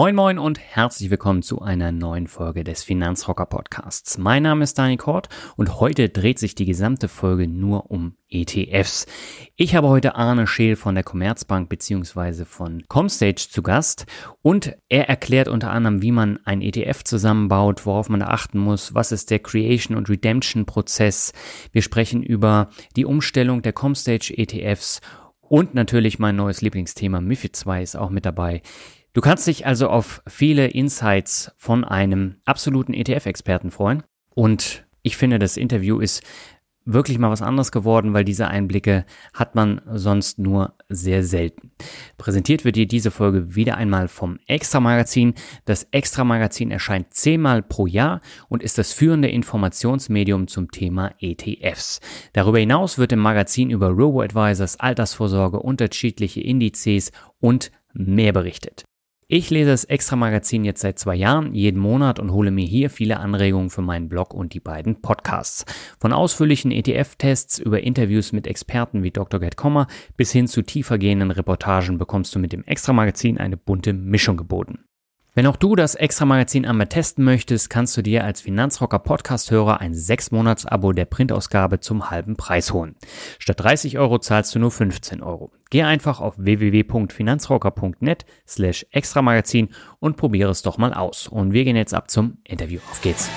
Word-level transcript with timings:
Moin 0.00 0.14
Moin 0.14 0.38
und 0.38 0.58
herzlich 0.58 1.10
willkommen 1.10 1.42
zu 1.42 1.60
einer 1.60 1.92
neuen 1.92 2.26
Folge 2.26 2.64
des 2.64 2.82
Finanzrocker 2.82 3.44
Podcasts. 3.44 4.16
Mein 4.16 4.44
Name 4.44 4.64
ist 4.64 4.78
Dani 4.78 4.96
Kort 4.96 5.28
und 5.56 5.78
heute 5.78 6.08
dreht 6.08 6.38
sich 6.38 6.54
die 6.54 6.64
gesamte 6.64 7.06
Folge 7.06 7.46
nur 7.46 7.90
um 7.90 8.16
ETFs. 8.30 9.04
Ich 9.56 9.74
habe 9.74 9.88
heute 9.88 10.14
Arne 10.14 10.46
Scheel 10.46 10.76
von 10.76 10.94
der 10.94 11.04
Commerzbank 11.04 11.68
bzw. 11.68 12.46
von 12.46 12.82
Comstage 12.88 13.48
zu 13.50 13.62
Gast 13.62 14.06
und 14.40 14.74
er 14.88 15.10
erklärt 15.10 15.48
unter 15.48 15.70
anderem, 15.70 16.00
wie 16.00 16.12
man 16.12 16.38
ein 16.46 16.62
ETF 16.62 17.04
zusammenbaut, 17.04 17.84
worauf 17.84 18.08
man 18.08 18.22
achten 18.22 18.58
muss, 18.58 18.94
was 18.94 19.12
ist 19.12 19.30
der 19.30 19.40
Creation 19.40 19.98
und 19.98 20.08
Redemption 20.08 20.64
Prozess. 20.64 21.34
Wir 21.72 21.82
sprechen 21.82 22.22
über 22.22 22.70
die 22.96 23.04
Umstellung 23.04 23.60
der 23.60 23.74
Comstage 23.74 24.32
ETFs 24.34 25.02
und 25.42 25.74
natürlich 25.74 26.18
mein 26.18 26.36
neues 26.36 26.62
Lieblingsthema 26.62 27.20
MIFID 27.20 27.54
2 27.54 27.82
ist 27.82 27.96
auch 27.96 28.08
mit 28.08 28.24
dabei. 28.24 28.62
Du 29.12 29.20
kannst 29.20 29.46
dich 29.48 29.66
also 29.66 29.88
auf 29.88 30.22
viele 30.28 30.68
Insights 30.68 31.52
von 31.56 31.84
einem 31.84 32.36
absoluten 32.44 32.94
ETF-Experten 32.94 33.72
freuen. 33.72 34.04
Und 34.34 34.86
ich 35.02 35.16
finde, 35.16 35.40
das 35.40 35.56
Interview 35.56 35.98
ist 35.98 36.22
wirklich 36.84 37.18
mal 37.18 37.30
was 37.30 37.42
anderes 37.42 37.72
geworden, 37.72 38.14
weil 38.14 38.24
diese 38.24 38.48
Einblicke 38.48 39.04
hat 39.34 39.54
man 39.54 39.80
sonst 39.92 40.38
nur 40.38 40.74
sehr 40.88 41.24
selten. 41.24 41.72
Präsentiert 42.18 42.64
wird 42.64 42.76
dir 42.76 42.86
diese 42.86 43.10
Folge 43.10 43.54
wieder 43.54 43.76
einmal 43.76 44.08
vom 44.08 44.38
Extra 44.46 44.80
Magazin. 44.80 45.34
Das 45.64 45.88
Extra 45.90 46.24
Magazin 46.24 46.70
erscheint 46.70 47.12
zehnmal 47.12 47.62
pro 47.62 47.86
Jahr 47.86 48.20
und 48.48 48.62
ist 48.62 48.78
das 48.78 48.92
führende 48.92 49.28
Informationsmedium 49.28 50.46
zum 50.46 50.70
Thema 50.70 51.12
ETFs. 51.18 52.00
Darüber 52.32 52.58
hinaus 52.58 52.96
wird 52.96 53.12
im 53.12 53.20
Magazin 53.20 53.70
über 53.70 53.88
Robo-Advisors, 53.88 54.78
Altersvorsorge, 54.78 55.60
unterschiedliche 55.60 56.40
Indizes 56.40 57.12
und 57.40 57.70
mehr 57.92 58.32
berichtet. 58.32 58.84
Ich 59.32 59.48
lese 59.48 59.70
das 59.70 59.84
Extra-Magazin 59.84 60.64
jetzt 60.64 60.80
seit 60.80 60.98
zwei 60.98 61.14
Jahren, 61.14 61.54
jeden 61.54 61.78
Monat 61.78 62.18
und 62.18 62.32
hole 62.32 62.50
mir 62.50 62.66
hier 62.66 62.90
viele 62.90 63.20
Anregungen 63.20 63.70
für 63.70 63.80
meinen 63.80 64.08
Blog 64.08 64.34
und 64.34 64.54
die 64.54 64.58
beiden 64.60 65.02
Podcasts. 65.02 65.64
Von 66.00 66.12
ausführlichen 66.12 66.72
ETF-Tests 66.72 67.60
über 67.60 67.80
Interviews 67.80 68.32
mit 68.32 68.48
Experten 68.48 69.04
wie 69.04 69.12
Dr. 69.12 69.38
Gerd 69.38 69.56
Kommer 69.56 69.86
bis 70.16 70.32
hin 70.32 70.48
zu 70.48 70.62
tiefergehenden 70.62 71.30
Reportagen 71.30 71.96
bekommst 71.96 72.34
du 72.34 72.40
mit 72.40 72.52
dem 72.52 72.64
Extra-Magazin 72.64 73.38
eine 73.38 73.56
bunte 73.56 73.92
Mischung 73.92 74.36
geboten. 74.36 74.89
Wenn 75.40 75.46
auch 75.46 75.56
du 75.56 75.74
das 75.74 75.94
Extra-Magazin 75.94 76.66
einmal 76.66 76.88
testen 76.88 77.24
möchtest, 77.24 77.70
kannst 77.70 77.96
du 77.96 78.02
dir 78.02 78.24
als 78.24 78.42
Finanzrocker 78.42 78.98
Podcast-Hörer 78.98 79.80
ein 79.80 79.94
6-Monats-Abo 79.94 80.92
der 80.92 81.06
Printausgabe 81.06 81.80
zum 81.80 82.10
halben 82.10 82.36
Preis 82.36 82.74
holen. 82.74 82.94
Statt 83.38 83.58
30 83.60 83.96
Euro 83.98 84.18
zahlst 84.18 84.54
du 84.54 84.58
nur 84.58 84.70
15 84.70 85.22
Euro. 85.22 85.50
Geh 85.70 85.82
einfach 85.82 86.20
auf 86.20 86.34
www.finanzrocker.net 86.36 88.26
slash 88.46 88.84
Extra-Magazin 88.90 89.70
und 89.98 90.18
probiere 90.18 90.50
es 90.50 90.60
doch 90.60 90.76
mal 90.76 90.92
aus. 90.92 91.26
Und 91.26 91.54
wir 91.54 91.64
gehen 91.64 91.76
jetzt 91.76 91.94
ab 91.94 92.10
zum 92.10 92.36
Interview. 92.44 92.80
Auf 92.90 93.00
geht's! 93.00 93.30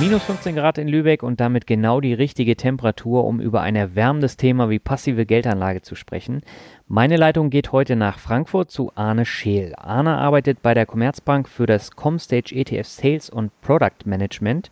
Minus 0.00 0.22
15 0.22 0.54
Grad 0.54 0.78
in 0.78 0.88
Lübeck 0.88 1.22
und 1.22 1.40
damit 1.40 1.66
genau 1.66 2.00
die 2.00 2.14
richtige 2.14 2.56
Temperatur, 2.56 3.24
um 3.24 3.38
über 3.38 3.60
ein 3.60 3.76
erwärmendes 3.76 4.38
Thema 4.38 4.70
wie 4.70 4.78
passive 4.78 5.26
Geldanlage 5.26 5.82
zu 5.82 5.94
sprechen. 5.94 6.40
Meine 6.88 7.18
Leitung 7.18 7.50
geht 7.50 7.70
heute 7.70 7.96
nach 7.96 8.18
Frankfurt 8.18 8.70
zu 8.70 8.92
Arne 8.94 9.26
Scheel. 9.26 9.74
Arne 9.76 10.16
arbeitet 10.16 10.62
bei 10.62 10.72
der 10.72 10.86
Commerzbank 10.86 11.50
für 11.50 11.66
das 11.66 11.90
Comstage 11.90 12.54
ETF 12.54 12.86
Sales 12.86 13.28
und 13.28 13.52
Product 13.60 14.06
Management 14.06 14.70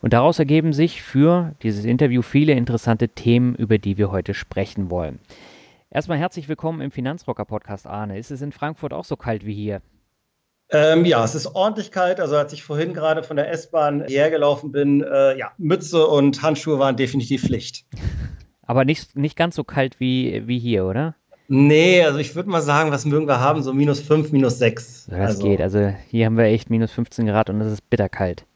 und 0.00 0.14
daraus 0.14 0.38
ergeben 0.38 0.72
sich 0.72 1.02
für 1.02 1.54
dieses 1.62 1.84
Interview 1.84 2.22
viele 2.22 2.54
interessante 2.54 3.10
Themen, 3.10 3.54
über 3.56 3.76
die 3.76 3.98
wir 3.98 4.10
heute 4.10 4.32
sprechen 4.32 4.90
wollen. 4.90 5.18
Erstmal 5.90 6.16
herzlich 6.16 6.48
willkommen 6.48 6.80
im 6.80 6.90
Finanzrocker 6.90 7.44
Podcast, 7.44 7.86
Arne. 7.86 8.18
Ist 8.18 8.30
es 8.30 8.40
in 8.40 8.50
Frankfurt 8.50 8.94
auch 8.94 9.04
so 9.04 9.16
kalt 9.16 9.44
wie 9.44 9.52
hier? 9.52 9.82
Ähm, 10.72 11.04
ja, 11.04 11.24
es 11.24 11.34
ist 11.34 11.54
ordentlich 11.54 11.90
kalt. 11.90 12.20
Also 12.20 12.36
als 12.36 12.52
ich 12.52 12.62
vorhin 12.62 12.94
gerade 12.94 13.22
von 13.22 13.36
der 13.36 13.50
S-Bahn 13.50 14.04
hergelaufen 14.06 14.70
bin, 14.70 15.02
äh, 15.02 15.36
ja, 15.36 15.52
Mütze 15.58 16.06
und 16.06 16.42
Handschuhe 16.42 16.78
waren 16.78 16.96
definitiv 16.96 17.42
Pflicht. 17.42 17.84
Aber 18.62 18.84
nicht, 18.84 19.16
nicht 19.16 19.36
ganz 19.36 19.56
so 19.56 19.64
kalt 19.64 19.98
wie, 19.98 20.46
wie 20.46 20.58
hier, 20.58 20.84
oder? 20.84 21.16
Nee, 21.48 22.04
also 22.04 22.18
ich 22.18 22.36
würde 22.36 22.48
mal 22.48 22.60
sagen, 22.60 22.92
was 22.92 23.04
mögen 23.04 23.26
wir 23.26 23.40
haben? 23.40 23.62
So 23.62 23.72
minus 23.72 24.00
5, 24.00 24.30
minus 24.30 24.58
6. 24.60 25.08
Ja, 25.10 25.18
das 25.18 25.28
also, 25.30 25.48
geht. 25.48 25.60
Also 25.60 25.92
hier 26.08 26.26
haben 26.26 26.36
wir 26.36 26.44
echt 26.44 26.70
minus 26.70 26.92
15 26.92 27.26
Grad 27.26 27.50
und 27.50 27.60
es 27.60 27.72
ist 27.72 27.90
bitterkalt. 27.90 28.46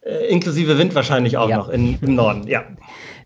Äh, 0.00 0.28
inklusive 0.28 0.78
Wind 0.78 0.94
wahrscheinlich 0.94 1.36
auch 1.36 1.50
ja. 1.50 1.58
noch 1.58 1.68
in, 1.68 1.98
im 2.00 2.14
Norden, 2.14 2.46
ja. 2.48 2.64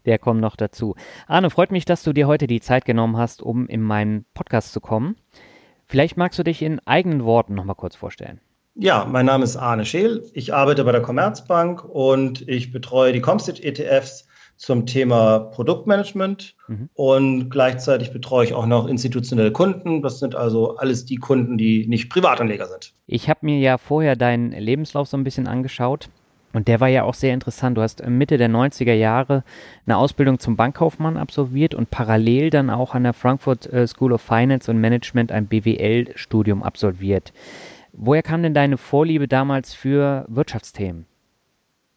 Der 0.05 0.19
kommt 0.19 0.41
noch 0.41 0.57
dazu. 0.57 0.97
Arne, 1.29 1.51
freut 1.51 1.71
mich, 1.71 1.85
dass 1.85 2.03
du 2.03 2.13
dir 2.13 2.27
heute 2.27 2.49
die 2.49 2.61
Zeit 2.61 2.85
genommen 2.85 3.17
hast, 3.17 3.43
um 3.43 3.69
in 3.69 3.81
meinen 3.81 4.25
Podcast 4.35 4.73
zu 4.73 4.81
kommen. 4.81 5.17
Vielleicht 5.87 6.17
magst 6.17 6.39
du 6.39 6.43
dich 6.43 6.63
in 6.63 6.81
eigenen 6.85 7.25
Worten 7.25 7.55
noch 7.55 7.65
mal 7.65 7.75
kurz 7.75 7.95
vorstellen. 7.95 8.41
Ja, 8.75 9.07
mein 9.11 9.25
Name 9.25 9.45
ist 9.45 9.57
Arne 9.57 9.87
Scheel. 9.87 10.29
Ich 10.35 10.53
arbeite 10.53 10.85
bei 10.85 10.93
der 10.93 11.01
Commerzbank 11.01 11.85
und 11.85 12.47
ich 12.47 12.73
betreue 12.73 13.13
die 13.13 13.21
Comstage 13.21 13.63
ETFs 13.63 14.29
zum 14.57 14.87
Thema 14.87 15.39
Produktmanagement 15.39 16.57
mhm. 16.67 16.89
und 16.95 17.51
gleichzeitig 17.51 18.13
betreue 18.13 18.45
ich 18.45 18.55
auch 18.55 18.67
noch 18.67 18.87
institutionelle 18.87 19.53
Kunden. 19.53 20.03
Das 20.03 20.19
sind 20.19 20.35
also 20.35 20.77
alles 20.77 21.05
die 21.05 21.17
Kunden, 21.17 21.57
die 21.57 21.87
nicht 21.87 22.11
Privatanleger 22.11 22.67
sind. 22.67 22.93
Ich 23.07 23.29
habe 23.29 23.41
mir 23.43 23.59
ja 23.59 23.79
vorher 23.79 24.17
deinen 24.17 24.53
Lebenslauf 24.53 25.09
so 25.09 25.17
ein 25.17 25.25
bisschen 25.25 25.47
angeschaut. 25.47 26.09
Und 26.57 26.69
der 26.69 26.81
war 26.81 26.89
ja 26.89 27.03
auch 27.03 27.13
sehr 27.13 27.35
interessant. 27.35 27.77
Du 27.77 27.83
hast 27.83 28.03
Mitte 28.07 28.39
der 28.39 28.49
90er 28.49 28.95
Jahre 28.95 29.45
eine 29.85 29.99
Ausbildung 29.99 30.39
zum 30.39 30.57
Bankkaufmann 30.57 31.19
absolviert 31.19 31.75
und 31.75 31.91
parallel 31.91 32.49
dann 32.49 32.71
auch 32.71 32.95
an 32.95 33.03
der 33.03 33.13
Frankfurt 33.13 33.71
äh, 33.71 33.87
School 33.87 34.15
of 34.15 34.23
Finance 34.23 34.71
und 34.71 34.79
Management 34.79 35.33
ein 35.33 35.49
BWL-Studium 35.49 36.63
absolviert. 36.63 37.35
Woher 37.93 38.23
kam 38.23 38.43
denn 38.43 38.55
deine 38.55 38.79
Vorliebe 38.79 39.29
damals 39.29 39.75
für 39.75 40.25
Wirtschaftsthemen? 40.29 41.05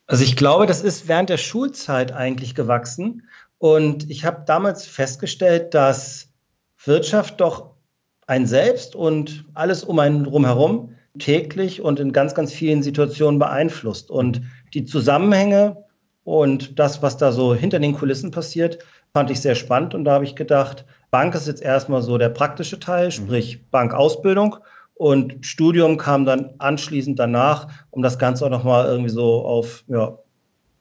Also 0.08 0.26
ich 0.26 0.36
glaube, 0.36 0.66
das 0.66 0.82
ist 0.82 1.08
während 1.08 1.30
der 1.30 1.38
Schulzeit 1.38 2.12
eigentlich 2.12 2.54
gewachsen. 2.54 3.30
Und 3.60 4.10
ich 4.10 4.26
habe 4.26 4.44
damals 4.46 4.86
festgestellt, 4.86 5.74
dass 5.74 6.34
Wirtschaft 6.84 7.40
doch 7.40 7.76
ein 8.28 8.46
selbst 8.46 8.94
und 8.94 9.46
alles 9.54 9.86
um 9.86 10.00
einen 10.00 10.26
drumherum 10.26 10.96
täglich 11.20 11.82
und 11.82 12.00
in 12.00 12.14
ganz, 12.14 12.34
ganz 12.34 12.52
vielen 12.52 12.84
Situationen 12.84 13.40
beeinflusst. 13.40 14.10
Und 14.10 14.42
die 14.74 14.86
Zusammenhänge 14.86 15.84
und 16.24 16.80
das, 16.80 17.02
was 17.02 17.18
da 17.18 17.32
so 17.32 17.56
hinter 17.56 17.80
den 17.80 17.94
Kulissen 17.94 18.32
passiert, 18.32 18.80
fand 19.14 19.32
ich 19.32 19.42
sehr 19.42 19.56
spannend. 19.56 19.96
Und 19.96 20.06
da 20.06 20.14
habe 20.14 20.26
ich 20.26 20.36
gedacht, 20.36 20.86
Bank 21.12 21.34
ist 21.36 21.48
jetzt 21.48 21.62
erstmal 21.62 22.02
so 22.02 22.18
der 22.18 22.30
praktische 22.30 22.80
Teil, 22.80 23.08
mhm. 23.08 23.12
sprich 23.12 23.70
Bankausbildung. 23.70 24.58
Und 24.94 25.46
Studium 25.46 25.98
kam 25.98 26.26
dann 26.26 26.52
anschließend 26.58 27.18
danach, 27.18 27.70
um 27.90 28.02
das 28.02 28.20
Ganze 28.20 28.46
auch 28.46 28.50
nochmal 28.50 28.86
irgendwie 28.86 29.10
so 29.10 29.46
auf 29.46 29.86
ja, 29.88 30.18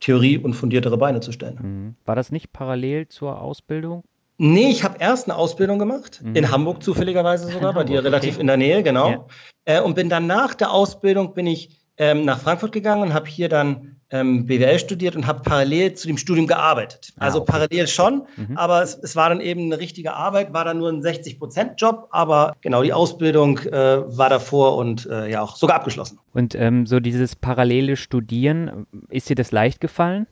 Theorie 0.00 0.38
und 0.38 0.54
fundiertere 0.54 0.98
Beine 0.98 1.20
zu 1.20 1.32
stellen. 1.32 1.58
Mhm. 1.60 1.94
War 2.04 2.16
das 2.16 2.32
nicht 2.32 2.52
parallel 2.52 3.08
zur 3.08 3.40
Ausbildung? 3.40 4.04
Nee, 4.40 4.70
ich 4.70 4.84
habe 4.84 4.98
erst 5.00 5.28
eine 5.28 5.36
Ausbildung 5.36 5.80
gemacht, 5.80 6.20
mhm. 6.22 6.36
in 6.36 6.50
Hamburg 6.50 6.82
zufälligerweise 6.82 7.50
sogar, 7.50 7.74
bei 7.74 7.82
dir 7.82 8.04
relativ 8.04 8.34
okay. 8.34 8.40
in 8.40 8.46
der 8.46 8.56
Nähe, 8.56 8.82
genau. 8.84 9.10
Ja. 9.10 9.26
Äh, 9.64 9.80
und 9.80 9.94
bin 9.94 10.08
dann 10.08 10.28
nach 10.28 10.54
der 10.54 10.70
Ausbildung 10.70 11.34
bin 11.34 11.46
ich 11.46 11.76
ähm, 11.96 12.24
nach 12.24 12.38
Frankfurt 12.38 12.70
gegangen 12.70 13.02
und 13.02 13.14
habe 13.14 13.26
hier 13.26 13.48
dann 13.48 13.96
ähm, 14.10 14.46
BWL 14.46 14.78
studiert 14.78 15.16
und 15.16 15.26
habe 15.26 15.42
parallel 15.42 15.94
zu 15.94 16.06
dem 16.06 16.16
Studium 16.16 16.46
gearbeitet. 16.46 17.12
Ah, 17.16 17.26
also 17.26 17.42
okay. 17.42 17.52
parallel 17.52 17.88
schon, 17.88 18.26
mhm. 18.36 18.56
aber 18.56 18.82
es, 18.82 18.96
es, 19.02 19.16
war 19.16 19.28
dann 19.28 19.40
eben 19.40 19.64
eine 19.64 19.78
richtige 19.78 20.14
Arbeit, 20.14 20.52
war 20.52 20.64
dann 20.64 20.78
nur 20.78 20.88
ein 20.88 21.02
60-Prozent-Job, 21.02 22.08
aber 22.10 22.54
genau 22.60 22.82
die 22.82 22.92
Ausbildung 22.92 23.58
äh, 23.58 24.16
war 24.16 24.30
davor 24.30 24.76
und 24.76 25.06
äh, 25.06 25.28
ja 25.30 25.42
auch 25.42 25.56
sogar 25.56 25.76
abgeschlossen. 25.76 26.18
Und 26.32 26.54
ähm, 26.54 26.86
so 26.86 27.00
dieses 27.00 27.36
parallele 27.36 27.96
Studieren, 27.96 28.86
ist 29.10 29.28
dir 29.28 29.36
das 29.36 29.52
leicht 29.52 29.80
gefallen? 29.80 30.26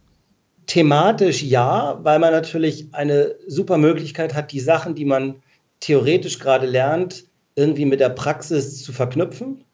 Thematisch 0.66 1.42
ja, 1.42 2.00
weil 2.02 2.18
man 2.18 2.32
natürlich 2.32 2.88
eine 2.92 3.36
super 3.46 3.78
Möglichkeit 3.78 4.34
hat, 4.34 4.52
die 4.52 4.60
Sachen, 4.60 4.94
die 4.94 5.04
man 5.04 5.36
theoretisch 5.80 6.38
gerade 6.38 6.66
lernt, 6.66 7.24
irgendwie 7.54 7.84
mit 7.84 8.00
der 8.00 8.10
Praxis 8.10 8.82
zu 8.82 8.92
verknüpfen. 8.92 9.64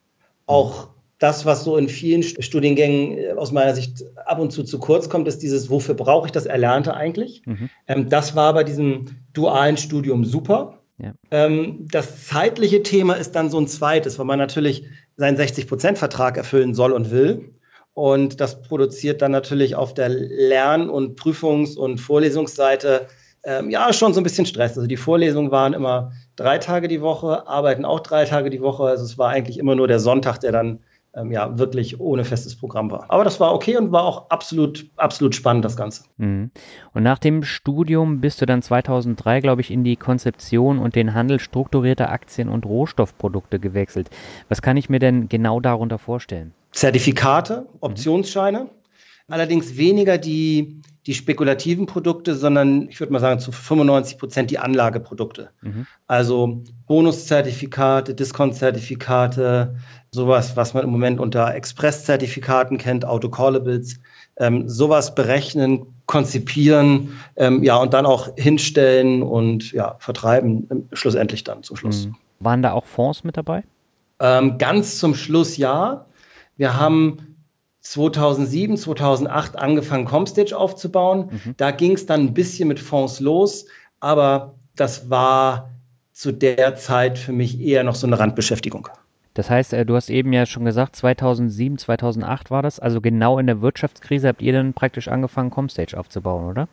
Auch 0.46 0.88
das, 1.18 1.46
was 1.46 1.62
so 1.62 1.76
in 1.76 1.88
vielen 1.88 2.22
Studiengängen 2.22 3.16
äh, 3.16 3.32
aus 3.32 3.52
meiner 3.52 3.74
Sicht 3.74 4.04
ab 4.26 4.40
und 4.40 4.50
zu 4.50 4.64
zu 4.64 4.78
kurz 4.80 5.08
kommt, 5.08 5.28
ist 5.28 5.38
dieses, 5.38 5.70
wofür 5.70 5.94
brauche 5.94 6.26
ich 6.26 6.32
das 6.32 6.46
Erlernte 6.46 6.94
eigentlich? 6.94 7.42
Mhm. 7.46 7.70
Ähm, 7.86 8.08
das 8.08 8.34
war 8.34 8.52
bei 8.54 8.64
diesem 8.64 9.06
dualen 9.32 9.76
Studium 9.76 10.24
super. 10.24 10.80
Ja. 10.98 11.14
Ähm, 11.30 11.86
das 11.90 12.26
zeitliche 12.26 12.82
Thema 12.82 13.14
ist 13.14 13.32
dann 13.32 13.50
so 13.50 13.58
ein 13.58 13.68
zweites, 13.68 14.18
weil 14.18 14.26
man 14.26 14.38
natürlich 14.38 14.84
seinen 15.16 15.36
60-Prozent-Vertrag 15.36 16.36
erfüllen 16.36 16.74
soll 16.74 16.92
und 16.92 17.10
will. 17.10 17.54
Und 17.94 18.40
das 18.40 18.62
produziert 18.62 19.20
dann 19.20 19.32
natürlich 19.32 19.74
auf 19.74 19.92
der 19.92 20.08
Lern- 20.08 20.88
und 20.88 21.18
Prüfungs- 21.18 21.76
und 21.76 21.98
Vorlesungsseite 21.98 23.08
ähm, 23.44 23.70
ja 23.70 23.92
schon 23.92 24.14
so 24.14 24.20
ein 24.20 24.24
bisschen 24.24 24.46
Stress. 24.46 24.76
Also 24.76 24.86
die 24.86 24.96
Vorlesungen 24.96 25.50
waren 25.50 25.74
immer 25.74 26.12
drei 26.36 26.58
Tage 26.58 26.88
die 26.88 27.02
Woche, 27.02 27.46
arbeiten 27.46 27.84
auch 27.84 28.00
drei 28.00 28.24
Tage 28.24 28.50
die 28.50 28.62
Woche. 28.62 28.84
Also 28.84 29.04
es 29.04 29.18
war 29.18 29.30
eigentlich 29.30 29.58
immer 29.58 29.74
nur 29.74 29.88
der 29.88 29.98
Sonntag, 29.98 30.38
der 30.38 30.52
dann 30.52 30.80
ähm, 31.14 31.30
ja 31.32 31.58
wirklich 31.58 32.00
ohne 32.00 32.24
festes 32.24 32.56
Programm 32.56 32.90
war. 32.90 33.06
Aber 33.08 33.24
das 33.24 33.40
war 33.40 33.52
okay 33.52 33.76
und 33.76 33.92
war 33.92 34.04
auch 34.04 34.30
absolut, 34.30 34.86
absolut 34.96 35.34
spannend, 35.34 35.64
das 35.64 35.76
Ganze. 35.76 36.04
Mhm. 36.16 36.50
Und 36.94 37.02
nach 37.02 37.18
dem 37.18 37.42
Studium 37.42 38.20
bist 38.20 38.40
du 38.40 38.46
dann 38.46 38.62
2003, 38.62 39.40
glaube 39.40 39.60
ich, 39.60 39.70
in 39.70 39.84
die 39.84 39.96
Konzeption 39.96 40.78
und 40.78 40.94
den 40.94 41.14
Handel 41.14 41.40
strukturierter 41.40 42.10
Aktien 42.10 42.48
und 42.48 42.64
Rohstoffprodukte 42.64 43.58
gewechselt. 43.58 44.08
Was 44.48 44.62
kann 44.62 44.76
ich 44.76 44.88
mir 44.88 45.00
denn 45.00 45.28
genau 45.28 45.60
darunter 45.60 45.98
vorstellen? 45.98 46.54
Zertifikate, 46.72 47.66
Optionsscheine. 47.80 48.64
Mhm. 48.64 48.68
Allerdings 49.28 49.76
weniger 49.76 50.18
die, 50.18 50.82
die 51.06 51.14
spekulativen 51.14 51.86
Produkte, 51.86 52.34
sondern 52.34 52.88
ich 52.88 53.00
würde 53.00 53.12
mal 53.12 53.20
sagen 53.20 53.40
zu 53.40 53.52
95 53.52 54.18
Prozent 54.18 54.50
die 54.50 54.58
Anlageprodukte. 54.58 55.50
Mhm. 55.62 55.86
Also 56.06 56.62
Bonuszertifikate, 56.86 58.14
Diskontzertifikate, 58.14 59.76
sowas, 60.10 60.56
was 60.56 60.74
man 60.74 60.84
im 60.84 60.90
Moment 60.90 61.20
unter 61.20 61.54
Express-Zertifikaten 61.54 62.78
kennt, 62.78 63.04
Autocallables, 63.04 64.00
ähm, 64.36 64.68
sowas 64.68 65.14
berechnen, 65.14 65.86
konzipieren, 66.06 67.18
ähm, 67.36 67.62
ja, 67.62 67.76
und 67.76 67.94
dann 67.94 68.06
auch 68.06 68.36
hinstellen 68.36 69.22
und 69.22 69.72
ja, 69.72 69.96
vertreiben, 69.98 70.68
ähm, 70.70 70.88
schlussendlich 70.92 71.44
dann 71.44 71.62
zum 71.62 71.76
Schluss. 71.76 72.06
Mhm. 72.06 72.16
Waren 72.40 72.62
da 72.62 72.72
auch 72.72 72.86
Fonds 72.86 73.24
mit 73.24 73.36
dabei? 73.36 73.62
Ähm, 74.20 74.58
ganz 74.58 74.98
zum 74.98 75.14
Schluss 75.14 75.56
ja. 75.56 76.06
Wir 76.62 76.78
haben 76.78 77.18
2007, 77.80 78.76
2008 78.76 79.58
angefangen, 79.58 80.04
Comstage 80.04 80.56
aufzubauen. 80.56 81.30
Mhm. 81.32 81.54
Da 81.56 81.72
ging 81.72 81.94
es 81.94 82.06
dann 82.06 82.20
ein 82.20 82.34
bisschen 82.34 82.68
mit 82.68 82.78
Fonds 82.78 83.18
los, 83.18 83.66
aber 83.98 84.54
das 84.76 85.10
war 85.10 85.70
zu 86.12 86.30
der 86.30 86.76
Zeit 86.76 87.18
für 87.18 87.32
mich 87.32 87.60
eher 87.60 87.82
noch 87.82 87.96
so 87.96 88.06
eine 88.06 88.16
Randbeschäftigung. 88.16 88.88
Das 89.34 89.50
heißt, 89.50 89.72
äh, 89.72 89.84
du 89.84 89.96
hast 89.96 90.08
eben 90.08 90.32
ja 90.32 90.46
schon 90.46 90.64
gesagt, 90.64 90.94
2007, 90.94 91.78
2008 91.78 92.52
war 92.52 92.62
das. 92.62 92.78
Also 92.78 93.00
genau 93.00 93.40
in 93.40 93.48
der 93.48 93.60
Wirtschaftskrise 93.60 94.28
habt 94.28 94.40
ihr 94.40 94.52
dann 94.52 94.72
praktisch 94.72 95.08
angefangen, 95.08 95.50
Comstage 95.50 95.98
aufzubauen, 95.98 96.48
oder? 96.48 96.68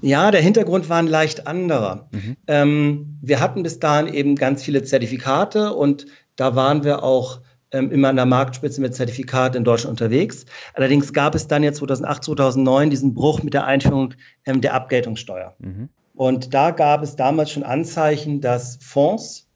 Ja, 0.00 0.30
der 0.30 0.42
Hintergrund 0.42 0.88
war 0.88 0.98
ein 0.98 1.08
leicht 1.08 1.48
anderer. 1.48 2.06
Mhm. 2.12 2.36
Ähm, 2.46 3.18
wir 3.20 3.40
hatten 3.40 3.64
bis 3.64 3.80
dahin 3.80 4.14
eben 4.14 4.36
ganz 4.36 4.62
viele 4.62 4.84
Zertifikate 4.84 5.74
und 5.74 6.06
da 6.36 6.54
waren 6.54 6.84
wir 6.84 7.02
auch 7.02 7.40
immer 7.70 8.08
an 8.08 8.16
der 8.16 8.26
Marktspitze 8.26 8.80
mit 8.80 8.94
Zertifikaten 8.94 9.58
in 9.58 9.64
Deutschland 9.64 10.00
unterwegs. 10.00 10.46
Allerdings 10.74 11.12
gab 11.12 11.34
es 11.34 11.48
dann 11.48 11.62
jetzt 11.62 11.78
2008, 11.78 12.24
2009 12.24 12.90
diesen 12.90 13.14
Bruch 13.14 13.42
mit 13.42 13.54
der 13.54 13.64
Einführung 13.64 14.14
ähm, 14.46 14.60
der 14.60 14.74
Abgeltungssteuer. 14.74 15.54
Mhm. 15.58 15.88
Und 16.14 16.54
da 16.54 16.70
gab 16.70 17.02
es 17.02 17.16
damals 17.16 17.50
schon 17.50 17.62
Anzeichen, 17.62 18.40
dass 18.40 18.78
Fonds 18.80 19.46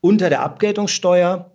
unter 0.00 0.30
der 0.30 0.42
Abgeltungssteuer 0.42 1.52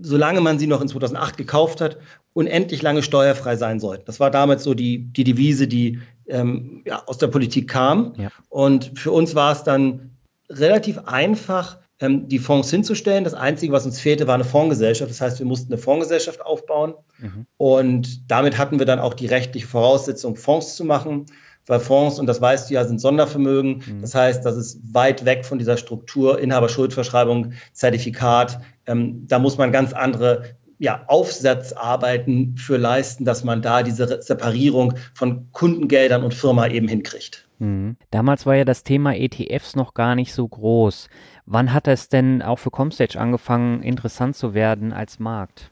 solange 0.00 0.40
man 0.40 0.58
sie 0.58 0.66
noch 0.66 0.80
in 0.80 0.88
2008 0.88 1.36
gekauft 1.36 1.80
hat, 1.80 1.98
unendlich 2.32 2.82
lange 2.82 3.02
steuerfrei 3.02 3.56
sein 3.56 3.80
sollten. 3.80 4.04
Das 4.06 4.20
war 4.20 4.30
damals 4.30 4.62
so 4.62 4.74
die, 4.74 4.98
die 4.98 5.24
Devise, 5.24 5.66
die 5.66 6.00
ähm, 6.28 6.82
ja, 6.86 7.02
aus 7.06 7.18
der 7.18 7.26
Politik 7.28 7.68
kam. 7.68 8.14
Ja. 8.16 8.30
Und 8.48 8.92
für 8.98 9.10
uns 9.10 9.34
war 9.34 9.52
es 9.52 9.64
dann 9.64 10.10
relativ 10.48 10.98
einfach, 11.06 11.78
ähm, 11.78 11.87
die 12.00 12.38
Fonds 12.38 12.70
hinzustellen. 12.70 13.24
Das 13.24 13.34
Einzige, 13.34 13.72
was 13.72 13.84
uns 13.84 14.00
fehlte, 14.00 14.26
war 14.26 14.34
eine 14.34 14.44
Fondsgesellschaft. 14.44 15.10
Das 15.10 15.20
heißt, 15.20 15.38
wir 15.38 15.46
mussten 15.46 15.72
eine 15.72 15.80
Fondsgesellschaft 15.82 16.40
aufbauen. 16.40 16.94
Mhm. 17.18 17.46
Und 17.56 18.30
damit 18.30 18.56
hatten 18.56 18.78
wir 18.78 18.86
dann 18.86 19.00
auch 19.00 19.14
die 19.14 19.26
rechtliche 19.26 19.66
Voraussetzung, 19.66 20.36
Fonds 20.36 20.76
zu 20.76 20.84
machen 20.84 21.26
weil 21.68 21.80
Fonds, 21.80 22.18
und 22.18 22.26
das 22.26 22.40
weißt 22.40 22.68
du 22.68 22.74
ja, 22.74 22.84
sind 22.84 23.00
Sondervermögen. 23.00 23.82
Mhm. 23.86 24.00
Das 24.00 24.14
heißt, 24.14 24.44
das 24.44 24.56
ist 24.56 24.80
weit 24.92 25.24
weg 25.24 25.44
von 25.44 25.58
dieser 25.58 25.76
Struktur, 25.76 26.40
Inhaberschuldverschreibung, 26.40 27.52
Zertifikat. 27.72 28.60
Ähm, 28.86 29.26
da 29.28 29.38
muss 29.38 29.58
man 29.58 29.70
ganz 29.70 29.92
andere 29.92 30.56
ja, 30.78 31.04
Aufsatzarbeiten 31.08 32.56
für 32.56 32.76
leisten, 32.76 33.24
dass 33.24 33.44
man 33.44 33.62
da 33.62 33.82
diese 33.82 34.22
Separierung 34.22 34.94
von 35.12 35.48
Kundengeldern 35.52 36.22
und 36.22 36.34
Firma 36.34 36.68
eben 36.68 36.88
hinkriegt. 36.88 37.48
Mhm. 37.58 37.96
Damals 38.10 38.46
war 38.46 38.54
ja 38.54 38.64
das 38.64 38.84
Thema 38.84 39.14
ETFs 39.14 39.76
noch 39.76 39.92
gar 39.92 40.14
nicht 40.14 40.32
so 40.32 40.46
groß. 40.46 41.08
Wann 41.50 41.72
hat 41.72 41.88
es 41.88 42.10
denn 42.10 42.42
auch 42.42 42.58
für 42.58 42.70
Comstage 42.70 43.18
angefangen, 43.18 43.82
interessant 43.82 44.36
zu 44.36 44.52
werden 44.52 44.92
als 44.92 45.18
Markt? 45.18 45.70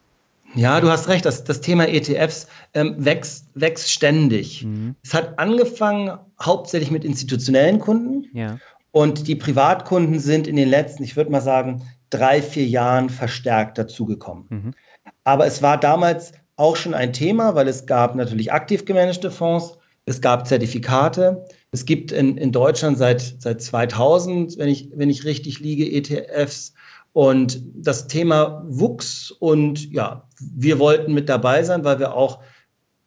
Ja, 0.54 0.80
du 0.80 0.88
hast 0.88 1.08
recht, 1.08 1.26
das, 1.26 1.44
das 1.44 1.60
Thema 1.60 1.86
ETFs 1.86 2.46
ähm, 2.72 2.94
wächst, 2.96 3.48
wächst 3.52 3.90
ständig. 3.90 4.64
Mhm. 4.64 4.94
Es 5.04 5.12
hat 5.12 5.38
angefangen 5.38 6.18
hauptsächlich 6.40 6.90
mit 6.90 7.04
institutionellen 7.04 7.78
Kunden 7.78 8.24
ja. 8.32 8.58
und 8.90 9.28
die 9.28 9.36
Privatkunden 9.36 10.18
sind 10.18 10.46
in 10.46 10.56
den 10.56 10.70
letzten, 10.70 11.02
ich 11.02 11.14
würde 11.14 11.30
mal 11.30 11.42
sagen, 11.42 11.82
drei, 12.08 12.40
vier 12.40 12.66
Jahren 12.66 13.10
verstärkt 13.10 13.76
dazugekommen. 13.76 14.46
Mhm. 14.48 14.74
Aber 15.24 15.46
es 15.46 15.60
war 15.60 15.78
damals 15.78 16.32
auch 16.56 16.76
schon 16.76 16.94
ein 16.94 17.12
Thema, 17.12 17.54
weil 17.54 17.68
es 17.68 17.84
gab 17.84 18.14
natürlich 18.14 18.50
aktiv 18.50 18.86
gemanagte 18.86 19.30
Fonds, 19.30 19.76
es 20.06 20.22
gab 20.22 20.46
Zertifikate, 20.46 21.44
es 21.76 21.84
gibt 21.84 22.10
in, 22.10 22.38
in 22.38 22.52
Deutschland 22.52 22.96
seit, 22.96 23.20
seit 23.20 23.60
2000, 23.60 24.56
wenn 24.56 24.68
ich, 24.68 24.88
wenn 24.94 25.10
ich 25.10 25.26
richtig 25.26 25.60
liege, 25.60 25.84
ETFs 25.84 26.72
und 27.12 27.60
das 27.74 28.08
Thema 28.08 28.64
wuchs 28.66 29.30
und 29.30 29.92
ja, 29.92 30.26
wir 30.40 30.78
wollten 30.78 31.12
mit 31.12 31.28
dabei 31.28 31.64
sein, 31.64 31.84
weil 31.84 31.98
wir 31.98 32.14
auch 32.14 32.38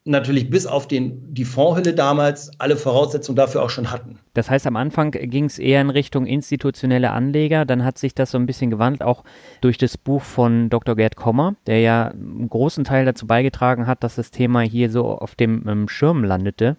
natürlich 0.05 0.51
bis 0.51 0.67
auf 0.67 0.87
den, 0.87 1.33
die 1.33 1.45
Fondshülle 1.45 1.95
damals 1.95 2.51
alle 2.59 2.75
Voraussetzungen 2.75 3.35
dafür 3.35 3.63
auch 3.63 3.71
schon 3.71 3.89
hatten. 3.89 4.19
Das 4.35 4.51
heißt, 4.51 4.67
am 4.67 4.75
Anfang 4.75 5.09
ging 5.09 5.45
es 5.45 5.57
eher 5.57 5.81
in 5.81 5.89
Richtung 5.89 6.27
institutionelle 6.27 7.09
Anleger, 7.09 7.65
dann 7.65 7.83
hat 7.83 7.97
sich 7.97 8.13
das 8.13 8.29
so 8.29 8.37
ein 8.37 8.45
bisschen 8.45 8.69
gewandelt, 8.69 9.01
auch 9.01 9.23
durch 9.61 9.79
das 9.79 9.97
Buch 9.97 10.21
von 10.21 10.69
Dr. 10.69 10.95
Gerd 10.95 11.15
Kommer, 11.15 11.55
der 11.65 11.79
ja 11.79 12.09
einen 12.09 12.49
großen 12.49 12.83
Teil 12.83 13.05
dazu 13.05 13.25
beigetragen 13.25 13.87
hat, 13.87 14.03
dass 14.03 14.13
das 14.13 14.29
Thema 14.29 14.61
hier 14.61 14.91
so 14.91 15.05
auf 15.07 15.33
dem 15.33 15.67
ähm, 15.67 15.87
Schirm 15.89 16.23
landete. 16.23 16.77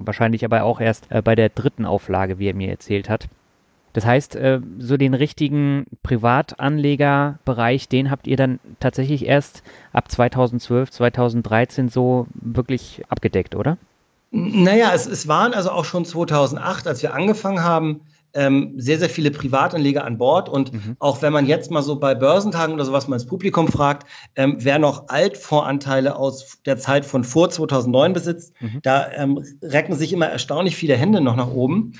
Wahrscheinlich 0.00 0.44
aber 0.44 0.64
auch 0.64 0.80
erst 0.80 1.06
äh, 1.10 1.22
bei 1.22 1.34
der 1.34 1.50
dritten 1.50 1.84
Auflage, 1.84 2.38
wie 2.38 2.48
er 2.48 2.54
mir 2.54 2.70
erzählt 2.70 3.08
hat. 3.08 3.28
Das 3.92 4.06
heißt, 4.06 4.36
äh, 4.36 4.60
so 4.78 4.96
den 4.96 5.14
richtigen 5.14 5.86
Privatanlegerbereich, 6.02 7.88
den 7.88 8.10
habt 8.10 8.26
ihr 8.26 8.36
dann 8.36 8.60
tatsächlich 8.78 9.26
erst 9.26 9.62
ab 9.92 10.10
2012, 10.10 10.90
2013 10.90 11.88
so 11.88 12.26
wirklich 12.34 13.02
abgedeckt, 13.08 13.54
oder? 13.54 13.78
Naja, 14.30 14.92
es, 14.94 15.06
es 15.06 15.26
waren 15.26 15.54
also 15.54 15.70
auch 15.70 15.84
schon 15.84 16.04
2008, 16.04 16.86
als 16.86 17.02
wir 17.02 17.14
angefangen 17.14 17.64
haben, 17.64 18.02
ähm, 18.34 18.74
sehr, 18.76 18.98
sehr 18.98 19.10
viele 19.10 19.30
Privatanleger 19.30 20.04
an 20.04 20.18
Bord. 20.18 20.48
Und 20.48 20.72
mhm. 20.72 20.96
auch 20.98 21.22
wenn 21.22 21.32
man 21.32 21.46
jetzt 21.46 21.70
mal 21.70 21.82
so 21.82 21.98
bei 21.98 22.14
Börsentagen 22.14 22.74
oder 22.74 22.84
sowas 22.84 23.08
mal 23.08 23.16
ins 23.16 23.26
Publikum 23.26 23.68
fragt, 23.68 24.06
ähm, 24.36 24.56
wer 24.58 24.78
noch 24.78 25.08
Altfondsanteile 25.08 26.16
aus 26.16 26.58
der 26.66 26.78
Zeit 26.78 27.04
von 27.04 27.24
vor 27.24 27.50
2009 27.50 28.12
besitzt, 28.12 28.54
mhm. 28.60 28.80
da 28.82 29.10
ähm, 29.12 29.44
recken 29.62 29.94
sich 29.94 30.12
immer 30.12 30.26
erstaunlich 30.26 30.76
viele 30.76 30.96
Hände 30.96 31.20
noch 31.20 31.36
nach 31.36 31.50
oben. 31.50 31.92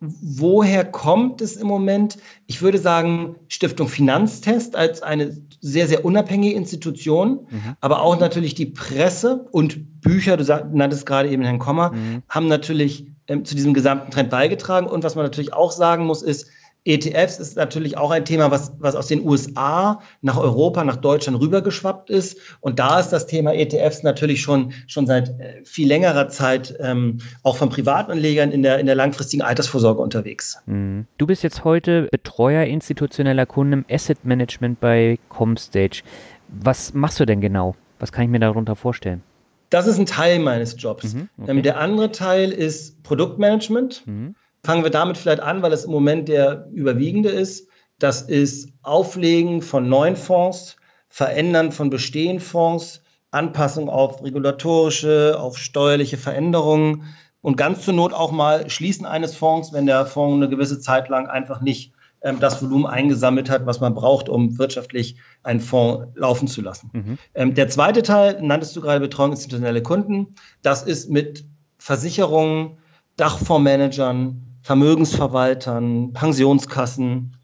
Woher 0.00 0.84
kommt 0.84 1.40
es 1.40 1.56
im 1.56 1.66
Moment? 1.66 2.18
Ich 2.46 2.60
würde 2.60 2.78
sagen, 2.78 3.36
Stiftung 3.48 3.88
Finanztest 3.88 4.76
als 4.76 5.02
eine 5.02 5.36
sehr, 5.60 5.88
sehr 5.88 6.04
unabhängige 6.04 6.54
Institution, 6.54 7.46
mhm. 7.48 7.76
aber 7.80 8.02
auch 8.02 8.18
natürlich 8.18 8.54
die 8.54 8.66
Presse 8.66 9.46
und 9.50 10.00
Bücher, 10.00 10.36
du 10.36 10.44
nanntest 10.72 11.06
gerade 11.06 11.30
eben 11.30 11.42
Herrn 11.42 11.58
Kommer, 11.58 11.92
mhm. 11.92 12.22
haben 12.28 12.48
natürlich 12.48 13.06
ähm, 13.28 13.44
zu 13.44 13.54
diesem 13.54 13.74
gesamten 13.74 14.10
Trend 14.10 14.30
beigetragen. 14.30 14.86
Und 14.86 15.04
was 15.04 15.14
man 15.14 15.24
natürlich 15.24 15.52
auch 15.52 15.72
sagen 15.72 16.06
muss, 16.06 16.22
ist, 16.22 16.50
ETFs 16.84 17.38
ist 17.38 17.56
natürlich 17.56 17.96
auch 17.96 18.10
ein 18.10 18.26
Thema, 18.26 18.50
was, 18.50 18.72
was 18.78 18.94
aus 18.94 19.06
den 19.06 19.26
USA 19.26 20.00
nach 20.20 20.36
Europa, 20.36 20.84
nach 20.84 20.96
Deutschland 20.96 21.40
rübergeschwappt 21.40 22.10
ist. 22.10 22.38
Und 22.60 22.78
da 22.78 23.00
ist 23.00 23.08
das 23.08 23.26
Thema 23.26 23.54
ETFs 23.54 24.02
natürlich 24.02 24.42
schon, 24.42 24.74
schon 24.86 25.06
seit 25.06 25.30
äh, 25.40 25.64
viel 25.64 25.88
längerer 25.88 26.28
Zeit 26.28 26.74
ähm, 26.80 27.18
auch 27.42 27.56
von 27.56 27.70
Privatanlegern 27.70 28.52
in 28.52 28.62
der, 28.62 28.78
in 28.78 28.86
der 28.86 28.94
langfristigen 28.94 29.42
Altersvorsorge 29.42 30.02
unterwegs. 30.02 30.58
Mhm. 30.66 31.06
Du 31.16 31.26
bist 31.26 31.42
jetzt 31.42 31.64
heute 31.64 32.08
Betreuer 32.10 32.64
institutioneller 32.64 33.46
Kunden 33.46 33.72
im 33.72 33.84
Asset 33.90 34.24
Management 34.24 34.80
bei 34.80 35.18
Comstage. 35.30 36.02
Was 36.48 36.92
machst 36.92 37.18
du 37.18 37.24
denn 37.24 37.40
genau? 37.40 37.76
Was 37.98 38.12
kann 38.12 38.24
ich 38.24 38.30
mir 38.30 38.40
darunter 38.40 38.76
vorstellen? 38.76 39.22
Das 39.70 39.86
ist 39.86 39.98
ein 39.98 40.06
Teil 40.06 40.38
meines 40.38 40.76
Jobs. 40.78 41.14
Mhm, 41.14 41.28
okay. 41.38 41.50
ähm, 41.50 41.62
der 41.62 41.78
andere 41.78 42.12
Teil 42.12 42.52
ist 42.52 43.02
Produktmanagement. 43.02 44.06
Mhm. 44.06 44.34
Fangen 44.62 44.82
wir 44.82 44.90
damit 44.90 45.18
vielleicht 45.18 45.40
an, 45.40 45.62
weil 45.62 45.72
es 45.72 45.84
im 45.84 45.90
Moment 45.90 46.28
der 46.28 46.68
überwiegende 46.72 47.28
ist. 47.28 47.68
Das 47.98 48.22
ist 48.22 48.70
Auflegen 48.82 49.62
von 49.62 49.88
neuen 49.88 50.16
Fonds, 50.16 50.76
Verändern 51.08 51.70
von 51.70 51.90
bestehenden 51.90 52.40
Fonds, 52.40 53.02
Anpassung 53.30 53.88
auf 53.88 54.22
regulatorische, 54.22 55.36
auf 55.38 55.58
steuerliche 55.58 56.16
Veränderungen 56.16 57.14
und 57.40 57.56
ganz 57.56 57.84
zur 57.84 57.94
Not 57.94 58.12
auch 58.12 58.32
mal 58.32 58.70
Schließen 58.70 59.06
eines 59.06 59.36
Fonds, 59.36 59.72
wenn 59.72 59.86
der 59.86 60.06
Fonds 60.06 60.36
eine 60.36 60.48
gewisse 60.48 60.80
Zeit 60.80 61.08
lang 61.08 61.26
einfach 61.26 61.60
nicht 61.60 61.93
das 62.40 62.62
Volumen 62.62 62.86
eingesammelt 62.86 63.50
hat, 63.50 63.66
was 63.66 63.80
man 63.80 63.94
braucht, 63.94 64.28
um 64.28 64.58
wirtschaftlich 64.58 65.16
einen 65.42 65.60
Fonds 65.60 66.08
laufen 66.14 66.48
zu 66.48 66.62
lassen. 66.62 66.90
Mhm. 66.92 67.18
Ähm, 67.34 67.54
der 67.54 67.68
zweite 67.68 68.02
Teil, 68.02 68.40
nanntest 68.42 68.74
du 68.74 68.80
gerade 68.80 69.00
Betreuung 69.00 69.32
institutionelle 69.32 69.82
Kunden, 69.82 70.34
das 70.62 70.82
ist 70.82 71.10
mit 71.10 71.44
Versicherungen, 71.78 72.78
Dachfondsmanagern, 73.16 74.42
Vermögensverwaltern, 74.62 76.14
Pensionskassen, 76.14 77.36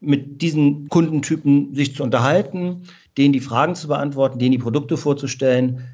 mit 0.00 0.42
diesen 0.42 0.88
Kundentypen 0.88 1.74
sich 1.74 1.96
zu 1.96 2.04
unterhalten, 2.04 2.84
denen 3.16 3.32
die 3.32 3.40
Fragen 3.40 3.74
zu 3.74 3.88
beantworten, 3.88 4.38
denen 4.38 4.52
die 4.52 4.58
Produkte 4.58 4.96
vorzustellen. 4.96 5.88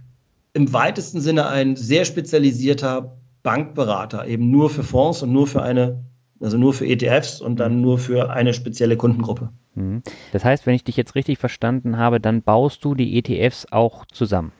Im 0.52 0.72
weitesten 0.74 1.22
Sinne 1.22 1.48
ein 1.48 1.76
sehr 1.76 2.04
spezialisierter 2.04 3.16
Bankberater, 3.42 4.26
eben 4.26 4.50
nur 4.50 4.68
für 4.68 4.82
Fonds 4.82 5.22
und 5.22 5.32
nur 5.32 5.46
für 5.46 5.62
eine, 5.62 6.04
also 6.40 6.58
nur 6.58 6.74
für 6.74 6.86
ETFs 6.86 7.40
und 7.40 7.60
dann 7.60 7.80
nur 7.80 7.98
für 7.98 8.30
eine 8.30 8.54
spezielle 8.54 8.96
Kundengruppe. 8.96 9.50
Mhm. 9.74 10.02
Das 10.32 10.44
heißt, 10.44 10.66
wenn 10.66 10.74
ich 10.74 10.84
dich 10.84 10.96
jetzt 10.96 11.14
richtig 11.14 11.38
verstanden 11.38 11.96
habe, 11.96 12.20
dann 12.20 12.42
baust 12.42 12.84
du 12.84 12.94
die 12.94 13.18
ETFs 13.18 13.66
auch 13.70 14.04
zusammen. 14.06 14.52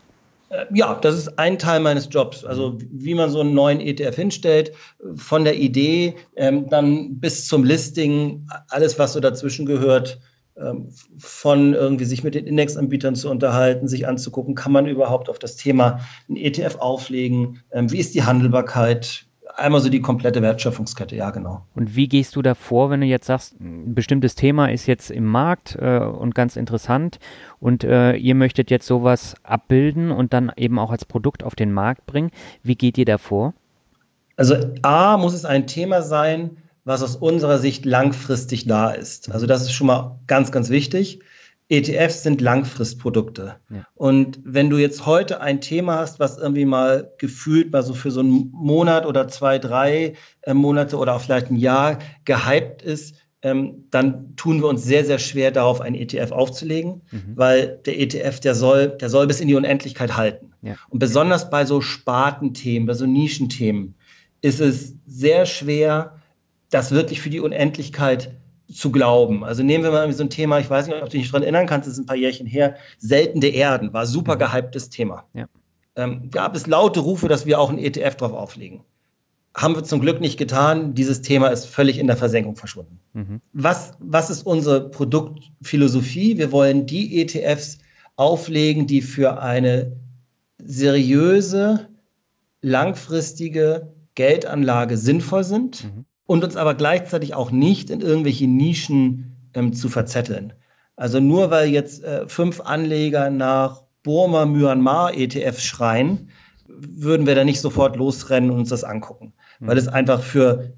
Äh, 0.51 0.67
ja, 0.73 0.95
das 0.95 1.17
ist 1.17 1.39
ein 1.39 1.59
Teil 1.59 1.81
meines 1.81 2.09
Jobs. 2.11 2.45
Also 2.45 2.79
wie 2.91 3.15
man 3.15 3.31
so 3.31 3.41
einen 3.41 3.55
neuen 3.55 3.81
ETF 3.81 4.15
hinstellt, 4.17 4.73
von 5.15 5.45
der 5.45 5.57
Idee 5.57 6.15
ähm, 6.37 6.69
dann 6.69 7.21
bis 7.21 7.47
zum 7.47 7.65
Listing, 7.65 8.47
alles, 8.69 8.99
was 8.99 9.13
so 9.13 9.21
dazwischen 9.21 9.67
gehört, 9.67 10.21
ähm, 10.57 10.91
von 11.19 11.75
irgendwie 11.75 12.05
sich 12.05 12.23
mit 12.23 12.37
den 12.37 12.47
Indexanbietern 12.47 13.17
zu 13.17 13.29
unterhalten, 13.29 13.89
sich 13.89 14.07
anzugucken, 14.07 14.55
kann 14.55 14.71
man 14.71 14.87
überhaupt 14.87 15.29
auf 15.29 15.41
das 15.41 15.57
Thema 15.57 16.01
einen 16.29 16.37
ETF 16.37 16.77
auflegen, 16.77 17.63
ähm, 17.73 17.91
wie 17.91 17.99
ist 17.99 18.15
die 18.15 18.23
Handelbarkeit, 18.23 19.27
einmal 19.57 19.81
so 19.81 19.89
die 19.89 20.01
komplette 20.01 20.43
Wertschöpfungskette, 20.43 21.17
ja, 21.17 21.31
genau. 21.31 21.65
Und 21.75 21.97
wie 21.97 22.09
gehst 22.09 22.37
du 22.37 22.43
da 22.43 22.55
vor, 22.55 22.91
wenn 22.91 23.01
du 23.01 23.07
jetzt 23.07 23.27
sagst, 23.27 23.61
ein 23.61 23.95
bestimmtes 23.95 24.35
Thema 24.35 24.71
ist 24.71 24.87
jetzt 24.87 25.11
im 25.11 25.25
Markt 25.25 25.77
äh, 25.81 25.99
und 25.99 26.35
ganz 26.35 26.57
interessant 26.57 27.19
und 27.61 27.85
äh, 27.85 28.15
ihr 28.17 28.35
möchtet 28.35 28.71
jetzt 28.71 28.87
sowas 28.87 29.35
abbilden 29.43 30.11
und 30.11 30.33
dann 30.33 30.53
eben 30.57 30.79
auch 30.79 30.91
als 30.91 31.05
Produkt 31.05 31.43
auf 31.43 31.55
den 31.55 31.73
Markt 31.73 32.07
bringen? 32.07 32.31
Wie 32.63 32.77
geht 32.77 32.99
ihr 32.99 33.05
da 33.05 33.19
vor? 33.19 33.55
Also 34.37 34.57
A 34.83 35.17
muss 35.17 35.35
es 35.35 35.45
ein 35.45 35.67
Thema 35.67 36.03
sein, 36.03 36.57
was 36.85 37.03
aus 37.03 37.17
unserer 37.17 37.59
Sicht 37.59 37.85
langfristig 37.85 38.67
da 38.67 38.91
ist. 38.91 39.31
Also 39.31 39.47
das 39.47 39.63
ist 39.63 39.73
schon 39.73 39.87
mal 39.87 40.19
ganz, 40.27 40.53
ganz 40.53 40.71
wichtig. 40.71 41.21
ETFs 41.69 42.23
sind 42.23 42.41
Langfristprodukte. 42.41 43.57
Ja. 43.71 43.87
Und 43.95 44.39
wenn 44.45 44.69
du 44.69 44.77
jetzt 44.77 45.07
heute 45.07 45.41
ein 45.41 45.61
Thema 45.61 45.99
hast, 45.99 46.21
was 46.21 46.37
irgendwie 46.37 46.67
mal 46.67 47.13
gefühlt 47.19 47.73
mal 47.73 47.83
so 47.83 47.95
für 47.95 48.11
so 48.11 48.21
einen 48.21 48.51
Monat 48.53 49.07
oder 49.07 49.29
zwei, 49.29 49.59
drei 49.59 50.15
äh, 50.43 50.53
Monate 50.53 50.99
oder 50.99 51.15
auch 51.15 51.23
vielleicht 51.23 51.51
ein 51.51 51.57
Jahr 51.57 51.99
gehypt 52.25 52.83
ist, 52.83 53.17
ähm, 53.41 53.87
dann 53.91 54.37
tun 54.37 54.61
wir 54.61 54.69
uns 54.69 54.85
sehr, 54.85 55.05
sehr 55.05 55.19
schwer 55.19 55.51
darauf, 55.53 55.81
einen 55.81 55.97
ETF 55.97 56.33
aufzulegen, 56.33 57.03
mhm. 57.11 57.33
weil 57.35 57.81
der 57.87 57.99
ETF, 57.99 58.41
der 58.41 58.55
soll, 58.55 58.89
der 58.89 59.09
soll 59.09 59.27
bis 59.27 59.41
in 59.41 59.49
die 59.49 59.55
Unendlichkeit 59.55 60.17
halten. 60.17 60.53
Ja. 60.63 60.77
Und 60.91 60.99
besonders 60.99 61.51
bei 61.51 61.65
so 61.65 61.81
Spartenthemen, 61.81 62.87
bei 62.87 62.95
so 62.95 63.07
Nischenthemen 63.07 63.95
ist 64.43 64.61
es 64.61 64.95
sehr 65.07 65.47
schwer, 65.47 66.17
das 66.71 66.91
wirklich 66.91 67.21
für 67.21 67.31
die 67.31 67.41
Unendlichkeit 67.41 68.23
zu 68.25 68.44
glauben. 68.91 69.45
Also 69.45 69.63
nehmen 69.63 69.85
wir 69.85 69.91
mal 69.91 70.13
so 70.13 70.23
ein 70.23 70.31
Thema, 70.31 70.59
ich 70.59 70.71
weiß 70.71 70.87
nicht, 70.87 71.03
ob 71.03 71.11
du 71.11 71.19
dich 71.19 71.31
daran 71.31 71.43
erinnern 71.43 71.67
kannst, 71.67 71.87
das 71.87 71.95
ist 71.95 72.01
ein 72.01 72.07
paar 72.07 72.17
Jährchen 72.17 72.47
her, 72.47 72.77
seltene 72.99 73.47
Erden, 73.47 73.93
war 73.93 74.07
super 74.07 74.37
mhm. 74.37 74.41
gehyptes 74.41 74.91
Thema. 74.91 75.25
Ja. 75.35 75.47
Ähm, 75.97 76.31
gab 76.31 76.57
es 76.57 76.67
laute 76.67 77.01
Rufe, 77.01 77.29
dass 77.29 77.47
wir 77.47 77.61
auch 77.61 77.71
ein 77.71 77.79
ETF 77.79 78.17
drauf 78.17 78.33
auflegen. 78.33 78.81
Haben 79.57 79.77
wir 79.77 79.85
zum 79.85 80.01
Glück 80.01 80.21
nicht 80.21 80.37
getan. 80.37 80.95
Dieses 80.95 81.23
Thema 81.23 81.49
ist 81.49 81.67
völlig 81.67 81.99
in 81.99 82.09
der 82.09 82.17
Versenkung 82.17 82.57
verschwunden. 82.57 82.99
Mhm. 83.13 83.41
Was, 83.53 83.93
was 84.01 84.31
ist 84.31 84.45
unsere 84.45 84.91
Produktphilosophie? 84.91 86.39
Wir 86.39 86.51
wollen 86.51 86.87
die 86.87 87.21
ETFs 87.21 87.79
auflegen, 88.17 88.89
die 88.89 89.03
für 89.03 89.41
eine 89.41 89.93
seriöse, 90.59 91.89
langfristige 92.63 93.93
Geldanlage 94.17 94.97
sinnvoll 94.97 95.45
sind. 95.45 95.85
Mhm 95.85 96.05
und 96.27 96.45
uns 96.45 96.57
aber 96.57 96.75
gleichzeitig 96.75 97.35
auch 97.35 97.51
nicht 97.51 97.91
in 97.91 98.01
irgendwelche 98.01 98.47
Nischen 98.47 99.37
ähm, 99.55 99.73
zu 99.73 99.89
verzetteln. 99.89 100.53
Also 100.97 101.21
nur 101.21 101.51
weil 101.51 101.69
jetzt 101.69 102.03
äh, 102.05 102.29
fünf 102.29 102.61
Anleger 102.61 103.31
nach 103.31 103.83
Burma, 104.03 104.47
Myanmar 104.47 105.17
ETFs 105.17 105.65
schreien, 105.65 106.29
würden 106.67 107.27
wir 107.27 107.35
da 107.35 107.45
nicht 107.45 107.61
sofort 107.61 107.97
losrennen 107.97 108.51
und 108.51 108.59
uns 108.61 108.69
das 108.69 108.85
angucken, 108.85 109.33
mhm. 109.61 109.67
weil 109.67 109.79
es 109.79 109.89
einfach 109.89 110.23
für, 110.23 110.73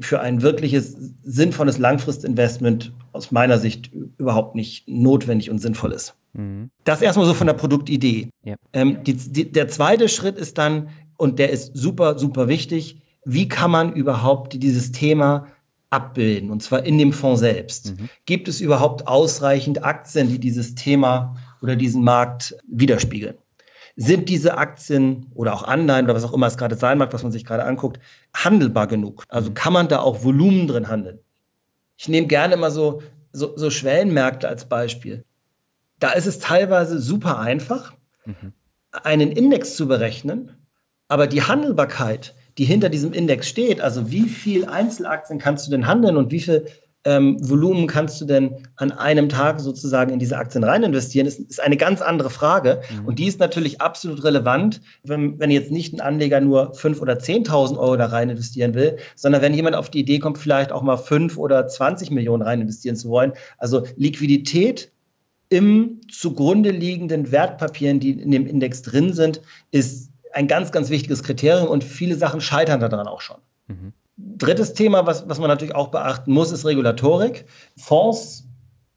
für 0.00 0.20
ein 0.20 0.42
wirkliches 0.42 0.96
sinnvolles 1.22 1.78
Langfristinvestment 1.78 2.92
aus 3.12 3.30
meiner 3.30 3.58
Sicht 3.58 3.90
überhaupt 4.18 4.54
nicht 4.54 4.88
notwendig 4.88 5.50
und 5.50 5.58
sinnvoll 5.58 5.92
ist. 5.92 6.16
Mhm. 6.32 6.70
Das 6.84 7.02
erstmal 7.02 7.26
so 7.26 7.34
von 7.34 7.46
der 7.46 7.54
Produktidee. 7.54 8.30
Ja. 8.44 8.56
Ähm, 8.72 9.04
die, 9.04 9.14
die, 9.14 9.50
der 9.50 9.68
zweite 9.68 10.08
Schritt 10.08 10.36
ist 10.36 10.58
dann, 10.58 10.88
und 11.16 11.38
der 11.38 11.50
ist 11.50 11.76
super, 11.76 12.18
super 12.18 12.48
wichtig, 12.48 13.02
wie 13.24 13.48
kann 13.48 13.70
man 13.70 13.92
überhaupt 13.92 14.62
dieses 14.62 14.92
Thema 14.92 15.46
abbilden, 15.92 16.50
und 16.50 16.62
zwar 16.62 16.84
in 16.84 16.98
dem 16.98 17.12
Fonds 17.12 17.40
selbst. 17.40 17.98
Mhm. 17.98 18.08
Gibt 18.24 18.48
es 18.48 18.60
überhaupt 18.60 19.06
ausreichend 19.06 19.84
Aktien, 19.84 20.28
die 20.28 20.38
dieses 20.40 20.74
Thema 20.74 21.36
oder 21.60 21.76
diesen 21.76 22.02
Markt 22.02 22.56
widerspiegeln? 22.66 23.36
Sind 23.94 24.30
diese 24.30 24.56
Aktien 24.56 25.26
oder 25.34 25.52
auch 25.52 25.64
Anleihen 25.64 26.06
oder 26.06 26.14
was 26.14 26.24
auch 26.24 26.32
immer 26.32 26.46
es 26.46 26.56
gerade 26.56 26.76
sein 26.76 26.96
mag, 26.96 27.12
was 27.12 27.22
man 27.22 27.30
sich 27.30 27.44
gerade 27.44 27.64
anguckt, 27.64 28.00
handelbar 28.32 28.86
genug? 28.86 29.24
Also 29.28 29.50
mhm. 29.50 29.54
kann 29.54 29.74
man 29.74 29.88
da 29.88 30.00
auch 30.00 30.24
Volumen 30.24 30.66
drin 30.66 30.88
handeln? 30.88 31.18
Ich 31.98 32.08
nehme 32.08 32.26
gerne 32.26 32.56
mal 32.56 32.70
so, 32.70 33.02
so, 33.32 33.56
so 33.56 33.68
Schwellenmärkte 33.70 34.48
als 34.48 34.64
Beispiel. 34.64 35.24
Da 35.98 36.12
ist 36.12 36.26
es 36.26 36.38
teilweise 36.38 36.98
super 36.98 37.38
einfach, 37.38 37.92
mhm. 38.24 38.54
einen 38.92 39.30
Index 39.30 39.76
zu 39.76 39.86
berechnen, 39.86 40.56
aber 41.08 41.26
die 41.26 41.42
Handelbarkeit 41.42 42.34
die 42.58 42.64
hinter 42.64 42.88
diesem 42.88 43.12
Index 43.12 43.48
steht. 43.48 43.80
Also 43.80 44.10
wie 44.10 44.28
viel 44.28 44.66
Einzelaktien 44.66 45.38
kannst 45.38 45.66
du 45.66 45.70
denn 45.70 45.86
handeln 45.86 46.16
und 46.16 46.30
wie 46.30 46.40
viel 46.40 46.66
ähm, 47.04 47.36
Volumen 47.40 47.86
kannst 47.88 48.20
du 48.20 48.24
denn 48.24 48.56
an 48.76 48.92
einem 48.92 49.28
Tag 49.28 49.60
sozusagen 49.60 50.12
in 50.12 50.18
diese 50.18 50.36
Aktien 50.36 50.62
rein 50.62 50.84
investieren, 50.84 51.26
ist, 51.26 51.40
ist 51.40 51.60
eine 51.60 51.76
ganz 51.76 52.00
andere 52.00 52.30
Frage. 52.30 52.82
Mhm. 53.00 53.06
Und 53.06 53.18
die 53.18 53.26
ist 53.26 53.40
natürlich 53.40 53.80
absolut 53.80 54.22
relevant, 54.22 54.80
wenn, 55.02 55.38
wenn 55.40 55.50
jetzt 55.50 55.72
nicht 55.72 55.92
ein 55.92 56.00
Anleger 56.00 56.40
nur 56.40 56.72
5.000 56.74 57.00
oder 57.00 57.14
10.000 57.14 57.76
Euro 57.76 57.96
da 57.96 58.06
rein 58.06 58.30
investieren 58.30 58.74
will, 58.74 58.98
sondern 59.16 59.42
wenn 59.42 59.54
jemand 59.54 59.74
auf 59.74 59.90
die 59.90 60.00
Idee 60.00 60.20
kommt, 60.20 60.38
vielleicht 60.38 60.70
auch 60.70 60.82
mal 60.82 60.96
5 60.96 61.38
oder 61.38 61.66
20 61.66 62.10
Millionen 62.12 62.42
rein 62.42 62.60
investieren 62.60 62.96
zu 62.96 63.08
wollen. 63.08 63.32
Also 63.58 63.84
Liquidität 63.96 64.92
im 65.48 66.00
zugrunde 66.10 66.70
liegenden 66.70 67.30
Wertpapieren, 67.32 68.00
die 68.00 68.12
in 68.12 68.30
dem 68.30 68.46
Index 68.46 68.82
drin 68.82 69.12
sind, 69.12 69.42
ist 69.70 70.11
ein 70.32 70.48
ganz, 70.48 70.72
ganz 70.72 70.90
wichtiges 70.90 71.22
Kriterium 71.22 71.68
und 71.68 71.84
viele 71.84 72.16
Sachen 72.16 72.40
scheitern 72.40 72.80
daran 72.80 73.06
auch 73.06 73.20
schon. 73.20 73.38
Mhm. 73.68 73.92
Drittes 74.16 74.74
Thema, 74.74 75.06
was, 75.06 75.28
was 75.28 75.38
man 75.38 75.48
natürlich 75.48 75.74
auch 75.74 75.88
beachten 75.88 76.32
muss, 76.32 76.52
ist 76.52 76.64
Regulatorik. 76.64 77.46
Fonds 77.76 78.44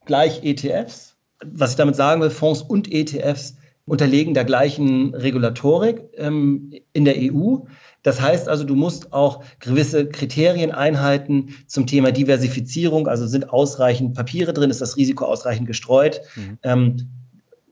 gleich 0.06 0.44
ETFs. 0.44 1.16
Was 1.44 1.72
ich 1.72 1.76
damit 1.78 1.96
sagen 1.96 2.22
will, 2.22 2.30
Fonds 2.30 2.62
und 2.62 2.92
ETFs 2.92 3.56
unterlegen 3.86 4.34
der 4.34 4.46
gleichen 4.46 5.14
Regulatorik 5.14 6.10
ähm, 6.16 6.74
in 6.94 7.06
der 7.06 7.16
EU. 7.18 7.58
Das 8.04 8.22
heißt 8.22 8.48
also, 8.50 8.64
du 8.64 8.76
musst 8.76 9.14
auch 9.14 9.44
gewisse 9.60 10.08
Kriterien 10.08 10.72
einhalten 10.72 11.56
zum 11.68 11.88
Thema 11.88 12.12
Diversifizierung. 12.12 13.08
Also 13.08 13.28
sind 13.28 13.52
ausreichend 13.52 14.16
Papiere 14.16 14.54
drin, 14.54 14.70
ist 14.70 14.82
das 14.82 14.98
Risiko 14.98 15.26
ausreichend 15.26 15.68
gestreut. 15.68 16.22
Mhm. 16.36 16.58
Ähm, 16.64 17.10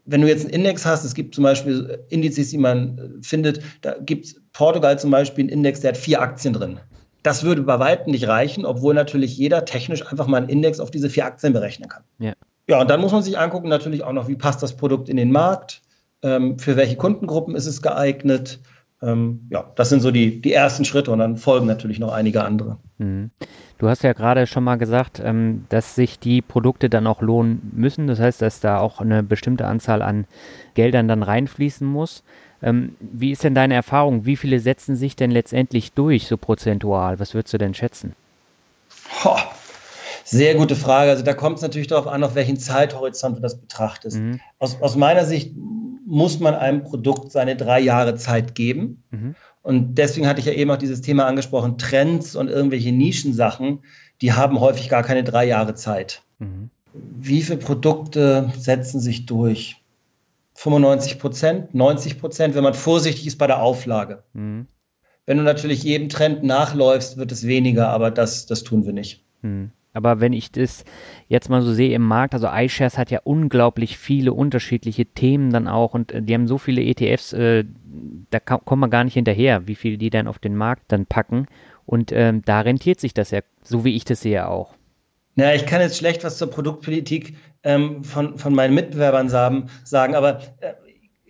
wenn 0.06 0.22
du 0.22 0.28
jetzt 0.28 0.46
einen 0.46 0.54
Index 0.54 0.86
hast, 0.86 1.04
es 1.04 1.14
gibt 1.14 1.36
zum 1.36 1.44
Beispiel 1.44 2.04
Indizes, 2.10 2.50
die 2.50 2.58
man 2.58 2.98
äh, 2.98 3.24
findet, 3.24 3.62
da 3.82 3.96
gibt 4.00 4.26
es 4.26 4.42
Portugal 4.52 5.00
zum 5.00 5.12
Beispiel 5.12 5.44
einen 5.44 5.50
Index, 5.50 5.80
der 5.82 5.90
hat 5.90 5.98
vier 5.98 6.22
Aktien 6.22 6.54
drin. 6.54 6.80
Das 7.24 7.44
würde 7.44 7.62
bei 7.62 7.80
weitem 7.80 8.12
nicht 8.12 8.28
reichen, 8.28 8.66
obwohl 8.66 8.94
natürlich 8.94 9.38
jeder 9.38 9.64
technisch 9.64 10.06
einfach 10.06 10.28
mal 10.28 10.38
einen 10.38 10.50
Index 10.50 10.80
auf 10.80 10.92
diese 10.92 11.10
vier 11.10 11.26
Aktien 11.26 11.54
berechnen 11.54 11.88
kann. 11.88 12.04
Ja. 12.20 12.34
Ja, 12.70 12.80
und 12.80 12.90
dann 12.90 13.02
muss 13.02 13.12
man 13.12 13.24
sich 13.24 13.38
angucken 13.38 13.68
natürlich 13.68 14.04
auch 14.04 14.14
noch, 14.14 14.28
wie 14.28 14.36
passt 14.36 14.64
das 14.64 14.76
Produkt 14.76 15.10
in 15.10 15.18
den 15.18 15.32
Markt, 15.32 15.82
ähm, 16.22 16.58
für 16.58 16.78
welche 16.78 16.96
Kundengruppen 16.96 17.56
ist 17.56 17.66
es 17.66 17.82
geeignet. 17.82 18.60
Ähm, 19.04 19.48
ja, 19.50 19.66
das 19.76 19.90
sind 19.90 20.02
so 20.02 20.12
die, 20.12 20.42
die 20.42 20.54
ersten 20.54 20.86
Schritte 20.86 21.12
und 21.12 21.20
dann 21.20 21.38
folgen 21.38 21.68
natürlich 21.68 22.00
noch 22.00 22.14
einige 22.14 22.44
andere. 22.44 22.78
Mhm. 22.98 23.32
Du 23.78 23.90
hast 23.90 24.04
ja 24.04 24.14
gerade 24.14 24.48
schon 24.48 24.64
mal 24.64 24.78
gesagt, 24.78 25.22
ähm, 25.24 25.66
dass 25.70 25.96
sich 25.96 26.20
die 26.20 26.42
Produkte 26.42 26.90
dann 26.90 27.06
auch 27.06 27.22
lohnen 27.22 27.72
müssen. 27.76 28.08
Das 28.08 28.20
heißt, 28.20 28.42
dass 28.42 28.62
da 28.62 28.80
auch 28.80 29.02
eine 29.02 29.24
bestimmte 29.24 29.66
Anzahl 29.66 30.02
an 30.02 30.26
Geldern 30.74 31.08
dann 31.08 31.22
reinfließen 31.22 31.86
muss. 31.86 32.24
Ähm, 32.62 32.96
wie 33.02 33.32
ist 33.32 33.44
denn 33.44 33.56
deine 33.56 33.74
Erfahrung? 33.74 34.26
Wie 34.26 34.38
viele 34.38 34.60
setzen 34.60 34.96
sich 34.96 35.18
denn 35.18 35.32
letztendlich 35.32 35.92
durch, 35.92 36.28
so 36.28 36.38
prozentual? 36.38 37.20
Was 37.20 37.34
würdest 37.34 37.54
du 37.54 37.58
denn 37.58 37.74
schätzen? 37.74 38.16
Ho, 39.26 39.36
sehr 40.24 40.56
gute 40.56 40.78
Frage. 40.78 41.12
Also 41.12 41.24
da 41.24 41.34
kommt 41.34 41.58
es 41.58 41.62
natürlich 41.62 41.88
darauf 41.88 42.08
an, 42.08 42.24
auf 42.24 42.36
welchen 42.36 42.58
Zeithorizont 42.58 43.38
du 43.38 43.42
das 43.42 43.60
betrachtest. 43.60 44.18
Mhm. 44.18 44.40
Aus, 44.60 44.82
aus 44.82 44.96
meiner 44.96 45.26
Sicht 45.26 45.54
muss 46.06 46.40
man 46.40 46.54
einem 46.56 46.84
Produkt 46.84 47.32
seine 47.32 47.56
drei 47.56 47.80
Jahre 47.80 48.16
Zeit 48.16 48.56
geben. 48.56 49.04
Mhm. 49.12 49.36
Und 49.62 49.96
deswegen 49.96 50.28
hatte 50.28 50.42
ich 50.42 50.46
ja 50.46 50.54
eben 50.54 50.72
auch 50.72 50.78
dieses 50.78 51.02
Thema 51.02 51.26
angesprochen, 51.26 51.78
Trends 51.78 52.36
und 52.36 52.50
irgendwelche 52.50 52.92
Nischensachen, 52.92 53.80
die 54.22 54.34
haben 54.34 54.60
häufig 54.60 54.90
gar 54.90 55.04
keine 55.04 55.24
drei 55.24 55.46
Jahre 55.46 55.74
Zeit. 55.76 56.22
Mhm. 56.40 56.70
Wie 56.94 57.42
viele 57.42 57.58
Produkte 57.58 58.52
setzen 58.58 59.00
sich 59.00 59.26
durch? 59.26 59.78
95 60.56 61.18
Prozent, 61.18 61.74
90 61.74 62.20
Prozent, 62.20 62.56
wenn 62.56 62.64
man 62.64 62.74
vorsichtig 62.74 63.26
ist 63.26 63.38
bei 63.38 63.48
der 63.48 63.62
Auflage. 63.62 64.24
Mhm. 64.34 64.68
Wenn 65.26 65.38
du 65.38 65.44
natürlich 65.44 65.84
jedem 65.84 66.10
Trend 66.10 66.44
nachläufst, 66.44 67.18
wird 67.18 67.32
es 67.32 67.48
weniger, 67.48 67.90
aber 67.90 68.12
das, 68.12 68.46
das 68.46 68.64
tun 68.64 68.86
wir 68.86 68.94
nicht. 68.94 69.24
Mhm. 69.42 69.72
Aber 69.94 70.20
wenn 70.20 70.34
ich 70.34 70.52
das 70.52 70.84
jetzt 71.28 71.50
mal 71.50 71.62
so 71.62 71.72
sehe 71.72 71.94
im 71.94 72.02
Markt, 72.02 72.34
also 72.34 72.48
iShares 72.48 72.98
hat 72.98 73.12
ja 73.12 73.20
unglaublich 73.24 73.98
viele 73.98 74.34
unterschiedliche 74.34 75.06
Themen 75.06 75.52
dann 75.52 75.68
auch 75.68 75.94
und 75.94 76.12
äh, 76.12 76.22
die 76.22 76.34
haben 76.34 76.48
so 76.48 76.58
viele 76.58 76.82
ETFs, 76.82 77.34
äh, 77.34 77.64
da 78.32 78.40
kommt 78.40 78.82
man 78.82 78.90
gar 78.90 79.04
nicht 79.04 79.14
hinterher, 79.14 79.68
wie 79.68 79.76
viel 79.76 79.98
die 79.98 80.10
dann 80.10 80.28
auf 80.28 80.40
den 80.40 80.56
Markt 80.56 80.92
dann 80.92 81.06
packen. 81.06 81.48
Und 81.86 82.12
ähm, 82.12 82.42
da 82.44 82.62
rentiert 82.62 83.00
sich 83.00 83.14
das 83.14 83.32
ja, 83.32 83.42
so 83.62 83.86
wie 83.86 83.96
ich 83.96 84.06
das 84.06 84.22
sehe 84.22 84.48
auch. 84.48 84.74
Ja, 85.36 85.54
ich 85.54 85.66
kann 85.66 85.82
jetzt 85.82 85.98
schlecht 85.98 86.24
was 86.24 86.38
zur 86.38 86.50
Produktpolitik 86.50 87.36
ähm, 87.64 88.04
von, 88.04 88.38
von 88.38 88.54
meinen 88.54 88.74
Mitbewerbern 88.74 89.30
sagen, 89.30 89.70
sagen 89.84 90.16
aber 90.16 90.40
äh, 90.62 90.74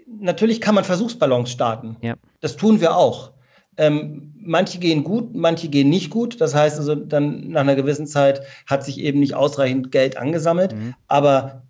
natürlich 0.08 0.62
kann 0.62 0.76
man 0.76 0.84
Versuchsballons 0.84 1.52
starten. 1.52 1.98
Ja. 2.02 2.16
Das 2.40 2.56
tun 2.56 2.82
wir 2.82 2.96
auch. 2.96 3.32
Ähm, 3.78 4.34
manche 4.38 4.80
gehen 4.80 5.04
gut, 5.04 5.36
manche 5.36 5.70
gehen 5.70 5.90
nicht 5.90 6.10
gut. 6.10 6.40
Das 6.42 6.54
heißt 6.54 6.78
also, 6.78 6.96
dann 6.96 7.50
nach 7.50 7.62
einer 7.62 7.76
gewissen 7.76 8.08
Zeit 8.08 8.42
hat 8.66 8.84
sich 8.84 9.00
eben 9.00 9.20
nicht 9.20 9.34
ausreichend 9.36 9.92
Geld 9.92 10.18
angesammelt. 10.18 10.74
Mhm. 10.74 10.94
Aber 11.08 11.64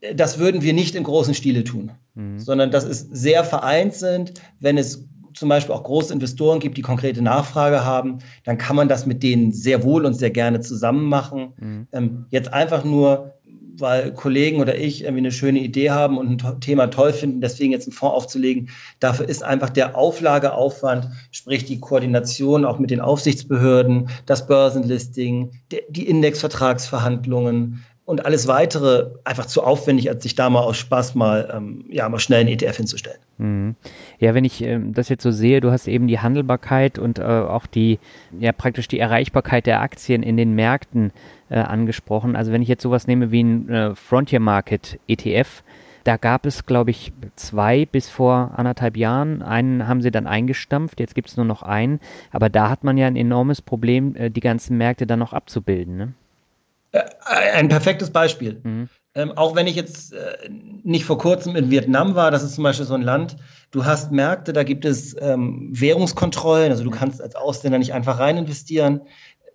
äh, 0.00 0.14
das 0.14 0.38
würden 0.38 0.62
wir 0.62 0.72
nicht 0.72 0.94
im 0.94 1.04
großen 1.04 1.34
Stile 1.34 1.64
tun, 1.64 1.92
mhm. 2.14 2.38
sondern 2.38 2.70
das 2.70 2.84
ist 2.84 3.14
sehr 3.14 3.44
vereinzelt. 3.44 4.40
Wenn 4.60 4.78
es 4.78 5.06
zum 5.34 5.48
Beispiel 5.48 5.74
auch 5.74 5.82
große 5.82 6.12
Investoren 6.14 6.60
gibt, 6.60 6.78
die 6.78 6.82
konkrete 6.82 7.20
Nachfrage 7.20 7.84
haben, 7.84 8.18
dann 8.44 8.56
kann 8.56 8.76
man 8.76 8.88
das 8.88 9.04
mit 9.04 9.22
denen 9.22 9.52
sehr 9.52 9.82
wohl 9.82 10.06
und 10.06 10.14
sehr 10.14 10.30
gerne 10.30 10.60
zusammen 10.60 11.08
machen. 11.08 11.52
Mhm. 11.58 11.88
Ähm, 11.92 12.26
jetzt 12.30 12.52
einfach 12.52 12.84
nur 12.84 13.34
weil 13.78 14.12
Kollegen 14.12 14.60
oder 14.60 14.76
ich 14.76 15.02
irgendwie 15.02 15.20
eine 15.20 15.32
schöne 15.32 15.60
Idee 15.60 15.90
haben 15.90 16.18
und 16.18 16.44
ein 16.44 16.60
Thema 16.60 16.86
toll 16.88 17.12
finden, 17.12 17.40
deswegen 17.40 17.72
jetzt 17.72 17.86
einen 17.86 17.92
Fonds 17.92 18.14
aufzulegen. 18.14 18.70
Dafür 19.00 19.28
ist 19.28 19.42
einfach 19.42 19.70
der 19.70 19.96
Auflageaufwand, 19.96 21.08
sprich 21.30 21.64
die 21.64 21.80
Koordination 21.80 22.64
auch 22.64 22.78
mit 22.78 22.90
den 22.90 23.00
Aufsichtsbehörden, 23.00 24.08
das 24.26 24.46
Börsenlisting, 24.46 25.52
die 25.88 26.06
Indexvertragsverhandlungen, 26.06 27.84
und 28.06 28.26
alles 28.26 28.46
weitere 28.46 29.12
einfach 29.24 29.46
zu 29.46 29.62
aufwendig, 29.62 30.10
als 30.10 30.22
sich 30.22 30.34
da 30.34 30.50
mal 30.50 30.60
aus 30.60 30.76
Spaß 30.76 31.14
mal, 31.14 31.50
ähm, 31.54 31.86
ja, 31.88 32.06
mal 32.08 32.18
schnell 32.18 32.40
einen 32.40 32.50
ETF 32.50 32.76
hinzustellen. 32.76 33.18
Mhm. 33.38 33.76
Ja, 34.18 34.34
wenn 34.34 34.44
ich 34.44 34.62
ähm, 34.62 34.92
das 34.92 35.08
jetzt 35.08 35.22
so 35.22 35.30
sehe, 35.30 35.60
du 35.60 35.70
hast 35.70 35.88
eben 35.88 36.06
die 36.06 36.18
Handelbarkeit 36.18 36.98
und 36.98 37.18
äh, 37.18 37.22
auch 37.22 37.66
die, 37.66 37.98
ja, 38.38 38.52
praktisch 38.52 38.88
die 38.88 38.98
Erreichbarkeit 38.98 39.66
der 39.66 39.80
Aktien 39.80 40.22
in 40.22 40.36
den 40.36 40.54
Märkten 40.54 41.12
äh, 41.48 41.58
angesprochen. 41.58 42.36
Also 42.36 42.52
wenn 42.52 42.60
ich 42.60 42.68
jetzt 42.68 42.82
sowas 42.82 43.06
nehme 43.06 43.30
wie 43.30 43.42
ein 43.42 43.68
äh, 43.70 43.94
Frontier 43.94 44.40
Market 44.40 44.98
ETF, 45.08 45.62
da 46.04 46.18
gab 46.18 46.44
es, 46.44 46.66
glaube 46.66 46.90
ich, 46.90 47.14
zwei 47.34 47.86
bis 47.86 48.10
vor 48.10 48.52
anderthalb 48.56 48.98
Jahren. 48.98 49.40
Einen 49.40 49.88
haben 49.88 50.02
sie 50.02 50.10
dann 50.10 50.26
eingestampft, 50.26 51.00
jetzt 51.00 51.14
gibt 51.14 51.30
es 51.30 51.38
nur 51.38 51.46
noch 51.46 51.62
einen. 51.62 51.98
Aber 52.30 52.50
da 52.50 52.68
hat 52.68 52.84
man 52.84 52.98
ja 52.98 53.06
ein 53.06 53.16
enormes 53.16 53.62
Problem, 53.62 54.14
äh, 54.14 54.30
die 54.30 54.40
ganzen 54.40 54.76
Märkte 54.76 55.06
dann 55.06 55.20
noch 55.20 55.32
abzubilden. 55.32 55.96
Ne? 55.96 56.12
Äh, 56.94 57.50
ein 57.54 57.68
perfektes 57.68 58.10
Beispiel. 58.10 58.60
Mhm. 58.62 58.88
Ähm, 59.16 59.32
auch 59.32 59.54
wenn 59.56 59.66
ich 59.66 59.74
jetzt 59.74 60.12
äh, 60.12 60.48
nicht 60.82 61.04
vor 61.04 61.18
kurzem 61.18 61.56
in 61.56 61.70
Vietnam 61.70 62.14
war, 62.14 62.30
das 62.30 62.42
ist 62.42 62.54
zum 62.54 62.64
Beispiel 62.64 62.86
so 62.86 62.94
ein 62.94 63.02
Land, 63.02 63.36
du 63.70 63.84
hast 63.84 64.12
Märkte, 64.12 64.52
da 64.52 64.62
gibt 64.62 64.84
es 64.84 65.16
ähm, 65.20 65.70
Währungskontrollen, 65.72 66.70
also 66.70 66.84
du 66.84 66.90
kannst 66.90 67.20
als 67.20 67.34
Ausländer 67.34 67.78
nicht 67.78 67.94
einfach 67.94 68.18
rein 68.18 68.36
investieren. 68.36 69.02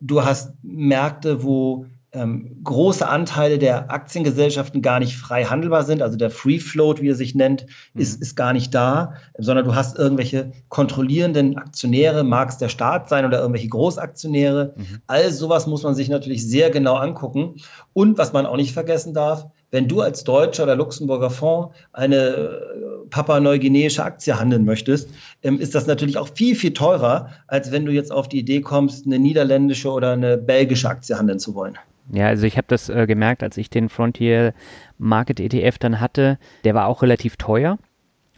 Du 0.01 0.23
hast 0.23 0.53
Märkte, 0.63 1.43
wo 1.43 1.85
ähm, 2.11 2.61
große 2.63 3.07
Anteile 3.07 3.59
der 3.59 3.91
Aktiengesellschaften 3.91 4.81
gar 4.81 4.99
nicht 4.99 5.15
frei 5.15 5.45
handelbar 5.45 5.83
sind. 5.83 6.01
Also 6.01 6.17
der 6.17 6.31
Free 6.31 6.59
Float, 6.59 7.01
wie 7.01 7.09
er 7.09 7.15
sich 7.15 7.35
nennt, 7.35 7.67
mhm. 7.93 8.01
ist, 8.01 8.21
ist 8.21 8.35
gar 8.35 8.53
nicht 8.53 8.73
da, 8.73 9.13
sondern 9.37 9.65
du 9.65 9.75
hast 9.75 9.97
irgendwelche 9.97 10.51
kontrollierenden 10.69 11.57
Aktionäre, 11.57 12.23
mag 12.23 12.49
es 12.49 12.57
der 12.57 12.69
Staat 12.69 13.09
sein 13.09 13.25
oder 13.25 13.39
irgendwelche 13.39 13.69
Großaktionäre. 13.69 14.73
Mhm. 14.75 15.01
All 15.05 15.31
sowas 15.31 15.67
muss 15.67 15.83
man 15.83 15.93
sich 15.93 16.09
natürlich 16.09 16.47
sehr 16.47 16.71
genau 16.71 16.95
angucken. 16.95 17.55
Und 17.93 18.17
was 18.17 18.33
man 18.33 18.45
auch 18.45 18.57
nicht 18.57 18.73
vergessen 18.73 19.13
darf, 19.13 19.47
wenn 19.71 19.87
du 19.87 20.01
als 20.01 20.23
Deutscher 20.23 20.63
oder 20.63 20.75
Luxemburger 20.75 21.29
Fonds 21.29 21.75
eine 21.93 22.15
äh, 22.15 23.09
Papua-Neuguineische 23.09 24.03
Aktie 24.03 24.39
handeln 24.39 24.65
möchtest, 24.65 25.09
ähm, 25.43 25.59
ist 25.59 25.75
das 25.75 25.87
natürlich 25.87 26.17
auch 26.17 26.29
viel, 26.33 26.55
viel 26.55 26.73
teurer, 26.73 27.29
als 27.47 27.71
wenn 27.71 27.85
du 27.85 27.91
jetzt 27.91 28.11
auf 28.11 28.27
die 28.29 28.39
Idee 28.39 28.61
kommst, 28.61 29.05
eine 29.05 29.19
niederländische 29.19 29.91
oder 29.91 30.13
eine 30.13 30.37
belgische 30.37 30.89
Aktie 30.89 31.17
handeln 31.17 31.39
zu 31.39 31.55
wollen. 31.55 31.77
Ja, 32.11 32.27
also 32.27 32.45
ich 32.45 32.57
habe 32.57 32.65
das 32.67 32.89
äh, 32.89 33.05
gemerkt, 33.05 33.43
als 33.43 33.57
ich 33.57 33.69
den 33.69 33.89
Frontier 33.89 34.53
Market 34.97 35.39
ETF 35.39 35.77
dann 35.77 35.99
hatte, 35.99 36.39
der 36.63 36.73
war 36.73 36.87
auch 36.87 37.03
relativ 37.03 37.37
teuer 37.37 37.77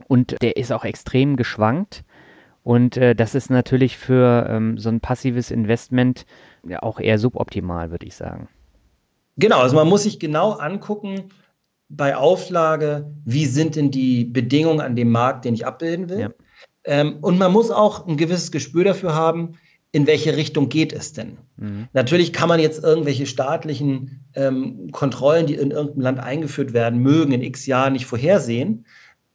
und 0.07 0.35
der 0.41 0.57
ist 0.57 0.71
auch 0.73 0.83
extrem 0.83 1.37
geschwankt. 1.37 2.03
Und 2.63 2.97
äh, 2.97 3.15
das 3.15 3.33
ist 3.33 3.49
natürlich 3.49 3.97
für 3.97 4.45
ähm, 4.49 4.77
so 4.77 4.89
ein 4.89 4.99
passives 4.99 5.51
Investment 5.51 6.25
ja, 6.67 6.83
auch 6.83 6.99
eher 6.99 7.17
suboptimal, 7.17 7.91
würde 7.91 8.05
ich 8.05 8.15
sagen. 8.15 8.49
Genau, 9.37 9.59
also 9.59 9.75
man 9.75 9.87
muss 9.87 10.03
sich 10.03 10.19
genau 10.19 10.51
angucken 10.51 11.29
bei 11.89 12.15
Auflage, 12.15 13.11
wie 13.25 13.45
sind 13.45 13.75
denn 13.75 13.91
die 13.91 14.23
Bedingungen 14.23 14.79
an 14.79 14.95
dem 14.95 15.11
Markt, 15.11 15.45
den 15.45 15.53
ich 15.53 15.65
abbilden 15.65 16.09
will. 16.09 16.19
Ja. 16.19 16.29
Ähm, 16.83 17.17
und 17.21 17.37
man 17.37 17.51
muss 17.51 17.69
auch 17.69 18.07
ein 18.07 18.17
gewisses 18.17 18.51
Gespür 18.51 18.83
dafür 18.83 19.13
haben, 19.13 19.53
in 19.91 20.07
welche 20.07 20.37
Richtung 20.37 20.69
geht 20.69 20.93
es 20.93 21.11
denn? 21.11 21.37
Mhm. 21.57 21.87
Natürlich 21.91 22.31
kann 22.31 22.47
man 22.47 22.59
jetzt 22.59 22.81
irgendwelche 22.83 23.25
staatlichen 23.25 24.25
ähm, 24.35 24.89
Kontrollen, 24.91 25.47
die 25.47 25.55
in 25.55 25.71
irgendeinem 25.71 26.01
Land 26.01 26.19
eingeführt 26.19 26.73
werden 26.73 26.99
mögen, 27.01 27.33
in 27.33 27.41
x 27.41 27.65
Jahren 27.65 27.93
nicht 27.93 28.05
vorhersehen. 28.05 28.85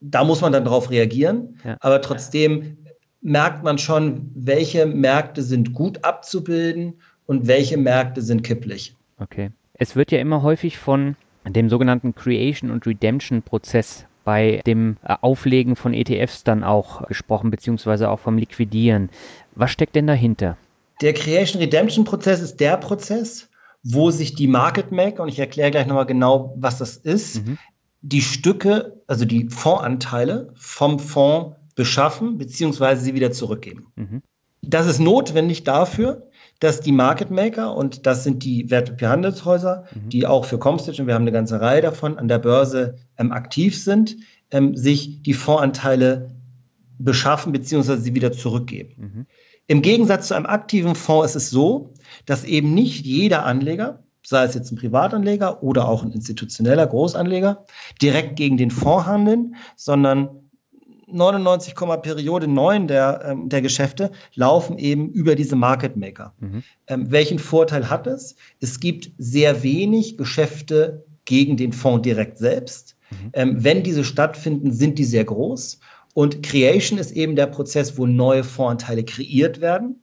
Da 0.00 0.24
muss 0.24 0.40
man 0.40 0.52
dann 0.52 0.64
darauf 0.64 0.90
reagieren. 0.90 1.58
Ja. 1.64 1.76
Aber 1.80 2.00
trotzdem 2.00 2.78
merkt 3.20 3.64
man 3.64 3.76
schon, 3.76 4.30
welche 4.34 4.86
Märkte 4.86 5.42
sind 5.42 5.74
gut 5.74 6.04
abzubilden 6.04 7.00
und 7.26 7.46
welche 7.46 7.76
Märkte 7.76 8.22
sind 8.22 8.42
kipplich. 8.42 8.94
Okay. 9.18 9.50
Es 9.78 9.96
wird 9.96 10.10
ja 10.10 10.18
immer 10.18 10.42
häufig 10.42 10.78
von 10.78 11.16
dem 11.46 11.68
sogenannten 11.68 12.14
Creation 12.14 12.70
und 12.70 12.86
Redemption 12.86 13.42
Prozess 13.42 14.06
bei 14.24 14.60
dem 14.66 14.96
äh, 15.04 15.14
Auflegen 15.20 15.76
von 15.76 15.94
ETFs 15.94 16.42
dann 16.42 16.64
auch 16.64 17.06
gesprochen, 17.06 17.50
beziehungsweise 17.50 18.10
auch 18.10 18.18
vom 18.18 18.38
Liquidieren. 18.38 19.10
Was 19.54 19.70
steckt 19.70 19.94
denn 19.94 20.06
dahinter? 20.06 20.56
Der 21.00 21.12
Creation 21.12 21.60
Redemption 21.60 22.04
Prozess 22.04 22.40
ist 22.40 22.58
der 22.58 22.76
Prozess, 22.78 23.48
wo 23.82 24.10
sich 24.10 24.34
die 24.34 24.48
Market 24.48 24.90
Maker, 24.90 25.22
und 25.22 25.28
ich 25.28 25.38
erkläre 25.38 25.70
gleich 25.70 25.86
nochmal 25.86 26.06
genau, 26.06 26.54
was 26.56 26.78
das 26.78 26.96
ist, 26.96 27.46
mhm. 27.46 27.58
die 28.00 28.22
Stücke, 28.22 29.00
also 29.06 29.24
die 29.24 29.48
Fondsanteile 29.48 30.52
vom 30.56 30.98
Fonds 30.98 31.56
beschaffen, 31.76 32.38
beziehungsweise 32.38 33.02
sie 33.02 33.14
wieder 33.14 33.30
zurückgeben. 33.30 33.86
Mhm. 33.94 34.22
Das 34.62 34.86
ist 34.86 34.98
notwendig 34.98 35.62
dafür, 35.62 36.28
dass 36.60 36.80
die 36.80 36.92
Market 36.92 37.30
Maker, 37.30 37.76
und 37.76 38.06
das 38.06 38.24
sind 38.24 38.44
die 38.44 38.70
Wertpapierhandelshäuser, 38.70 39.84
mhm. 39.94 40.08
die 40.08 40.26
auch 40.26 40.44
für 40.44 40.58
Comstage, 40.58 41.02
und 41.02 41.08
wir 41.08 41.14
haben 41.14 41.22
eine 41.22 41.32
ganze 41.32 41.60
Reihe 41.60 41.82
davon, 41.82 42.18
an 42.18 42.28
der 42.28 42.38
Börse 42.38 42.96
ähm, 43.18 43.32
aktiv 43.32 43.82
sind, 43.82 44.16
ähm, 44.50 44.76
sich 44.76 45.22
die 45.22 45.34
Fondsanteile 45.34 46.30
beschaffen 46.98 47.52
bzw. 47.52 47.96
sie 47.96 48.14
wieder 48.14 48.32
zurückgeben. 48.32 48.94
Mhm. 48.96 49.26
Im 49.66 49.82
Gegensatz 49.82 50.28
zu 50.28 50.34
einem 50.34 50.46
aktiven 50.46 50.94
Fonds 50.94 51.34
ist 51.34 51.42
es 51.42 51.50
so, 51.50 51.92
dass 52.24 52.44
eben 52.44 52.72
nicht 52.72 53.04
jeder 53.04 53.44
Anleger, 53.44 54.04
sei 54.24 54.44
es 54.44 54.54
jetzt 54.54 54.70
ein 54.70 54.76
Privatanleger 54.76 55.62
oder 55.62 55.88
auch 55.88 56.02
ein 56.04 56.12
institutioneller 56.12 56.86
Großanleger, 56.86 57.64
direkt 58.00 58.36
gegen 58.36 58.56
den 58.56 58.70
Fonds 58.70 59.06
handeln, 59.06 59.56
sondern 59.76 60.45
99, 61.06 61.74
Periode 62.02 62.48
9 62.48 62.88
der, 62.88 63.22
ähm, 63.24 63.48
der 63.48 63.62
Geschäfte 63.62 64.10
laufen 64.34 64.78
eben 64.78 65.10
über 65.10 65.34
diese 65.34 65.56
Market 65.56 65.96
Maker. 65.96 66.34
Mhm. 66.40 66.62
Ähm, 66.86 67.10
welchen 67.10 67.38
Vorteil 67.38 67.88
hat 67.90 68.06
es? 68.06 68.36
Es 68.60 68.80
gibt 68.80 69.10
sehr 69.18 69.62
wenig 69.62 70.18
Geschäfte 70.18 71.04
gegen 71.24 71.56
den 71.56 71.72
Fonds 71.72 72.02
direkt 72.02 72.38
selbst. 72.38 72.96
Mhm. 73.10 73.30
Ähm, 73.32 73.64
wenn 73.64 73.82
diese 73.82 74.04
stattfinden, 74.04 74.72
sind 74.72 74.98
die 74.98 75.04
sehr 75.04 75.24
groß. 75.24 75.80
Und 76.14 76.42
Creation 76.42 76.98
ist 76.98 77.12
eben 77.12 77.36
der 77.36 77.46
Prozess, 77.46 77.98
wo 77.98 78.06
neue 78.06 78.42
Fondsanteile 78.42 79.04
kreiert 79.04 79.60
werden. 79.60 80.00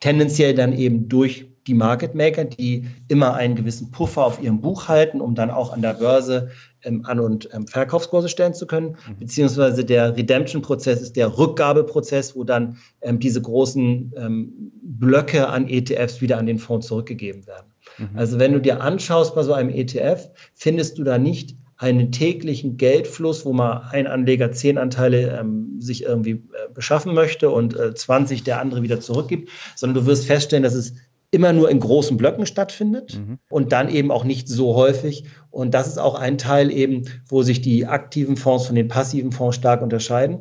Tendenziell 0.00 0.54
dann 0.54 0.72
eben 0.72 1.08
durch 1.08 1.46
die 1.66 1.74
Market 1.74 2.14
Maker, 2.14 2.44
die 2.44 2.86
immer 3.08 3.34
einen 3.34 3.54
gewissen 3.54 3.90
Puffer 3.90 4.24
auf 4.24 4.42
ihrem 4.42 4.60
Buch 4.60 4.88
halten, 4.88 5.20
um 5.20 5.34
dann 5.34 5.50
auch 5.50 5.72
an 5.72 5.82
der 5.82 5.94
Börse 5.94 6.50
ähm, 6.82 7.04
An- 7.04 7.20
und 7.20 7.48
ähm, 7.52 7.66
Verkaufskurse 7.66 8.28
stellen 8.28 8.54
zu 8.54 8.66
können. 8.66 8.96
Mhm. 9.08 9.18
Beziehungsweise 9.18 9.84
der 9.84 10.16
Redemption-Prozess 10.16 11.00
ist 11.00 11.16
der 11.16 11.38
Rückgabeprozess, 11.38 12.36
wo 12.36 12.44
dann 12.44 12.78
ähm, 13.00 13.18
diese 13.18 13.40
großen 13.40 14.12
ähm, 14.16 14.72
Blöcke 14.82 15.48
an 15.48 15.68
ETFs 15.68 16.20
wieder 16.20 16.38
an 16.38 16.46
den 16.46 16.58
Fonds 16.58 16.86
zurückgegeben 16.86 17.46
werden. 17.46 17.66
Mhm. 17.98 18.10
Also 18.14 18.38
wenn 18.38 18.52
du 18.52 18.60
dir 18.60 18.80
anschaust 18.80 19.34
bei 19.34 19.42
so 19.42 19.52
einem 19.52 19.70
ETF, 19.70 20.30
findest 20.54 20.98
du 20.98 21.04
da 21.04 21.18
nicht 21.18 21.56
einen 21.76 22.12
täglichen 22.12 22.76
Geldfluss, 22.76 23.44
wo 23.44 23.52
mal 23.52 23.88
ein 23.90 24.06
Anleger 24.06 24.52
zehn 24.52 24.78
Anteile 24.78 25.38
ähm, 25.38 25.80
sich 25.80 26.04
irgendwie 26.04 26.30
äh, 26.30 26.72
beschaffen 26.72 27.14
möchte 27.14 27.50
und 27.50 27.76
äh, 27.76 27.94
20 27.94 28.44
der 28.44 28.60
andere 28.60 28.82
wieder 28.82 29.00
zurückgibt, 29.00 29.50
sondern 29.74 30.02
du 30.02 30.06
wirst 30.06 30.26
feststellen, 30.26 30.62
dass 30.62 30.74
es 30.74 30.94
immer 31.34 31.52
nur 31.52 31.70
in 31.70 31.80
großen 31.80 32.16
Blöcken 32.16 32.46
stattfindet 32.46 33.18
mhm. 33.18 33.38
und 33.50 33.72
dann 33.72 33.88
eben 33.90 34.10
auch 34.10 34.24
nicht 34.24 34.48
so 34.48 34.74
häufig. 34.74 35.24
Und 35.50 35.74
das 35.74 35.88
ist 35.88 35.98
auch 35.98 36.14
ein 36.14 36.38
Teil 36.38 36.70
eben, 36.70 37.04
wo 37.28 37.42
sich 37.42 37.60
die 37.60 37.86
aktiven 37.86 38.36
Fonds 38.36 38.66
von 38.66 38.76
den 38.76 38.88
passiven 38.88 39.32
Fonds 39.32 39.56
stark 39.56 39.82
unterscheiden. 39.82 40.40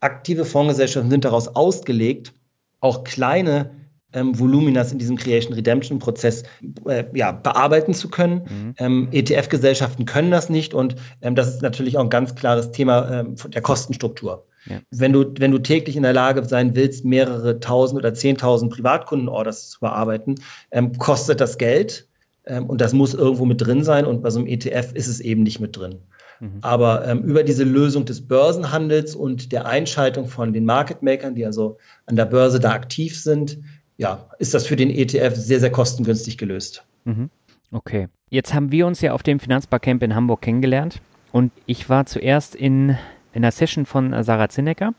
Aktive 0.00 0.44
Fondsgesellschaften 0.44 1.10
sind 1.10 1.24
daraus 1.24 1.48
ausgelegt, 1.48 2.34
auch 2.80 3.04
kleine 3.04 3.70
ähm, 4.12 4.38
Voluminas 4.38 4.92
in 4.92 4.98
diesem 4.98 5.16
Creation 5.16 5.54
Redemption 5.54 5.98
Prozess 5.98 6.42
äh, 6.86 7.04
ja, 7.14 7.32
bearbeiten 7.32 7.94
zu 7.94 8.08
können. 8.08 8.42
Mhm. 8.48 8.74
Ähm, 8.78 9.08
ETF-Gesellschaften 9.12 10.04
können 10.04 10.30
das 10.30 10.50
nicht 10.50 10.74
und 10.74 10.96
ähm, 11.22 11.34
das 11.34 11.48
ist 11.48 11.62
natürlich 11.62 11.96
auch 11.96 12.02
ein 12.02 12.10
ganz 12.10 12.34
klares 12.34 12.72
Thema 12.72 13.20
ähm, 13.20 13.36
der 13.48 13.62
Kostenstruktur. 13.62 14.44
Ja. 14.66 14.80
Wenn, 14.90 15.12
du, 15.12 15.24
wenn 15.38 15.50
du 15.50 15.58
täglich 15.58 15.96
in 15.96 16.02
der 16.02 16.12
Lage 16.12 16.44
sein 16.44 16.76
willst, 16.76 17.04
mehrere 17.04 17.60
tausend 17.60 17.98
oder 17.98 18.14
zehntausend 18.14 18.72
Privatkundenorders 18.72 19.70
zu 19.70 19.80
bearbeiten, 19.80 20.36
ähm, 20.70 20.98
kostet 20.98 21.40
das 21.40 21.58
Geld 21.58 22.06
ähm, 22.44 22.66
und 22.66 22.80
das 22.80 22.92
muss 22.92 23.14
irgendwo 23.14 23.44
mit 23.44 23.60
drin 23.60 23.84
sein 23.84 24.06
und 24.06 24.22
bei 24.22 24.30
so 24.30 24.38
einem 24.38 24.48
ETF 24.48 24.92
ist 24.94 25.08
es 25.08 25.20
eben 25.20 25.42
nicht 25.42 25.60
mit 25.60 25.76
drin. 25.76 25.98
Mhm. 26.40 26.58
Aber 26.60 27.06
ähm, 27.06 27.22
über 27.22 27.44
diese 27.44 27.64
Lösung 27.64 28.04
des 28.04 28.26
Börsenhandels 28.26 29.14
und 29.14 29.52
der 29.52 29.66
Einschaltung 29.66 30.26
von 30.26 30.52
den 30.52 30.64
Market 30.64 31.02
Makern, 31.02 31.34
die 31.34 31.46
also 31.46 31.78
an 32.06 32.16
der 32.16 32.26
Börse 32.26 32.60
da 32.60 32.72
aktiv 32.72 33.18
sind, 33.18 33.58
ja, 33.96 34.28
ist 34.38 34.54
das 34.54 34.66
für 34.66 34.76
den 34.76 34.90
ETF 34.90 35.36
sehr, 35.36 35.60
sehr 35.60 35.70
kostengünstig 35.70 36.38
gelöst. 36.38 36.84
Mhm. 37.04 37.30
Okay. 37.70 38.08
Jetzt 38.28 38.54
haben 38.54 38.72
wir 38.72 38.86
uns 38.86 39.00
ja 39.00 39.12
auf 39.12 39.22
dem 39.22 39.38
Finanzbarcamp 39.40 40.02
in 40.02 40.14
Hamburg 40.14 40.42
kennengelernt 40.42 41.00
und 41.32 41.52
ich 41.66 41.88
war 41.88 42.06
zuerst 42.06 42.54
in, 42.54 42.96
in 43.32 43.44
einer 43.44 43.52
Session 43.52 43.86
von 43.86 44.22
Sarah 44.22 44.48
Zinnecker, 44.48 44.94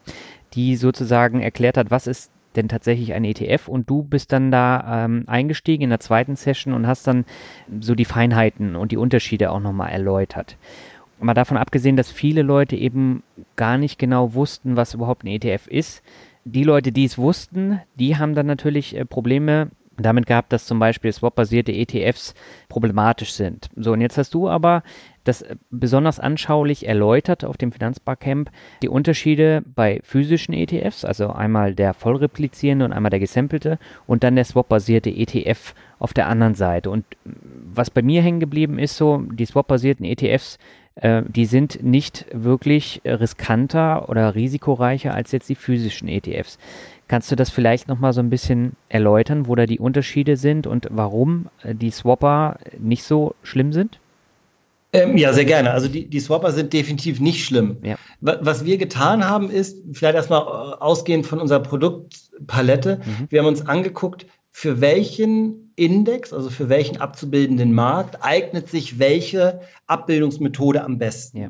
die 0.53 0.75
sozusagen 0.75 1.41
erklärt 1.41 1.77
hat, 1.77 1.91
was 1.91 2.07
ist 2.07 2.31
denn 2.55 2.67
tatsächlich 2.67 3.13
ein 3.13 3.25
ETF 3.25 3.67
und 3.67 3.89
du 3.89 4.03
bist 4.03 4.31
dann 4.31 4.51
da 4.51 5.05
ähm, 5.05 5.23
eingestiegen 5.27 5.83
in 5.83 5.89
der 5.89 5.99
zweiten 5.99 6.35
Session 6.35 6.73
und 6.73 6.87
hast 6.87 7.07
dann 7.07 7.25
so 7.79 7.95
die 7.95 8.05
Feinheiten 8.05 8.75
und 8.75 8.91
die 8.91 8.97
Unterschiede 8.97 9.51
auch 9.51 9.59
nochmal 9.59 9.91
erläutert. 9.91 10.57
Mal 11.19 11.33
davon 11.33 11.57
abgesehen, 11.57 11.95
dass 11.95 12.11
viele 12.11 12.41
Leute 12.41 12.75
eben 12.75 13.23
gar 13.55 13.77
nicht 13.77 13.97
genau 13.97 14.33
wussten, 14.33 14.75
was 14.75 14.93
überhaupt 14.93 15.23
ein 15.23 15.27
ETF 15.27 15.67
ist, 15.67 16.03
die 16.45 16.63
Leute, 16.63 16.91
die 16.91 17.05
es 17.05 17.17
wussten, 17.17 17.79
die 17.95 18.17
haben 18.17 18.35
dann 18.35 18.45
natürlich 18.45 18.95
äh, 18.95 19.05
Probleme 19.05 19.69
damit 19.97 20.25
gehabt, 20.25 20.51
dass 20.51 20.65
zum 20.65 20.79
Beispiel 20.79 21.13
swap-basierte 21.13 21.71
ETFs 21.71 22.33
problematisch 22.67 23.33
sind. 23.33 23.69
So, 23.75 23.93
und 23.93 24.01
jetzt 24.01 24.17
hast 24.17 24.33
du 24.33 24.49
aber 24.49 24.83
das 25.23 25.41
äh, 25.41 25.55
besonders 25.69 26.19
anschaulich 26.19 26.87
erläutert 26.87 27.45
auf 27.45 27.57
dem 27.57 27.71
Finanzbarcamp, 27.71 28.51
die 28.81 28.89
Unterschiede 28.89 29.63
bei 29.75 29.99
physischen 30.03 30.53
ETFs, 30.53 31.05
also 31.05 31.29
einmal 31.29 31.75
der 31.75 31.93
vollreplizierende 31.93 32.85
und 32.85 32.93
einmal 32.93 33.11
der 33.11 33.19
gesampelte 33.19 33.79
und 34.07 34.23
dann 34.23 34.35
der 34.35 34.45
swap-basierte 34.45 35.09
ETF 35.09 35.73
auf 35.99 36.13
der 36.13 36.27
anderen 36.27 36.55
Seite. 36.55 36.89
Und 36.89 37.05
was 37.23 37.89
bei 37.89 38.01
mir 38.01 38.21
hängen 38.21 38.39
geblieben 38.39 38.79
ist, 38.79 38.97
so 38.97 39.23
die 39.31 39.45
swap-basierten 39.45 40.05
ETFs, 40.05 40.57
äh, 40.95 41.23
die 41.27 41.45
sind 41.45 41.83
nicht 41.83 42.25
wirklich 42.31 43.01
riskanter 43.05 44.09
oder 44.09 44.35
risikoreicher 44.35 45.13
als 45.13 45.31
jetzt 45.31 45.49
die 45.49 45.55
physischen 45.55 46.07
ETFs. 46.07 46.57
Kannst 47.07 47.31
du 47.31 47.35
das 47.35 47.49
vielleicht 47.49 47.87
nochmal 47.87 48.13
so 48.13 48.21
ein 48.21 48.29
bisschen 48.29 48.75
erläutern, 48.89 49.47
wo 49.47 49.55
da 49.55 49.65
die 49.65 49.79
Unterschiede 49.79 50.37
sind 50.37 50.67
und 50.67 50.87
warum 50.91 51.47
äh, 51.63 51.75
die 51.75 51.91
Swapper 51.91 52.57
nicht 52.79 53.03
so 53.03 53.35
schlimm 53.43 53.73
sind? 53.73 53.99
Ähm, 54.93 55.17
ja, 55.17 55.33
sehr 55.33 55.45
gerne. 55.45 55.71
Also 55.71 55.87
die, 55.87 56.07
die 56.07 56.19
Swapper 56.19 56.51
sind 56.51 56.71
definitiv 56.71 57.19
nicht 57.19 57.43
schlimm. 57.43 57.77
Ja. 57.83 57.95
Was 58.21 58.63
wir 58.63 58.77
getan 58.77 59.27
haben, 59.27 59.49
ist, 59.49 59.79
vielleicht 59.91 60.15
erstmal 60.15 60.41
äh, 60.41 60.75
ausgehend 60.79 61.25
von 61.25 61.39
unserer 61.39 61.61
Produktpalette, 61.61 63.01
mhm. 63.03 63.27
wir 63.29 63.39
haben 63.39 63.47
uns 63.47 63.65
angeguckt, 63.65 64.27
für 64.51 64.81
welchen 64.81 65.73
Index, 65.75 66.31
also 66.31 66.51
für 66.51 66.69
welchen 66.69 66.97
abzubildenden 66.97 67.73
Markt, 67.73 68.19
eignet 68.21 68.69
sich 68.69 68.99
welche 68.99 69.61
Abbildungsmethode 69.87 70.83
am 70.83 70.99
besten. 70.99 71.37
Ja. 71.37 71.49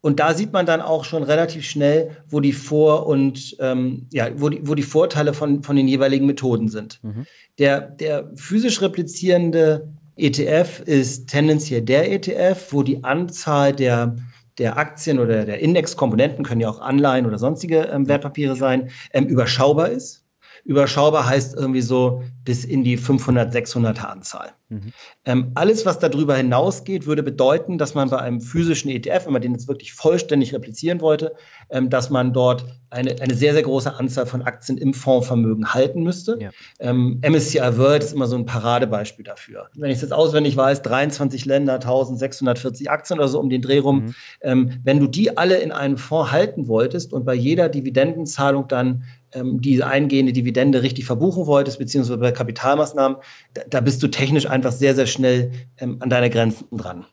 Und 0.00 0.20
da 0.20 0.34
sieht 0.34 0.52
man 0.52 0.66
dann 0.66 0.82
auch 0.82 1.04
schon 1.04 1.22
relativ 1.22 1.64
schnell, 1.64 2.16
wo 2.28 2.40
die 2.40 2.52
Vor- 2.52 3.06
und 3.06 3.56
ähm, 3.60 4.06
ja, 4.12 4.28
wo 4.36 4.50
die, 4.50 4.68
wo 4.68 4.74
die 4.74 4.82
Vorteile 4.82 5.32
von, 5.32 5.62
von 5.62 5.76
den 5.76 5.88
jeweiligen 5.88 6.26
Methoden 6.26 6.68
sind. 6.68 6.98
Mhm. 7.02 7.26
Der, 7.58 7.80
der 7.80 8.30
physisch 8.34 8.82
replizierende 8.82 9.94
ETF 10.16 10.80
ist 10.80 11.28
tendenziell 11.28 11.82
der 11.82 12.10
ETF, 12.12 12.72
wo 12.72 12.82
die 12.82 13.02
Anzahl 13.04 13.72
der, 13.72 14.16
der 14.58 14.76
Aktien 14.76 15.18
oder 15.18 15.44
der 15.44 15.60
Indexkomponenten, 15.60 16.44
können 16.44 16.60
ja 16.60 16.68
auch 16.68 16.80
Anleihen 16.80 17.26
oder 17.26 17.38
sonstige 17.38 17.82
ähm, 17.82 18.08
Wertpapiere 18.08 18.56
sein, 18.56 18.90
ähm, 19.12 19.26
überschaubar 19.26 19.90
ist. 19.90 20.23
Überschaubar 20.64 21.26
heißt 21.26 21.54
irgendwie 21.54 21.82
so 21.82 22.22
bis 22.44 22.64
in 22.64 22.84
die 22.84 22.96
500, 22.96 23.54
600er 23.54 24.04
Anzahl. 24.04 24.52
Mhm. 24.68 24.92
Ähm, 25.24 25.52
alles, 25.54 25.84
was 25.84 25.98
darüber 25.98 26.36
hinausgeht, 26.36 27.06
würde 27.06 27.22
bedeuten, 27.22 27.78
dass 27.78 27.94
man 27.94 28.10
bei 28.10 28.18
einem 28.18 28.40
physischen 28.40 28.90
ETF, 28.90 29.26
wenn 29.26 29.32
man 29.34 29.42
den 29.42 29.52
jetzt 29.52 29.68
wirklich 29.68 29.92
vollständig 29.92 30.54
replizieren 30.54 31.00
wollte, 31.00 31.34
ähm, 31.70 31.90
dass 31.90 32.10
man 32.10 32.32
dort 32.32 32.64
eine, 32.90 33.20
eine 33.20 33.34
sehr, 33.34 33.52
sehr 33.52 33.62
große 33.62 33.94
Anzahl 33.94 34.26
von 34.26 34.42
Aktien 34.42 34.78
im 34.78 34.94
Fondsvermögen 34.94 35.74
halten 35.74 36.02
müsste. 36.02 36.38
Ja. 36.40 36.50
Ähm, 36.80 37.20
MSCI 37.26 37.76
World 37.76 38.02
ist 38.02 38.12
immer 38.12 38.26
so 38.26 38.36
ein 38.36 38.46
Paradebeispiel 38.46 39.24
dafür. 39.24 39.68
Wenn 39.74 39.90
ich 39.90 39.96
es 39.96 40.02
jetzt 40.02 40.12
auswendig 40.12 40.56
weiß, 40.56 40.82
23 40.82 41.44
Länder, 41.44 41.74
1640 41.74 42.90
Aktien 42.90 43.18
oder 43.18 43.28
so 43.28 43.38
um 43.40 43.50
den 43.50 43.62
Dreh 43.62 43.78
rum. 43.78 43.96
Mhm. 43.96 44.14
Ähm, 44.40 44.80
wenn 44.82 45.00
du 45.00 45.06
die 45.06 45.36
alle 45.36 45.58
in 45.58 45.72
einem 45.72 45.98
Fonds 45.98 46.32
halten 46.32 46.68
wolltest 46.68 47.12
und 47.12 47.24
bei 47.24 47.34
jeder 47.34 47.68
Dividendenzahlung 47.68 48.68
dann 48.68 49.04
ähm, 49.34 49.60
diese 49.60 49.86
eingehende 49.86 50.32
Dividende 50.32 50.82
richtig 50.82 51.04
verbuchen 51.04 51.46
wolltest, 51.46 51.78
beziehungsweise 51.78 52.18
bei 52.18 52.32
Kapitalmaßnahmen, 52.32 53.18
da, 53.54 53.62
da 53.68 53.80
bist 53.80 54.02
du 54.02 54.08
technisch 54.08 54.46
einfach 54.46 54.72
sehr, 54.72 54.94
sehr 54.94 55.06
schnell 55.06 55.52
ähm, 55.78 55.96
an 56.00 56.10
deine 56.10 56.30
Grenzen 56.30 56.66
dran. 56.72 57.06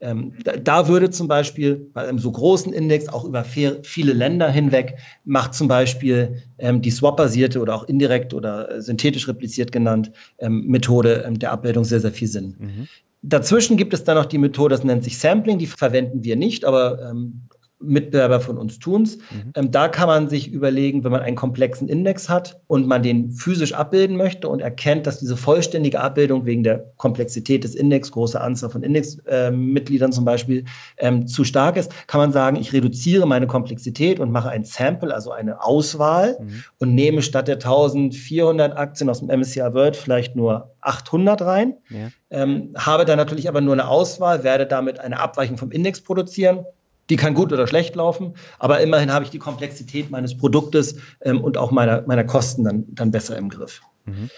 Ähm, 0.00 0.34
da, 0.44 0.56
da, 0.56 0.88
würde 0.88 1.10
zum 1.10 1.26
Beispiel 1.26 1.90
bei 1.92 2.06
einem 2.06 2.18
so 2.18 2.30
großen 2.30 2.72
Index 2.72 3.08
auch 3.08 3.24
über 3.24 3.44
viele 3.44 4.12
Länder 4.12 4.48
hinweg 4.48 4.96
macht 5.24 5.54
zum 5.54 5.66
Beispiel 5.66 6.42
ähm, 6.58 6.82
die 6.82 6.90
swap-basierte 6.90 7.60
oder 7.60 7.74
auch 7.74 7.84
indirekt 7.84 8.32
oder 8.32 8.70
äh, 8.70 8.82
synthetisch 8.82 9.26
repliziert 9.26 9.72
genannt 9.72 10.12
ähm, 10.38 10.66
Methode 10.66 11.24
ähm, 11.26 11.38
der 11.38 11.52
Abbildung 11.52 11.84
sehr, 11.84 12.00
sehr 12.00 12.12
viel 12.12 12.28
Sinn. 12.28 12.54
Mhm. 12.58 12.88
Dazwischen 13.22 13.76
gibt 13.76 13.92
es 13.92 14.04
dann 14.04 14.16
noch 14.16 14.26
die 14.26 14.38
Methode, 14.38 14.76
das 14.76 14.84
nennt 14.84 15.02
sich 15.02 15.18
Sampling, 15.18 15.58
die 15.58 15.66
verwenden 15.66 16.22
wir 16.22 16.36
nicht, 16.36 16.64
aber 16.64 17.10
ähm, 17.10 17.47
Mitbewerber 17.80 18.40
von 18.40 18.58
uns 18.58 18.78
tun's. 18.78 19.18
Mhm. 19.18 19.52
Ähm, 19.54 19.70
da 19.70 19.88
kann 19.88 20.08
man 20.08 20.28
sich 20.28 20.52
überlegen, 20.52 21.04
wenn 21.04 21.12
man 21.12 21.20
einen 21.20 21.36
komplexen 21.36 21.88
Index 21.88 22.28
hat 22.28 22.60
und 22.66 22.86
man 22.86 23.02
den 23.02 23.30
physisch 23.30 23.72
abbilden 23.72 24.16
möchte 24.16 24.48
und 24.48 24.60
erkennt, 24.60 25.06
dass 25.06 25.20
diese 25.20 25.36
vollständige 25.36 26.00
Abbildung 26.00 26.44
wegen 26.44 26.64
der 26.64 26.92
Komplexität 26.96 27.62
des 27.62 27.74
Index, 27.76 28.10
große 28.10 28.40
Anzahl 28.40 28.70
von 28.70 28.82
Indexmitgliedern 28.82 30.10
äh, 30.10 30.12
zum 30.12 30.24
Beispiel, 30.24 30.64
ähm, 30.98 31.28
zu 31.28 31.44
stark 31.44 31.76
ist, 31.76 31.92
kann 32.08 32.20
man 32.20 32.32
sagen, 32.32 32.56
ich 32.56 32.72
reduziere 32.72 33.26
meine 33.26 33.46
Komplexität 33.46 34.18
und 34.18 34.32
mache 34.32 34.48
ein 34.50 34.64
Sample, 34.64 35.14
also 35.14 35.30
eine 35.30 35.62
Auswahl 35.62 36.36
mhm. 36.40 36.64
und 36.80 36.94
nehme 36.94 37.22
statt 37.22 37.46
der 37.46 37.56
1400 37.56 38.76
Aktien 38.76 39.08
aus 39.08 39.20
dem 39.20 39.28
MSCI 39.28 39.60
World 39.72 39.96
vielleicht 39.96 40.34
nur 40.34 40.74
800 40.80 41.42
rein. 41.42 41.74
Ja. 41.90 42.08
Ähm, 42.30 42.74
habe 42.76 43.04
dann 43.04 43.18
natürlich 43.18 43.48
aber 43.48 43.60
nur 43.60 43.72
eine 43.72 43.88
Auswahl, 43.88 44.42
werde 44.42 44.66
damit 44.66 44.98
eine 44.98 45.20
Abweichung 45.20 45.56
vom 45.56 45.70
Index 45.70 46.00
produzieren 46.00 46.64
die 47.10 47.16
kann 47.16 47.34
gut 47.34 47.52
oder 47.52 47.66
schlecht 47.66 47.96
laufen, 47.96 48.34
aber 48.58 48.80
immerhin 48.80 49.12
habe 49.12 49.24
ich 49.24 49.30
die 49.30 49.38
Komplexität 49.38 50.10
meines 50.10 50.36
Produktes 50.36 50.96
ähm, 51.22 51.40
und 51.40 51.56
auch 51.56 51.70
meiner, 51.70 52.02
meiner 52.06 52.24
Kosten 52.24 52.64
dann, 52.64 52.84
dann 52.88 53.10
besser 53.10 53.36
im 53.36 53.48
Griff. 53.48 53.80
Mhm. 54.04 54.30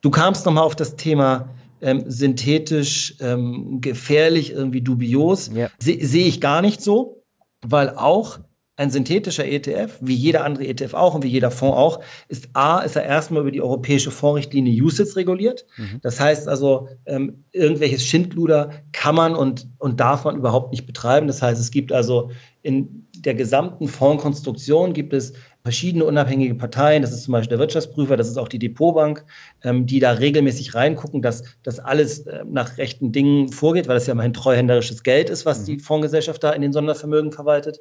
Du 0.00 0.10
kamst 0.10 0.46
nochmal 0.46 0.64
auf 0.64 0.76
das 0.76 0.96
Thema 0.96 1.50
ähm, 1.80 2.04
synthetisch 2.06 3.16
ähm, 3.20 3.80
gefährlich, 3.80 4.52
irgendwie 4.52 4.80
dubios. 4.80 5.50
Ja. 5.54 5.68
Se 5.78 5.98
Sehe 6.00 6.26
ich 6.26 6.40
gar 6.40 6.62
nicht 6.62 6.80
so, 6.80 7.22
weil 7.62 7.90
auch 7.90 8.38
ein 8.78 8.90
synthetischer 8.90 9.44
ETF, 9.44 9.98
wie 10.00 10.14
jeder 10.14 10.44
andere 10.44 10.64
ETF 10.68 10.94
auch 10.94 11.16
und 11.16 11.24
wie 11.24 11.28
jeder 11.28 11.50
Fonds 11.50 11.76
auch, 11.76 12.00
ist 12.28 12.50
A, 12.52 12.78
ist 12.78 12.94
er 12.94 13.02
erstmal 13.02 13.42
über 13.42 13.50
die 13.50 13.60
europäische 13.60 14.12
Fondsrichtlinie 14.12 14.82
USITS 14.84 15.16
reguliert. 15.16 15.66
Mhm. 15.76 15.98
Das 16.00 16.20
heißt 16.20 16.46
also, 16.46 16.88
ähm, 17.04 17.44
irgendwelches 17.50 18.04
Schindluder 18.04 18.70
kann 18.92 19.16
man 19.16 19.34
und, 19.34 19.66
und 19.78 19.98
darf 19.98 20.24
man 20.24 20.36
überhaupt 20.36 20.70
nicht 20.70 20.86
betreiben. 20.86 21.26
Das 21.26 21.42
heißt, 21.42 21.60
es 21.60 21.72
gibt 21.72 21.90
also 21.90 22.30
in 22.62 23.08
der 23.16 23.34
gesamten 23.34 23.88
Fondskonstruktion 23.88 24.92
gibt 24.92 25.12
es 25.12 25.32
verschiedene 25.64 26.04
unabhängige 26.04 26.54
Parteien, 26.54 27.02
das 27.02 27.10
ist 27.12 27.24
zum 27.24 27.32
Beispiel 27.32 27.50
der 27.50 27.58
Wirtschaftsprüfer, 27.58 28.16
das 28.16 28.28
ist 28.28 28.38
auch 28.38 28.46
die 28.46 28.60
Depotbank, 28.60 29.24
ähm, 29.64 29.86
die 29.86 29.98
da 29.98 30.12
regelmäßig 30.12 30.76
reingucken, 30.76 31.20
dass 31.20 31.42
das 31.64 31.80
alles 31.80 32.20
äh, 32.20 32.44
nach 32.46 32.78
rechten 32.78 33.10
Dingen 33.10 33.48
vorgeht, 33.48 33.88
weil 33.88 33.96
das 33.96 34.06
ja 34.06 34.12
immerhin 34.12 34.34
treuhänderisches 34.34 35.02
Geld 35.02 35.30
ist, 35.30 35.46
was 35.46 35.62
mhm. 35.62 35.64
die 35.66 35.78
Fondsgesellschaft 35.80 36.44
da 36.44 36.52
in 36.52 36.62
den 36.62 36.72
Sondervermögen 36.72 37.32
verwaltet. 37.32 37.80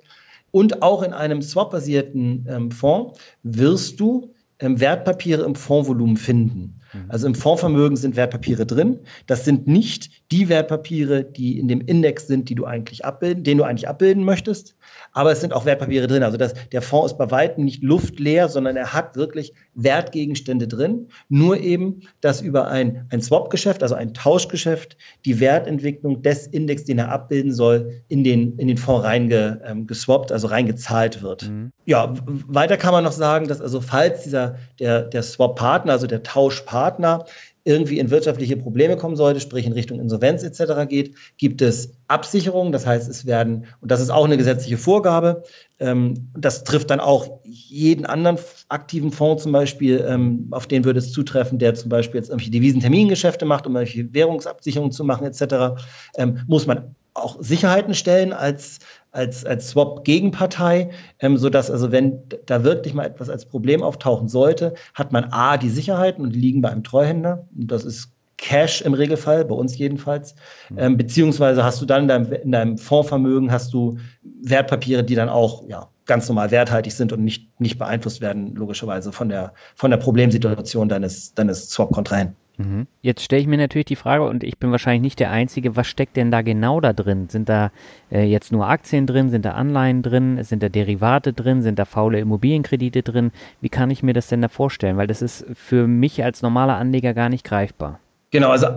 Und 0.52 0.82
auch 0.82 1.04
in 1.04 1.14
einem 1.14 1.42
swap-basierten 1.42 2.48
ähm, 2.50 2.72
Fonds 2.72 3.20
wirst 3.44 4.00
du 4.00 4.34
ähm, 4.60 4.80
Wertpapiere 4.80 5.44
im 5.44 5.56
Fondsvolumen 5.56 6.18
finden. 6.18 6.80
Mhm. 6.94 7.06
Also 7.10 7.28
im 7.28 7.36
Fondsvermögen 7.36 7.96
sind 7.96 8.16
Wertpapiere 8.16 8.66
drin. 8.66 9.00
Das 9.28 9.46
sind 9.46 9.68
nicht 9.68 10.10
die 10.32 10.50
Wertpapiere, 10.50 11.24
die 11.24 11.60
in 11.60 11.68
dem 11.68 11.82
Index 11.82 12.28
sind, 12.28 12.50
die 12.50 12.56
du 12.56 12.66
eigentlich 12.66 13.06
abbilden, 13.06 13.44
den 13.44 13.58
du 13.58 13.64
eigentlich 13.64 13.88
abbilden 13.88 14.24
möchtest, 14.24 14.76
aber 15.14 15.32
es 15.32 15.42
sind 15.42 15.54
auch 15.54 15.66
Wertpapiere 15.66 16.08
drin. 16.08 16.24
Also 16.24 16.38
das, 16.38 16.54
der 16.72 16.82
Fonds 16.82 17.12
ist 17.12 17.18
bei 17.18 17.30
weitem 17.32 17.66
nicht 17.66 17.84
luftleer, 17.84 18.50
sondern 18.50 18.76
er 18.78 18.94
hat 18.94 19.16
wirklich 19.16 19.54
Wertgegenstände 19.78 20.68
drin. 20.68 21.08
Nur 21.30 21.60
eben, 21.60 22.02
dass 22.20 22.42
über 22.42 22.68
ein, 22.68 23.06
ein 23.10 23.22
Swap-Geschäft, 23.22 23.84
also 23.84 23.96
ein 23.96 24.14
Tauschgeschäft, 24.14 24.98
die 25.24 25.40
Wertentwicklung 25.40 26.22
des 26.24 26.48
Index, 26.48 26.84
den 26.84 26.98
er 26.98 27.12
abbilden 27.12 27.54
soll, 27.54 28.02
in 28.10 28.24
den, 28.24 28.58
in 28.58 28.68
den 28.68 28.78
Fonds 28.78 29.06
reingeswappt, 29.06 30.32
ähm, 30.32 30.34
also 30.34 30.48
reingezahlt 30.48 31.22
wird. 31.22 31.50
Mhm. 31.50 31.72
Ja, 31.86 32.14
weiter 32.26 32.76
kann 32.76 32.92
man 32.92 33.04
noch 33.04 33.12
sagen, 33.12 33.48
dass 33.48 33.62
also 33.62 33.80
falls 33.80 34.24
dieser, 34.24 34.58
der, 34.80 35.04
der 35.04 35.24
Swap-Partner, 35.24 35.94
also 35.94 36.08
der 36.08 36.24
Tauschpartner, 36.24 37.26
irgendwie 37.68 38.00
in 38.00 38.10
wirtschaftliche 38.10 38.56
Probleme 38.56 38.96
kommen 38.96 39.18
sollte, 39.18 39.42
sprich 39.42 39.66
in 39.66 39.74
Richtung 39.74 40.00
Insolvenz 40.00 40.42
etc. 40.42 40.88
geht, 40.88 41.16
gibt 41.38 41.62
es 41.62 41.92
Absicherungen. 42.08 42.72
Das 42.72 42.86
heißt, 42.88 43.10
es 43.10 43.26
werden, 43.26 43.66
und 43.82 43.92
das 43.92 44.00
ist 44.00 44.10
auch 44.10 44.24
eine 44.24 44.38
gesetzliche 44.38 44.78
Vorgabe, 44.78 45.44
ähm, 45.80 46.30
das 46.36 46.64
trifft 46.64 46.90
dann 46.90 47.02
auch 47.02 47.42
jeden 47.44 48.06
anderen 48.06 48.40
aktiven 48.70 49.12
Fonds 49.12 49.44
zum 49.44 49.52
Beispiel, 49.52 50.04
ähm, 50.08 50.48
auf 50.52 50.66
den 50.66 50.86
würde 50.86 51.00
es 51.00 51.12
zutreffen, 51.12 51.60
der 51.60 51.76
zum 51.76 51.90
Beispiel 51.90 52.20
jetzt 52.20 52.30
irgendwelche 52.30 52.52
Devisentermingeschäfte 52.52 53.46
macht, 53.46 53.68
um 53.68 53.76
irgendwelche 53.76 54.14
Währungsabsicherungen 54.14 54.94
zu 54.94 55.04
machen 55.04 55.28
etc., 55.28 55.82
ähm, 56.18 56.40
muss 56.48 56.68
man 56.68 56.96
auch 57.18 57.38
Sicherheiten 57.42 57.94
stellen 57.94 58.32
als 58.32 58.80
als, 59.18 59.44
als 59.44 59.70
Swap-Gegenpartei, 59.70 60.92
ähm, 61.20 61.38
sodass 61.38 61.72
also 61.72 61.92
wenn 61.92 62.22
da 62.46 62.64
wirklich 62.64 62.94
mal 62.94 63.06
etwas 63.06 63.30
als 63.30 63.46
Problem 63.46 63.82
auftauchen 63.84 64.30
sollte, 64.30 64.76
hat 64.94 65.12
man 65.12 65.26
A, 65.32 65.58
die 65.58 65.70
Sicherheiten 65.70 66.24
und 66.24 66.36
die 66.36 66.40
liegen 66.40 66.62
bei 66.62 66.70
einem 66.70 66.84
Treuhänder. 66.84 67.48
Das 67.52 67.84
ist 67.84 68.12
Cash 68.38 68.82
im 68.82 68.94
Regelfall, 68.94 69.46
bei 69.46 69.56
uns 69.56 69.78
jedenfalls. 69.78 70.36
Mhm. 70.70 70.78
Ähm, 70.78 70.98
beziehungsweise 70.98 71.64
hast 71.64 71.82
du 71.82 71.86
dann 71.86 72.04
in 72.04 72.08
deinem, 72.08 72.32
in 72.32 72.52
deinem 72.52 72.78
Fondsvermögen 72.78 73.52
hast 73.52 73.74
du 73.74 73.98
Wertpapiere, 74.22 75.04
die 75.04 75.16
dann 75.16 75.30
auch 75.30 75.68
ja, 75.68 75.90
ganz 76.06 76.28
normal 76.30 76.52
werthaltig 76.52 76.94
sind 76.94 77.12
und 77.12 77.24
nicht, 77.24 77.60
nicht 77.60 77.80
beeinflusst 77.80 78.22
werden, 78.22 78.56
logischerweise 78.56 79.12
von 79.12 79.30
der, 79.30 79.54
von 79.76 79.90
der 79.90 79.98
Problemsituation 79.98 80.88
deines, 80.88 81.34
deines 81.34 81.70
Swap-Kontrahenten. 81.72 82.36
Mhm. 82.58 82.88
Jetzt 83.02 83.24
stelle 83.24 83.42
ich 83.42 83.48
mir 83.48 83.58
natürlich 83.58 83.86
die 83.86 83.96
Frage, 83.96 84.24
und 84.24 84.44
ich 84.44 84.58
bin 84.58 84.72
wahrscheinlich 84.72 85.02
nicht 85.02 85.20
der 85.20 85.32
Einzige, 85.32 85.76
was 85.76 85.88
steckt 85.88 86.18
denn 86.18 86.32
da 86.32 86.42
genau 86.42 86.82
da 86.82 86.94
drin? 86.94 87.30
Sind 87.30 87.50
da 87.50 87.72
äh, 88.12 88.24
jetzt 88.24 88.52
nur 88.52 88.68
Aktien 88.68 89.06
drin? 89.06 89.30
Sind 89.30 89.46
da 89.46 89.52
Anleihen 89.52 90.02
drin? 90.02 90.44
Sind 90.44 90.64
da 90.64 90.70
Derivate 90.70 91.34
drin? 91.34 91.62
Sind 91.62 91.80
da 91.80 91.86
faule 91.86 92.20
Immobilienkredite 92.20 93.04
drin? 93.04 93.32
Wie 93.62 93.70
kann 93.70 93.92
ich 93.92 94.04
mir 94.04 94.14
das 94.14 94.28
denn 94.28 94.42
da 94.42 94.48
vorstellen? 94.48 94.98
Weil 94.98 95.08
das 95.08 95.22
ist 95.22 95.46
für 95.54 95.88
mich 95.88 96.24
als 96.24 96.42
normaler 96.42 96.78
Anleger 96.78 97.14
gar 97.14 97.30
nicht 97.30 97.44
greifbar. 97.44 98.00
Genau, 98.32 98.50
also 98.50 98.68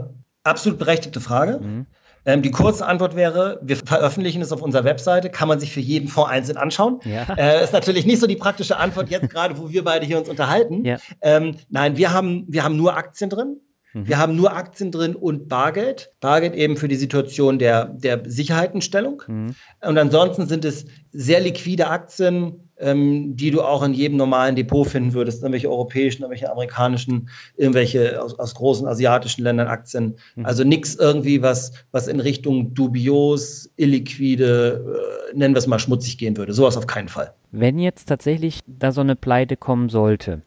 absolut 0.44 0.78
berechtigte 0.78 1.20
Frage. 1.20 1.60
Mhm. 1.60 1.86
Ähm, 2.26 2.42
die 2.42 2.50
kurze 2.50 2.86
Antwort 2.86 3.16
wäre, 3.16 3.58
wir 3.62 3.76
veröffentlichen 3.76 4.42
es 4.42 4.52
auf 4.52 4.62
unserer 4.62 4.84
Webseite, 4.84 5.30
kann 5.30 5.48
man 5.48 5.58
sich 5.58 5.72
für 5.72 5.80
jeden 5.80 6.08
Fonds 6.08 6.30
einzeln 6.30 6.58
anschauen. 6.58 7.00
Ja. 7.04 7.26
Äh, 7.40 7.64
ist 7.64 7.72
natürlich 7.72 8.04
nicht 8.04 8.20
so 8.20 8.26
die 8.26 8.36
praktische 8.36 8.76
Antwort 8.76 9.08
jetzt 9.08 9.30
gerade, 9.30 9.56
wo 9.56 9.70
wir 9.70 9.82
beide 9.82 10.04
hier 10.04 10.18
uns 10.18 10.28
unterhalten. 10.28 10.84
Ja. 10.84 10.98
Ähm, 11.22 11.56
nein, 11.70 11.96
wir 11.96 12.12
haben, 12.12 12.44
wir 12.48 12.64
haben 12.64 12.76
nur 12.76 12.96
Aktien 12.96 13.30
drin. 13.30 13.60
Mhm. 13.92 14.08
Wir 14.08 14.18
haben 14.18 14.36
nur 14.36 14.54
Aktien 14.54 14.92
drin 14.92 15.14
und 15.14 15.48
Bargeld. 15.48 16.12
Bargeld 16.20 16.54
eben 16.54 16.76
für 16.76 16.88
die 16.88 16.96
Situation 16.96 17.58
der, 17.58 17.86
der 17.86 18.22
Sicherheitenstellung. 18.24 19.22
Mhm. 19.26 19.54
Und 19.80 19.98
ansonsten 19.98 20.46
sind 20.46 20.64
es 20.64 20.86
sehr 21.12 21.40
liquide 21.40 21.88
Aktien, 21.88 22.70
ähm, 22.78 23.36
die 23.36 23.50
du 23.50 23.62
auch 23.62 23.82
in 23.82 23.94
jedem 23.94 24.16
normalen 24.16 24.56
Depot 24.56 24.86
finden 24.86 25.12
würdest. 25.12 25.42
Irgendwelche 25.42 25.70
europäischen, 25.70 26.22
irgendwelche 26.22 26.50
amerikanischen, 26.50 27.28
irgendwelche 27.56 28.22
aus, 28.22 28.38
aus 28.38 28.54
großen 28.54 28.86
asiatischen 28.86 29.42
Ländern 29.42 29.68
Aktien. 29.68 30.16
Mhm. 30.36 30.46
Also 30.46 30.64
nichts 30.64 30.94
irgendwie, 30.94 31.42
was, 31.42 31.72
was 31.90 32.08
in 32.08 32.20
Richtung 32.20 32.74
dubios, 32.74 33.70
illiquide, 33.76 35.30
äh, 35.32 35.36
nennen 35.36 35.54
wir 35.54 35.58
es 35.58 35.66
mal 35.66 35.78
schmutzig 35.78 36.18
gehen 36.18 36.36
würde. 36.36 36.52
Sowas 36.52 36.76
auf 36.76 36.86
keinen 36.86 37.08
Fall. 37.08 37.34
Wenn 37.52 37.78
jetzt 37.78 38.08
tatsächlich 38.08 38.60
da 38.66 38.92
so 38.92 39.00
eine 39.00 39.16
Pleite 39.16 39.56
kommen 39.56 39.88
sollte 39.88 40.42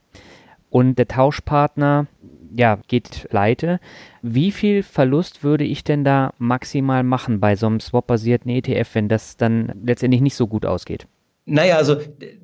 und 0.70 0.98
der 0.98 1.08
Tauschpartner 1.08 2.08
ja, 2.56 2.80
geht 2.88 3.28
pleite. 3.30 3.80
Wie 4.22 4.52
viel 4.52 4.84
Verlust 4.84 5.44
würde 5.44 5.64
ich 5.64 5.84
denn 5.84 6.04
da 6.04 6.34
maximal 6.38 7.04
machen 7.04 7.40
bei 7.40 7.56
so 7.56 7.68
einem 7.68 7.80
swap-basierten 7.80 8.50
ETF, 8.50 8.96
wenn 8.96 9.10
das 9.10 9.38
dann 9.38 9.74
letztendlich 9.84 10.22
nicht 10.22 10.36
so 10.36 10.48
gut 10.48 10.66
ausgeht? 10.66 11.08
Naja, 11.46 11.78
also 11.78 11.98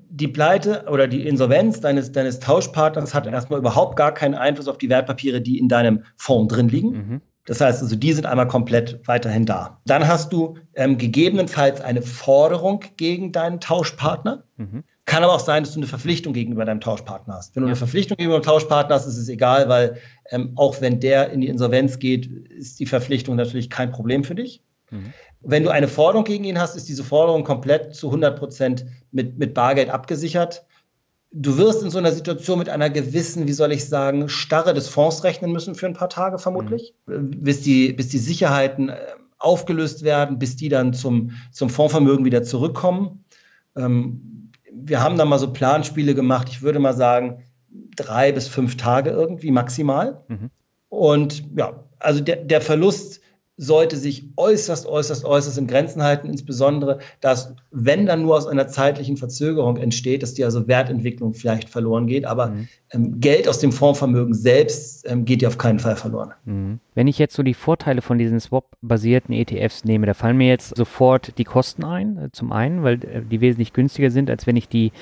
die 0.09 0.27
Pleite 0.27 0.85
oder 0.89 1.07
die 1.07 1.25
Insolvenz 1.25 1.79
deines, 1.79 2.11
deines 2.11 2.39
Tauschpartners 2.39 3.13
hat 3.13 3.27
erstmal 3.27 3.59
überhaupt 3.59 3.95
gar 3.95 4.13
keinen 4.13 4.33
Einfluss 4.33 4.67
auf 4.67 4.77
die 4.77 4.89
Wertpapiere, 4.89 5.41
die 5.41 5.57
in 5.57 5.69
deinem 5.69 6.03
Fonds 6.17 6.53
drin 6.53 6.67
liegen. 6.67 6.91
Mhm. 6.91 7.21
Das 7.49 7.61
heißt 7.61 7.81
also, 7.81 7.95
die 7.95 8.13
sind 8.13 8.27
einmal 8.27 8.47
komplett 8.47 8.99
weiterhin 9.07 9.47
da. 9.47 9.81
Dann 9.87 10.07
hast 10.07 10.31
du 10.31 10.59
ähm, 10.75 10.99
gegebenenfalls 10.99 11.81
eine 11.81 12.03
Forderung 12.03 12.83
gegen 12.95 13.31
deinen 13.31 13.59
Tauschpartner. 13.59 14.43
Mhm. 14.57 14.83
Kann 15.05 15.23
aber 15.23 15.33
auch 15.33 15.39
sein, 15.39 15.63
dass 15.63 15.73
du 15.73 15.79
eine 15.79 15.87
Verpflichtung 15.87 16.33
gegenüber 16.33 16.63
deinem 16.63 16.79
Tauschpartner 16.79 17.33
hast. 17.33 17.55
Wenn 17.55 17.61
du 17.61 17.67
ja. 17.67 17.71
eine 17.71 17.75
Verpflichtung 17.75 18.17
gegenüber 18.17 18.39
dem 18.39 18.43
Tauschpartner 18.43 18.93
hast, 18.93 19.07
ist 19.07 19.17
es 19.17 19.29
egal, 19.29 19.67
weil 19.67 19.97
ähm, 20.29 20.51
auch 20.57 20.79
wenn 20.79 20.99
der 20.99 21.31
in 21.31 21.41
die 21.41 21.47
Insolvenz 21.47 21.97
geht, 21.97 22.27
ist 22.27 22.79
die 22.79 22.85
Verpflichtung 22.85 23.35
natürlich 23.35 23.71
kein 23.71 23.89
Problem 23.89 24.23
für 24.23 24.35
dich. 24.35 24.61
Mhm. 24.91 25.11
Wenn 25.41 25.63
du 25.63 25.71
eine 25.71 25.87
Forderung 25.87 26.25
gegen 26.25 26.43
ihn 26.43 26.59
hast, 26.59 26.75
ist 26.75 26.87
diese 26.87 27.03
Forderung 27.03 27.43
komplett 27.43 27.95
zu 27.95 28.09
100 28.09 28.37
Prozent 28.37 28.85
mit, 29.11 29.39
mit 29.39 29.55
Bargeld 29.55 29.89
abgesichert. 29.89 30.67
Du 31.31 31.57
wirst 31.57 31.83
in 31.83 31.91
so 31.91 31.99
einer 31.99 32.11
Situation 32.11 32.57
mit 32.57 32.69
einer 32.69 32.89
gewissen, 32.89 33.47
wie 33.47 33.53
soll 33.53 33.71
ich 33.71 33.87
sagen, 33.87 34.29
Starre 34.29 34.73
des 34.73 34.87
Fonds 34.87 35.23
rechnen 35.23 35.51
müssen 35.51 35.75
für 35.75 35.85
ein 35.85 35.93
paar 35.93 36.09
Tage 36.09 36.39
vermutlich, 36.39 36.95
mhm. 37.05 37.31
bis, 37.41 37.61
die, 37.61 37.93
bis 37.93 38.09
die 38.09 38.17
Sicherheiten 38.17 38.89
äh, 38.89 38.97
aufgelöst 39.37 40.03
werden, 40.03 40.39
bis 40.39 40.55
die 40.55 40.69
dann 40.69 40.93
zum, 40.93 41.31
zum 41.51 41.69
Fondsvermögen 41.69 42.25
wieder 42.25 42.43
zurückkommen. 42.43 43.23
Ähm, 43.75 44.51
wir 44.71 45.01
haben 45.01 45.17
da 45.17 45.25
mal 45.25 45.39
so 45.39 45.51
Planspiele 45.51 46.15
gemacht. 46.15 46.49
Ich 46.49 46.61
würde 46.61 46.79
mal 46.79 46.95
sagen, 46.95 47.43
drei 47.95 48.31
bis 48.31 48.47
fünf 48.47 48.77
Tage 48.77 49.11
irgendwie 49.11 49.51
maximal. 49.51 50.23
Mhm. 50.27 50.49
Und 50.89 51.43
ja, 51.55 51.83
also 51.99 52.21
der, 52.21 52.37
der 52.37 52.61
Verlust 52.61 53.21
sollte 53.61 53.97
sich 53.97 54.23
äußerst, 54.37 54.87
äußerst, 54.87 55.25
äußerst 55.25 55.57
in 55.57 55.67
Grenzen 55.67 56.01
halten, 56.01 56.29
insbesondere, 56.29 56.99
dass, 57.19 57.53
wenn 57.71 58.05
dann 58.05 58.21
nur 58.21 58.37
aus 58.37 58.47
einer 58.47 58.69
zeitlichen 58.69 59.17
Verzögerung 59.17 59.75
entsteht, 59.75 60.23
dass 60.23 60.33
die 60.33 60.45
also 60.45 60.69
Wertentwicklung 60.69 61.33
vielleicht 61.33 61.67
verloren 61.67 62.07
geht, 62.07 62.23
aber 62.23 62.47
mhm. 62.47 62.67
ähm, 62.91 63.19
Geld 63.19 63.49
aus 63.49 63.59
dem 63.59 63.73
Fondsvermögen 63.73 64.33
selbst 64.33 65.05
ähm, 65.09 65.25
geht 65.25 65.41
ja 65.41 65.49
auf 65.49 65.57
keinen 65.57 65.79
Fall 65.79 65.97
verloren. 65.97 66.31
Mhm. 66.45 66.79
Wenn 66.95 67.07
ich 67.07 67.19
jetzt 67.19 67.35
so 67.35 67.43
die 67.43 67.53
Vorteile 67.53 68.01
von 68.01 68.17
diesen 68.17 68.39
Swap-basierten 68.39 69.35
ETFs 69.35 69.83
nehme, 69.83 70.05
da 70.05 70.13
fallen 70.13 70.37
mir 70.37 70.47
jetzt 70.47 70.77
sofort 70.77 71.37
die 71.37 71.43
Kosten 71.43 71.83
ein, 71.83 72.17
äh, 72.17 72.31
zum 72.31 72.53
einen, 72.53 72.83
weil 72.83 73.03
äh, 73.03 73.21
die 73.29 73.41
wesentlich 73.41 73.73
günstiger 73.73 74.09
sind, 74.09 74.29
als 74.29 74.47
wenn 74.47 74.55
ich 74.55 74.69
die 74.69 74.93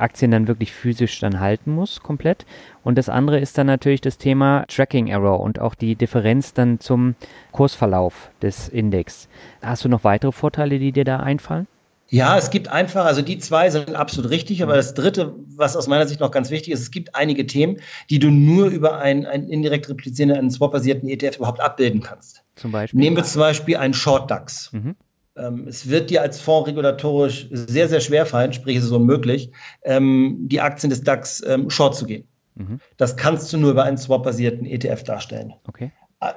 Aktien 0.00 0.30
dann 0.30 0.48
wirklich 0.48 0.72
physisch 0.72 1.18
dann 1.20 1.40
halten 1.40 1.72
muss, 1.72 2.00
komplett. 2.02 2.46
Und 2.84 2.98
das 2.98 3.08
andere 3.08 3.38
ist 3.38 3.58
dann 3.58 3.66
natürlich 3.66 4.00
das 4.00 4.18
Thema 4.18 4.64
Tracking 4.68 5.08
Error 5.08 5.40
und 5.40 5.60
auch 5.60 5.74
die 5.74 5.96
Differenz 5.96 6.54
dann 6.54 6.80
zum 6.80 7.14
Kursverlauf 7.52 8.30
des 8.42 8.68
Index. 8.68 9.28
Hast 9.62 9.84
du 9.84 9.88
noch 9.88 10.04
weitere 10.04 10.32
Vorteile, 10.32 10.78
die 10.78 10.92
dir 10.92 11.04
da 11.04 11.18
einfallen? 11.18 11.66
Ja, 12.10 12.38
es 12.38 12.48
gibt 12.48 12.68
einfach, 12.68 13.04
also 13.04 13.20
die 13.20 13.38
zwei 13.38 13.68
sind 13.68 13.94
absolut 13.94 14.30
richtig, 14.30 14.62
aber 14.62 14.76
das 14.76 14.94
dritte, 14.94 15.34
was 15.54 15.76
aus 15.76 15.88
meiner 15.88 16.08
Sicht 16.08 16.20
noch 16.20 16.30
ganz 16.30 16.50
wichtig 16.50 16.72
ist, 16.72 16.80
es 16.80 16.90
gibt 16.90 17.14
einige 17.14 17.46
Themen, 17.46 17.80
die 18.08 18.18
du 18.18 18.30
nur 18.30 18.68
über 18.68 18.98
einen, 18.98 19.26
einen 19.26 19.50
indirekt 19.50 19.90
replizierenden, 19.90 20.38
einen 20.38 20.50
swap-basierten 20.50 21.06
ETF 21.08 21.36
überhaupt 21.36 21.60
abbilden 21.60 22.00
kannst. 22.00 22.44
Zum 22.56 22.72
Beispiel? 22.72 22.98
Nehmen 22.98 23.16
wir 23.16 23.24
zum 23.24 23.40
Beispiel 23.40 23.76
einen 23.76 23.92
Short 23.92 24.30
DAX. 24.30 24.72
Mhm. 24.72 24.96
Ähm, 25.38 25.66
es 25.68 25.88
wird 25.88 26.10
dir 26.10 26.22
als 26.22 26.40
Fonds 26.40 26.68
regulatorisch 26.68 27.48
sehr, 27.50 27.88
sehr 27.88 28.00
schwer 28.00 28.26
fallen, 28.26 28.52
sprich 28.52 28.76
es 28.76 28.84
ist 28.84 28.90
unmöglich, 28.90 29.50
ähm, 29.84 30.36
die 30.48 30.60
Aktien 30.60 30.90
des 30.90 31.02
DAX 31.02 31.42
ähm, 31.46 31.70
short 31.70 31.96
zu 31.96 32.06
gehen. 32.06 32.26
Mhm. 32.54 32.80
Das 32.96 33.16
kannst 33.16 33.52
du 33.52 33.58
nur 33.58 33.70
über 33.70 33.84
einen 33.84 33.98
swap-basierten 33.98 34.66
ETF 34.66 35.04
darstellen. 35.04 35.54
Okay. 35.66 35.92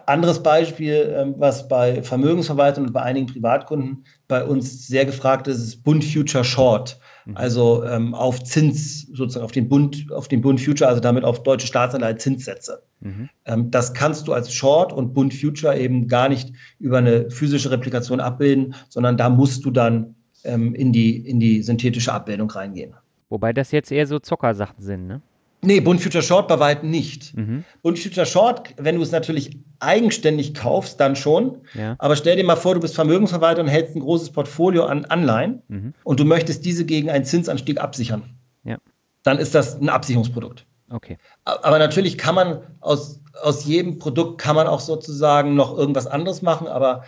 Anderes 0.05 0.43
Beispiel, 0.43 1.33
was 1.39 1.67
bei 1.67 2.03
Vermögensverwaltern 2.03 2.85
und 2.85 2.93
bei 2.93 3.01
einigen 3.01 3.25
Privatkunden 3.25 4.05
bei 4.27 4.45
uns 4.45 4.87
sehr 4.87 5.05
gefragt 5.07 5.47
ist, 5.47 5.57
ist 5.57 5.83
Bund 5.83 6.03
Future 6.03 6.43
Short. 6.43 6.99
Mhm. 7.25 7.37
Also 7.37 7.83
ähm, 7.85 8.13
auf 8.13 8.43
Zins, 8.43 9.07
sozusagen 9.13 9.43
auf 9.43 9.51
den 9.51 9.69
Bund, 9.69 10.11
auf 10.11 10.27
den 10.27 10.41
Bund 10.41 10.59
Future, 10.61 10.89
also 10.89 11.01
damit 11.01 11.23
auf 11.23 11.43
deutsche 11.43 11.67
Staatsanleihen 11.67 12.19
Zinssätze. 12.19 12.83
Mhm. 13.01 13.29
Ähm, 13.45 13.71
das 13.71 13.93
kannst 13.93 14.27
du 14.27 14.33
als 14.33 14.53
Short 14.53 14.93
und 14.93 15.13
Bund 15.13 15.33
Future 15.33 15.77
eben 15.77 16.07
gar 16.07 16.29
nicht 16.29 16.53
über 16.79 16.97
eine 16.97 17.29
physische 17.29 17.71
Replikation 17.71 18.19
abbilden, 18.19 18.75
sondern 18.89 19.17
da 19.17 19.29
musst 19.29 19.65
du 19.65 19.71
dann 19.71 20.15
ähm, 20.43 20.73
in, 20.73 20.91
die, 20.91 21.17
in 21.17 21.39
die 21.39 21.61
synthetische 21.63 22.13
Abbildung 22.13 22.49
reingehen. 22.49 22.93
Wobei 23.29 23.53
das 23.53 23.71
jetzt 23.71 23.91
eher 23.91 24.07
so 24.07 24.19
Zockersachen 24.19 24.81
sind, 24.81 25.07
ne? 25.07 25.21
Nee, 25.63 25.79
Bund 25.79 26.01
Future 26.01 26.23
Short 26.23 26.47
bei 26.47 26.59
weitem 26.59 26.89
nicht. 26.89 27.37
Mhm. 27.37 27.63
Bund 27.83 27.99
Future 27.99 28.25
Short, 28.25 28.73
wenn 28.77 28.95
du 28.95 29.03
es 29.03 29.11
natürlich 29.11 29.59
eigenständig 29.81 30.53
kaufst, 30.53 30.99
dann 30.99 31.15
schon. 31.15 31.61
Ja. 31.73 31.95
Aber 31.99 32.15
stell 32.15 32.35
dir 32.35 32.43
mal 32.43 32.55
vor, 32.55 32.75
du 32.75 32.79
bist 32.79 32.95
Vermögensverwalter 32.95 33.61
und 33.61 33.67
hältst 33.67 33.95
ein 33.95 34.01
großes 34.01 34.31
Portfolio 34.31 34.85
an 34.85 35.05
Anleihen 35.05 35.63
mhm. 35.67 35.93
und 36.03 36.19
du 36.19 36.25
möchtest 36.25 36.65
diese 36.65 36.85
gegen 36.85 37.09
einen 37.09 37.25
Zinsanstieg 37.25 37.79
absichern. 37.79 38.35
Ja. 38.63 38.77
Dann 39.23 39.37
ist 39.37 39.55
das 39.55 39.79
ein 39.79 39.89
Absicherungsprodukt. 39.89 40.65
Okay. 40.89 41.17
Aber 41.45 41.79
natürlich 41.79 42.17
kann 42.17 42.35
man 42.35 42.61
aus, 42.79 43.21
aus 43.41 43.65
jedem 43.65 43.97
Produkt 43.97 44.41
kann 44.41 44.55
man 44.55 44.67
auch 44.67 44.81
sozusagen 44.81 45.55
noch 45.55 45.77
irgendwas 45.77 46.07
anderes 46.07 46.41
machen, 46.41 46.67
aber 46.67 47.03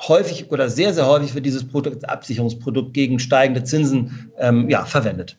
häufig 0.00 0.50
oder 0.50 0.68
sehr, 0.68 0.92
sehr 0.92 1.06
häufig 1.06 1.34
wird 1.34 1.46
dieses 1.46 1.66
Produkt, 1.66 2.08
Absicherungsprodukt 2.08 2.92
gegen 2.92 3.18
steigende 3.18 3.64
Zinsen 3.64 4.32
ähm, 4.38 4.68
ja, 4.68 4.84
verwendet. 4.84 5.38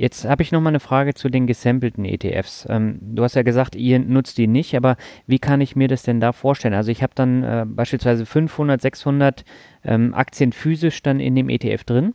Jetzt 0.00 0.24
habe 0.24 0.42
ich 0.42 0.50
noch 0.50 0.62
mal 0.62 0.70
eine 0.70 0.80
Frage 0.80 1.12
zu 1.12 1.28
den 1.28 1.46
gesampelten 1.46 2.06
ETFs. 2.06 2.66
Ähm, 2.70 2.98
du 3.02 3.22
hast 3.22 3.34
ja 3.34 3.42
gesagt, 3.42 3.76
ihr 3.76 3.98
nutzt 3.98 4.38
die 4.38 4.46
nicht, 4.46 4.74
aber 4.74 4.96
wie 5.26 5.38
kann 5.38 5.60
ich 5.60 5.76
mir 5.76 5.88
das 5.88 6.04
denn 6.04 6.20
da 6.20 6.32
vorstellen? 6.32 6.72
Also 6.72 6.90
ich 6.90 7.02
habe 7.02 7.12
dann 7.14 7.42
äh, 7.42 7.66
beispielsweise 7.68 8.24
500, 8.24 8.80
600 8.80 9.44
ähm, 9.84 10.14
Aktien 10.14 10.52
physisch 10.52 11.02
dann 11.02 11.20
in 11.20 11.34
dem 11.34 11.50
ETF 11.50 11.84
drin 11.84 12.14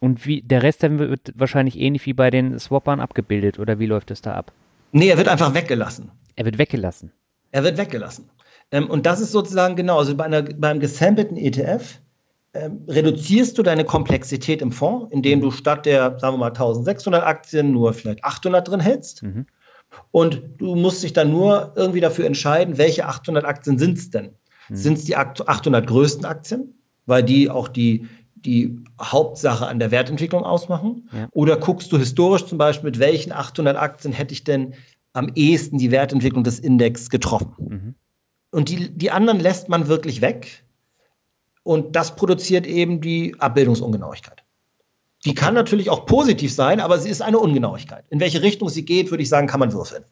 und 0.00 0.26
wie 0.26 0.42
der 0.42 0.64
Rest 0.64 0.82
dann 0.82 0.98
wird 0.98 1.32
wahrscheinlich 1.36 1.78
ähnlich 1.78 2.06
wie 2.06 2.12
bei 2.12 2.28
den 2.30 2.58
Swappern 2.58 2.98
abgebildet 2.98 3.60
oder 3.60 3.78
wie 3.78 3.86
läuft 3.86 4.10
es 4.10 4.20
da 4.20 4.34
ab? 4.34 4.50
Nee, 4.90 5.06
er 5.08 5.16
wird 5.16 5.28
einfach 5.28 5.54
weggelassen. 5.54 6.10
Er 6.34 6.44
wird 6.44 6.58
weggelassen. 6.58 7.12
Er 7.52 7.62
wird 7.62 7.78
weggelassen. 7.78 8.30
Ähm, 8.72 8.90
und 8.90 9.06
das 9.06 9.20
ist 9.20 9.30
sozusagen 9.30 9.76
genau, 9.76 9.98
also 9.98 10.16
bei, 10.16 10.24
einer, 10.24 10.42
bei 10.42 10.70
einem 10.70 10.80
gesampelten 10.80 11.36
ETF 11.36 12.00
ähm, 12.54 12.84
reduzierst 12.86 13.56
du 13.56 13.62
deine 13.62 13.84
Komplexität 13.84 14.60
im 14.60 14.72
Fonds, 14.72 15.10
indem 15.10 15.40
du 15.40 15.50
statt 15.50 15.86
der, 15.86 16.18
sagen 16.18 16.34
wir 16.34 16.38
mal, 16.38 16.48
1600 16.48 17.24
Aktien 17.24 17.72
nur 17.72 17.94
vielleicht 17.94 18.24
800 18.24 18.68
drin 18.68 18.80
hältst. 18.80 19.22
Mhm. 19.22 19.46
Und 20.10 20.42
du 20.58 20.74
musst 20.74 21.02
dich 21.02 21.12
dann 21.12 21.30
nur 21.30 21.72
irgendwie 21.76 22.00
dafür 22.00 22.26
entscheiden, 22.26 22.78
welche 22.78 23.06
800 23.06 23.44
Aktien 23.44 23.78
sind 23.78 23.96
es 23.98 24.10
denn? 24.10 24.34
Mhm. 24.68 24.76
Sind 24.76 24.98
es 24.98 25.04
die 25.04 25.16
800 25.16 25.86
größten 25.86 26.26
Aktien, 26.26 26.74
weil 27.06 27.22
die 27.22 27.48
auch 27.48 27.68
die, 27.68 28.06
die 28.34 28.78
Hauptsache 29.00 29.66
an 29.66 29.78
der 29.78 29.90
Wertentwicklung 29.90 30.44
ausmachen? 30.44 31.08
Ja. 31.12 31.28
Oder 31.32 31.56
guckst 31.56 31.90
du 31.90 31.98
historisch 31.98 32.44
zum 32.44 32.58
Beispiel, 32.58 32.90
mit 32.90 32.98
welchen 32.98 33.32
800 33.32 33.76
Aktien 33.76 34.12
hätte 34.12 34.34
ich 34.34 34.44
denn 34.44 34.74
am 35.14 35.30
ehesten 35.34 35.78
die 35.78 35.90
Wertentwicklung 35.90 36.44
des 36.44 36.58
Index 36.58 37.08
getroffen? 37.08 37.54
Mhm. 37.58 37.94
Und 38.50 38.68
die, 38.68 38.90
die 38.90 39.10
anderen 39.10 39.40
lässt 39.40 39.70
man 39.70 39.88
wirklich 39.88 40.20
weg, 40.20 40.64
und 41.62 41.96
das 41.96 42.16
produziert 42.16 42.66
eben 42.66 43.00
die 43.00 43.36
Abbildungsungenauigkeit. 43.38 44.42
Die 45.24 45.30
okay. 45.30 45.40
kann 45.40 45.54
natürlich 45.54 45.90
auch 45.90 46.06
positiv 46.06 46.52
sein, 46.52 46.80
aber 46.80 46.98
sie 46.98 47.08
ist 47.08 47.22
eine 47.22 47.38
Ungenauigkeit. 47.38 48.04
In 48.10 48.20
welche 48.20 48.42
Richtung 48.42 48.68
sie 48.68 48.84
geht, 48.84 49.10
würde 49.10 49.22
ich 49.22 49.28
sagen, 49.28 49.46
kann 49.46 49.60
man 49.60 49.72
würfeln. 49.72 50.04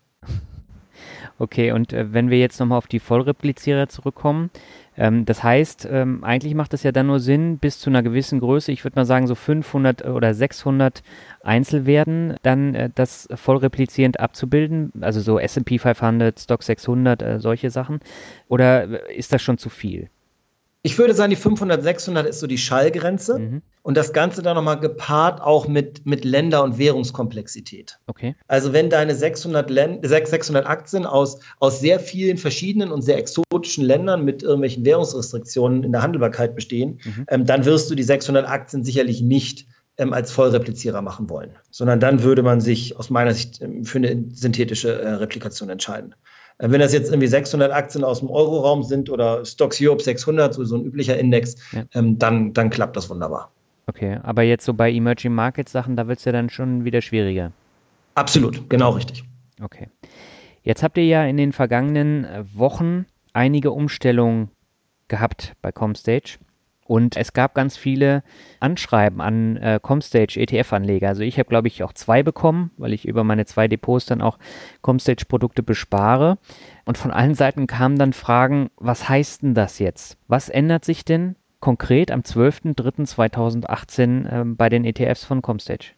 Okay, 1.41 1.73
und 1.73 1.95
äh, 1.95 2.13
wenn 2.13 2.29
wir 2.29 2.39
jetzt 2.39 2.61
nochmal 2.61 2.77
auf 2.77 2.87
die 2.87 3.01
Vollreplizierer 3.01 3.89
zurückkommen, 3.89 4.51
ähm, 4.99 5.25
das 5.25 5.43
heißt, 5.43 5.89
ähm, 5.91 6.23
eigentlich 6.23 6.55
macht 6.55 6.75
es 6.75 6.83
ja 6.83 6.93
dann 6.93 7.07
nur 7.07 7.19
Sinn, 7.19 7.57
bis 7.57 7.79
zu 7.79 7.89
einer 7.89 8.03
gewissen 8.03 8.41
Größe, 8.41 8.71
ich 8.71 8.85
würde 8.85 8.97
mal 8.97 9.07
sagen 9.07 9.27
so 9.27 9.35
500 9.35 10.05
oder 10.05 10.35
600 10.35 11.03
Einzelwerten, 11.43 12.37
dann 12.43 12.75
äh, 12.75 12.91
das 12.95 13.27
vollreplizierend 13.35 14.21
abzubilden, 14.21 14.93
also 15.01 15.23
so 15.23 15.39
S&P 15.39 15.79
500, 15.79 16.39
Stock 16.39 16.63
600, 16.63 17.23
äh, 17.23 17.41
solche 17.41 17.71
Sachen, 17.71 18.01
oder 18.49 19.09
äh, 19.09 19.17
ist 19.17 19.33
das 19.33 19.41
schon 19.41 19.57
zu 19.57 19.71
viel? 19.71 20.11
Ich 20.83 20.99
würde 20.99 21.15
sagen, 21.15 21.31
die 21.31 21.37
500, 21.37 21.83
600 21.83 22.27
ist 22.27 22.41
so 22.41 22.47
die 22.47 22.59
Schallgrenze. 22.59 23.39
Mhm. 23.39 23.63
Und 23.83 23.97
das 23.97 24.13
Ganze 24.13 24.43
dann 24.43 24.57
nochmal 24.57 24.79
gepaart 24.79 25.41
auch 25.41 25.67
mit, 25.67 26.05
mit 26.05 26.25
Länder- 26.25 26.63
und 26.63 26.79
Währungskomplexität. 26.79 27.99
Okay. 28.07 28.37
Also 28.47 28.75
wenn 28.75 28.91
deine 28.91 29.15
600, 29.15 29.71
Län 29.71 30.01
600 30.03 30.67
Aktien 30.67 31.07
aus, 31.07 31.41
aus 31.59 31.81
sehr 31.81 31.99
vielen 31.99 32.37
verschiedenen 32.37 32.93
und 32.93 33.01
sehr 33.01 33.17
exotischen 33.17 33.85
Ländern 33.85 34.23
mit 34.25 34.43
irgendwelchen 34.43 34.85
Währungsrestriktionen 34.85 35.83
in 35.83 35.93
der 35.93 36.03
Handelbarkeit 36.03 36.55
bestehen, 36.55 37.01
mhm. 37.03 37.25
ähm, 37.29 37.47
dann 37.47 37.65
wirst 37.65 37.91
du 37.91 37.95
die 37.95 38.03
600 38.03 38.47
Aktien 38.47 38.85
sicherlich 38.85 39.23
nicht 39.23 39.67
ähm, 39.97 40.13
als 40.13 40.31
Vollreplizierer 40.31 41.03
machen 41.03 41.31
wollen, 41.31 41.51
sondern 41.71 42.01
dann 42.01 42.23
würde 42.23 42.43
man 42.43 42.61
sich 42.61 42.99
aus 42.99 43.09
meiner 43.09 43.33
Sicht 43.33 43.63
ähm, 43.63 43.85
für 43.85 43.99
eine 43.99 44.25
synthetische 44.33 45.01
äh, 45.01 45.09
Replikation 45.09 45.71
entscheiden. 45.71 46.15
Äh, 46.61 46.71
wenn 46.71 46.81
das 46.81 46.93
jetzt 46.93 47.11
irgendwie 47.11 47.27
600 47.27 47.73
Aktien 47.73 48.05
aus 48.05 48.21
dem 48.21 48.31
Euroraum 48.31 48.83
sind 48.83 49.11
oder 49.11 49.45
Stocks 49.45 49.79
Europe 49.81 50.03
600, 50.03 50.55
so, 50.55 50.65
so 50.65 50.77
ein 50.77 50.85
üblicher 50.85 51.19
Index, 51.19 51.57
ja. 51.73 51.85
ähm, 51.95 52.19
dann, 52.19 52.53
dann 52.53 52.71
klappt 52.71 52.97
das 52.97 53.09
wunderbar. 53.11 53.51
Okay, 53.87 54.19
aber 54.23 54.43
jetzt 54.43 54.65
so 54.65 54.75
bei 54.75 54.93
Emerging 54.93 55.35
Markets 55.35 55.73
Sachen, 55.73 55.97
da 55.97 56.07
wird 56.07 56.19
es 56.19 56.25
ja 56.25 56.33
dann 56.33 56.49
schon 56.49 56.85
wieder 56.85 57.01
schwieriger. 57.01 57.53
Absolut, 58.15 58.69
genau 58.69 58.91
richtig. 58.91 59.25
Okay. 59.63 59.89
Jetzt 60.63 60.83
habt 60.83 60.99
ihr 60.99 61.07
ja 61.07 61.25
in 61.25 61.37
den 61.37 61.53
vergangenen 61.53 62.27
Wochen 62.55 63.07
einige 63.33 63.73
Umstellungen 63.73 64.51
gehabt 65.09 65.55
bei 65.63 65.73
Comstage. 65.73 66.39
Und 66.91 67.17
es 67.17 67.33
gab 67.33 67.55
ganz 67.55 67.77
viele 67.77 68.25
Anschreiben 68.59 69.21
an 69.21 69.57
äh, 69.59 69.79
Comstage 69.81 70.41
ETF-Anleger. 70.41 71.07
Also 71.07 71.23
ich 71.23 71.39
habe, 71.39 71.49
glaube 71.49 71.69
ich, 71.69 71.85
auch 71.85 71.93
zwei 71.93 72.25
bekommen, 72.25 72.73
weil 72.79 72.93
ich 72.93 73.07
über 73.07 73.23
meine 73.23 73.47
zwei 73.47 73.69
Depots 73.69 74.07
dann 74.07 74.21
auch 74.21 74.41
Comstage-Produkte 74.83 75.63
bespare. 75.63 76.39
Und 76.87 76.99
von 76.99 77.13
allen 77.13 77.37
Seiten 77.37 77.69
kamen 77.69 77.97
dann 77.97 78.13
Fragen, 78.13 78.71
was 78.77 79.09
heißt 79.09 79.43
denn 79.43 79.55
das 79.55 79.79
jetzt? 79.79 80.19
Was 80.27 80.49
ändert 80.49 80.85
sich 80.85 81.05
denn 81.05 81.37
konkret 81.61 82.11
am 82.11 82.23
12.03.2018 82.23 84.27
äh, 84.27 84.45
bei 84.57 84.69
den 84.69 84.85
ETFs 84.85 85.25
von 85.25 85.43
Comstage? 85.43 85.93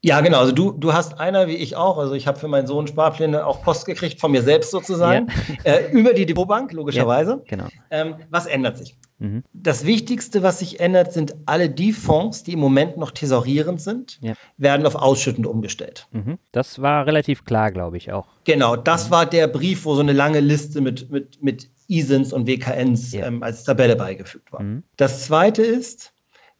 Ja, 0.00 0.20
genau. 0.20 0.38
Also 0.38 0.52
du, 0.52 0.72
du 0.72 0.92
hast 0.92 1.18
einer 1.18 1.48
wie 1.48 1.56
ich 1.56 1.74
auch. 1.74 1.98
Also 1.98 2.14
ich 2.14 2.26
habe 2.26 2.38
für 2.38 2.46
meinen 2.46 2.68
Sohn 2.68 2.86
Sparpläne 2.86 3.44
auch 3.44 3.62
Post 3.62 3.84
gekriegt, 3.84 4.20
von 4.20 4.30
mir 4.30 4.42
selbst 4.42 4.70
sozusagen, 4.70 5.28
ja. 5.64 5.72
äh, 5.72 5.90
über 5.90 6.14
die 6.14 6.24
Depotbank, 6.24 6.72
logischerweise. 6.72 7.42
Ja, 7.44 7.56
genau. 7.56 7.66
Ähm, 7.90 8.14
was 8.30 8.46
ändert 8.46 8.78
sich? 8.78 8.96
Mhm. 9.18 9.42
Das 9.52 9.84
Wichtigste, 9.84 10.44
was 10.44 10.60
sich 10.60 10.78
ändert, 10.78 11.12
sind 11.12 11.34
alle 11.46 11.68
die 11.68 11.92
Fonds, 11.92 12.44
die 12.44 12.52
im 12.52 12.60
Moment 12.60 12.96
noch 12.96 13.10
thesaurierend 13.10 13.80
sind, 13.80 14.18
ja. 14.22 14.34
werden 14.56 14.86
auf 14.86 14.94
ausschüttend 14.94 15.48
umgestellt. 15.48 16.06
Mhm. 16.12 16.38
Das 16.52 16.80
war 16.80 17.06
relativ 17.06 17.44
klar, 17.44 17.72
glaube 17.72 17.96
ich 17.96 18.12
auch. 18.12 18.28
Genau, 18.44 18.76
das 18.76 19.08
mhm. 19.08 19.10
war 19.10 19.26
der 19.26 19.48
Brief, 19.48 19.84
wo 19.84 19.94
so 19.94 20.00
eine 20.00 20.12
lange 20.12 20.38
Liste 20.38 20.80
mit, 20.80 21.10
mit, 21.10 21.42
mit 21.42 21.68
ISINs 21.88 22.32
und 22.32 22.46
WKNs 22.46 23.14
ähm, 23.14 23.42
als 23.42 23.64
Tabelle 23.64 23.96
beigefügt 23.96 24.52
war. 24.52 24.62
Mhm. 24.62 24.84
Das 24.96 25.24
Zweite 25.24 25.62
ist, 25.62 26.12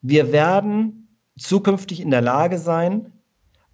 wir 0.02 0.32
werden 0.32 1.16
zukünftig 1.38 2.00
in 2.00 2.10
der 2.10 2.22
Lage 2.22 2.58
sein, 2.58 3.12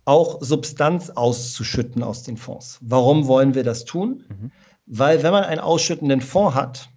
auch 0.04 0.42
Substanz 0.42 1.10
auszuschütten 1.10 2.02
aus 2.02 2.22
den 2.22 2.36
Fonds. 2.36 2.78
Warum 2.82 3.26
wollen 3.26 3.54
wir 3.54 3.64
das 3.64 3.84
tun? 3.84 4.24
Mhm. 4.28 4.52
Weil 4.86 5.22
wenn 5.22 5.32
man 5.32 5.44
einen 5.44 5.60
ausschüttenden 5.60 6.20
Fonds 6.20 6.54
hat 6.54 6.90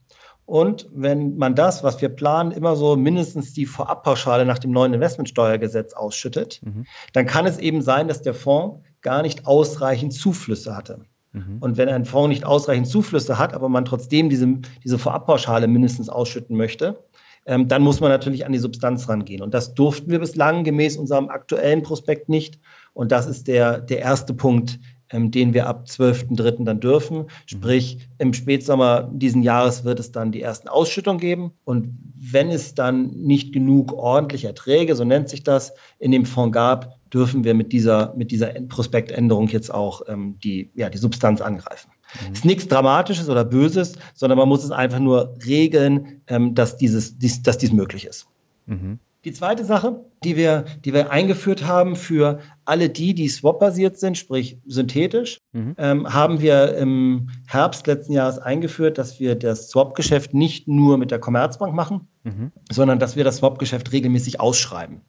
und 0.46 0.90
wenn 0.94 1.38
man 1.38 1.56
das, 1.56 1.84
was 1.84 2.02
wir 2.02 2.10
planen, 2.10 2.52
immer 2.52 2.76
so 2.76 2.96
mindestens 2.96 3.54
die 3.54 3.66
Vorabpauschale 3.66 4.46
nach 4.46 4.60
dem 4.60 4.72
neuen 4.72 4.94
Investmentsteuergesetz 4.94 5.94
ausschüttet, 5.94 6.62
mhm. 6.64 6.86
dann 7.14 7.26
kann 7.26 7.46
es 7.46 7.60
eben 7.60 7.82
sein, 7.82 8.08
dass 8.08 8.22
der 8.22 8.34
Fonds 8.34 8.82
gar 9.02 9.22
nicht 9.22 9.46
ausreichend 9.46 10.14
Zuflüsse 10.14 10.76
hatte. 10.76 11.02
Mhm. 11.32 11.58
Und 11.60 11.78
wenn 11.78 11.90
ein 11.90 12.06
Fonds 12.06 12.30
nicht 12.30 12.46
ausreichend 12.46 12.88
Zuflüsse 12.88 13.38
hat, 13.38 13.54
aber 13.54 13.70
man 13.70 13.86
trotzdem 13.86 14.30
diese, 14.30 14.60
diese 14.84 15.00
Vorabpauschale 15.00 15.68
mindestens 15.68 16.10
ausschütten 16.10 16.58
möchte, 16.58 17.04
ähm, 17.46 17.70
dann 17.70 17.82
muss 17.82 18.02
man 18.02 18.10
natürlich 18.10 18.46
an 18.46 18.52
die 18.52 18.60
Substanz 18.60 19.08
rangehen. 19.08 19.42
Und 19.42 19.54
das 19.54 19.74
durften 19.74 20.12
wir 20.12 20.20
bislang 20.20 20.64
gemäß 20.66 20.98
unserem 20.98 21.30
aktuellen 21.30 21.82
Prospekt 21.82 22.28
nicht. 22.30 22.60
Und 22.98 23.12
das 23.12 23.28
ist 23.28 23.48
der, 23.48 23.80
der 23.80 24.00
erste 24.00 24.34
Punkt, 24.34 24.80
ähm, 25.12 25.30
den 25.30 25.54
wir 25.54 25.68
ab 25.68 25.86
12.03. 25.88 26.66
dann 26.66 26.80
dürfen. 26.80 27.26
Sprich, 27.46 28.00
im 28.18 28.34
Spätsommer 28.34 29.08
diesen 29.14 29.44
Jahres 29.44 29.84
wird 29.84 30.00
es 30.00 30.12
dann 30.12 30.32
die 30.32 30.42
ersten 30.42 30.68
Ausschüttungen 30.68 31.20
geben. 31.20 31.52
Und 31.64 31.96
wenn 32.16 32.50
es 32.50 32.74
dann 32.74 33.12
nicht 33.12 33.54
genug 33.54 33.94
ordentliche 33.94 34.48
Erträge, 34.48 34.96
so 34.96 35.04
nennt 35.04 35.30
sich 35.30 35.44
das, 35.44 35.74
in 36.00 36.10
dem 36.10 36.26
Fonds 36.26 36.56
gab, 36.56 36.98
dürfen 37.14 37.44
wir 37.44 37.54
mit 37.54 37.72
dieser, 37.72 38.16
mit 38.16 38.32
dieser 38.32 38.48
Prospektänderung 38.48 39.48
jetzt 39.50 39.72
auch 39.72 40.02
ähm, 40.08 40.40
die, 40.44 40.72
ja, 40.74 40.90
die 40.90 40.98
Substanz 40.98 41.40
angreifen. 41.40 41.92
Mhm. 42.28 42.34
Ist 42.34 42.46
nichts 42.46 42.68
Dramatisches 42.68 43.30
oder 43.30 43.46
Böses, 43.46 43.94
sondern 44.16 44.40
man 44.40 44.50
muss 44.50 44.64
es 44.64 44.72
einfach 44.72 45.00
nur 45.00 45.36
regeln, 45.46 46.24
ähm, 46.26 46.56
dass, 46.56 46.78
dieses, 46.78 47.20
dies, 47.20 47.44
dass 47.44 47.60
dies 47.60 47.72
möglich 47.72 48.06
ist. 48.06 48.26
Mhm. 48.66 48.98
Die 49.24 49.34
zweite 49.34 49.66
Sache, 49.66 50.06
die 50.24 50.38
wir, 50.38 50.66
die 50.86 50.94
wir 50.94 51.12
eingeführt 51.12 51.68
haben 51.68 51.96
für 51.96 52.40
alle 52.68 52.90
die, 52.90 53.14
die 53.14 53.30
swap-basiert 53.30 53.98
sind, 53.98 54.18
sprich 54.18 54.60
synthetisch, 54.66 55.40
mhm. 55.54 55.76
ähm, 55.78 56.14
haben 56.14 56.42
wir 56.42 56.76
im 56.76 57.30
Herbst 57.48 57.88
letzten 57.88 58.12
Jahres 58.14 58.40
eingeführt, 58.40 58.98
dass 58.98 59.20
wir 59.20 59.36
das 59.36 59.70
Swap-Geschäft 59.70 60.34
nicht 60.34 60.68
nur 60.68 60.98
mit 60.98 61.10
der 61.10 61.20
Commerzbank 61.20 61.74
machen, 61.74 62.10
mhm. 62.24 62.52
sondern 62.70 63.00
dass 63.00 63.16
wir 63.16 63.24
das 63.24 63.38
Swap-Geschäft 63.38 63.94
regelmäßig 63.94 64.42
ausschreiben. 64.42 65.02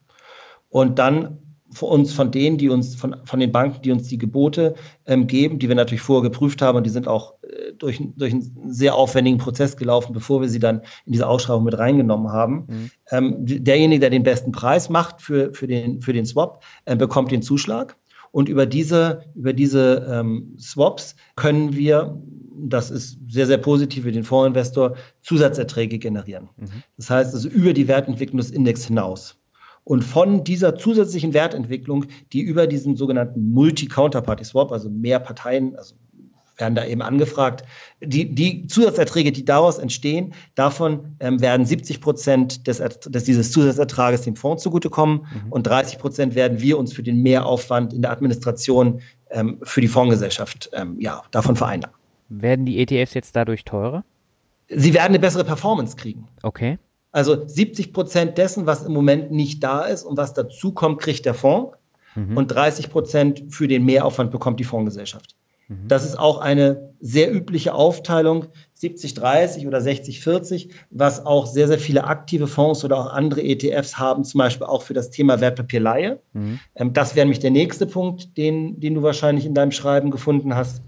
Und 0.69 0.99
dann 0.99 1.48
für 1.71 1.85
uns 1.85 2.13
von 2.13 2.31
denen, 2.31 2.57
die 2.57 2.69
uns, 2.69 2.95
von, 2.95 3.15
von 3.25 3.39
den 3.39 3.51
Banken, 3.51 3.81
die 3.81 3.91
uns 3.91 4.07
die 4.07 4.17
Gebote 4.17 4.75
ähm, 5.05 5.27
geben, 5.27 5.59
die 5.59 5.67
wir 5.67 5.75
natürlich 5.75 6.01
vorher 6.01 6.29
geprüft 6.29 6.61
haben 6.61 6.77
und 6.77 6.85
die 6.85 6.89
sind 6.89 7.07
auch 7.07 7.35
äh, 7.43 7.73
durch, 7.77 8.01
durch 8.15 8.33
einen 8.33 8.71
sehr 8.71 8.95
aufwendigen 8.95 9.37
Prozess 9.37 9.77
gelaufen, 9.77 10.13
bevor 10.13 10.41
wir 10.41 10.49
sie 10.49 10.59
dann 10.59 10.81
in 11.05 11.13
diese 11.13 11.27
Ausschreibung 11.27 11.63
mit 11.63 11.77
reingenommen 11.77 12.31
haben. 12.31 12.65
Mhm. 12.67 12.91
Ähm, 13.11 13.35
derjenige, 13.39 13.99
der 13.99 14.09
den 14.09 14.23
besten 14.23 14.51
Preis 14.51 14.89
macht 14.89 15.21
für, 15.21 15.53
für, 15.53 15.67
den, 15.67 16.01
für 16.01 16.13
den 16.13 16.25
Swap, 16.25 16.63
äh, 16.85 16.95
bekommt 16.95 17.31
den 17.31 17.41
Zuschlag. 17.41 17.95
Und 18.31 18.47
über 18.49 18.65
diese, 18.65 19.23
über 19.35 19.53
diese 19.53 20.07
ähm, 20.09 20.55
Swaps 20.59 21.15
können 21.35 21.75
wir, 21.75 22.21
das 22.55 22.91
ist 22.91 23.17
sehr, 23.27 23.47
sehr 23.47 23.57
positiv 23.57 24.03
für 24.03 24.11
den 24.11 24.23
Fondsinvestor, 24.23 24.95
Zusatzerträge 25.21 25.97
generieren. 25.97 26.49
Mhm. 26.57 26.83
Das 26.97 27.09
heißt 27.09 27.33
also 27.33 27.49
über 27.49 27.73
die 27.73 27.87
Wertentwicklung 27.87 28.37
des 28.37 28.51
Index 28.51 28.85
hinaus. 28.85 29.35
Und 29.89 30.03
von 30.03 30.43
dieser 30.43 30.77
zusätzlichen 30.77 31.33
Wertentwicklung, 31.33 32.05
die 32.31 32.41
über 32.41 32.67
diesen 32.67 32.95
sogenannten 32.95 33.51
Multi-Counterparty-Swap, 33.53 34.71
also 34.71 34.87
mehr 34.87 35.19
Parteien, 35.19 35.75
also 35.75 35.95
werden 36.57 36.75
da 36.75 36.85
eben 36.85 37.01
angefragt. 37.01 37.63
Die, 37.99 38.35
die 38.35 38.67
Zusatzerträge, 38.67 39.31
die 39.31 39.45
daraus 39.45 39.79
entstehen, 39.79 40.35
davon 40.53 41.15
ähm, 41.19 41.41
werden 41.41 41.65
70 41.65 42.01
Prozent 42.01 42.67
des, 42.67 42.77
des, 42.77 43.23
dieses 43.23 43.51
Zusatzertrages 43.51 44.21
dem 44.21 44.35
Fonds 44.35 44.61
zugutekommen 44.61 45.21
mhm. 45.21 45.51
und 45.51 45.63
30 45.63 45.97
Prozent 45.97 46.35
werden 46.35 46.61
wir 46.61 46.77
uns 46.77 46.93
für 46.93 47.01
den 47.01 47.23
Mehraufwand 47.23 47.91
in 47.91 48.03
der 48.03 48.11
Administration 48.11 49.01
ähm, 49.31 49.57
für 49.63 49.81
die 49.81 49.87
Fondsgesellschaft 49.87 50.69
ähm, 50.73 50.97
ja, 50.99 51.23
davon 51.31 51.55
vereinnahmen. 51.55 51.95
Werden 52.29 52.67
die 52.67 52.77
ETFs 52.79 53.15
jetzt 53.15 53.35
dadurch 53.35 53.65
teurer? 53.65 54.03
Sie 54.67 54.93
werden 54.93 55.07
eine 55.07 55.19
bessere 55.19 55.45
Performance 55.45 55.95
kriegen. 55.95 56.27
Okay. 56.43 56.77
Also 57.11 57.47
70 57.47 57.91
Prozent 57.93 58.37
dessen, 58.37 58.65
was 58.65 58.83
im 58.83 58.93
Moment 58.93 59.31
nicht 59.31 59.63
da 59.63 59.81
ist 59.85 60.03
und 60.03 60.17
was 60.17 60.33
dazukommt, 60.33 61.01
kriegt 61.01 61.25
der 61.25 61.33
Fonds. 61.33 61.75
Mhm. 62.15 62.37
Und 62.37 62.47
30 62.47 62.89
Prozent 62.89 63.43
für 63.49 63.67
den 63.67 63.85
Mehraufwand 63.85 64.31
bekommt 64.31 64.59
die 64.59 64.63
Fondsgesellschaft. 64.63 65.35
Mhm. 65.69 65.87
Das 65.87 66.03
ist 66.03 66.17
auch 66.17 66.39
eine 66.39 66.93
sehr 66.99 67.33
übliche 67.33 67.73
Aufteilung, 67.73 68.47
70-30 68.77 69.67
oder 69.67 69.79
60-40, 69.79 70.69
was 70.89 71.25
auch 71.25 71.45
sehr, 71.45 71.67
sehr 71.67 71.79
viele 71.79 72.05
aktive 72.05 72.47
Fonds 72.47 72.83
oder 72.83 72.97
auch 72.97 73.13
andere 73.13 73.41
ETFs 73.43 73.97
haben, 73.97 74.23
zum 74.23 74.39
Beispiel 74.39 74.67
auch 74.67 74.81
für 74.81 74.93
das 74.93 75.11
Thema 75.11 75.39
Wertpapierleihe. 75.39 76.19
Mhm. 76.33 76.59
Ähm, 76.75 76.93
das 76.93 77.15
wäre 77.15 77.25
nämlich 77.25 77.39
der 77.39 77.51
nächste 77.51 77.85
Punkt, 77.85 78.37
den, 78.37 78.79
den 78.79 78.95
du 78.95 79.03
wahrscheinlich 79.03 79.45
in 79.45 79.53
deinem 79.53 79.71
Schreiben 79.71 80.11
gefunden 80.11 80.55
hast. 80.55 80.81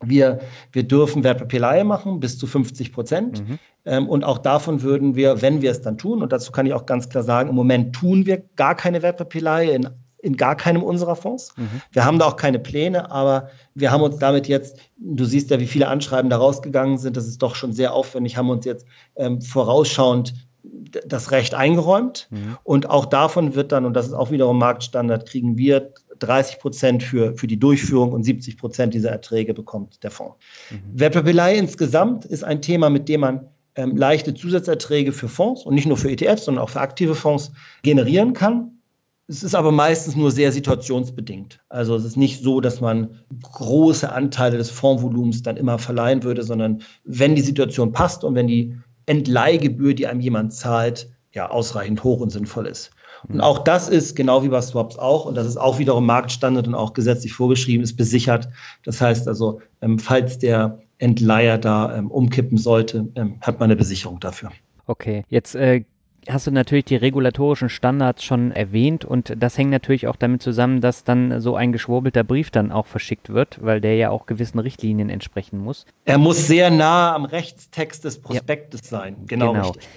Wir, 0.00 0.38
wir 0.72 0.84
dürfen 0.84 1.24
Wertpapierleihe 1.24 1.82
machen 1.82 2.20
bis 2.20 2.38
zu 2.38 2.46
50 2.46 2.92
Prozent. 2.92 3.46
Mhm. 3.46 3.58
Ähm, 3.88 4.06
und 4.06 4.22
auch 4.22 4.36
davon 4.36 4.82
würden 4.82 5.16
wir, 5.16 5.40
wenn 5.40 5.62
wir 5.62 5.70
es 5.70 5.80
dann 5.80 5.96
tun, 5.96 6.22
und 6.22 6.30
dazu 6.30 6.52
kann 6.52 6.66
ich 6.66 6.74
auch 6.74 6.84
ganz 6.84 7.08
klar 7.08 7.24
sagen, 7.24 7.48
im 7.48 7.54
Moment 7.54 7.94
tun 7.94 8.26
wir 8.26 8.42
gar 8.54 8.74
keine 8.74 9.02
Wertpapierleihe 9.02 9.70
in, 9.70 9.88
in 10.18 10.36
gar 10.36 10.56
keinem 10.56 10.82
unserer 10.82 11.16
Fonds. 11.16 11.54
Mhm. 11.56 11.80
Wir 11.92 12.04
haben 12.04 12.18
da 12.18 12.26
auch 12.26 12.36
keine 12.36 12.58
Pläne, 12.58 13.10
aber 13.10 13.48
wir 13.74 13.90
haben 13.90 14.02
uns 14.02 14.18
damit 14.18 14.46
jetzt, 14.46 14.78
du 14.98 15.24
siehst 15.24 15.50
ja, 15.50 15.58
wie 15.58 15.66
viele 15.66 15.88
Anschreiben 15.88 16.28
da 16.28 16.36
rausgegangen 16.36 16.98
sind, 16.98 17.16
das 17.16 17.26
ist 17.26 17.40
doch 17.40 17.54
schon 17.54 17.72
sehr 17.72 17.94
aufwendig, 17.94 18.36
haben 18.36 18.50
uns 18.50 18.66
jetzt 18.66 18.84
ähm, 19.16 19.40
vorausschauend 19.40 20.34
das 20.62 21.30
Recht 21.30 21.54
eingeräumt. 21.54 22.28
Mhm. 22.30 22.58
Und 22.64 22.90
auch 22.90 23.06
davon 23.06 23.54
wird 23.54 23.72
dann, 23.72 23.86
und 23.86 23.94
das 23.94 24.06
ist 24.06 24.12
auch 24.12 24.30
wiederum 24.30 24.58
Marktstandard, 24.58 25.26
kriegen 25.26 25.56
wir 25.56 25.94
30 26.18 26.58
Prozent 26.58 27.02
für, 27.02 27.38
für 27.38 27.46
die 27.46 27.58
Durchführung 27.58 28.12
und 28.12 28.24
70 28.24 28.58
Prozent 28.58 28.92
dieser 28.92 29.10
Erträge 29.10 29.54
bekommt 29.54 30.02
der 30.02 30.10
Fonds. 30.10 30.36
Mhm. 30.70 30.76
Wertpapierlei 30.92 31.56
insgesamt 31.56 32.26
ist 32.26 32.44
ein 32.44 32.60
Thema, 32.60 32.90
mit 32.90 33.08
dem 33.08 33.20
man 33.20 33.46
ähm, 33.78 33.96
leichte 33.96 34.34
Zusatzerträge 34.34 35.12
für 35.12 35.28
Fonds 35.28 35.64
und 35.64 35.74
nicht 35.74 35.86
nur 35.86 35.96
für 35.96 36.10
ETFs, 36.10 36.44
sondern 36.44 36.64
auch 36.64 36.70
für 36.70 36.80
aktive 36.80 37.14
Fonds 37.14 37.52
generieren 37.82 38.32
kann. 38.32 38.72
Es 39.28 39.44
ist 39.44 39.54
aber 39.54 39.70
meistens 39.70 40.16
nur 40.16 40.32
sehr 40.32 40.50
situationsbedingt. 40.50 41.60
Also 41.68 41.94
es 41.94 42.04
ist 42.04 42.16
nicht 42.16 42.42
so, 42.42 42.60
dass 42.60 42.80
man 42.80 43.20
große 43.52 44.10
Anteile 44.10 44.58
des 44.58 44.70
Fondsvolumens 44.70 45.42
dann 45.42 45.56
immer 45.56 45.78
verleihen 45.78 46.24
würde, 46.24 46.42
sondern 46.42 46.82
wenn 47.04 47.36
die 47.36 47.42
Situation 47.42 47.92
passt 47.92 48.24
und 48.24 48.34
wenn 48.34 48.48
die 48.48 48.74
Entleihgebühr, 49.06 49.94
die 49.94 50.08
einem 50.08 50.20
jemand 50.20 50.54
zahlt, 50.54 51.08
ja 51.32 51.48
ausreichend 51.48 52.02
hoch 52.02 52.20
und 52.20 52.30
sinnvoll 52.30 52.66
ist. 52.66 52.90
Und 53.28 53.40
auch 53.40 53.60
das 53.60 53.88
ist 53.88 54.16
genau 54.16 54.42
wie 54.42 54.48
bei 54.48 54.60
Swaps 54.60 54.98
auch, 54.98 55.24
und 55.24 55.36
das 55.36 55.46
ist 55.46 55.56
auch 55.56 55.78
wiederum 55.78 56.06
Marktstandard 56.06 56.66
und 56.66 56.74
auch 56.74 56.94
gesetzlich 56.94 57.32
vorgeschrieben, 57.32 57.84
ist 57.84 57.96
besichert. 57.96 58.48
Das 58.84 59.00
heißt 59.00 59.28
also, 59.28 59.60
ähm, 59.82 59.98
falls 60.00 60.38
der 60.38 60.80
Entleiher 60.98 61.58
da 61.58 61.96
ähm, 61.96 62.10
umkippen 62.10 62.58
sollte, 62.58 63.08
ähm, 63.14 63.36
hat 63.40 63.60
man 63.60 63.68
eine 63.68 63.76
Besicherung 63.76 64.20
dafür. 64.20 64.50
Okay, 64.86 65.24
jetzt 65.28 65.54
äh, 65.54 65.84
hast 66.28 66.46
du 66.46 66.50
natürlich 66.50 66.84
die 66.84 66.96
regulatorischen 66.96 67.68
Standards 67.68 68.24
schon 68.24 68.52
erwähnt 68.52 69.04
und 69.04 69.34
das 69.36 69.56
hängt 69.56 69.70
natürlich 69.70 70.06
auch 70.06 70.16
damit 70.16 70.42
zusammen, 70.42 70.80
dass 70.80 71.04
dann 71.04 71.40
so 71.40 71.56
ein 71.56 71.72
geschwurbelter 71.72 72.24
Brief 72.24 72.50
dann 72.50 72.72
auch 72.72 72.86
verschickt 72.86 73.30
wird, 73.30 73.58
weil 73.62 73.80
der 73.80 73.96
ja 73.96 74.10
auch 74.10 74.26
gewissen 74.26 74.58
Richtlinien 74.58 75.10
entsprechen 75.10 75.58
muss. 75.58 75.86
Er 76.04 76.18
muss 76.18 76.46
sehr 76.46 76.70
nah 76.70 77.14
am 77.14 77.24
Rechtstext 77.24 78.04
des 78.04 78.20
Prospektes 78.20 78.90
ja. 78.90 78.98
sein. 78.98 79.16
Genau. 79.26 79.52
genau. 79.52 79.68
Richtig. 79.68 79.88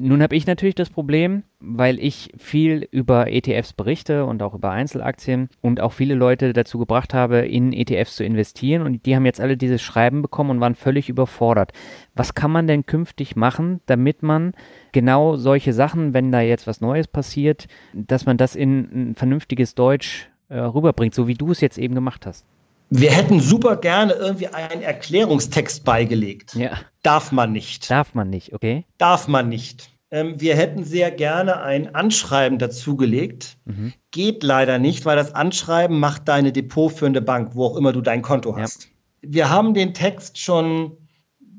Nun 0.00 0.22
habe 0.22 0.36
ich 0.36 0.46
natürlich 0.46 0.76
das 0.76 0.90
Problem, 0.90 1.42
weil 1.58 1.98
ich 1.98 2.30
viel 2.36 2.86
über 2.92 3.32
ETFs 3.32 3.72
berichte 3.72 4.26
und 4.26 4.44
auch 4.44 4.54
über 4.54 4.70
Einzelaktien 4.70 5.48
und 5.60 5.80
auch 5.80 5.92
viele 5.92 6.14
Leute 6.14 6.52
dazu 6.52 6.78
gebracht 6.78 7.14
habe, 7.14 7.38
in 7.38 7.72
ETFs 7.72 8.14
zu 8.14 8.22
investieren 8.22 8.82
und 8.82 9.04
die 9.06 9.16
haben 9.16 9.26
jetzt 9.26 9.40
alle 9.40 9.56
dieses 9.56 9.82
Schreiben 9.82 10.22
bekommen 10.22 10.50
und 10.50 10.60
waren 10.60 10.76
völlig 10.76 11.08
überfordert. 11.08 11.72
Was 12.14 12.34
kann 12.34 12.52
man 12.52 12.68
denn 12.68 12.86
künftig 12.86 13.34
machen, 13.34 13.80
damit 13.86 14.22
man 14.22 14.52
genau 14.92 15.34
solche 15.34 15.72
Sachen, 15.72 16.14
wenn 16.14 16.30
da 16.30 16.42
jetzt 16.42 16.68
was 16.68 16.80
Neues 16.80 17.08
passiert, 17.08 17.66
dass 17.92 18.24
man 18.24 18.36
das 18.36 18.54
in 18.54 19.10
ein 19.10 19.14
vernünftiges 19.16 19.74
Deutsch 19.74 20.30
äh, 20.48 20.60
rüberbringt, 20.60 21.12
so 21.12 21.26
wie 21.26 21.34
du 21.34 21.50
es 21.50 21.60
jetzt 21.60 21.76
eben 21.76 21.96
gemacht 21.96 22.24
hast? 22.24 22.46
Wir 22.90 23.10
hätten 23.10 23.40
super 23.40 23.76
gerne 23.76 24.14
irgendwie 24.14 24.48
einen 24.48 24.82
Erklärungstext 24.82 25.84
beigelegt. 25.84 26.54
Ja. 26.54 26.78
Darf 27.02 27.32
man 27.32 27.52
nicht. 27.52 27.90
Darf 27.90 28.14
man 28.14 28.30
nicht, 28.30 28.54
okay. 28.54 28.84
Darf 28.96 29.28
man 29.28 29.48
nicht. 29.48 29.90
Ähm, 30.10 30.40
wir 30.40 30.56
hätten 30.56 30.84
sehr 30.84 31.10
gerne 31.10 31.60
ein 31.60 31.94
Anschreiben 31.94 32.58
dazugelegt. 32.58 33.58
Mhm. 33.66 33.92
Geht 34.10 34.42
leider 34.42 34.78
nicht, 34.78 35.04
weil 35.04 35.16
das 35.16 35.34
Anschreiben 35.34 36.00
macht 36.00 36.28
deine 36.28 36.52
depotführende 36.52 37.20
Bank, 37.20 37.54
wo 37.54 37.66
auch 37.66 37.76
immer 37.76 37.92
du 37.92 38.00
dein 38.00 38.22
Konto 38.22 38.56
hast. 38.56 38.84
Ja. 38.84 38.88
Wir 39.20 39.50
haben 39.50 39.74
den 39.74 39.92
Text 39.94 40.38
schon 40.38 40.96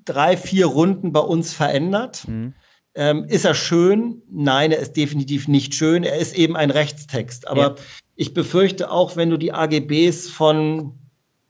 drei, 0.05 0.35
vier 0.35 0.65
Runden 0.65 1.11
bei 1.11 1.19
uns 1.19 1.53
verändert. 1.53 2.27
Mhm. 2.27 2.53
Ähm, 2.95 3.25
ist 3.25 3.45
er 3.45 3.53
schön? 3.53 4.23
Nein, 4.31 4.71
er 4.71 4.79
ist 4.79 4.97
definitiv 4.97 5.47
nicht 5.47 5.75
schön. 5.75 6.03
Er 6.03 6.17
ist 6.17 6.35
eben 6.35 6.55
ein 6.55 6.71
Rechtstext. 6.71 7.47
Aber 7.47 7.61
ja. 7.61 7.75
ich 8.15 8.33
befürchte 8.33 8.89
auch, 8.89 9.15
wenn 9.15 9.29
du 9.29 9.37
die 9.37 9.53
AGBs 9.53 10.27
von 10.29 10.98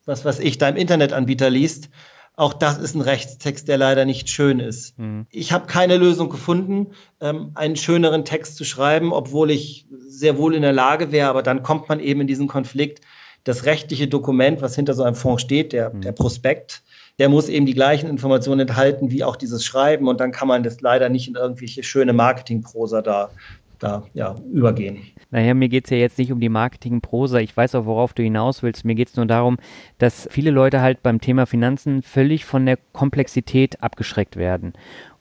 was 0.10 0.26
weiß 0.26 0.40
ich, 0.40 0.58
deinem 0.58 0.76
Internetanbieter 0.76 1.50
liest, 1.50 1.90
auch 2.36 2.54
das 2.54 2.78
ist 2.78 2.96
ein 2.96 3.02
Rechtstext, 3.02 3.68
der 3.68 3.78
leider 3.78 4.06
nicht 4.06 4.30
schön 4.30 4.60
ist. 4.60 4.98
Mhm. 4.98 5.28
Ich 5.30 5.52
habe 5.52 5.68
keine 5.68 5.98
Lösung 5.98 6.30
gefunden, 6.30 6.88
ähm, 7.20 7.52
einen 7.54 7.76
schöneren 7.76 8.26
Text 8.26 8.56
zu 8.56 8.64
schreiben, 8.64 9.12
obwohl 9.14 9.52
ich 9.52 9.88
sehr 10.08 10.38
wohl 10.38 10.56
in 10.56 10.62
der 10.62 10.74
Lage 10.74 11.12
wäre, 11.12 11.30
aber 11.30 11.44
dann 11.44 11.64
kommt 11.64 11.90
man 11.90 12.00
eben 12.00 12.22
in 12.22 12.28
diesen 12.28 12.48
Konflikt. 12.48 13.02
Das 13.44 13.66
rechtliche 13.66 14.08
Dokument, 14.08 14.62
was 14.62 14.76
hinter 14.76 14.94
so 14.94 15.04
einem 15.04 15.16
Fonds 15.16 15.42
steht, 15.42 15.74
der, 15.74 15.94
mhm. 15.94 16.02
der 16.02 16.14
Prospekt, 16.14 16.82
der 17.20 17.28
muss 17.28 17.50
eben 17.50 17.66
die 17.66 17.74
gleichen 17.74 18.10
Informationen 18.10 18.62
enthalten 18.62 19.12
wie 19.12 19.26
auch 19.26 19.36
dieses 19.36 19.66
Schreiben 19.66 20.08
und 20.08 20.22
dann 20.22 20.32
kann 20.32 20.48
man 20.48 20.64
das 20.64 20.80
leider 20.80 21.10
nicht 21.10 21.28
in 21.28 21.36
irgendwelche 21.36 21.84
schöne 21.84 22.14
Marketingprosa 22.14 23.02
da 23.02 23.32
da 23.80 24.04
ja, 24.14 24.36
übergehen. 24.52 24.98
Naja, 25.32 25.54
mir 25.54 25.70
geht 25.70 25.86
es 25.86 25.92
ja 25.92 25.98
jetzt 25.98 26.18
nicht 26.18 26.32
um 26.32 26.40
die 26.40 26.50
Marketingprosa. 26.50 27.40
Ich 27.40 27.56
weiß 27.56 27.76
auch, 27.76 27.86
worauf 27.86 28.14
du 28.14 28.24
hinaus 28.24 28.64
willst. 28.64 28.86
Mir 28.86 28.96
geht 28.96 29.10
es 29.10 29.16
nur 29.16 29.26
darum, 29.26 29.58
dass 29.98 30.28
viele 30.32 30.52
Leute 30.52 30.82
halt 30.82 31.04
beim 31.04 31.22
Thema 31.22 31.46
Finanzen 31.46 32.02
völlig 32.02 32.46
von 32.46 32.66
der 32.66 32.78
Komplexität 32.94 33.82
abgeschreckt 33.82 34.36
werden. 34.36 34.74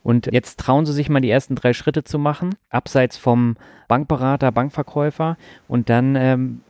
Und 0.03 0.29
jetzt 0.31 0.59
trauen 0.59 0.85
sie 0.85 0.93
sich 0.93 1.09
mal 1.09 1.19
die 1.19 1.29
ersten 1.29 1.55
drei 1.55 1.73
Schritte 1.73 2.03
zu 2.03 2.19
machen, 2.19 2.55
abseits 2.69 3.17
vom 3.17 3.57
Bankberater, 3.87 4.51
Bankverkäufer. 4.51 5.37
Und 5.67 5.89
dann 5.89 6.15
ähm, 6.15 6.61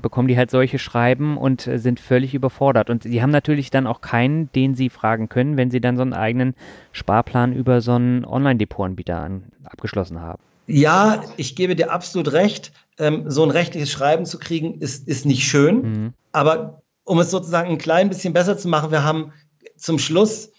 bekommen 0.00 0.28
die 0.28 0.36
halt 0.36 0.50
solche 0.50 0.78
Schreiben 0.78 1.36
und 1.36 1.66
äh, 1.66 1.78
sind 1.78 2.00
völlig 2.00 2.34
überfordert. 2.34 2.90
Und 2.90 3.04
sie 3.04 3.22
haben 3.22 3.30
natürlich 3.30 3.70
dann 3.70 3.86
auch 3.86 4.00
keinen, 4.00 4.50
den 4.52 4.74
sie 4.74 4.88
fragen 4.88 5.28
können, 5.28 5.56
wenn 5.56 5.70
sie 5.70 5.80
dann 5.80 5.96
so 5.96 6.02
einen 6.02 6.14
eigenen 6.14 6.54
Sparplan 6.92 7.52
über 7.52 7.80
so 7.80 7.92
einen 7.92 8.24
Online-Depot-Anbieter 8.24 9.30
abgeschlossen 9.64 10.20
haben. 10.20 10.42
Ja, 10.66 11.24
ich 11.36 11.56
gebe 11.56 11.76
dir 11.76 11.92
absolut 11.92 12.32
recht. 12.32 12.72
Ähm, 12.98 13.30
so 13.30 13.42
ein 13.42 13.50
rechtliches 13.50 13.90
Schreiben 13.90 14.26
zu 14.26 14.38
kriegen, 14.38 14.80
ist, 14.80 15.08
ist 15.08 15.26
nicht 15.26 15.44
schön. 15.44 15.82
Mhm. 15.82 16.12
Aber 16.32 16.82
um 17.04 17.18
es 17.18 17.30
sozusagen 17.30 17.70
ein 17.70 17.78
klein 17.78 18.08
bisschen 18.08 18.32
besser 18.32 18.56
zu 18.56 18.68
machen, 18.68 18.90
wir 18.90 19.04
haben 19.04 19.32
zum 19.76 19.98
Schluss 19.98 20.50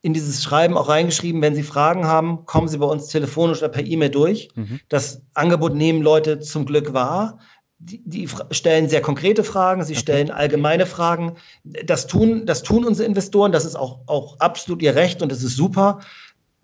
in 0.00 0.14
dieses 0.14 0.42
Schreiben 0.42 0.76
auch 0.76 0.88
reingeschrieben, 0.88 1.42
wenn 1.42 1.54
Sie 1.54 1.62
Fragen 1.62 2.06
haben, 2.06 2.44
kommen 2.44 2.66
Sie 2.66 2.78
bei 2.78 2.86
uns 2.86 3.06
telefonisch 3.06 3.58
oder 3.58 3.68
per 3.68 3.84
E-Mail 3.84 4.10
durch. 4.10 4.48
Mhm. 4.54 4.80
Das 4.88 5.22
Angebot 5.34 5.74
nehmen 5.74 6.02
Leute 6.02 6.40
zum 6.40 6.66
Glück 6.66 6.92
wahr. 6.92 7.38
die, 7.78 8.00
die 8.04 8.28
stellen 8.52 8.88
sehr 8.88 9.02
konkrete 9.02 9.42
Fragen, 9.42 9.82
sie 9.82 9.92
okay. 9.92 10.00
stellen 10.00 10.30
allgemeine 10.30 10.86
Fragen. 10.86 11.36
Das 11.64 12.06
tun, 12.06 12.46
das 12.46 12.62
tun 12.62 12.84
unsere 12.84 13.06
Investoren, 13.06 13.52
das 13.52 13.64
ist 13.64 13.76
auch, 13.76 14.00
auch 14.06 14.38
absolut 14.38 14.82
ihr 14.82 14.94
Recht 14.94 15.20
und 15.20 15.32
das 15.32 15.42
ist 15.42 15.56
super. 15.56 16.00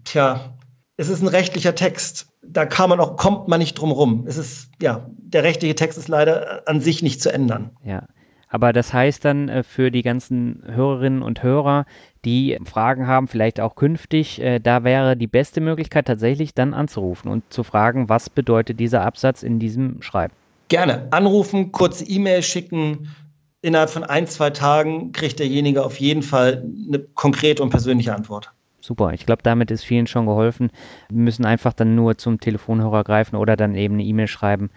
Tja, 0.05 0.55
es 0.99 1.09
ist 1.09 1.23
ein 1.23 1.29
rechtlicher 1.29 1.75
Text. 1.75 2.27
Da 2.43 2.67
kann 2.67 2.91
man 2.91 3.01
auch, 3.01 3.17
kommt 3.17 3.49
man 3.49 3.61
nicht 3.61 3.75
drum 3.75 3.93
rum. 3.93 4.25
Es 4.27 4.37
ist, 4.37 4.71
ja, 4.83 5.09
der 5.17 5.45
rechtliche 5.45 5.77
Text 5.77 5.97
ist 5.97 6.09
leider 6.09 6.63
an 6.67 6.81
sich 6.81 7.03
nicht 7.03 7.23
zu 7.23 7.33
ändern. 7.33 7.71
Ja. 7.85 8.03
Aber 8.51 8.73
das 8.73 8.93
heißt 8.93 9.25
dann 9.25 9.49
äh, 9.49 9.63
für 9.63 9.91
die 9.91 10.03
ganzen 10.03 10.63
Hörerinnen 10.67 11.23
und 11.23 11.43
Hörer, 11.43 11.87
die 12.25 12.59
Fragen 12.65 13.07
haben, 13.07 13.29
vielleicht 13.29 13.61
auch 13.61 13.77
künftig, 13.77 14.41
äh, 14.41 14.59
da 14.59 14.85
wäre 14.85 15.17
die 15.17 15.27
beste 15.27 15.61
Möglichkeit 15.61 16.07
tatsächlich 16.07 16.55
dann 16.55 16.75
anzurufen 16.75 17.31
und 17.31 17.45
zu 17.51 17.63
fragen, 17.63 18.09
was 18.09 18.29
bedeutet 18.29 18.81
dieser 18.81 19.03
Absatz 19.03 19.43
in 19.43 19.59
diesem 19.59 20.03
Schreiben. 20.03 20.35
Gerne 20.69 21.09
anrufen, 21.13 21.73
kurze 21.73 22.05
E-Mail 22.05 22.43
schicken. 22.43 23.15
Innerhalb 23.61 23.91
von 23.91 24.03
ein, 24.03 24.27
zwei 24.27 24.51
Tagen 24.51 25.13
kriegt 25.13 25.39
derjenige 25.39 25.85
auf 25.85 26.01
jeden 26.01 26.23
Fall 26.23 26.65
eine 26.89 27.01
konkrete 27.01 27.63
und 27.63 27.71
persönliche 27.71 28.15
Antwort. 28.15 28.53
Super, 28.89 29.13
ich 29.13 29.27
glaube, 29.27 29.43
damit 29.43 29.71
ist 29.71 29.85
vielen 29.85 30.07
schon 30.07 30.25
geholfen. 30.25 30.71
Wir 31.11 31.21
müssen 31.21 31.45
einfach 31.45 31.75
dann 31.75 31.95
nur 31.95 32.17
zum 32.17 32.41
Telefonhörer 32.41 33.05
greifen 33.05 33.37
oder 33.37 33.55
dann 33.55 33.75
eben 33.75 33.97
eine 33.97 34.03
E-Mail 34.03 34.29
schreiben. 34.29 34.71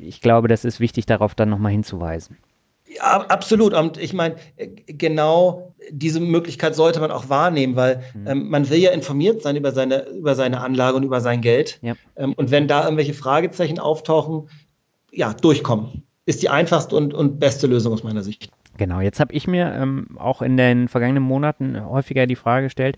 Ich 0.00 0.20
glaube, 0.20 0.46
das 0.46 0.64
ist 0.64 0.78
wichtig, 0.78 1.06
darauf 1.06 1.34
dann 1.34 1.50
nochmal 1.50 1.72
hinzuweisen. 1.72 2.36
Ja, 2.86 3.22
absolut. 3.22 3.74
Und 3.74 3.98
ich 3.98 4.12
meine, 4.12 4.36
genau 4.86 5.74
diese 5.90 6.20
Möglichkeit 6.20 6.76
sollte 6.76 7.00
man 7.00 7.10
auch 7.10 7.28
wahrnehmen, 7.30 7.74
weil 7.74 8.04
mhm. 8.14 8.26
ähm, 8.28 8.48
man 8.48 8.70
will 8.70 8.78
ja 8.78 8.92
informiert 8.92 9.42
sein 9.42 9.56
über 9.56 9.72
seine, 9.72 10.06
über 10.10 10.36
seine 10.36 10.60
Anlage 10.60 10.96
und 10.96 11.02
über 11.02 11.20
sein 11.20 11.40
Geld. 11.40 11.80
Ja. 11.82 11.94
Ähm, 12.14 12.34
und 12.34 12.52
wenn 12.52 12.68
da 12.68 12.84
irgendwelche 12.84 13.14
Fragezeichen 13.14 13.80
auftauchen, 13.80 14.48
ja, 15.10 15.34
durchkommen. 15.34 16.04
Ist 16.26 16.42
die 16.42 16.48
einfachste 16.48 16.94
und, 16.94 17.12
und 17.12 17.40
beste 17.40 17.66
Lösung 17.66 17.92
aus 17.92 18.04
meiner 18.04 18.22
Sicht. 18.22 18.52
Genau, 18.76 19.00
jetzt 19.00 19.18
habe 19.18 19.34
ich 19.34 19.48
mir 19.48 19.74
ähm, 19.74 20.16
auch 20.18 20.40
in 20.40 20.56
den 20.56 20.88
vergangenen 20.88 21.24
Monaten 21.24 21.84
häufiger 21.84 22.26
die 22.26 22.36
Frage 22.36 22.66
gestellt, 22.66 22.96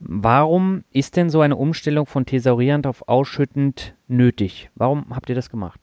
warum 0.00 0.84
ist 0.90 1.16
denn 1.16 1.30
so 1.30 1.40
eine 1.40 1.56
Umstellung 1.56 2.06
von 2.06 2.26
thesaurierend 2.26 2.86
auf 2.86 3.08
ausschüttend 3.08 3.94
nötig? 4.06 4.70
Warum 4.74 5.06
habt 5.14 5.28
ihr 5.28 5.34
das 5.34 5.50
gemacht? 5.50 5.80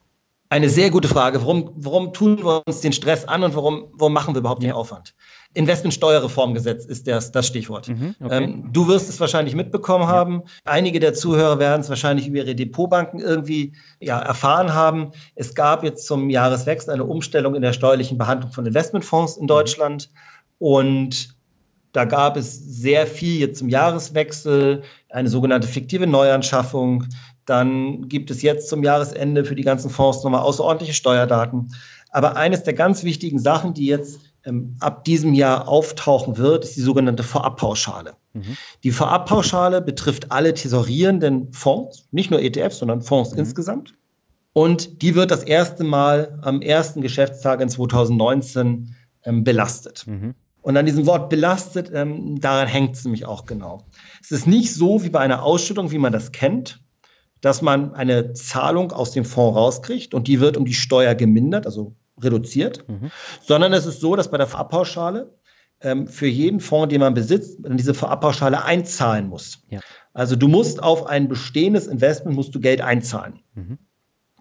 Eine 0.48 0.70
sehr 0.70 0.92
gute 0.92 1.08
Frage. 1.08 1.42
Warum, 1.42 1.72
warum 1.76 2.14
tun 2.14 2.38
wir 2.44 2.62
uns 2.68 2.80
den 2.80 2.94
Stress 2.94 3.26
an 3.26 3.44
und 3.44 3.56
warum, 3.56 3.88
warum 3.94 4.14
machen 4.14 4.36
wir 4.36 4.40
überhaupt 4.40 4.62
ja. 4.62 4.70
den 4.70 4.76
Aufwand? 4.76 5.16
Investmentsteuerreformgesetz 5.56 6.86
ist 6.86 7.08
das, 7.08 7.32
das 7.32 7.48
Stichwort. 7.48 7.88
Mhm, 7.88 8.16
okay. 8.22 8.44
ähm, 8.44 8.70
du 8.72 8.88
wirst 8.88 9.10
es 9.10 9.20
wahrscheinlich 9.20 9.56
mitbekommen 9.56 10.04
ja. 10.04 10.10
haben. 10.10 10.44
Einige 10.64 11.00
der 11.00 11.14
Zuhörer 11.14 11.58
werden 11.60 11.82
es 11.82 11.90
wahrscheinlich 11.90 12.28
über 12.28 12.38
ihre 12.38 12.56
Depotbanken 12.56 13.20
irgendwie 13.20 13.74
ja, 14.00 14.20
erfahren 14.20 14.74
haben. 14.74 15.12
Es 15.34 15.56
gab 15.56 15.84
jetzt 15.84 16.06
zum 16.06 16.30
Jahreswechsel 16.30 16.94
eine 16.94 17.06
Umstellung 17.06 17.56
in 17.56 17.62
der 17.64 17.74
steuerlichen 17.74 18.18
Behandlung 18.18 18.52
von 18.52 18.66
Investmentfonds 18.66 19.38
in 19.38 19.44
mhm. 19.44 19.48
Deutschland. 19.48 20.12
Mhm. 20.12 20.18
Und 20.60 21.35
da 21.96 22.04
gab 22.04 22.36
es 22.36 22.58
sehr 22.58 23.08
viel 23.08 23.40
jetzt 23.40 23.60
zum 23.60 23.70
Jahreswechsel, 23.70 24.84
eine 25.10 25.30
sogenannte 25.30 25.68
fiktive 25.68 26.08
Neuanschaffung. 26.08 27.06
Dann 27.46 28.10
gibt 28.10 28.32
es 28.32 28.42
jetzt 28.42 28.68
zum 28.68 28.84
Jahresende 28.84 29.46
für 29.46 29.56
die 29.56 29.64
ganzen 29.64 29.90
Fonds 29.90 30.22
nochmal 30.24 30.42
außerordentliche 30.42 30.94
Steuerdaten. 30.94 31.74
Aber 32.10 32.36
eines 32.36 32.64
der 32.64 32.74
ganz 32.74 33.04
wichtigen 33.04 33.40
Sachen, 33.40 33.74
die 33.74 33.86
jetzt 33.86 34.20
ähm, 34.44 34.76
ab 34.82 35.06
diesem 35.06 35.34
Jahr 35.34 35.70
auftauchen 35.70 36.38
wird, 36.38 36.66
ist 36.66 36.76
die 36.76 36.82
sogenannte 36.82 37.24
Vorabpauschale. 37.24 38.16
Mhm. 38.34 38.58
Die 38.84 38.92
Vorabpauschale 38.92 39.82
betrifft 39.82 40.34
alle 40.34 40.54
tesorierenden 40.54 41.54
Fonds, 41.54 42.10
nicht 42.12 42.30
nur 42.30 42.42
ETFs, 42.42 42.80
sondern 42.80 43.02
Fonds 43.04 43.32
mhm. 43.32 43.40
insgesamt. 43.40 43.94
Und 44.52 45.02
die 45.02 45.16
wird 45.16 45.32
das 45.32 45.44
erste 45.44 45.86
Mal 45.86 46.40
am 46.42 46.62
ersten 46.62 47.02
Geschäftstag 47.02 47.62
in 47.62 47.70
2019 47.70 48.96
ähm, 49.24 49.44
belastet. 49.46 50.06
Mhm. 50.08 50.36
Und 50.66 50.78
an 50.78 50.88
diesem 50.88 51.06
Wort 51.06 51.30
belastet, 51.30 51.92
ähm, 51.94 52.42
daran 52.42 52.68
hängt 52.68 52.96
es 52.96 53.04
nämlich 53.06 53.28
auch 53.28 53.46
genau. 53.46 53.86
Es 54.20 54.32
ist 54.32 54.48
nicht 54.48 54.74
so 54.74 55.04
wie 55.04 55.10
bei 55.10 55.20
einer 55.20 55.44
Ausschüttung, 55.44 55.92
wie 55.92 56.00
man 56.00 56.12
das 56.12 56.32
kennt, 56.32 56.82
dass 57.40 57.62
man 57.62 57.94
eine 57.94 58.34
Zahlung 58.34 58.92
aus 58.92 59.12
dem 59.12 59.26
Fonds 59.26 59.56
rauskriegt 59.56 60.16
und 60.16 60.28
die 60.28 60.40
wird 60.40 60.58
um 60.58 60.66
die 60.66 60.74
Steuer 60.74 61.14
gemindert, 61.14 61.68
also 61.68 61.94
reduziert, 62.20 62.84
mhm. 62.90 63.12
sondern 63.44 63.74
es 63.74 63.86
ist 63.86 64.02
so, 64.02 64.16
dass 64.16 64.32
bei 64.32 64.38
der 64.38 64.48
Vorabpauschale 64.48 65.38
ähm, 65.82 66.08
für 66.08 66.26
jeden 66.26 66.60
Fonds, 66.60 66.92
den 66.92 67.00
man 67.00 67.14
besitzt, 67.14 67.60
man 67.60 67.78
diese 67.78 67.94
Vorabpauschale 67.94 68.66
einzahlen 68.66 69.28
muss. 69.28 69.60
Ja. 69.70 69.82
Also 70.14 70.36
du 70.36 70.48
musst 70.48 70.82
auf 70.82 71.06
ein 71.06 71.28
bestehendes 71.28 71.86
Investment 71.86 72.36
musst 72.36 72.56
du 72.56 72.60
Geld 72.60 72.82
einzahlen. 72.82 73.42
Mhm. 73.54 73.78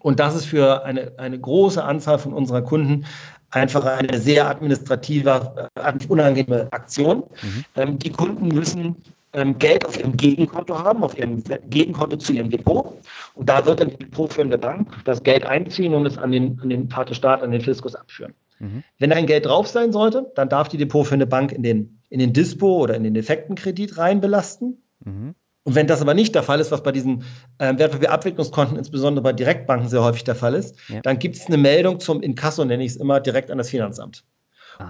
Und 0.05 0.21
das 0.21 0.35
ist 0.35 0.45
für 0.45 0.85
eine, 0.85 1.13
eine 1.17 1.41
große 1.41 1.83
Anzahl 1.83 2.19
von 2.19 2.35
unserer 2.35 2.61
Kunden 2.61 3.07
einfach 3.49 3.87
eine 3.87 4.21
sehr 4.21 4.47
administrative, 4.51 5.71
unangenehme 6.09 6.69
Aktion. 6.73 7.25
Mhm. 7.41 7.65
Ähm, 7.75 7.99
die 7.99 8.11
Kunden 8.11 8.49
müssen 8.49 8.97
ähm, 9.33 9.59
Geld 9.59 9.87
auf 9.87 9.99
ihrem 9.99 10.15
Gegenkonto 10.15 10.79
haben, 10.79 11.03
auf 11.03 11.17
ihrem 11.17 11.43
Gegenkonto 11.71 12.19
zu 12.19 12.35
ihrem 12.35 12.51
Depot. 12.51 12.99
Und 13.33 13.49
da 13.49 13.65
wird 13.65 13.81
dann 13.81 13.89
die 13.89 13.97
depotführende 13.97 14.59
Bank 14.59 14.89
das 15.07 15.23
Geld 15.23 15.47
einziehen 15.47 15.95
und 15.95 16.05
es 16.05 16.19
an 16.19 16.33
den, 16.33 16.61
an 16.61 16.69
den 16.69 16.91
Vaterstaat, 16.91 17.43
an 17.43 17.51
den 17.51 17.63
Fiskus 17.63 17.95
abführen. 17.95 18.35
Mhm. 18.59 18.83
Wenn 18.99 19.11
ein 19.11 19.25
Geld 19.25 19.47
drauf 19.47 19.69
sein 19.69 19.91
sollte, 19.91 20.31
dann 20.35 20.51
darf 20.51 20.69
die 20.69 20.77
depotführende 20.77 21.27
Bank 21.27 21.51
in 21.51 21.63
den, 21.63 21.99
in 22.11 22.19
den 22.19 22.35
Dispo 22.35 22.77
oder 22.77 22.95
in 22.95 23.05
den 23.05 23.17
Effektenkredit 23.17 23.97
rein 23.97 24.21
belasten. 24.21 24.83
Mhm. 25.03 25.35
Und 25.65 25.75
wenn 25.75 25.87
das 25.87 26.03
aber 26.03 26.15
nicht 26.15 26.35
der 26.35 26.43
Fall 26.43 26.61
ist, 26.61 26.71
was 26.71 26.83
bei 26.83 26.93
diesen 26.93 27.25
äh, 27.59 27.77
Wertpapierabwicklungskonten, 27.77 28.77
insbesondere 28.77 29.23
bei 29.23 29.33
Direktbanken 29.33 29.89
sehr 29.89 30.03
häufig 30.03 30.25
der 30.25 30.35
Fall 30.35 30.55
ist, 30.55 30.77
ja. 30.89 31.01
dann 31.01 31.19
gibt 31.19 31.37
es 31.37 31.47
eine 31.47 31.57
Meldung 31.57 32.01
zum 32.01 32.23
Inkasso, 32.23 32.65
nenne 32.65 32.85
ich 32.85 32.93
es 32.93 32.97
immer, 32.97 33.21
direkt 33.21 33.51
an 33.51 33.59
das 33.59 33.71
Finanzamt. 33.71 34.25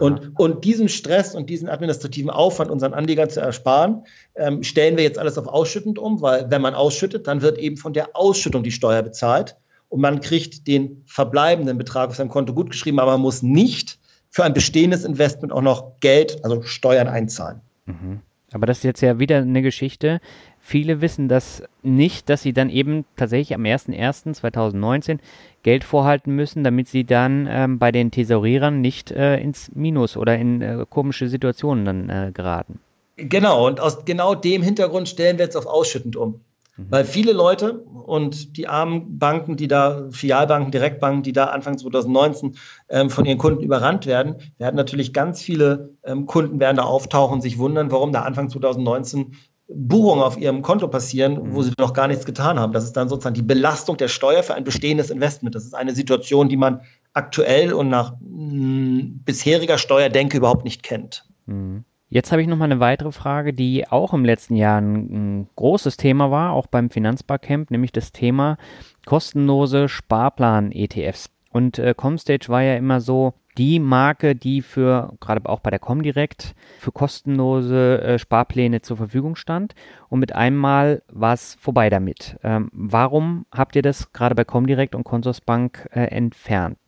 Und, 0.01 0.39
und 0.39 0.64
diesen 0.64 0.89
Stress 0.89 1.35
und 1.35 1.51
diesen 1.51 1.68
administrativen 1.68 2.31
Aufwand 2.31 2.70
unseren 2.70 2.95
Anlegern 2.95 3.29
zu 3.29 3.41
ersparen, 3.41 4.05
ähm, 4.35 4.62
stellen 4.62 4.97
wir 4.97 5.05
jetzt 5.05 5.18
alles 5.18 5.37
auf 5.37 5.47
ausschüttend 5.47 5.99
um, 5.99 6.22
weil 6.22 6.51
wenn 6.51 6.62
man 6.62 6.75
ausschüttet, 6.75 7.27
dann 7.27 7.43
wird 7.43 7.59
eben 7.59 7.77
von 7.77 7.93
der 7.93 8.16
Ausschüttung 8.16 8.62
die 8.62 8.70
Steuer 8.70 9.03
bezahlt 9.03 9.57
und 9.89 10.01
man 10.01 10.20
kriegt 10.20 10.66
den 10.66 11.03
verbleibenden 11.07 11.77
Betrag 11.77 12.09
auf 12.09 12.16
seinem 12.16 12.31
Konto 12.31 12.55
gutgeschrieben, 12.55 12.99
aber 12.99 13.12
man 13.12 13.20
muss 13.20 13.43
nicht 13.43 13.99
für 14.31 14.45
ein 14.45 14.55
bestehendes 14.55 15.05
Investment 15.05 15.53
auch 15.53 15.62
noch 15.62 16.01
Geld, 16.01 16.43
also 16.45 16.62
Steuern 16.62 17.07
einzahlen. 17.07 17.61
Mhm. 17.87 18.20
Aber 18.53 18.66
das 18.66 18.79
ist 18.79 18.85
jetzt 18.85 19.01
ja 19.01 19.18
wieder 19.18 19.39
eine 19.39 19.62
Geschichte. 19.62 20.20
Viele 20.67 21.03
wissen 21.03 21.29
das 21.29 21.62
nicht, 21.83 22.31
dass 22.31 22.41
sie 22.41 22.55
dann 22.55 22.71
eben 22.71 23.05
tatsächlich 23.17 23.55
am 23.55 23.65
01.01.2019 23.65 25.19
Geld 25.62 25.85
vorhalten 25.85 26.35
müssen, 26.35 26.65
damit 26.65 26.89
sie 26.89 27.05
dann 27.05 27.47
ähm, 27.51 27.79
bei 27.79 27.93
den 27.93 28.11
Thesaurierern 28.11 28.81
nicht 28.81 29.11
äh, 29.11 29.37
ins 29.37 29.71
Minus 29.75 30.17
oder 30.17 30.39
in 30.39 30.62
äh, 30.62 30.87
komische 30.89 31.29
Situationen 31.29 31.85
dann 31.85 32.09
äh, 32.09 32.33
geraten. 32.33 32.81
Genau, 33.19 33.67
und 33.67 33.79
aus 33.79 34.07
genau 34.07 34.35
dem 34.35 34.62
Hintergrund 34.62 35.07
stellen 35.07 35.37
wir 35.37 35.45
jetzt 35.45 35.57
auf 35.57 35.67
ausschüttend 35.67 36.17
um. 36.17 36.41
Mhm. 36.79 36.87
Weil 36.89 37.05
viele 37.05 37.33
Leute 37.33 37.81
und 37.81 38.57
die 38.57 38.67
armen 38.67 39.19
Banken, 39.19 39.59
die 39.59 39.69
da, 39.69 40.09
Filialbanken, 40.12 40.73
Direktbanken, 40.73 41.23
die 41.23 41.35
da 41.35 41.45
Anfang 41.45 41.77
2019 41.77 42.57
ähm, 42.89 43.11
von 43.11 43.27
ihren 43.27 43.37
Kunden 43.37 43.62
überrannt 43.62 44.07
werden, 44.07 44.37
werden 44.57 44.77
natürlich 44.77 45.12
ganz 45.12 45.43
viele 45.43 45.91
ähm, 46.05 46.25
Kunden 46.25 46.59
werden 46.59 46.79
da 46.79 46.85
auftauchen 46.85 47.35
und 47.35 47.43
sich 47.43 47.59
wundern, 47.59 47.91
warum 47.91 48.12
da 48.12 48.23
Anfang 48.23 48.49
2019 48.49 49.37
Buchungen 49.69 50.23
auf 50.23 50.37
ihrem 50.37 50.62
Konto 50.62 50.89
passieren, 50.89 51.55
wo 51.55 51.62
sie 51.62 51.73
noch 51.79 51.95
gar 51.95 52.07
nichts 52.07 52.27
getan 52.27 52.59
haben. 52.59 52.73
Das 52.73 52.85
ist 52.85 52.93
dann 52.93 53.09
sozusagen 53.09 53.35
die 53.35 53.43
Belastung 53.43 53.97
der 53.97 54.09
Steuer 54.09 54.43
für 54.43 54.55
ein 54.55 54.65
bestehendes 54.65 55.11
Investment. 55.11 55.55
Das 55.55 55.65
ist 55.65 55.75
eine 55.75 55.95
Situation, 55.95 56.49
die 56.49 56.57
man 56.57 56.83
aktuell 57.15 57.73
und 57.73 57.89
nach 57.89 58.12
mh, 58.21 58.51
hm, 58.51 59.21
bisheriger 59.25 59.79
Steuerdenke 59.79 60.37
überhaupt 60.37 60.65
nicht 60.65 60.83
kennt. 60.83 61.27
Mhm. 61.47 61.85
Jetzt 62.11 62.31
habe 62.31 62.43
ich 62.43 62.49
noch 62.49 62.57
mal 62.57 62.67
eine 62.67 62.79
weitere 62.79 63.11
Frage, 63.11 63.53
die 63.53 63.89
auch 63.89 64.12
im 64.12 64.25
letzten 64.25 64.55
Jahr 64.55 64.81
ein, 64.81 65.41
ein 65.41 65.49
großes 65.57 65.97
Thema 65.97 66.31
war, 66.31 66.53
auch 66.53 66.67
beim 66.69 66.91
Finanzbarcamp, 66.91 67.71
nämlich 67.71 67.91
das 67.91 68.12
Thema 68.12 68.57
kostenlose 69.05 69.89
Sparplan-ETFs. 69.89 71.31
Und 71.51 71.79
äh, 71.79 71.95
Comstage 71.97 72.49
war 72.49 72.62
ja 72.62 72.77
immer 72.77 73.01
so 73.01 73.35
die 73.59 73.79
Marke, 73.79 74.35
die 74.35 74.63
für, 74.63 75.15
gerade 75.21 75.49
auch 75.49 75.61
bei 75.61 75.71
der 75.71 75.79
Comdirect, 75.79 76.55
für 76.79 76.93
kostenlose 76.93 78.01
äh, 78.03 78.19
Sparpläne 78.19 78.83
zur 78.83 78.97
Verfügung 78.97 79.37
stand. 79.37 79.75
Und 80.09 80.21
mit 80.21 80.35
einmal 80.35 81.03
war 81.09 81.35
es 81.35 81.57
vorbei 81.61 81.91
damit. 81.91 82.37
Ähm, 82.43 82.71
warum 82.73 83.47
habt 83.53 83.77
ihr 83.77 83.83
das 83.83 84.13
gerade 84.13 84.35
bei 84.35 84.45
Comdirect 84.45 84.95
und 84.95 85.05
Consorsbank 85.05 85.89
äh, 85.93 86.07
entfernt? 86.07 86.79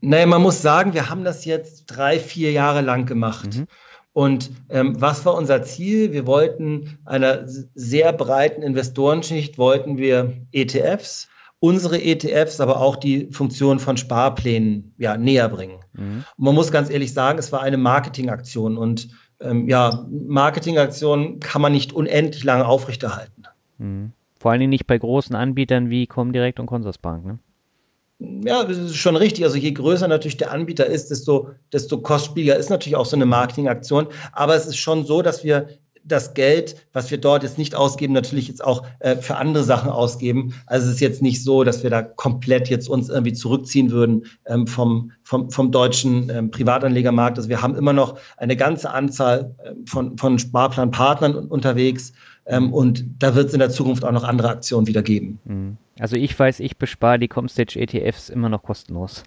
Naja, 0.00 0.26
man 0.26 0.42
muss 0.42 0.62
sagen, 0.62 0.94
wir 0.94 1.10
haben 1.10 1.24
das 1.24 1.44
jetzt 1.44 1.86
drei, 1.86 2.18
vier 2.18 2.52
Jahre 2.52 2.80
lang 2.80 3.04
gemacht. 3.04 3.58
Mhm. 3.58 3.66
Und 4.12 4.50
ähm, 4.70 5.00
was 5.00 5.24
war 5.24 5.34
unser 5.34 5.62
Ziel? 5.62 6.12
Wir 6.12 6.26
wollten 6.26 6.98
einer 7.04 7.46
sehr 7.46 8.12
breiten 8.12 8.62
Investorenschicht, 8.62 9.56
wollten 9.56 9.98
wir 9.98 10.32
ETFs 10.52 11.29
unsere 11.60 12.02
ETFs, 12.02 12.60
aber 12.60 12.80
auch 12.80 12.96
die 12.96 13.28
Funktion 13.30 13.78
von 13.78 13.96
Sparplänen 13.96 14.94
ja, 14.98 15.16
näher 15.16 15.48
bringen. 15.48 15.78
Mhm. 15.92 16.24
man 16.36 16.54
muss 16.54 16.72
ganz 16.72 16.88
ehrlich 16.88 17.12
sagen, 17.12 17.38
es 17.38 17.52
war 17.52 17.62
eine 17.62 17.76
Marketingaktion 17.76 18.78
und 18.78 19.08
ähm, 19.40 19.68
ja, 19.68 20.06
Marketingaktionen 20.10 21.40
kann 21.40 21.62
man 21.62 21.72
nicht 21.72 21.92
unendlich 21.92 22.44
lange 22.44 22.66
aufrechterhalten. 22.66 23.44
Mhm. 23.78 24.12
Vor 24.38 24.50
allen 24.50 24.60
Dingen 24.60 24.70
nicht 24.70 24.86
bei 24.86 24.96
großen 24.96 25.36
Anbietern 25.36 25.90
wie 25.90 26.06
Comdirect 26.06 26.60
und 26.60 26.66
Consorsbank, 26.66 27.24
ne? 27.24 27.38
Ja, 28.44 28.64
das 28.64 28.76
ist 28.76 28.96
schon 28.96 29.16
richtig. 29.16 29.44
Also 29.44 29.56
je 29.56 29.72
größer 29.72 30.06
natürlich 30.06 30.36
der 30.36 30.52
Anbieter 30.52 30.84
ist, 30.84 31.10
desto, 31.10 31.50
desto 31.72 32.02
kostspieliger 32.02 32.56
ist 32.56 32.68
natürlich 32.68 32.96
auch 32.96 33.06
so 33.06 33.16
eine 33.16 33.24
Marketingaktion. 33.24 34.08
Aber 34.32 34.54
es 34.54 34.66
ist 34.66 34.76
schon 34.76 35.06
so, 35.06 35.22
dass 35.22 35.42
wir 35.42 35.68
das 36.04 36.34
Geld, 36.34 36.76
was 36.92 37.10
wir 37.10 37.18
dort 37.18 37.42
jetzt 37.42 37.58
nicht 37.58 37.74
ausgeben, 37.74 38.12
natürlich 38.12 38.48
jetzt 38.48 38.64
auch 38.64 38.84
äh, 39.00 39.16
für 39.16 39.36
andere 39.36 39.64
Sachen 39.64 39.90
ausgeben. 39.90 40.54
Also 40.66 40.88
es 40.88 40.94
ist 40.94 41.00
jetzt 41.00 41.22
nicht 41.22 41.42
so, 41.42 41.64
dass 41.64 41.82
wir 41.82 41.90
da 41.90 42.02
komplett 42.02 42.68
jetzt 42.68 42.88
uns 42.88 43.08
irgendwie 43.08 43.32
zurückziehen 43.32 43.90
würden 43.90 44.26
ähm, 44.46 44.66
vom, 44.66 45.12
vom, 45.22 45.50
vom 45.50 45.70
deutschen 45.72 46.30
ähm, 46.30 46.50
Privatanlegermarkt. 46.50 47.38
Also 47.38 47.48
wir 47.48 47.62
haben 47.62 47.76
immer 47.76 47.92
noch 47.92 48.18
eine 48.36 48.56
ganze 48.56 48.90
Anzahl 48.90 49.54
äh, 49.62 49.72
von, 49.86 50.16
von 50.18 50.38
Sparplanpartnern 50.38 51.34
unterwegs. 51.34 52.12
Ähm, 52.46 52.72
und 52.72 53.04
da 53.18 53.34
wird 53.34 53.48
es 53.48 53.52
in 53.52 53.60
der 53.60 53.70
Zukunft 53.70 54.04
auch 54.04 54.12
noch 54.12 54.24
andere 54.24 54.48
Aktionen 54.48 54.86
wieder 54.86 55.02
geben. 55.02 55.38
Mhm. 55.44 55.76
Also 55.98 56.16
ich 56.16 56.36
weiß, 56.36 56.60
ich 56.60 56.78
bespare 56.78 57.18
die 57.18 57.28
Comstage 57.28 57.78
ETFs 57.78 58.30
immer 58.30 58.48
noch 58.48 58.62
kostenlos. 58.62 59.22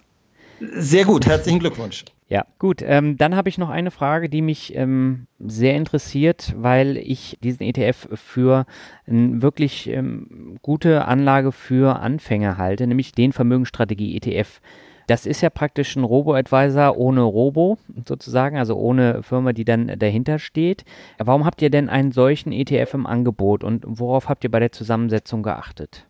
Sehr 0.60 1.04
gut, 1.04 1.26
herzlichen 1.26 1.58
Glückwunsch. 1.58 2.04
Ja, 2.28 2.46
gut. 2.58 2.82
Ähm, 2.82 3.16
dann 3.16 3.36
habe 3.36 3.48
ich 3.48 3.58
noch 3.58 3.68
eine 3.68 3.90
Frage, 3.90 4.28
die 4.28 4.42
mich 4.42 4.74
ähm, 4.74 5.26
sehr 5.38 5.76
interessiert, 5.76 6.54
weil 6.56 6.96
ich 6.96 7.38
diesen 7.42 7.62
ETF 7.62 8.08
für 8.14 8.66
eine 9.06 9.42
wirklich 9.42 9.88
ähm, 9.88 10.58
gute 10.62 11.04
Anlage 11.06 11.52
für 11.52 12.00
Anfänger 12.00 12.56
halte, 12.56 12.86
nämlich 12.86 13.12
den 13.12 13.32
Vermögensstrategie 13.32 14.16
ETF. 14.16 14.60
Das 15.06 15.26
ist 15.26 15.42
ja 15.42 15.50
praktisch 15.50 15.96
ein 15.96 16.04
Robo-Advisor 16.04 16.96
ohne 16.96 17.20
Robo 17.20 17.76
sozusagen, 18.06 18.56
also 18.56 18.74
ohne 18.76 19.22
Firma, 19.22 19.52
die 19.52 19.66
dann 19.66 19.98
dahinter 19.98 20.38
steht. 20.38 20.84
Warum 21.18 21.44
habt 21.44 21.60
ihr 21.60 21.68
denn 21.68 21.90
einen 21.90 22.10
solchen 22.10 22.52
ETF 22.52 22.94
im 22.94 23.06
Angebot 23.06 23.64
und 23.64 23.84
worauf 23.86 24.30
habt 24.30 24.44
ihr 24.44 24.50
bei 24.50 24.60
der 24.60 24.72
Zusammensetzung 24.72 25.42
geachtet? 25.42 26.06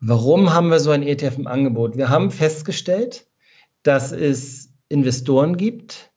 Warum 0.00 0.54
haben 0.54 0.70
wir 0.70 0.78
so 0.78 0.92
ein 0.92 1.02
ETF 1.02 1.38
im 1.38 1.48
Angebot? 1.48 1.96
Wir 1.96 2.08
haben 2.08 2.30
festgestellt, 2.30 3.26
dass 3.88 4.12
es 4.12 4.68
Investoren 4.90 5.56
gibt, 5.56 6.10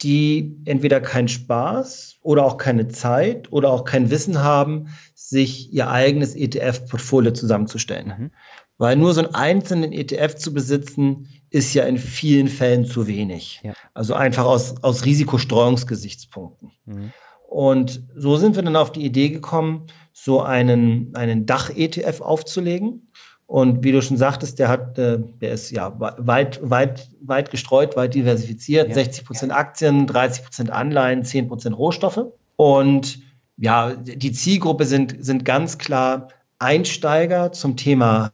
die 0.00 0.56
entweder 0.64 1.02
keinen 1.02 1.28
Spaß 1.28 2.16
oder 2.22 2.46
auch 2.46 2.56
keine 2.56 2.88
Zeit 2.88 3.52
oder 3.52 3.70
auch 3.70 3.84
kein 3.84 4.08
Wissen 4.08 4.42
haben, 4.42 4.88
sich 5.14 5.70
ihr 5.70 5.90
eigenes 5.90 6.34
ETF-Portfolio 6.34 7.32
zusammenzustellen. 7.32 8.08
Mhm. 8.08 8.30
Weil 8.78 8.96
nur 8.96 9.12
so 9.12 9.20
einen 9.20 9.34
einzelnen 9.34 9.92
ETF 9.92 10.36
zu 10.36 10.54
besitzen, 10.54 11.28
ist 11.50 11.74
ja 11.74 11.84
in 11.84 11.98
vielen 11.98 12.48
Fällen 12.48 12.86
zu 12.86 13.06
wenig. 13.06 13.60
Ja. 13.62 13.74
Also 13.92 14.14
einfach 14.14 14.46
aus, 14.46 14.82
aus 14.82 15.04
Risikostreuungsgesichtspunkten. 15.04 16.70
Mhm. 16.86 17.12
Und 17.50 18.04
so 18.16 18.38
sind 18.38 18.56
wir 18.56 18.62
dann 18.62 18.76
auf 18.76 18.92
die 18.92 19.04
Idee 19.04 19.28
gekommen, 19.28 19.88
so 20.14 20.40
einen, 20.40 21.14
einen 21.14 21.44
Dach-ETF 21.44 22.22
aufzulegen. 22.22 23.09
Und 23.50 23.82
wie 23.82 23.90
du 23.90 24.00
schon 24.00 24.16
sagtest, 24.16 24.60
der 24.60 24.68
hat, 24.68 24.96
äh, 24.96 25.18
der 25.40 25.50
ist 25.50 25.72
ja 25.72 25.92
weit, 25.98 26.60
weit, 26.62 27.08
weit 27.20 27.50
gestreut, 27.50 27.96
weit 27.96 28.14
diversifiziert. 28.14 28.90
Ja. 28.90 28.94
60 28.94 29.24
Prozent 29.24 29.52
Aktien, 29.52 30.06
30 30.06 30.44
Prozent 30.44 30.70
Anleihen, 30.70 31.24
10 31.24 31.48
Prozent 31.48 31.76
Rohstoffe. 31.76 32.26
Und 32.54 33.18
ja, 33.56 33.92
die 33.96 34.30
Zielgruppe 34.30 34.84
sind, 34.84 35.16
sind 35.24 35.44
ganz 35.44 35.78
klar 35.78 36.28
Einsteiger 36.60 37.50
zum 37.50 37.76
Thema 37.76 38.30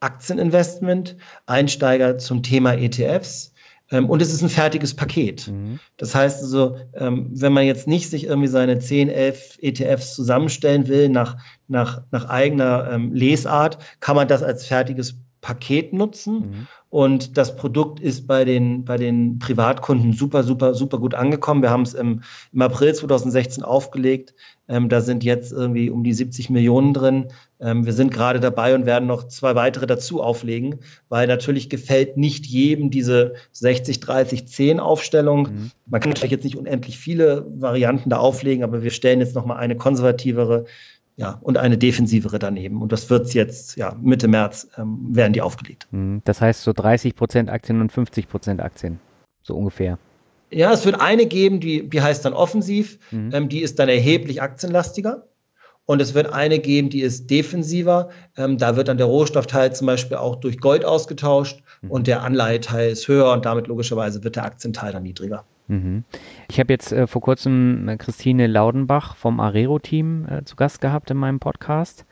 Aktieninvestment, 0.00 1.16
Einsteiger 1.46 2.18
zum 2.18 2.42
Thema 2.42 2.74
ETFs, 2.74 3.54
und 4.00 4.22
es 4.22 4.32
ist 4.32 4.42
ein 4.42 4.48
fertiges 4.48 4.94
Paket. 4.94 5.48
Mhm. 5.48 5.78
Das 5.96 6.14
heißt 6.14 6.42
also, 6.42 6.76
ähm, 6.94 7.30
wenn 7.32 7.52
man 7.52 7.64
jetzt 7.64 7.86
nicht 7.86 8.08
sich 8.10 8.24
irgendwie 8.24 8.48
seine 8.48 8.78
10, 8.78 9.08
11 9.08 9.58
ETFs 9.60 10.14
zusammenstellen 10.14 10.88
will 10.88 11.08
nach, 11.08 11.36
nach, 11.68 12.02
nach 12.10 12.28
eigener 12.28 12.90
ähm, 12.90 13.12
Lesart, 13.12 13.78
kann 14.00 14.16
man 14.16 14.28
das 14.28 14.42
als 14.42 14.66
fertiges 14.66 15.16
Paket 15.42 15.92
nutzen. 15.92 16.34
Mhm. 16.34 16.68
Und 16.88 17.36
das 17.36 17.56
Produkt 17.56 18.00
ist 18.00 18.26
bei 18.26 18.44
den, 18.44 18.84
bei 18.84 18.96
den 18.96 19.38
Privatkunden 19.38 20.12
super, 20.12 20.44
super, 20.44 20.74
super 20.74 20.98
gut 20.98 21.14
angekommen. 21.14 21.62
Wir 21.62 21.70
haben 21.70 21.82
es 21.82 21.94
im, 21.94 22.22
im 22.52 22.62
April 22.62 22.94
2016 22.94 23.64
aufgelegt. 23.64 24.34
Ähm, 24.68 24.88
da 24.88 25.00
sind 25.00 25.24
jetzt 25.24 25.50
irgendwie 25.50 25.90
um 25.90 26.04
die 26.04 26.12
70 26.12 26.48
Millionen 26.50 26.94
drin. 26.94 27.28
Ähm, 27.60 27.84
wir 27.84 27.92
sind 27.92 28.12
gerade 28.12 28.40
dabei 28.40 28.74
und 28.74 28.86
werden 28.86 29.08
noch 29.08 29.26
zwei 29.26 29.54
weitere 29.56 29.86
dazu 29.86 30.22
auflegen, 30.22 30.80
weil 31.08 31.26
natürlich 31.26 31.68
gefällt 31.68 32.16
nicht 32.16 32.46
jedem 32.46 32.90
diese 32.90 33.34
60, 33.50 33.98
30, 33.98 34.46
10 34.46 34.78
Aufstellung. 34.78 35.48
Mhm. 35.48 35.70
Man 35.86 36.00
kann 36.00 36.10
natürlich 36.10 36.32
jetzt 36.32 36.44
nicht 36.44 36.56
unendlich 36.56 36.98
viele 36.98 37.46
Varianten 37.48 38.10
da 38.10 38.18
auflegen, 38.18 38.62
aber 38.62 38.82
wir 38.82 38.90
stellen 38.90 39.20
jetzt 39.20 39.34
nochmal 39.34 39.56
eine 39.56 39.76
konservativere 39.76 40.66
ja, 41.16 41.38
und 41.42 41.58
eine 41.58 41.78
defensivere 41.78 42.38
daneben. 42.38 42.80
Und 42.80 42.92
das 42.92 43.10
wird 43.10 43.34
jetzt, 43.34 43.76
ja, 43.76 43.94
Mitte 44.00 44.28
März 44.28 44.68
ähm, 44.76 45.08
werden 45.10 45.32
die 45.32 45.42
aufgelegt. 45.42 45.86
Mhm. 45.90 46.22
Das 46.24 46.40
heißt 46.40 46.62
so 46.62 46.72
30 46.72 47.14
Prozent 47.14 47.50
Aktien 47.50 47.80
und 47.80 47.92
50 47.92 48.28
Prozent 48.28 48.60
Aktien, 48.60 48.98
so 49.42 49.54
ungefähr. 49.56 49.98
Ja, 50.50 50.72
es 50.72 50.84
wird 50.84 51.00
eine 51.00 51.26
geben, 51.26 51.60
die, 51.60 51.88
die 51.88 52.02
heißt 52.02 52.24
dann 52.24 52.34
offensiv, 52.34 52.98
mhm. 53.10 53.30
ähm, 53.32 53.48
die 53.48 53.60
ist 53.60 53.78
dann 53.78 53.88
erheblich 53.88 54.42
aktienlastiger. 54.42 55.26
Und 55.84 56.00
es 56.00 56.14
wird 56.14 56.32
eine 56.32 56.60
geben, 56.60 56.90
die 56.90 57.00
ist 57.00 57.28
defensiver. 57.28 58.10
Ähm, 58.36 58.56
da 58.56 58.76
wird 58.76 58.88
dann 58.88 58.98
der 58.98 59.06
Rohstoffteil 59.06 59.74
zum 59.74 59.88
Beispiel 59.88 60.16
auch 60.16 60.36
durch 60.36 60.58
Gold 60.58 60.84
ausgetauscht 60.84 61.60
mhm. 61.80 61.90
und 61.90 62.06
der 62.06 62.22
Anleiheteil 62.22 62.90
ist 62.90 63.08
höher 63.08 63.32
und 63.32 63.44
damit 63.44 63.66
logischerweise 63.66 64.22
wird 64.22 64.36
der 64.36 64.44
Aktienteil 64.44 64.92
dann 64.92 65.02
niedriger. 65.02 65.44
Mhm. 65.68 66.04
Ich 66.50 66.58
habe 66.60 66.72
jetzt 66.72 66.92
äh, 66.92 67.06
vor 67.06 67.22
kurzem 67.22 67.88
äh, 67.88 67.96
Christine 67.96 68.46
Laudenbach 68.46 69.16
vom 69.16 69.40
Arero-Team 69.40 70.26
äh, 70.28 70.44
zu 70.44 70.56
Gast 70.56 70.80
gehabt 70.80 71.10
in 71.10 71.16
meinem 71.16 71.40
Podcast. 71.40 72.04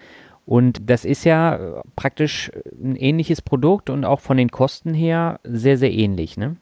Und 0.47 0.91
das 0.91 1.05
ist 1.05 1.25
ja 1.25 1.57
äh, 1.57 1.81
praktisch 1.97 2.51
ein 2.83 2.97
ähnliches 2.97 3.43
Produkt 3.43 3.91
und 3.91 4.05
auch 4.05 4.21
von 4.21 4.37
den 4.37 4.51
Kosten 4.51 4.95
her 4.95 5.41
sehr, 5.45 5.77
sehr 5.77 5.93
ähnlich, 5.93 6.37
ne? 6.37 6.57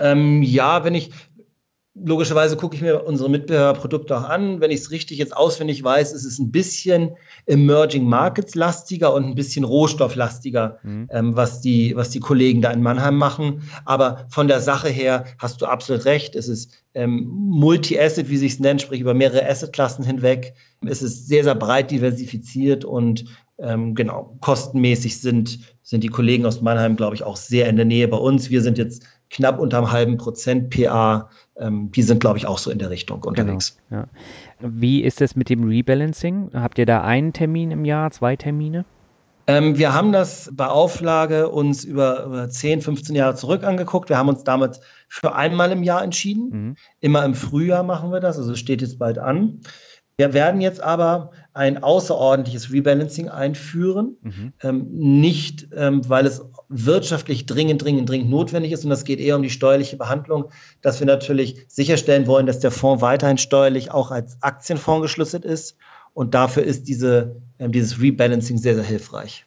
Ähm, 0.00 0.42
ja, 0.42 0.84
wenn 0.84 0.94
ich, 0.94 1.10
logischerweise 2.04 2.56
gucke 2.56 2.76
ich 2.76 2.82
mir 2.82 3.04
unsere 3.04 3.30
Mitbewerberprodukte 3.30 4.16
auch 4.16 4.24
an. 4.28 4.60
Wenn 4.60 4.70
ich 4.70 4.80
es 4.80 4.90
richtig 4.90 5.18
jetzt 5.18 5.36
auswendig 5.36 5.82
weiß, 5.82 6.12
ist 6.12 6.24
es 6.24 6.38
ein 6.38 6.50
bisschen 6.50 7.16
Emerging 7.46 8.04
Markets 8.04 8.54
lastiger 8.54 9.12
und 9.14 9.24
ein 9.24 9.34
bisschen 9.34 9.64
rohstofflastiger, 9.64 10.78
mhm. 10.82 11.08
ähm, 11.10 11.36
was, 11.36 11.60
die, 11.60 11.94
was 11.96 12.10
die 12.10 12.20
Kollegen 12.20 12.62
da 12.62 12.70
in 12.70 12.82
Mannheim 12.82 13.16
machen. 13.16 13.62
Aber 13.84 14.26
von 14.30 14.48
der 14.48 14.60
Sache 14.60 14.88
her 14.88 15.24
hast 15.38 15.60
du 15.60 15.66
absolut 15.66 16.04
recht. 16.04 16.34
Es 16.34 16.48
ist 16.48 16.72
ähm, 16.94 17.28
Multi-Asset, 17.28 18.28
wie 18.28 18.36
sich 18.36 18.52
es 18.52 18.60
nennt, 18.60 18.82
sprich 18.82 19.00
über 19.00 19.14
mehrere 19.14 19.48
Assetklassen 19.48 20.04
hinweg. 20.04 20.54
Es 20.86 21.02
ist 21.02 21.28
sehr, 21.28 21.44
sehr 21.44 21.54
breit 21.54 21.90
diversifiziert 21.90 22.84
und 22.84 23.24
ähm, 23.60 23.94
genau, 23.94 24.36
kostenmäßig 24.40 25.20
sind, 25.20 25.58
sind 25.82 26.04
die 26.04 26.08
Kollegen 26.08 26.46
aus 26.46 26.60
Mannheim, 26.60 26.96
glaube 26.96 27.16
ich, 27.16 27.24
auch 27.24 27.36
sehr 27.36 27.68
in 27.68 27.76
der 27.76 27.84
Nähe 27.84 28.06
bei 28.06 28.16
uns. 28.16 28.50
Wir 28.50 28.62
sind 28.62 28.78
jetzt 28.78 29.02
knapp 29.30 29.58
unter 29.58 29.78
einem 29.78 29.92
halben 29.92 30.16
Prozent 30.16 30.70
PA. 30.70 31.28
Ähm, 31.58 31.90
die 31.92 32.02
sind, 32.02 32.20
glaube 32.20 32.38
ich, 32.38 32.46
auch 32.46 32.58
so 32.58 32.70
in 32.70 32.78
der 32.78 32.90
Richtung 32.90 33.22
unterwegs. 33.22 33.76
Genau, 33.88 34.02
ja. 34.02 34.08
Wie 34.60 35.02
ist 35.02 35.20
es 35.20 35.36
mit 35.36 35.48
dem 35.48 35.64
Rebalancing? 35.64 36.50
Habt 36.54 36.78
ihr 36.78 36.86
da 36.86 37.02
einen 37.02 37.32
Termin 37.32 37.70
im 37.70 37.84
Jahr, 37.84 38.10
zwei 38.10 38.36
Termine? 38.36 38.84
Ähm, 39.48 39.78
wir 39.78 39.94
haben 39.94 40.12
das 40.12 40.50
bei 40.52 40.66
Auflage 40.66 41.48
uns 41.48 41.82
über, 41.82 42.24
über 42.24 42.50
10, 42.50 42.82
15 42.82 43.16
Jahre 43.16 43.34
zurück 43.34 43.64
angeguckt. 43.64 44.10
Wir 44.10 44.18
haben 44.18 44.28
uns 44.28 44.44
damals 44.44 44.80
für 45.08 45.34
einmal 45.34 45.72
im 45.72 45.82
Jahr 45.82 46.04
entschieden. 46.04 46.50
Mhm. 46.50 46.76
Immer 47.00 47.24
im 47.24 47.34
Frühjahr 47.34 47.82
machen 47.82 48.12
wir 48.12 48.20
das, 48.20 48.36
also 48.36 48.54
steht 48.54 48.82
jetzt 48.82 48.98
bald 48.98 49.18
an. 49.18 49.60
Wir 50.18 50.34
werden 50.34 50.60
jetzt 50.60 50.82
aber 50.82 51.30
ein 51.54 51.82
außerordentliches 51.82 52.72
Rebalancing 52.72 53.30
einführen. 53.30 54.16
Mhm. 54.20 54.52
Ähm, 54.62 54.86
nicht, 54.90 55.68
ähm, 55.74 56.06
weil 56.08 56.26
es 56.26 56.42
wirtschaftlich 56.68 57.46
dringend, 57.46 57.82
dringend, 57.82 58.08
dringend 58.08 58.30
notwendig 58.30 58.72
ist, 58.72 58.84
und 58.84 58.92
es 58.92 59.04
geht 59.04 59.20
eher 59.20 59.36
um 59.36 59.42
die 59.42 59.50
steuerliche 59.50 59.96
Behandlung, 59.96 60.50
dass 60.82 61.00
wir 61.00 61.06
natürlich 61.06 61.64
sicherstellen 61.68 62.26
wollen, 62.26 62.46
dass 62.46 62.58
der 62.60 62.70
Fonds 62.70 63.02
weiterhin 63.02 63.38
steuerlich 63.38 63.90
auch 63.90 64.10
als 64.10 64.42
Aktienfonds 64.42 65.02
geschlüsselt 65.02 65.44
ist. 65.44 65.76
Und 66.14 66.34
dafür 66.34 66.64
ist 66.64 66.88
diese, 66.88 67.36
äh, 67.58 67.68
dieses 67.68 68.00
Rebalancing 68.00 68.58
sehr, 68.58 68.74
sehr 68.74 68.84
hilfreich. 68.84 69.46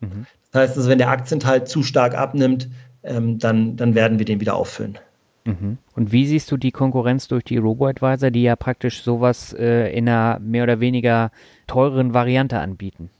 Mhm. 0.00 0.26
Das 0.52 0.62
heißt, 0.62 0.76
also, 0.76 0.88
wenn 0.88 0.98
der 0.98 1.10
Aktienteil 1.10 1.66
zu 1.66 1.82
stark 1.82 2.14
abnimmt, 2.14 2.68
ähm, 3.02 3.38
dann, 3.38 3.76
dann 3.76 3.94
werden 3.94 4.18
wir 4.18 4.26
den 4.26 4.40
wieder 4.40 4.56
auffüllen. 4.56 4.98
Mhm. 5.44 5.78
Und 5.94 6.12
wie 6.12 6.26
siehst 6.26 6.50
du 6.50 6.56
die 6.56 6.72
Konkurrenz 6.72 7.28
durch 7.28 7.44
die 7.44 7.56
Robo-Advisor, 7.56 8.30
die 8.30 8.42
ja 8.42 8.56
praktisch 8.56 9.02
sowas 9.02 9.54
äh, 9.54 9.90
in 9.96 10.08
einer 10.08 10.38
mehr 10.40 10.64
oder 10.64 10.80
weniger 10.80 11.30
teureren 11.66 12.12
Variante 12.12 12.58
anbieten? 12.58 13.10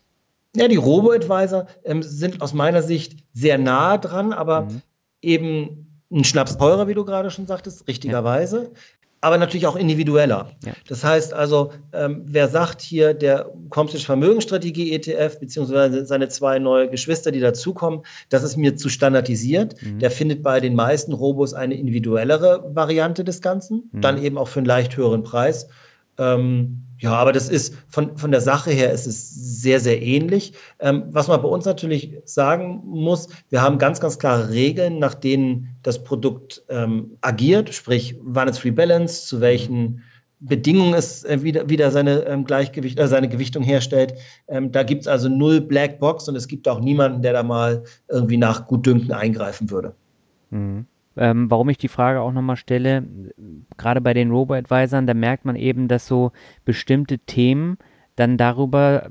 Ja, 0.56 0.68
die 0.68 0.76
Robo-Advisor 0.76 1.66
ähm, 1.84 2.02
sind 2.02 2.40
aus 2.40 2.54
meiner 2.54 2.82
Sicht 2.82 3.24
sehr 3.32 3.58
nah 3.58 3.98
dran, 3.98 4.32
aber 4.32 4.62
mhm. 4.62 4.82
eben 5.22 6.02
ein 6.10 6.24
Schnaps 6.24 6.56
teurer, 6.56 6.88
wie 6.88 6.94
du 6.94 7.04
gerade 7.04 7.30
schon 7.30 7.46
sagtest, 7.46 7.86
richtigerweise. 7.86 8.62
Ja 8.62 8.80
aber 9.20 9.38
natürlich 9.38 9.66
auch 9.66 9.76
individueller. 9.76 10.52
Ja. 10.64 10.72
Das 10.86 11.02
heißt 11.02 11.32
also, 11.32 11.72
ähm, 11.92 12.22
wer 12.24 12.48
sagt 12.48 12.80
hier, 12.82 13.14
der 13.14 13.50
Comstage 13.68 14.04
Vermögensstrategie 14.04 14.92
ETF, 14.92 15.40
beziehungsweise 15.40 16.06
seine 16.06 16.28
zwei 16.28 16.58
neue 16.58 16.88
Geschwister, 16.88 17.32
die 17.32 17.40
dazukommen, 17.40 18.02
das 18.28 18.42
ist 18.42 18.56
mir 18.56 18.76
zu 18.76 18.88
standardisiert, 18.88 19.82
mhm. 19.82 19.98
der 19.98 20.10
findet 20.10 20.42
bei 20.42 20.60
den 20.60 20.74
meisten 20.74 21.12
Robos 21.12 21.52
eine 21.52 21.74
individuellere 21.74 22.70
Variante 22.74 23.24
des 23.24 23.40
Ganzen, 23.40 23.90
mhm. 23.92 24.00
dann 24.00 24.22
eben 24.22 24.38
auch 24.38 24.48
für 24.48 24.60
einen 24.60 24.66
leicht 24.66 24.96
höheren 24.96 25.24
Preis. 25.24 25.68
Ähm, 26.16 26.84
ja, 26.98 27.12
aber 27.12 27.32
das 27.32 27.48
ist 27.48 27.74
von, 27.88 28.16
von 28.16 28.32
der 28.32 28.40
Sache 28.40 28.70
her 28.70 28.92
ist 28.92 29.06
es 29.06 29.30
sehr, 29.62 29.78
sehr 29.78 30.02
ähnlich. 30.02 30.52
Ähm, 30.80 31.04
was 31.10 31.28
man 31.28 31.40
bei 31.40 31.48
uns 31.48 31.64
natürlich 31.64 32.16
sagen 32.24 32.82
muss, 32.84 33.28
wir 33.50 33.62
haben 33.62 33.78
ganz, 33.78 34.00
ganz 34.00 34.18
klare 34.18 34.50
Regeln, 34.50 34.98
nach 34.98 35.14
denen 35.14 35.76
das 35.82 36.02
Produkt 36.02 36.64
ähm, 36.68 37.16
agiert, 37.20 37.72
sprich, 37.72 38.16
wann 38.20 38.48
es 38.48 38.58
Balance, 38.74 39.26
zu 39.26 39.40
welchen 39.40 40.02
Bedingungen 40.40 40.94
es 40.94 41.24
äh, 41.24 41.42
wieder, 41.42 41.68
wieder 41.68 41.90
seine 41.90 42.24
ähm, 42.26 42.44
Gleichgewicht, 42.44 42.98
äh, 42.98 43.08
seine 43.08 43.28
Gewichtung 43.28 43.62
herstellt. 43.62 44.14
Ähm, 44.48 44.72
da 44.72 44.82
gibt 44.82 45.02
es 45.02 45.08
also 45.08 45.28
null 45.28 45.60
Blackbox 45.60 46.28
und 46.28 46.36
es 46.36 46.48
gibt 46.48 46.68
auch 46.68 46.80
niemanden, 46.80 47.22
der 47.22 47.32
da 47.32 47.42
mal 47.42 47.84
irgendwie 48.08 48.36
nach 48.36 48.66
Gutdünken 48.66 49.12
eingreifen 49.12 49.70
würde. 49.70 49.94
Mhm. 50.50 50.86
Ähm, 51.18 51.50
warum 51.50 51.68
ich 51.68 51.78
die 51.78 51.88
Frage 51.88 52.20
auch 52.20 52.32
nochmal 52.32 52.56
stelle, 52.56 53.04
gerade 53.76 54.00
bei 54.00 54.14
den 54.14 54.30
Robo-Advisern, 54.30 55.06
da 55.06 55.14
merkt 55.14 55.44
man 55.44 55.56
eben, 55.56 55.88
dass 55.88 56.06
so 56.06 56.32
bestimmte 56.64 57.18
Themen 57.18 57.78
dann 58.16 58.36
darüber 58.36 59.08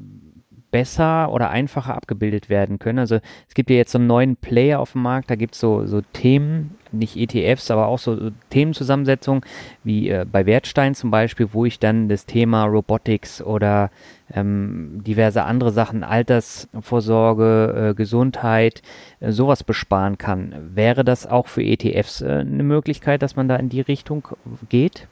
besser 0.72 1.32
oder 1.32 1.50
einfacher 1.50 1.96
abgebildet 1.96 2.50
werden 2.50 2.80
können. 2.80 3.00
Also 3.00 3.20
es 3.48 3.54
gibt 3.54 3.70
ja 3.70 3.76
jetzt 3.76 3.92
so 3.92 3.98
einen 3.98 4.08
neuen 4.08 4.36
Player 4.36 4.80
auf 4.80 4.94
dem 4.94 5.02
Markt, 5.02 5.30
da 5.30 5.36
gibt 5.36 5.54
es 5.54 5.60
so, 5.60 5.86
so 5.86 6.02
Themen, 6.02 6.77
nicht 6.92 7.16
ETFs, 7.18 7.72
aber 7.72 7.88
auch 7.88 8.00
so 8.00 8.32
Themenzusammensetzungen, 8.50 9.42
wie 9.84 10.10
äh, 10.10 10.26
bei 10.30 10.46
Wertstein 10.46 10.96
zum 10.96 11.12
Beispiel, 11.12 11.50
wo 11.52 11.66
ich 11.66 11.80
dann 11.80 12.10
das 12.10 12.26
Thema 12.26 12.66
Robotics 12.66 13.42
oder 13.42 13.92
ähm, 14.34 15.02
diverse 15.06 15.44
andere 15.44 15.72
Sachen, 15.72 16.04
Altersvorsorge, 16.04 17.92
äh, 17.92 17.94
Gesundheit, 17.94 18.82
äh, 19.20 19.32
sowas 19.32 19.64
besparen 19.64 20.18
kann. 20.18 20.54
Wäre 20.74 21.04
das 21.04 21.26
auch 21.28 21.48
für 21.48 21.64
ETFs 21.64 22.22
äh, 22.22 22.28
eine 22.28 22.64
Möglichkeit, 22.64 23.22
dass 23.22 23.36
man 23.36 23.48
da 23.48 23.56
in 23.56 23.70
die 23.70 23.82
Richtung 23.82 24.28
geht? 24.70 25.08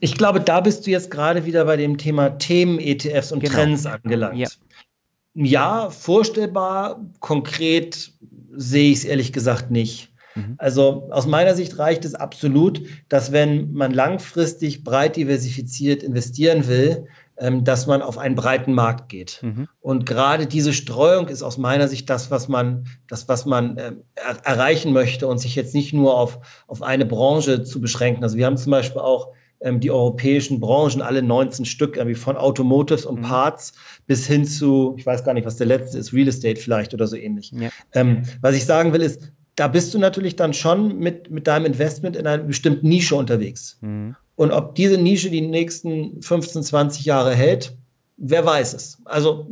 Ich 0.00 0.16
glaube, 0.16 0.40
da 0.40 0.60
bist 0.60 0.86
du 0.86 0.90
jetzt 0.90 1.10
gerade 1.10 1.46
wieder 1.46 1.64
bei 1.64 1.76
dem 1.76 1.98
Thema 1.98 2.30
Themen-ETFs 2.30 3.32
und 3.32 3.40
genau. 3.40 3.54
Trends 3.54 3.86
angelangt. 3.86 4.36
Ja. 4.36 4.48
ja, 5.34 5.90
vorstellbar, 5.90 7.00
konkret 7.20 8.12
sehe 8.56 8.90
ich 8.90 8.98
es 8.98 9.04
ehrlich 9.04 9.32
gesagt 9.32 9.70
nicht. 9.70 10.10
Mhm. 10.34 10.54
Also 10.58 11.08
aus 11.10 11.26
meiner 11.26 11.54
Sicht 11.54 11.78
reicht 11.78 12.04
es 12.04 12.14
absolut, 12.14 12.82
dass 13.08 13.32
wenn 13.32 13.72
man 13.72 13.92
langfristig 13.92 14.84
breit 14.84 15.16
diversifiziert 15.16 16.02
investieren 16.02 16.66
will, 16.68 17.06
ähm, 17.36 17.64
dass 17.64 17.86
man 17.86 18.02
auf 18.02 18.18
einen 18.18 18.36
breiten 18.36 18.72
Markt 18.72 19.08
geht. 19.08 19.40
Mhm. 19.42 19.68
Und 19.80 20.06
gerade 20.06 20.46
diese 20.46 20.72
Streuung 20.72 21.28
ist 21.28 21.42
aus 21.42 21.58
meiner 21.58 21.88
Sicht 21.88 22.08
das, 22.08 22.30
was 22.30 22.48
man, 22.48 22.86
das, 23.08 23.28
was 23.28 23.44
man 23.44 23.76
äh, 23.76 23.92
er 24.14 24.36
erreichen 24.44 24.92
möchte 24.92 25.26
und 25.26 25.38
sich 25.38 25.56
jetzt 25.56 25.74
nicht 25.74 25.92
nur 25.92 26.16
auf, 26.16 26.38
auf 26.68 26.82
eine 26.82 27.06
Branche 27.06 27.64
zu 27.64 27.80
beschränken. 27.80 28.22
Also 28.22 28.36
wir 28.36 28.46
haben 28.46 28.56
zum 28.56 28.70
Beispiel 28.70 29.00
auch 29.00 29.32
ähm, 29.60 29.80
die 29.80 29.90
europäischen 29.90 30.60
Branchen, 30.60 31.02
alle 31.02 31.22
19 31.22 31.64
Stück, 31.64 31.96
irgendwie 31.96 32.14
von 32.14 32.36
Automotives 32.36 33.04
und 33.04 33.20
mhm. 33.20 33.24
Parts 33.24 33.72
bis 34.06 34.26
hin 34.26 34.44
zu, 34.44 34.94
ich 34.96 35.04
weiß 35.04 35.24
gar 35.24 35.34
nicht, 35.34 35.46
was 35.46 35.56
der 35.56 35.66
letzte 35.66 35.98
ist, 35.98 36.12
Real 36.12 36.28
Estate 36.28 36.60
vielleicht 36.60 36.94
oder 36.94 37.08
so 37.08 37.16
ähnlich. 37.16 37.50
Ja. 37.52 37.70
Ähm, 37.92 38.22
was 38.42 38.54
ich 38.54 38.64
sagen 38.64 38.92
will, 38.92 39.02
ist, 39.02 39.32
da 39.56 39.68
bist 39.68 39.94
du 39.94 39.98
natürlich 39.98 40.36
dann 40.36 40.52
schon 40.52 40.98
mit, 40.98 41.30
mit 41.30 41.46
deinem 41.46 41.66
Investment 41.66 42.16
in 42.16 42.26
einer 42.26 42.42
bestimmten 42.42 42.88
Nische 42.88 43.14
unterwegs. 43.14 43.78
Mhm. 43.80 44.16
Und 44.36 44.50
ob 44.50 44.74
diese 44.74 44.98
Nische 44.98 45.30
die 45.30 45.40
nächsten 45.40 46.20
15, 46.22 46.62
20 46.62 47.04
Jahre 47.04 47.34
hält, 47.34 47.76
wer 48.16 48.44
weiß 48.44 48.74
es. 48.74 48.98
Also 49.04 49.46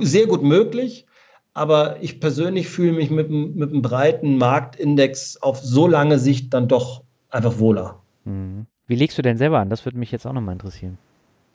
sehr 0.00 0.26
gut 0.26 0.42
möglich, 0.42 1.06
aber 1.54 1.96
ich 2.00 2.20
persönlich 2.20 2.68
fühle 2.68 2.92
mich 2.92 3.10
mit, 3.10 3.30
mit 3.30 3.70
einem 3.70 3.82
breiten 3.82 4.38
Marktindex 4.38 5.38
auf 5.38 5.58
so 5.58 5.86
lange 5.88 6.18
Sicht 6.18 6.54
dann 6.54 6.68
doch 6.68 7.02
einfach 7.30 7.58
wohler. 7.58 8.00
Mhm. 8.24 8.66
Wie 8.86 8.94
legst 8.94 9.18
du 9.18 9.22
denn 9.22 9.38
selber 9.38 9.58
an? 9.58 9.70
Das 9.70 9.84
würde 9.84 9.98
mich 9.98 10.12
jetzt 10.12 10.26
auch 10.26 10.32
nochmal 10.32 10.52
interessieren. 10.54 10.98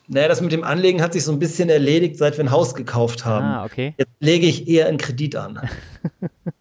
Naja, 0.10 0.30
das 0.30 0.42
mit 0.42 0.54
dem 0.54 0.64
Anlegen 0.64 1.02
hat 1.02 1.14
sich 1.14 1.24
so 1.24 1.34
ein 1.34 1.40
bisschen 1.40 1.70
erledigt, 1.70 2.18
seit 2.18 2.38
wir 2.38 2.46
ein 2.46 2.52
Haus 2.52 2.76
gekauft 2.76 3.26
haben. 3.26 3.46
Ah, 3.46 3.66
okay. 3.66 3.94
Jetzt 3.98 4.14
lege 4.20 4.46
ich 4.46 4.68
eher 4.68 4.88
einen 4.88 4.98
Kredit 4.98 5.36
an. 5.36 5.60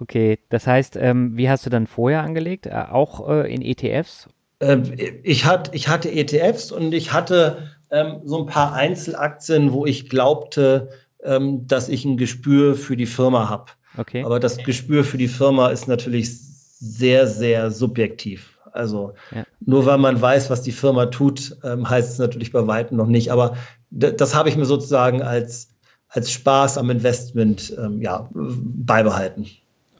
okay, 0.00 0.38
das 0.48 0.66
heißt, 0.66 0.96
ähm, 0.96 1.36
wie 1.36 1.48
hast 1.48 1.66
du 1.66 1.70
dann 1.70 1.86
vorher 1.86 2.22
angelegt? 2.22 2.66
Äh, 2.66 2.84
auch 2.90 3.28
äh, 3.28 3.52
in 3.52 3.62
ETFs? 3.62 4.28
Ähm, 4.60 4.92
ich, 5.22 5.44
hat, 5.44 5.74
ich 5.74 5.88
hatte 5.88 6.10
ETFs 6.10 6.72
und 6.72 6.92
ich 6.92 7.12
hatte 7.12 7.70
ähm, 7.90 8.20
so 8.24 8.40
ein 8.40 8.46
paar 8.46 8.74
Einzelaktien, 8.74 9.72
wo 9.72 9.86
ich 9.86 10.08
glaubte, 10.08 10.90
ähm, 11.22 11.66
dass 11.66 11.88
ich 11.88 12.04
ein 12.04 12.16
Gespür 12.16 12.74
für 12.74 12.96
die 12.96 13.06
Firma 13.06 13.48
habe. 13.48 13.66
Okay. 13.96 14.24
Aber 14.24 14.40
das 14.40 14.58
Gespür 14.58 15.04
für 15.04 15.18
die 15.18 15.28
Firma 15.28 15.68
ist 15.68 15.88
natürlich 15.88 16.30
sehr, 16.78 17.26
sehr 17.26 17.70
subjektiv. 17.70 18.58
Also 18.72 19.14
ja. 19.34 19.44
nur 19.60 19.86
weil 19.86 19.98
man 19.98 20.20
weiß, 20.20 20.50
was 20.50 20.62
die 20.62 20.72
Firma 20.72 21.06
tut, 21.06 21.56
ähm, 21.64 21.88
heißt 21.88 22.12
es 22.12 22.18
natürlich 22.18 22.52
bei 22.52 22.66
weitem 22.66 22.96
noch 22.96 23.06
nicht. 23.06 23.32
Aber 23.32 23.56
das 23.90 24.34
habe 24.34 24.48
ich 24.48 24.56
mir 24.56 24.66
sozusagen 24.66 25.22
als, 25.22 25.74
als 26.08 26.30
Spaß 26.30 26.78
am 26.78 26.90
Investment 26.90 27.74
ähm, 27.76 28.00
ja, 28.00 28.28
beibehalten. 28.32 29.46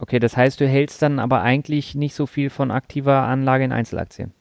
Okay, 0.01 0.19
das 0.19 0.37
heißt, 0.37 0.59
du 0.61 0.67
hältst 0.67 1.03
dann 1.03 1.19
aber 1.19 1.43
eigentlich 1.43 1.95
nicht 1.95 2.15
so 2.15 2.27
viel 2.27 2.49
von 2.49 2.71
aktiver 2.71 3.23
Anlage 3.23 3.65
in 3.65 3.73
Einzelaktien. 3.73 4.33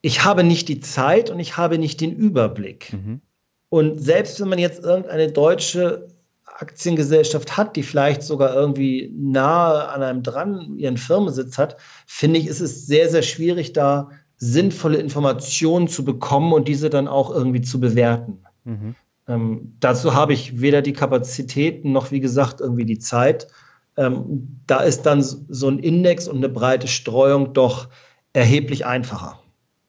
Ich 0.00 0.24
habe 0.24 0.44
nicht 0.44 0.68
die 0.68 0.80
Zeit 0.80 1.30
und 1.30 1.38
ich 1.38 1.58
habe 1.58 1.78
nicht 1.78 2.00
den 2.00 2.12
Überblick. 2.12 2.92
Mhm. 2.92 3.20
Und 3.68 4.02
selbst 4.02 4.40
wenn 4.40 4.48
man 4.48 4.58
jetzt 4.58 4.82
irgendeine 4.82 5.30
deutsche 5.30 6.08
Aktiengesellschaft 6.44 7.56
hat, 7.56 7.76
die 7.76 7.82
vielleicht 7.82 8.22
sogar 8.22 8.54
irgendwie 8.54 9.12
nahe 9.14 9.88
an 9.88 10.02
einem 10.02 10.22
dran 10.22 10.76
ihren 10.78 10.96
Firmensitz 10.96 11.58
hat, 11.58 11.76
finde 12.06 12.38
ich, 12.38 12.46
ist 12.46 12.60
es 12.60 12.86
sehr, 12.86 13.10
sehr 13.10 13.22
schwierig, 13.22 13.74
da 13.74 14.10
sinnvolle 14.36 14.98
Informationen 14.98 15.86
zu 15.86 16.04
bekommen 16.04 16.52
und 16.52 16.66
diese 16.66 16.90
dann 16.90 17.08
auch 17.08 17.30
irgendwie 17.30 17.60
zu 17.60 17.78
bewerten. 17.78 18.44
Mhm. 18.64 18.94
Ähm, 19.28 19.76
dazu 19.80 20.14
habe 20.14 20.32
ich 20.32 20.60
weder 20.60 20.82
die 20.82 20.92
Kapazitäten 20.92 21.92
noch, 21.92 22.10
wie 22.10 22.20
gesagt, 22.20 22.60
irgendwie 22.60 22.86
die 22.86 22.98
Zeit. 22.98 23.48
Ähm, 23.96 24.60
da 24.66 24.80
ist 24.80 25.02
dann 25.02 25.22
so 25.22 25.68
ein 25.68 25.78
Index 25.78 26.28
und 26.28 26.38
eine 26.38 26.48
breite 26.48 26.88
Streuung 26.88 27.52
doch 27.52 27.88
erheblich 28.32 28.86
einfacher. 28.86 29.40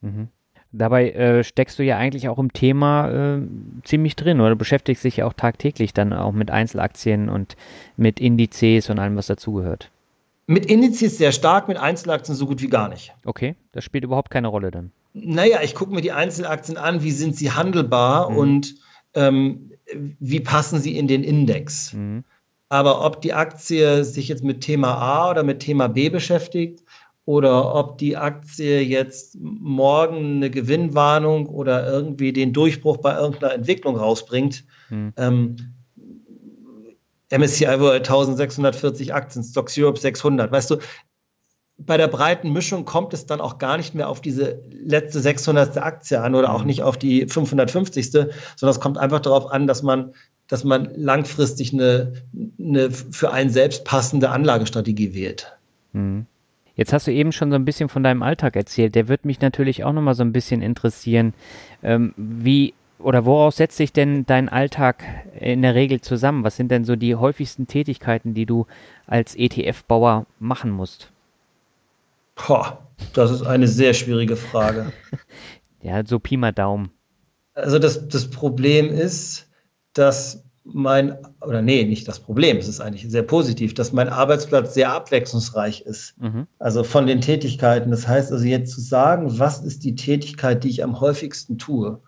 Mhm. 0.01 0.27
Dabei 0.75 1.11
äh, 1.11 1.43
steckst 1.43 1.77
du 1.77 1.83
ja 1.83 1.97
eigentlich 1.97 2.27
auch 2.29 2.39
im 2.39 2.51
Thema 2.51 3.35
äh, 3.35 3.41
ziemlich 3.83 4.15
drin 4.15 4.41
oder 4.41 4.49
du 4.49 4.55
beschäftigst 4.55 5.03
dich 5.03 5.17
ja 5.17 5.27
auch 5.27 5.33
tagtäglich 5.33 5.93
dann 5.93 6.13
auch 6.13 6.31
mit 6.31 6.49
Einzelaktien 6.49 7.29
und 7.29 7.55
mit 7.95 8.19
Indizes 8.19 8.89
und 8.89 8.97
allem, 8.97 9.15
was 9.15 9.27
dazugehört. 9.27 9.91
Mit 10.47 10.65
Indizes 10.65 11.19
sehr 11.19 11.31
stark, 11.31 11.67
mit 11.67 11.77
Einzelaktien 11.77 12.35
so 12.35 12.47
gut 12.47 12.61
wie 12.63 12.69
gar 12.69 12.89
nicht. 12.89 13.13
Okay, 13.23 13.55
das 13.71 13.83
spielt 13.83 14.03
überhaupt 14.03 14.31
keine 14.31 14.47
Rolle 14.47 14.71
dann. 14.71 14.91
Naja, 15.13 15.59
ich 15.61 15.75
gucke 15.75 15.93
mir 15.93 16.01
die 16.01 16.11
Einzelaktien 16.11 16.77
an, 16.77 17.03
wie 17.03 17.11
sind 17.11 17.35
sie 17.35 17.51
handelbar 17.51 18.31
mhm. 18.31 18.37
und 18.37 18.75
ähm, 19.13 19.71
wie 20.19 20.39
passen 20.39 20.79
sie 20.79 20.97
in 20.97 21.07
den 21.07 21.23
Index. 21.23 21.93
Mhm. 21.93 22.23
Aber 22.74 23.05
ob 23.05 23.21
die 23.21 23.34
Aktie 23.34 24.03
sich 24.03 24.30
jetzt 24.30 24.43
mit 24.43 24.61
Thema 24.61 24.95
A 24.95 25.30
oder 25.30 25.43
mit 25.43 25.59
Thema 25.59 25.89
B 25.89 26.09
beschäftigt, 26.09 26.84
oder 27.26 27.76
ob 27.76 27.99
die 27.99 28.17
Aktie 28.17 28.82
jetzt 28.82 29.38
morgen 29.39 30.38
eine 30.38 30.49
Gewinnwarnung 30.49 31.45
oder 31.45 31.88
irgendwie 31.88 32.34
den 32.34 32.51
Durchbruch 32.51 32.97
bei 32.97 33.15
irgendeiner 33.15 33.53
Entwicklung 33.53 33.95
rausbringt. 33.95 34.65
Hm. 34.89 35.13
Ähm, 35.17 35.55
MSCI 37.30 37.80
World 37.80 38.09
1640 38.09 39.13
Aktien, 39.13 39.43
Stocks 39.43 39.78
Europe 39.78 39.99
600. 39.99 40.51
Weißt 40.51 40.71
du, 40.71 40.78
bei 41.78 41.97
der 41.97 42.07
breiten 42.07 42.53
Mischung 42.53 42.86
kommt 42.86 43.13
es 43.13 43.28
dann 43.28 43.39
auch 43.39 43.59
gar 43.59 43.78
nicht 43.78 43.93
mehr 43.93 44.09
auf 44.09 44.19
diese 44.19 44.63
letzte 44.71 45.19
600. 45.19 45.78
Aktie 45.78 46.19
an 46.19 46.34
oder 46.34 46.51
auch 46.51 46.61
hm. 46.61 46.67
nicht 46.67 46.82
auf 46.82 46.97
die 46.97 47.28
550. 47.28 48.11
sondern 48.11 48.34
es 48.61 48.80
kommt 48.80 48.97
einfach 48.97 49.19
darauf 49.19 49.51
an, 49.51 49.67
dass 49.67 49.84
man, 49.84 50.15
dass 50.47 50.63
man 50.63 50.89
langfristig 50.95 51.73
eine, 51.73 52.13
eine 52.59 52.91
für 52.91 53.31
einen 53.31 53.49
selbst 53.49 53.85
passende 53.85 54.29
Anlagestrategie 54.29 55.13
wählt. 55.13 55.55
Mhm. 55.93 56.25
Jetzt 56.75 56.91
hast 56.91 57.05
du 57.05 57.11
eben 57.11 57.31
schon 57.31 57.51
so 57.51 57.55
ein 57.55 57.65
bisschen 57.65 57.87
von 57.87 58.03
deinem 58.03 58.23
Alltag 58.23 58.55
erzählt. 58.55 58.95
Der 58.95 59.07
wird 59.07 59.25
mich 59.25 59.41
natürlich 59.41 59.83
auch 59.83 59.93
nochmal 59.93 60.15
so 60.15 60.23
ein 60.23 60.33
bisschen 60.33 60.61
interessieren. 60.61 61.33
Ähm, 61.83 62.13
wie 62.17 62.73
oder 62.99 63.25
woraus 63.25 63.57
setzt 63.57 63.77
sich 63.77 63.93
denn 63.93 64.25
dein 64.25 64.49
Alltag 64.49 65.03
in 65.39 65.61
der 65.61 65.75
Regel 65.75 66.01
zusammen? 66.01 66.43
Was 66.43 66.55
sind 66.55 66.71
denn 66.71 66.85
so 66.85 66.95
die 66.95 67.15
häufigsten 67.15 67.67
Tätigkeiten, 67.67 68.33
die 68.33 68.45
du 68.45 68.65
als 69.05 69.35
ETF-Bauer 69.35 70.25
machen 70.39 70.71
musst? 70.71 71.11
Boah, 72.35 72.79
das 73.13 73.31
ist 73.31 73.43
eine 73.43 73.67
sehr 73.67 73.93
schwierige 73.93 74.35
Frage. 74.35 74.91
ja, 75.81 76.03
so 76.05 76.17
Pi 76.17 76.37
mal 76.37 76.53
Daumen. 76.53 76.91
Also 77.53 77.77
das, 77.77 78.07
das 78.07 78.29
Problem 78.29 78.89
ist, 78.89 79.47
dass 79.93 80.43
mein, 80.65 81.17
oder 81.41 81.61
nee, 81.61 81.83
nicht 81.83 82.07
das 82.07 82.19
Problem, 82.19 82.57
es 82.57 82.67
ist 82.67 82.79
eigentlich 82.79 83.09
sehr 83.09 83.23
positiv, 83.23 83.73
dass 83.73 83.91
mein 83.91 84.07
Arbeitsplatz 84.07 84.73
sehr 84.73 84.93
abwechslungsreich 84.93 85.81
ist. 85.81 86.19
Mhm. 86.21 86.47
Also 86.57 86.83
von 86.83 87.05
den 87.05 87.21
Tätigkeiten. 87.21 87.91
Das 87.91 88.07
heißt 88.07 88.31
also 88.31 88.45
jetzt 88.45 88.73
zu 88.73 88.81
sagen, 88.81 89.39
was 89.39 89.61
ist 89.61 89.83
die 89.83 89.95
Tätigkeit, 89.95 90.63
die 90.63 90.69
ich 90.69 90.83
am 90.83 90.99
häufigsten 90.99 91.57
tue? 91.57 91.99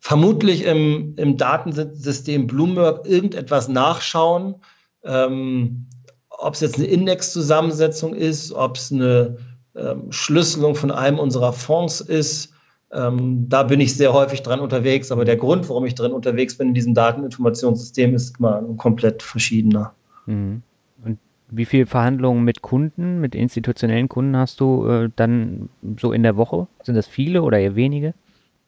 Vermutlich 0.00 0.64
im, 0.64 1.14
im 1.16 1.36
Datensystem 1.36 2.46
Bloomberg 2.46 3.06
irgendetwas 3.06 3.68
nachschauen, 3.68 4.56
ähm, 5.04 5.86
ob 6.28 6.54
es 6.54 6.60
jetzt 6.60 6.76
eine 6.76 6.86
Indexzusammensetzung 6.86 8.14
ist, 8.14 8.52
ob 8.52 8.76
es 8.76 8.90
eine 8.90 9.38
ähm, 9.76 10.10
Schlüsselung 10.10 10.74
von 10.74 10.90
einem 10.90 11.18
unserer 11.18 11.52
Fonds 11.52 12.00
ist, 12.00 12.53
Ähm, 12.94 13.48
da 13.48 13.64
bin 13.64 13.80
ich 13.80 13.96
sehr 13.96 14.12
häufig 14.12 14.42
dran 14.42 14.60
unterwegs, 14.60 15.10
aber 15.10 15.24
der 15.24 15.36
Grund, 15.36 15.68
warum 15.68 15.84
ich 15.84 15.94
dran 15.94 16.12
unterwegs 16.12 16.56
bin 16.56 16.68
in 16.68 16.74
diesem 16.74 16.94
Dateninformationssystem, 16.94 18.14
ist 18.14 18.38
mal 18.38 18.64
ein 18.64 18.76
komplett 18.76 19.22
verschiedener. 19.22 19.92
Mhm. 20.26 20.62
Und 21.04 21.18
wie 21.50 21.64
viele 21.64 21.86
Verhandlungen 21.86 22.44
mit 22.44 22.62
Kunden, 22.62 23.20
mit 23.20 23.34
institutionellen 23.34 24.08
Kunden 24.08 24.36
hast 24.36 24.60
du 24.60 24.86
äh, 24.86 25.10
dann 25.16 25.68
so 26.00 26.12
in 26.12 26.22
der 26.22 26.36
Woche? 26.36 26.68
Sind 26.82 26.94
das 26.94 27.08
viele 27.08 27.42
oder 27.42 27.58
eher 27.58 27.74
wenige? 27.74 28.14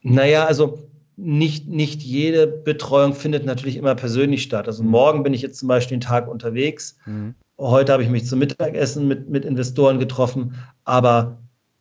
Naja, 0.03 0.45
also 0.45 0.79
nicht, 1.17 1.69
nicht 1.69 2.03
jede 2.03 2.47
Betreuung 2.47 3.15
findet 3.15 3.47
natürlich 3.47 3.77
immer 3.77 3.95
persönlich 3.95 4.43
statt. 4.43 4.67
Also 4.67 4.83
morgen 4.83 5.23
bin 5.23 5.35
ich 5.35 5.43
jetzt 5.43 5.59
zum 5.59 5.69
Beispiel 5.69 5.95
einen 5.95 6.03
Tag 6.03 6.29
unterwegs. 6.29 6.99
Mhm. 7.07 7.35
Heute 7.59 7.93
habe 7.93 8.03
ich 8.03 8.11
mich 8.11 8.27
zum 8.27 8.41
Mittagessen 8.41 9.09
mit, 9.09 9.31
mit 9.31 9.45
Investoren 9.45 9.99
getroffen, 9.99 10.57
aber 10.85 11.39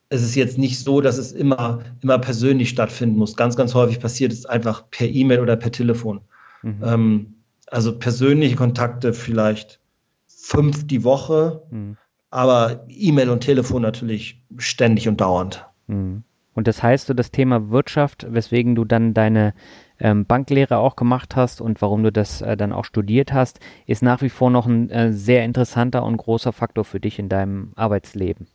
es 0.10 0.22
ist 0.22 0.36
jetzt 0.36 0.58
nicht 0.58 0.80
so, 0.80 1.02
dass 1.02 1.18
es 1.18 1.32
immer, 1.32 1.80
immer 2.02 2.20
persönlich 2.20 2.70
stattfinden 2.70 3.18
muss. 3.18 3.36
Ganz, 3.36 3.56
ganz 3.56 3.74
häufig 3.74 4.00
passiert 4.00 4.32
es 4.32 4.46
einfach 4.46 4.90
per 4.92 5.08
E-Mail 5.08 5.40
oder 5.40 5.56
per 5.56 5.72
Telefon. 5.72 6.22
Mhm. 6.62 6.84
Ähm, 6.84 7.34
also 7.68 7.98
persönliche 7.98 8.56
Kontakte 8.56 9.14
vielleicht 9.14 9.80
fünf 10.28 10.86
die 10.86 11.04
Woche, 11.04 11.64
mhm. 11.72 11.98
aber 12.30 12.86
E-Mail 12.88 13.30
und 13.30 13.42
Telefon 13.42 13.82
natürlich 13.82 14.44
ständig 14.58 15.08
und 15.08 15.20
dauernd. 15.20 15.66
Mhm. 15.88 16.24
Und 16.54 16.68
das 16.68 16.82
heißt, 16.82 17.08
so 17.08 17.14
das 17.14 17.32
Thema 17.32 17.70
Wirtschaft, 17.70 18.26
weswegen 18.30 18.76
du 18.76 18.86
dann 18.86 19.14
deine 19.14 19.54
ähm, 20.00 20.26
Banklehre 20.26 20.78
auch 20.78 20.96
gemacht 20.96 21.36
hast 21.36 21.60
und 21.60 21.82
warum 21.82 22.04
du 22.04 22.12
das 22.12 22.42
äh, 22.42 22.56
dann 22.56 22.72
auch 22.72 22.86
studiert 22.86 23.34
hast, 23.34 23.60
ist 23.88 24.02
nach 24.02 24.22
wie 24.22 24.30
vor 24.30 24.50
noch 24.50 24.66
ein 24.66 24.90
äh, 24.90 25.12
sehr 25.12 25.44
interessanter 25.44 26.04
und 26.04 26.18
großer 26.18 26.54
Faktor 26.54 26.86
für 26.86 27.00
dich 27.00 27.20
in 27.20 27.28
deinem 27.28 27.74
Arbeitsleben. 27.76 28.48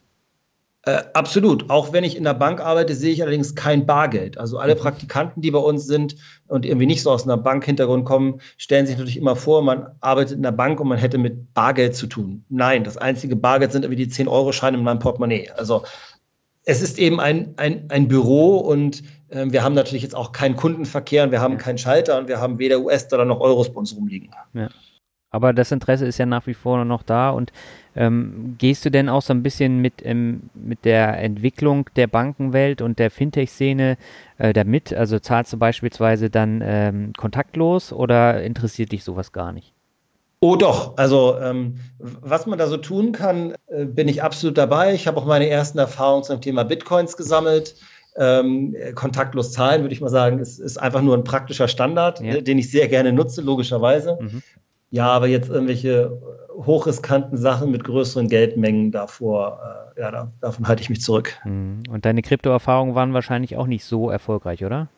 Äh, 0.82 1.02
absolut. 1.12 1.68
Auch 1.68 1.92
wenn 1.92 2.04
ich 2.04 2.16
in 2.16 2.24
der 2.24 2.32
Bank 2.32 2.60
arbeite, 2.60 2.94
sehe 2.94 3.12
ich 3.12 3.22
allerdings 3.22 3.54
kein 3.54 3.84
Bargeld. 3.84 4.38
Also 4.38 4.58
alle 4.58 4.74
mhm. 4.74 4.78
Praktikanten, 4.78 5.42
die 5.42 5.50
bei 5.50 5.58
uns 5.58 5.86
sind 5.86 6.16
und 6.46 6.64
irgendwie 6.64 6.86
nicht 6.86 7.02
so 7.02 7.10
aus 7.10 7.24
einer 7.24 7.36
Bankhintergrund 7.36 8.06
kommen, 8.06 8.40
stellen 8.56 8.86
sich 8.86 8.96
natürlich 8.96 9.18
immer 9.18 9.36
vor, 9.36 9.62
man 9.62 9.88
arbeitet 10.00 10.36
in 10.36 10.42
der 10.42 10.52
Bank 10.52 10.80
und 10.80 10.88
man 10.88 10.96
hätte 10.96 11.18
mit 11.18 11.52
Bargeld 11.52 11.94
zu 11.96 12.06
tun. 12.06 12.44
Nein, 12.48 12.84
das 12.84 12.96
einzige 12.96 13.36
Bargeld 13.36 13.72
sind 13.72 13.84
irgendwie 13.84 14.04
die 14.04 14.10
10-Euro-Scheine 14.10 14.78
in 14.78 14.84
meinem 14.84 15.00
Portemonnaie. 15.00 15.50
Also 15.54 15.82
es 16.64 16.80
ist 16.80 16.98
eben 16.98 17.20
ein, 17.20 17.54
ein, 17.58 17.90
ein 17.90 18.08
Büro 18.08 18.56
und 18.56 19.02
äh, 19.28 19.46
wir 19.48 19.62
haben 19.62 19.74
natürlich 19.74 20.02
jetzt 20.02 20.16
auch 20.16 20.32
keinen 20.32 20.56
Kundenverkehr 20.56 21.24
und 21.24 21.30
wir 21.30 21.42
haben 21.42 21.58
keinen 21.58 21.78
Schalter 21.78 22.18
und 22.18 22.28
wir 22.28 22.40
haben 22.40 22.58
weder 22.58 22.80
US-Dollar 22.80 23.26
noch 23.26 23.40
Euros 23.40 23.70
bei 23.70 23.80
uns 23.80 23.94
rumliegen. 23.94 24.30
Ja. 24.54 24.68
Aber 25.30 25.52
das 25.52 25.70
Interesse 25.70 26.06
ist 26.06 26.18
ja 26.18 26.26
nach 26.26 26.46
wie 26.46 26.54
vor 26.54 26.84
noch 26.84 27.02
da. 27.02 27.30
Und 27.30 27.52
ähm, 27.94 28.56
gehst 28.58 28.84
du 28.84 28.90
denn 28.90 29.08
auch 29.08 29.22
so 29.22 29.32
ein 29.32 29.42
bisschen 29.42 29.80
mit, 29.80 30.04
ähm, 30.04 30.50
mit 30.54 30.84
der 30.84 31.18
Entwicklung 31.18 31.88
der 31.96 32.08
Bankenwelt 32.08 32.82
und 32.82 32.98
der 32.98 33.10
Fintech-Szene 33.10 33.96
äh, 34.38 34.52
damit? 34.52 34.92
Also 34.92 35.18
zahlst 35.18 35.52
du 35.52 35.58
beispielsweise 35.58 36.30
dann 36.30 36.62
ähm, 36.64 37.12
kontaktlos 37.16 37.92
oder 37.92 38.42
interessiert 38.42 38.92
dich 38.92 39.04
sowas 39.04 39.32
gar 39.32 39.52
nicht? 39.52 39.72
Oh 40.42 40.56
doch, 40.56 40.96
also 40.96 41.36
ähm, 41.38 41.76
was 41.98 42.46
man 42.46 42.58
da 42.58 42.66
so 42.66 42.78
tun 42.78 43.12
kann, 43.12 43.54
äh, 43.66 43.84
bin 43.84 44.08
ich 44.08 44.22
absolut 44.22 44.56
dabei. 44.56 44.94
Ich 44.94 45.06
habe 45.06 45.18
auch 45.18 45.26
meine 45.26 45.48
ersten 45.48 45.78
Erfahrungen 45.78 46.24
zum 46.24 46.40
Thema 46.40 46.64
Bitcoins 46.64 47.16
gesammelt. 47.16 47.76
Ähm, 48.16 48.74
kontaktlos 48.96 49.52
zahlen, 49.52 49.82
würde 49.82 49.94
ich 49.94 50.00
mal 50.00 50.08
sagen, 50.08 50.40
ist, 50.40 50.58
ist 50.58 50.78
einfach 50.78 51.00
nur 51.00 51.16
ein 51.16 51.22
praktischer 51.22 51.68
Standard, 51.68 52.20
ja. 52.20 52.40
den 52.40 52.58
ich 52.58 52.68
sehr 52.68 52.88
gerne 52.88 53.12
nutze, 53.12 53.40
logischerweise. 53.40 54.18
Mhm. 54.20 54.42
Ja, 54.90 55.08
aber 55.08 55.28
jetzt 55.28 55.48
irgendwelche 55.48 56.18
hochriskanten 56.54 57.38
Sachen 57.38 57.70
mit 57.70 57.84
größeren 57.84 58.28
Geldmengen 58.28 58.90
davor, 58.90 59.92
äh, 59.96 60.00
ja, 60.00 60.10
da, 60.10 60.32
davon 60.40 60.66
halte 60.68 60.82
ich 60.82 60.90
mich 60.90 61.00
zurück. 61.00 61.38
Mhm. 61.44 61.82
Und 61.90 62.04
deine 62.04 62.22
Kryptoerfahrungen 62.22 62.94
waren 62.94 63.14
wahrscheinlich 63.14 63.56
auch 63.56 63.66
nicht 63.66 63.84
so 63.84 64.10
erfolgreich, 64.10 64.64
oder? 64.64 64.88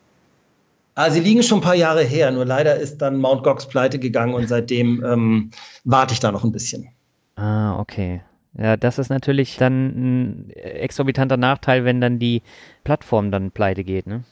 Ah, 0.95 1.09
sie 1.09 1.21
liegen 1.21 1.41
schon 1.41 1.59
ein 1.59 1.63
paar 1.63 1.75
Jahre 1.75 2.03
her, 2.03 2.31
nur 2.31 2.45
leider 2.45 2.75
ist 2.75 2.99
dann 2.99 3.17
Mount 3.17 3.43
Gox 3.43 3.67
pleite 3.67 3.97
gegangen 3.97 4.35
und 4.35 4.47
seitdem 4.47 5.03
ähm, 5.03 5.51
warte 5.83 6.13
ich 6.13 6.19
da 6.19 6.31
noch 6.31 6.43
ein 6.43 6.51
bisschen. 6.51 6.89
Ah, 7.35 7.79
okay. 7.79 8.21
Ja, 8.55 8.77
das 8.77 8.99
ist 8.99 9.09
natürlich 9.09 9.57
dann 9.57 9.87
ein 9.87 10.49
exorbitanter 10.51 11.37
Nachteil, 11.37 11.85
wenn 11.85 11.99
dann 11.99 12.19
die 12.19 12.43
Plattform 12.83 13.31
dann 13.31 13.49
pleite 13.49 13.83
geht, 13.83 14.05
ne? 14.05 14.23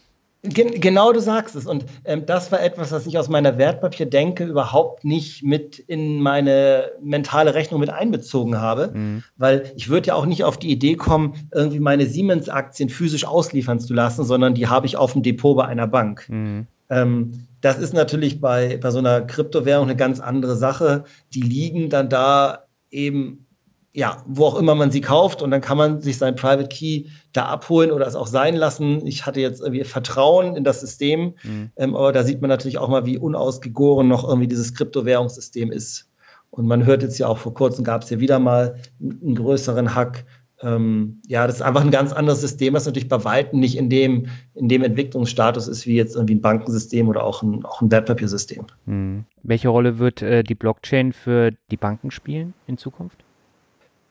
Gen 0.44 0.82
genau, 0.82 1.14
du 1.14 1.20
sagst 1.20 1.56
es. 1.56 1.68
Und 1.68 1.86
ähm, 2.04 2.26
das 2.26 2.52
war 2.52 2.62
etwas, 2.64 2.92
was 2.92 3.06
ich 3.06 3.20
aus 3.20 3.30
meiner 3.30 3.60
Wertpapierdenke 3.60 4.44
überhaupt 4.44 5.04
nicht 5.06 5.44
mit 5.44 5.78
in 5.78 6.20
meine 6.20 6.92
mentale 7.00 7.54
Rechnung 7.54 7.80
mit 7.80 7.92
einbezogen 7.92 8.60
habe. 8.60 8.92
Mhm. 8.92 9.24
Weil 9.38 9.72
ich 9.76 9.89
würde 9.89 10.08
ja 10.08 10.16
auch 10.16 10.26
nicht 10.26 10.44
auf 10.44 10.58
die 10.58 10.72
Idee 10.72 10.96
kommen, 10.96 11.36
irgendwie 11.54 11.80
meine 11.80 12.08
Siemens-Aktien 12.08 12.89
physisch 12.89 13.26
ausliefern 13.26 13.80
zu 13.80 13.94
lassen, 13.94 14.24
sondern 14.24 14.56
die 14.56 14.68
habe 14.68 14.88
ich 14.88 14.98
auf 14.98 15.14
dem 15.14 15.22
Depot 15.22 15.56
bei 15.56 15.66
einer 15.66 15.88
Bank. 15.88 16.28
Mhm. 16.28 16.66
Ähm, 16.89 17.48
das 17.62 17.78
ist 17.78 17.94
natürlich 17.94 18.42
bei, 18.42 18.78
bei 18.78 18.89
so 18.89 18.98
einer 18.98 19.22
Kryptowährung 19.22 19.86
eine 19.86 19.96
ganz 19.96 20.20
andere 20.20 20.56
Sache. 20.56 21.04
Die 21.36 21.42
liegen 21.42 21.92
dann 21.92 22.10
da 22.10 22.66
eben 22.89 23.46
ja, 23.94 24.24
wo 24.26 24.46
auch 24.46 24.56
immer 24.56 24.74
man 24.76 24.92
sie 24.92 25.02
kauft 25.02 25.42
und 25.42 25.52
dann 25.52 25.62
kann 25.62 25.78
man 25.78 26.02
sich 26.02 26.18
sein 26.18 26.36
Private 26.36 26.70
Key 26.70 27.06
da 27.34 27.46
abholen 27.46 27.92
oder 27.92 28.08
es 28.08 28.16
auch 28.16 28.28
sein 28.28 28.56
lassen. 28.56 29.06
Ich 29.06 29.26
hatte 29.26 29.42
jetzt 29.42 29.62
irgendwie 29.62 29.84
Vertrauen 29.84 30.56
in 30.56 30.64
das 30.64 30.80
System, 30.80 31.34
mhm. 31.44 31.72
ähm, 31.76 31.96
aber 31.96 32.14
da 32.14 32.24
sieht 32.24 32.42
man 32.42 32.50
natürlich 32.50 32.78
auch 32.78 32.88
mal, 32.88 33.06
wie 33.06 33.18
unausgegoren 33.18 34.08
noch 34.08 34.28
irgendwie 34.28 34.48
dieses 34.48 34.74
Kryptowährungssystem 34.74 35.72
ist. 35.72 36.08
Und 36.52 36.68
man 36.68 36.86
hört 36.86 37.04
jetzt 37.04 37.18
ja 37.18 37.28
auch 37.28 37.38
vor 37.38 37.54
kurzem 37.54 37.84
gab 37.84 38.04
es 38.04 38.10
ja 38.10 38.20
wieder 38.20 38.39
mal 38.39 38.76
einen 39.00 39.36
größeren 39.36 39.94
Hack. 39.94 40.26
Ähm, 40.62 41.22
ja, 41.28 41.48
das 41.48 41.58
ist 41.58 41.62
einfach 41.62 41.82
ein 41.82 41.92
ganz 41.92 42.14
anderes 42.14 42.39
System, 42.39 42.74
was 42.74 42.86
natürlich 42.86 43.10
bei 43.10 43.24
Weitem 43.24 43.60
nicht 43.60 43.78
in 43.78 43.89
dem, 43.89 44.28
in 44.54 44.70
dem 44.70 44.84
Entwicklungsstatus 44.84 45.68
ist, 45.68 45.86
wie 45.86 45.96
jetzt 45.96 46.16
irgendwie 46.16 46.36
ein 46.36 46.42
Bankensystem 46.42 47.10
oder 47.10 47.24
auch 47.24 47.42
ein, 47.42 47.66
auch 47.66 47.82
ein 47.82 47.92
Wertpapiersystem. 47.92 48.66
Mhm. 48.86 49.26
Welche 49.44 49.70
Rolle 49.70 49.98
wird 49.98 50.22
äh, 50.22 50.44
die 50.44 50.56
Blockchain 50.56 51.14
für 51.14 51.52
die 51.72 51.78
Banken 51.78 52.12
spielen 52.12 52.54
in 52.68 52.78
Zukunft? 52.78 53.24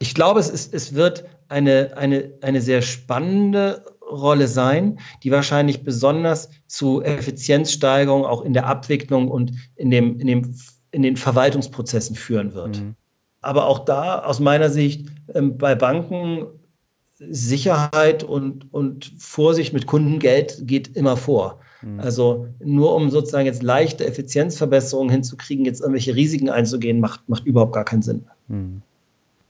Ich 0.00 0.14
glaube, 0.14 0.40
es, 0.40 0.48
ist, 0.48 0.74
es 0.74 0.94
wird 0.94 1.24
eine, 1.48 1.96
eine, 1.96 2.32
eine 2.40 2.60
sehr 2.62 2.82
spannende 2.82 3.84
Rolle 4.10 4.48
sein, 4.48 4.98
die 5.22 5.30
wahrscheinlich 5.30 5.84
besonders 5.84 6.48
zu 6.66 7.02
Effizienzsteigerung 7.02 8.24
auch 8.24 8.42
in 8.42 8.54
der 8.54 8.66
Abwicklung 8.66 9.28
und 9.28 9.52
in, 9.76 9.90
dem, 9.90 10.18
in, 10.18 10.26
dem, 10.26 10.54
in 10.90 11.02
den 11.02 11.16
Verwaltungsprozessen 11.16 12.16
führen 12.16 12.54
wird. 12.54 12.80
Mhm. 12.80 12.96
Aber 13.42 13.66
auch 13.66 13.80
da 13.80 14.24
aus 14.24 14.40
meiner 14.40 14.70
Sicht 14.70 15.08
ähm, 15.34 15.58
bei 15.58 15.74
Banken 15.74 16.46
Sicherheit 17.18 18.24
und, 18.24 18.72
und 18.72 19.12
Vorsicht 19.18 19.74
mit 19.74 19.86
Kundengeld 19.86 20.66
geht 20.66 20.96
immer 20.96 21.18
vor. 21.18 21.60
Mhm. 21.82 22.00
Also 22.00 22.48
nur 22.58 22.94
um 22.94 23.10
sozusagen 23.10 23.44
jetzt 23.44 23.62
leichte 23.62 24.06
Effizienzverbesserungen 24.06 25.10
hinzukriegen, 25.10 25.66
jetzt 25.66 25.80
irgendwelche 25.80 26.14
Risiken 26.14 26.48
einzugehen, 26.48 27.00
macht, 27.00 27.28
macht 27.28 27.44
überhaupt 27.44 27.74
gar 27.74 27.84
keinen 27.84 28.02
Sinn. 28.02 28.24
Mhm. 28.48 28.82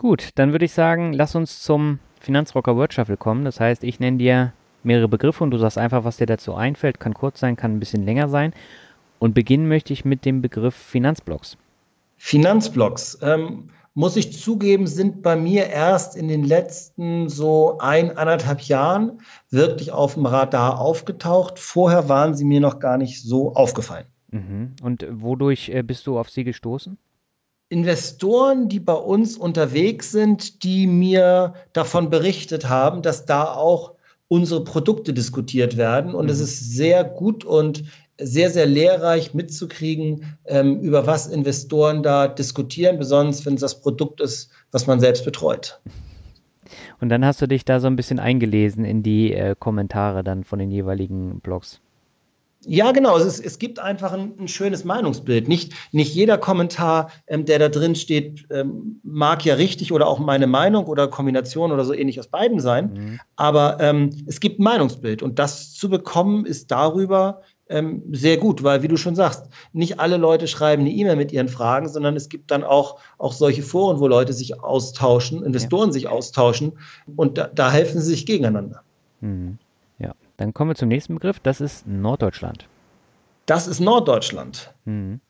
Gut, 0.00 0.30
dann 0.36 0.52
würde 0.52 0.64
ich 0.64 0.72
sagen, 0.72 1.12
lass 1.12 1.34
uns 1.34 1.62
zum 1.62 1.98
Finanzrocker 2.20 2.74
Word 2.74 2.94
Shuffle 2.94 3.18
kommen. 3.18 3.44
Das 3.44 3.60
heißt, 3.60 3.84
ich 3.84 4.00
nenne 4.00 4.16
dir 4.16 4.54
mehrere 4.82 5.08
Begriffe 5.08 5.44
und 5.44 5.50
du 5.50 5.58
sagst 5.58 5.76
einfach, 5.76 6.04
was 6.04 6.16
dir 6.16 6.24
dazu 6.24 6.54
einfällt. 6.54 6.98
Kann 6.98 7.12
kurz 7.12 7.38
sein, 7.38 7.54
kann 7.54 7.74
ein 7.74 7.80
bisschen 7.80 8.06
länger 8.06 8.30
sein. 8.30 8.54
Und 9.18 9.34
beginnen 9.34 9.68
möchte 9.68 9.92
ich 9.92 10.06
mit 10.06 10.24
dem 10.24 10.40
Begriff 10.40 10.74
Finanzblocks. 10.74 11.58
Finanzblocks, 12.16 13.18
ähm, 13.20 13.68
muss 13.92 14.16
ich 14.16 14.40
zugeben, 14.40 14.86
sind 14.86 15.20
bei 15.20 15.36
mir 15.36 15.66
erst 15.66 16.16
in 16.16 16.28
den 16.28 16.44
letzten 16.44 17.28
so 17.28 17.76
ein, 17.78 18.16
anderthalb 18.16 18.62
Jahren 18.62 19.20
wirklich 19.50 19.92
auf 19.92 20.14
dem 20.14 20.24
Radar 20.24 20.80
aufgetaucht. 20.80 21.58
Vorher 21.58 22.08
waren 22.08 22.34
sie 22.34 22.46
mir 22.46 22.60
noch 22.60 22.78
gar 22.78 22.96
nicht 22.96 23.22
so 23.22 23.52
aufgefallen. 23.52 24.06
Mhm. 24.30 24.76
Und 24.82 25.06
wodurch 25.10 25.68
äh, 25.68 25.82
bist 25.82 26.06
du 26.06 26.18
auf 26.18 26.30
sie 26.30 26.44
gestoßen? 26.44 26.96
Investoren, 27.70 28.68
die 28.68 28.80
bei 28.80 28.94
uns 28.94 29.36
unterwegs 29.38 30.10
sind, 30.10 30.64
die 30.64 30.88
mir 30.88 31.54
davon 31.72 32.10
berichtet 32.10 32.68
haben, 32.68 33.00
dass 33.00 33.26
da 33.26 33.54
auch 33.54 33.92
unsere 34.26 34.64
Produkte 34.64 35.12
diskutiert 35.12 35.76
werden. 35.76 36.14
Und 36.14 36.26
mhm. 36.26 36.32
es 36.32 36.40
ist 36.40 36.72
sehr 36.74 37.04
gut 37.04 37.44
und 37.44 37.84
sehr, 38.18 38.50
sehr 38.50 38.66
lehrreich 38.66 39.34
mitzukriegen, 39.34 40.36
ähm, 40.46 40.80
über 40.80 41.06
was 41.06 41.28
Investoren 41.28 42.02
da 42.02 42.26
diskutieren, 42.26 42.98
besonders 42.98 43.46
wenn 43.46 43.54
es 43.54 43.60
das 43.60 43.80
Produkt 43.80 44.20
ist, 44.20 44.50
was 44.72 44.88
man 44.88 44.98
selbst 44.98 45.24
betreut. 45.24 45.80
Und 47.00 47.08
dann 47.08 47.24
hast 47.24 47.40
du 47.40 47.46
dich 47.46 47.64
da 47.64 47.78
so 47.78 47.86
ein 47.86 47.96
bisschen 47.96 48.18
eingelesen 48.18 48.84
in 48.84 49.04
die 49.04 49.32
äh, 49.32 49.54
Kommentare 49.58 50.24
dann 50.24 50.42
von 50.42 50.58
den 50.58 50.72
jeweiligen 50.72 51.40
Blogs. 51.40 51.80
Ja, 52.66 52.92
genau. 52.92 53.16
Es, 53.16 53.24
ist, 53.24 53.44
es 53.44 53.58
gibt 53.58 53.78
einfach 53.78 54.12
ein, 54.12 54.34
ein, 54.38 54.48
schönes 54.48 54.84
Meinungsbild. 54.84 55.48
Nicht, 55.48 55.72
nicht 55.92 56.14
jeder 56.14 56.36
Kommentar, 56.36 57.10
ähm, 57.26 57.46
der 57.46 57.58
da 57.58 57.68
drin 57.70 57.94
steht, 57.94 58.46
ähm, 58.50 59.00
mag 59.02 59.44
ja 59.44 59.54
richtig 59.54 59.92
oder 59.92 60.06
auch 60.06 60.18
meine 60.18 60.46
Meinung 60.46 60.84
oder 60.84 61.08
Kombination 61.08 61.72
oder 61.72 61.84
so 61.84 61.94
ähnlich 61.94 62.20
aus 62.20 62.28
beiden 62.28 62.60
sein. 62.60 62.92
Mhm. 62.92 63.20
Aber 63.36 63.78
ähm, 63.80 64.10
es 64.26 64.40
gibt 64.40 64.60
ein 64.60 64.64
Meinungsbild. 64.64 65.22
Und 65.22 65.38
das 65.38 65.72
zu 65.72 65.88
bekommen, 65.88 66.44
ist 66.44 66.70
darüber 66.70 67.40
ähm, 67.70 68.02
sehr 68.12 68.36
gut, 68.36 68.62
weil, 68.62 68.82
wie 68.82 68.88
du 68.88 68.98
schon 68.98 69.14
sagst, 69.14 69.46
nicht 69.72 69.98
alle 69.98 70.18
Leute 70.18 70.46
schreiben 70.46 70.82
eine 70.82 70.90
E-Mail 70.90 71.16
mit 71.16 71.32
ihren 71.32 71.48
Fragen, 71.48 71.88
sondern 71.88 72.16
es 72.16 72.28
gibt 72.28 72.50
dann 72.50 72.64
auch, 72.64 72.98
auch 73.16 73.32
solche 73.32 73.62
Foren, 73.62 74.00
wo 74.00 74.08
Leute 74.08 74.32
sich 74.32 74.60
austauschen, 74.60 75.42
Investoren 75.44 75.90
ja. 75.90 75.92
sich 75.92 76.08
austauschen 76.08 76.72
und 77.16 77.38
da, 77.38 77.46
da 77.46 77.70
helfen 77.70 78.00
sie 78.00 78.10
sich 78.10 78.26
gegeneinander. 78.26 78.82
Mhm. 79.20 79.58
Dann 80.40 80.54
kommen 80.54 80.70
wir 80.70 80.74
zum 80.74 80.88
nächsten 80.88 81.16
Begriff, 81.16 81.38
das 81.38 81.60
ist 81.60 81.86
Norddeutschland. 81.86 82.66
Das 83.44 83.66
ist 83.66 83.78
Norddeutschland. 83.78 84.72
Mhm. 84.86 85.20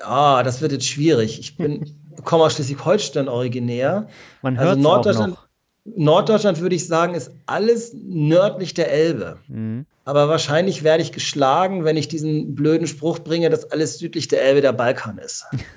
Ah, 0.00 0.44
das 0.44 0.60
wird 0.60 0.70
jetzt 0.70 0.86
schwierig. 0.86 1.40
Ich 1.40 1.56
bin, 1.56 1.90
komme 2.24 2.44
aus 2.44 2.54
Schleswig-Holstein 2.54 3.28
originär. 3.28 4.06
Man 4.40 4.60
hört 4.60 4.68
also 4.68 4.80
Norddeutschland, 4.80 5.32
auch 5.32 5.38
noch. 5.38 5.48
Norddeutschland 5.96 6.60
würde 6.60 6.76
ich 6.76 6.86
sagen, 6.86 7.14
ist 7.14 7.32
alles 7.46 7.94
nördlich 7.94 8.74
der 8.74 8.92
Elbe. 8.92 9.40
Mhm. 9.48 9.86
Aber 10.04 10.28
wahrscheinlich 10.28 10.84
werde 10.84 11.02
ich 11.02 11.10
geschlagen, 11.10 11.84
wenn 11.84 11.96
ich 11.96 12.06
diesen 12.06 12.54
blöden 12.54 12.86
Spruch 12.86 13.18
bringe, 13.18 13.50
dass 13.50 13.72
alles 13.72 13.98
südlich 13.98 14.28
der 14.28 14.44
Elbe 14.44 14.60
der 14.60 14.72
Balkan 14.72 15.18
ist. 15.18 15.46
okay. 15.50 15.64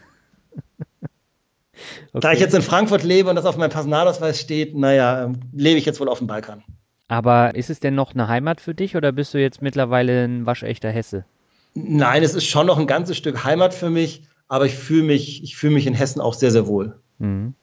Da 2.14 2.32
ich 2.32 2.40
jetzt 2.40 2.54
in 2.54 2.62
Frankfurt 2.62 3.02
lebe 3.02 3.28
und 3.28 3.36
das 3.38 3.46
auf 3.46 3.58
meinem 3.58 3.72
Personalausweis 3.72 4.40
steht, 4.40 4.76
naja, 4.76 5.34
lebe 5.52 5.80
ich 5.80 5.86
jetzt 5.86 6.00
wohl 6.00 6.10
auf 6.10 6.20
dem 6.20 6.28
Balkan. 6.28 6.64
Aber 7.08 7.56
ist 7.56 7.70
es 7.70 7.80
denn 7.80 7.96
noch 7.96 8.14
eine 8.14 8.28
Heimat 8.28 8.62
für 8.62 8.74
dich 8.74 8.96
oder 8.96 9.12
bist 9.12 9.34
du 9.34 9.40
jetzt 9.40 9.62
mittlerweile 9.62 10.24
ein 10.24 10.46
waschechter 10.46 10.90
Hesse? 10.90 11.26
Nein, 11.76 12.24
es 12.24 12.34
ist 12.34 12.46
schon 12.46 12.68
noch 12.68 12.80
ein 12.80 12.88
ganzes 12.88 13.18
Stück 13.18 13.44
Heimat 13.44 13.74
für 13.74 13.90
mich, 13.90 14.24
aber 14.48 14.66
ich 14.66 14.76
fühle 14.76 15.04
mich, 15.04 15.44
ich 15.44 15.56
fühle 15.56 15.74
mich 15.74 15.88
in 15.88 15.94
Hessen 15.94 16.22
auch 16.22 16.34
sehr, 16.34 16.52
sehr 16.52 16.68
wohl. 16.68 17.00
Mhm. 17.20 17.54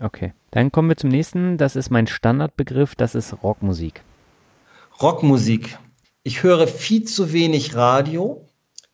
Okay. 0.00 0.34
Dann 0.50 0.72
kommen 0.72 0.88
wir 0.88 0.96
zum 0.96 1.10
nächsten. 1.10 1.58
Das 1.58 1.76
ist 1.76 1.90
mein 1.90 2.06
Standardbegriff. 2.06 2.94
Das 2.94 3.14
ist 3.14 3.42
Rockmusik. 3.42 4.02
Rockmusik. 5.00 5.78
Ich 6.24 6.42
höre 6.42 6.66
viel 6.66 7.04
zu 7.04 7.32
wenig 7.32 7.74
Radio. 7.74 8.46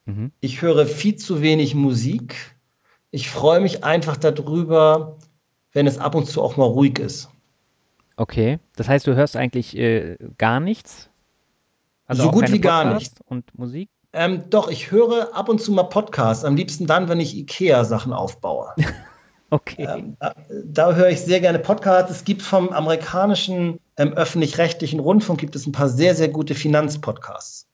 Mhm. 0.04 0.32
Ich 0.40 0.62
höre 0.62 0.86
viel 0.86 1.16
zu 1.16 1.40
wenig 1.40 1.74
Musik. 1.74 2.34
Ich 3.10 3.30
freue 3.30 3.60
mich 3.60 3.84
einfach 3.84 4.16
darüber, 4.16 5.16
wenn 5.72 5.86
es 5.86 5.98
ab 5.98 6.14
und 6.14 6.26
zu 6.26 6.42
auch 6.42 6.56
mal 6.56 6.64
ruhig 6.64 6.98
ist. 6.98 7.30
Okay. 8.18 8.58
Das 8.74 8.88
heißt, 8.88 9.06
du 9.06 9.14
hörst 9.14 9.36
eigentlich 9.36 9.76
äh, 9.78 10.16
gar 10.38 10.58
nichts? 10.58 11.08
Also 12.04 12.24
so 12.24 12.30
gut 12.32 12.50
wie 12.50 12.60
gar 12.60 12.94
nichts. 12.94 13.14
Und 13.24 13.56
Musik? 13.56 13.88
Ähm, 14.12 14.50
doch, 14.50 14.68
ich 14.68 14.90
höre 14.90 15.36
ab 15.36 15.48
und 15.48 15.60
zu 15.60 15.70
mal 15.70 15.84
Podcasts. 15.84 16.44
Am 16.44 16.56
liebsten 16.56 16.86
dann, 16.86 17.08
wenn 17.08 17.20
ich 17.20 17.36
IKEA-Sachen 17.36 18.12
aufbaue. 18.12 18.74
okay. 19.50 19.86
Ähm, 19.88 20.16
da, 20.18 20.34
da, 20.64 20.94
höre 20.94 21.10
ich 21.10 21.20
sehr 21.20 21.40
gerne 21.40 21.60
Podcasts. 21.60 22.10
Es 22.10 22.24
gibt 22.24 22.42
vom 22.42 22.70
amerikanischen 22.70 23.78
ähm, 23.96 24.12
öffentlich-rechtlichen 24.14 24.98
Rundfunk 24.98 25.38
gibt 25.38 25.54
es 25.54 25.66
ein 25.68 25.72
paar 25.72 25.88
sehr, 25.88 26.16
sehr 26.16 26.28
gute 26.28 26.56
Finanzpodcasts. 26.56 27.68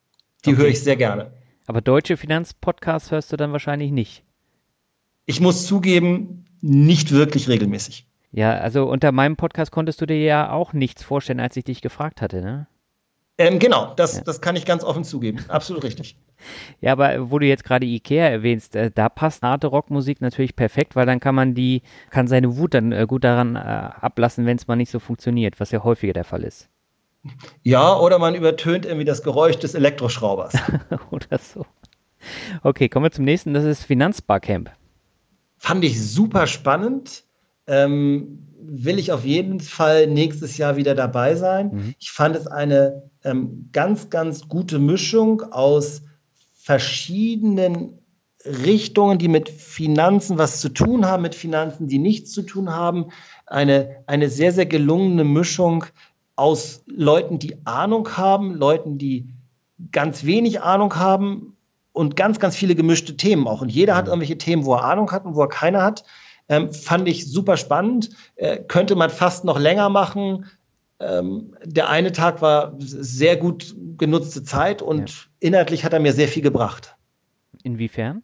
Die 0.44 0.50
okay. 0.50 0.58
höre 0.58 0.68
ich 0.68 0.82
sehr 0.82 0.96
gerne. 0.96 1.32
Aber 1.66 1.80
deutsche 1.80 2.18
Finanzpodcasts 2.18 3.10
hörst 3.12 3.32
du 3.32 3.38
dann 3.38 3.52
wahrscheinlich 3.52 3.92
nicht. 3.92 4.24
Ich 5.24 5.40
muss 5.40 5.66
zugeben, 5.66 6.44
nicht 6.60 7.12
wirklich 7.12 7.48
regelmäßig. 7.48 8.06
Ja, 8.36 8.54
also 8.56 8.86
unter 8.86 9.12
meinem 9.12 9.36
Podcast 9.36 9.70
konntest 9.70 10.00
du 10.00 10.06
dir 10.06 10.20
ja 10.20 10.50
auch 10.50 10.72
nichts 10.72 11.04
vorstellen, 11.04 11.38
als 11.38 11.56
ich 11.56 11.62
dich 11.62 11.82
gefragt 11.82 12.20
hatte, 12.20 12.42
ne? 12.42 12.66
Ähm, 13.38 13.60
genau, 13.60 13.94
das, 13.94 14.16
ja. 14.16 14.22
das 14.24 14.40
kann 14.40 14.56
ich 14.56 14.64
ganz 14.64 14.82
offen 14.82 15.04
zugeben. 15.04 15.44
Absolut 15.48 15.84
richtig. 15.84 16.16
Ja, 16.80 16.92
aber 16.92 17.30
wo 17.30 17.38
du 17.38 17.46
jetzt 17.46 17.64
gerade 17.64 17.86
Ikea 17.86 18.28
erwähnst, 18.28 18.76
äh, 18.76 18.90
da 18.94 19.08
passt 19.08 19.42
harte 19.42 19.68
Rockmusik 19.68 20.20
natürlich 20.20 20.56
perfekt, 20.56 20.94
weil 20.94 21.06
dann 21.06 21.18
kann 21.18 21.34
man 21.34 21.54
die, 21.54 21.80
kann 22.10 22.26
seine 22.26 22.58
Wut 22.58 22.74
dann 22.74 22.92
äh, 22.92 23.06
gut 23.08 23.24
daran 23.24 23.56
äh, 23.56 23.58
ablassen, 23.58 24.44
wenn 24.44 24.58
es 24.58 24.66
mal 24.66 24.76
nicht 24.76 24.90
so 24.90 24.98
funktioniert, 24.98 25.58
was 25.58 25.70
ja 25.70 25.84
häufiger 25.84 26.12
der 26.12 26.24
Fall 26.24 26.42
ist. 26.42 26.68
Ja, 27.62 27.96
oder 27.96 28.18
man 28.18 28.34
übertönt 28.34 28.84
irgendwie 28.84 29.06
das 29.06 29.22
Geräusch 29.22 29.56
des 29.56 29.74
Elektroschraubers. 29.74 30.54
oder 31.10 31.38
so. 31.38 31.64
Okay, 32.62 32.90
kommen 32.90 33.06
wir 33.06 33.12
zum 33.12 33.24
nächsten, 33.24 33.54
das 33.54 33.64
ist 33.64 33.84
Finanzbarcamp. 33.84 34.70
Fand 35.56 35.82
ich 35.82 36.02
super 36.02 36.46
spannend. 36.46 37.24
Ähm, 37.66 38.44
will 38.66 38.98
ich 38.98 39.12
auf 39.12 39.24
jeden 39.24 39.60
Fall 39.60 40.06
nächstes 40.06 40.56
Jahr 40.56 40.76
wieder 40.76 40.94
dabei 40.94 41.34
sein. 41.34 41.70
Mhm. 41.72 41.94
Ich 41.98 42.10
fand 42.10 42.36
es 42.36 42.46
eine 42.46 43.10
ähm, 43.22 43.68
ganz, 43.72 44.10
ganz 44.10 44.48
gute 44.48 44.78
Mischung 44.78 45.42
aus 45.52 46.02
verschiedenen 46.54 47.98
Richtungen, 48.44 49.18
die 49.18 49.28
mit 49.28 49.48
Finanzen 49.48 50.38
was 50.38 50.60
zu 50.60 50.68
tun 50.68 51.06
haben, 51.06 51.22
mit 51.22 51.34
Finanzen, 51.34 51.88
die 51.88 51.98
nichts 51.98 52.32
zu 52.32 52.42
tun 52.42 52.70
haben. 52.70 53.06
Eine, 53.46 54.02
eine 54.06 54.28
sehr, 54.28 54.52
sehr 54.52 54.66
gelungene 54.66 55.24
Mischung 55.24 55.84
aus 56.36 56.82
Leuten, 56.86 57.38
die 57.38 57.66
Ahnung 57.66 58.16
haben, 58.16 58.54
Leuten, 58.54 58.98
die 58.98 59.28
ganz 59.92 60.24
wenig 60.24 60.62
Ahnung 60.62 60.96
haben 60.96 61.56
und 61.92 62.16
ganz, 62.16 62.38
ganz 62.38 62.56
viele 62.56 62.74
gemischte 62.74 63.16
Themen 63.16 63.46
auch. 63.46 63.62
Und 63.62 63.70
jeder 63.70 63.94
hat 63.94 64.06
mhm. 64.06 64.12
irgendwelche 64.12 64.38
Themen, 64.38 64.64
wo 64.64 64.74
er 64.74 64.84
Ahnung 64.84 65.10
hat 65.10 65.24
und 65.24 65.34
wo 65.34 65.42
er 65.42 65.48
keine 65.48 65.82
hat. 65.82 66.04
Ähm, 66.48 66.72
fand 66.72 67.08
ich 67.08 67.30
super 67.30 67.56
spannend. 67.56 68.10
Äh, 68.36 68.58
könnte 68.58 68.96
man 68.96 69.10
fast 69.10 69.44
noch 69.44 69.58
länger 69.58 69.88
machen. 69.88 70.46
Ähm, 71.00 71.56
der 71.64 71.88
eine 71.88 72.12
Tag 72.12 72.42
war 72.42 72.74
sehr 72.78 73.36
gut 73.36 73.74
genutzte 73.96 74.44
Zeit 74.44 74.82
und 74.82 75.10
ja. 75.10 75.16
inhaltlich 75.40 75.84
hat 75.84 75.92
er 75.92 76.00
mir 76.00 76.12
sehr 76.12 76.28
viel 76.28 76.42
gebracht. 76.42 76.96
Inwiefern? 77.62 78.22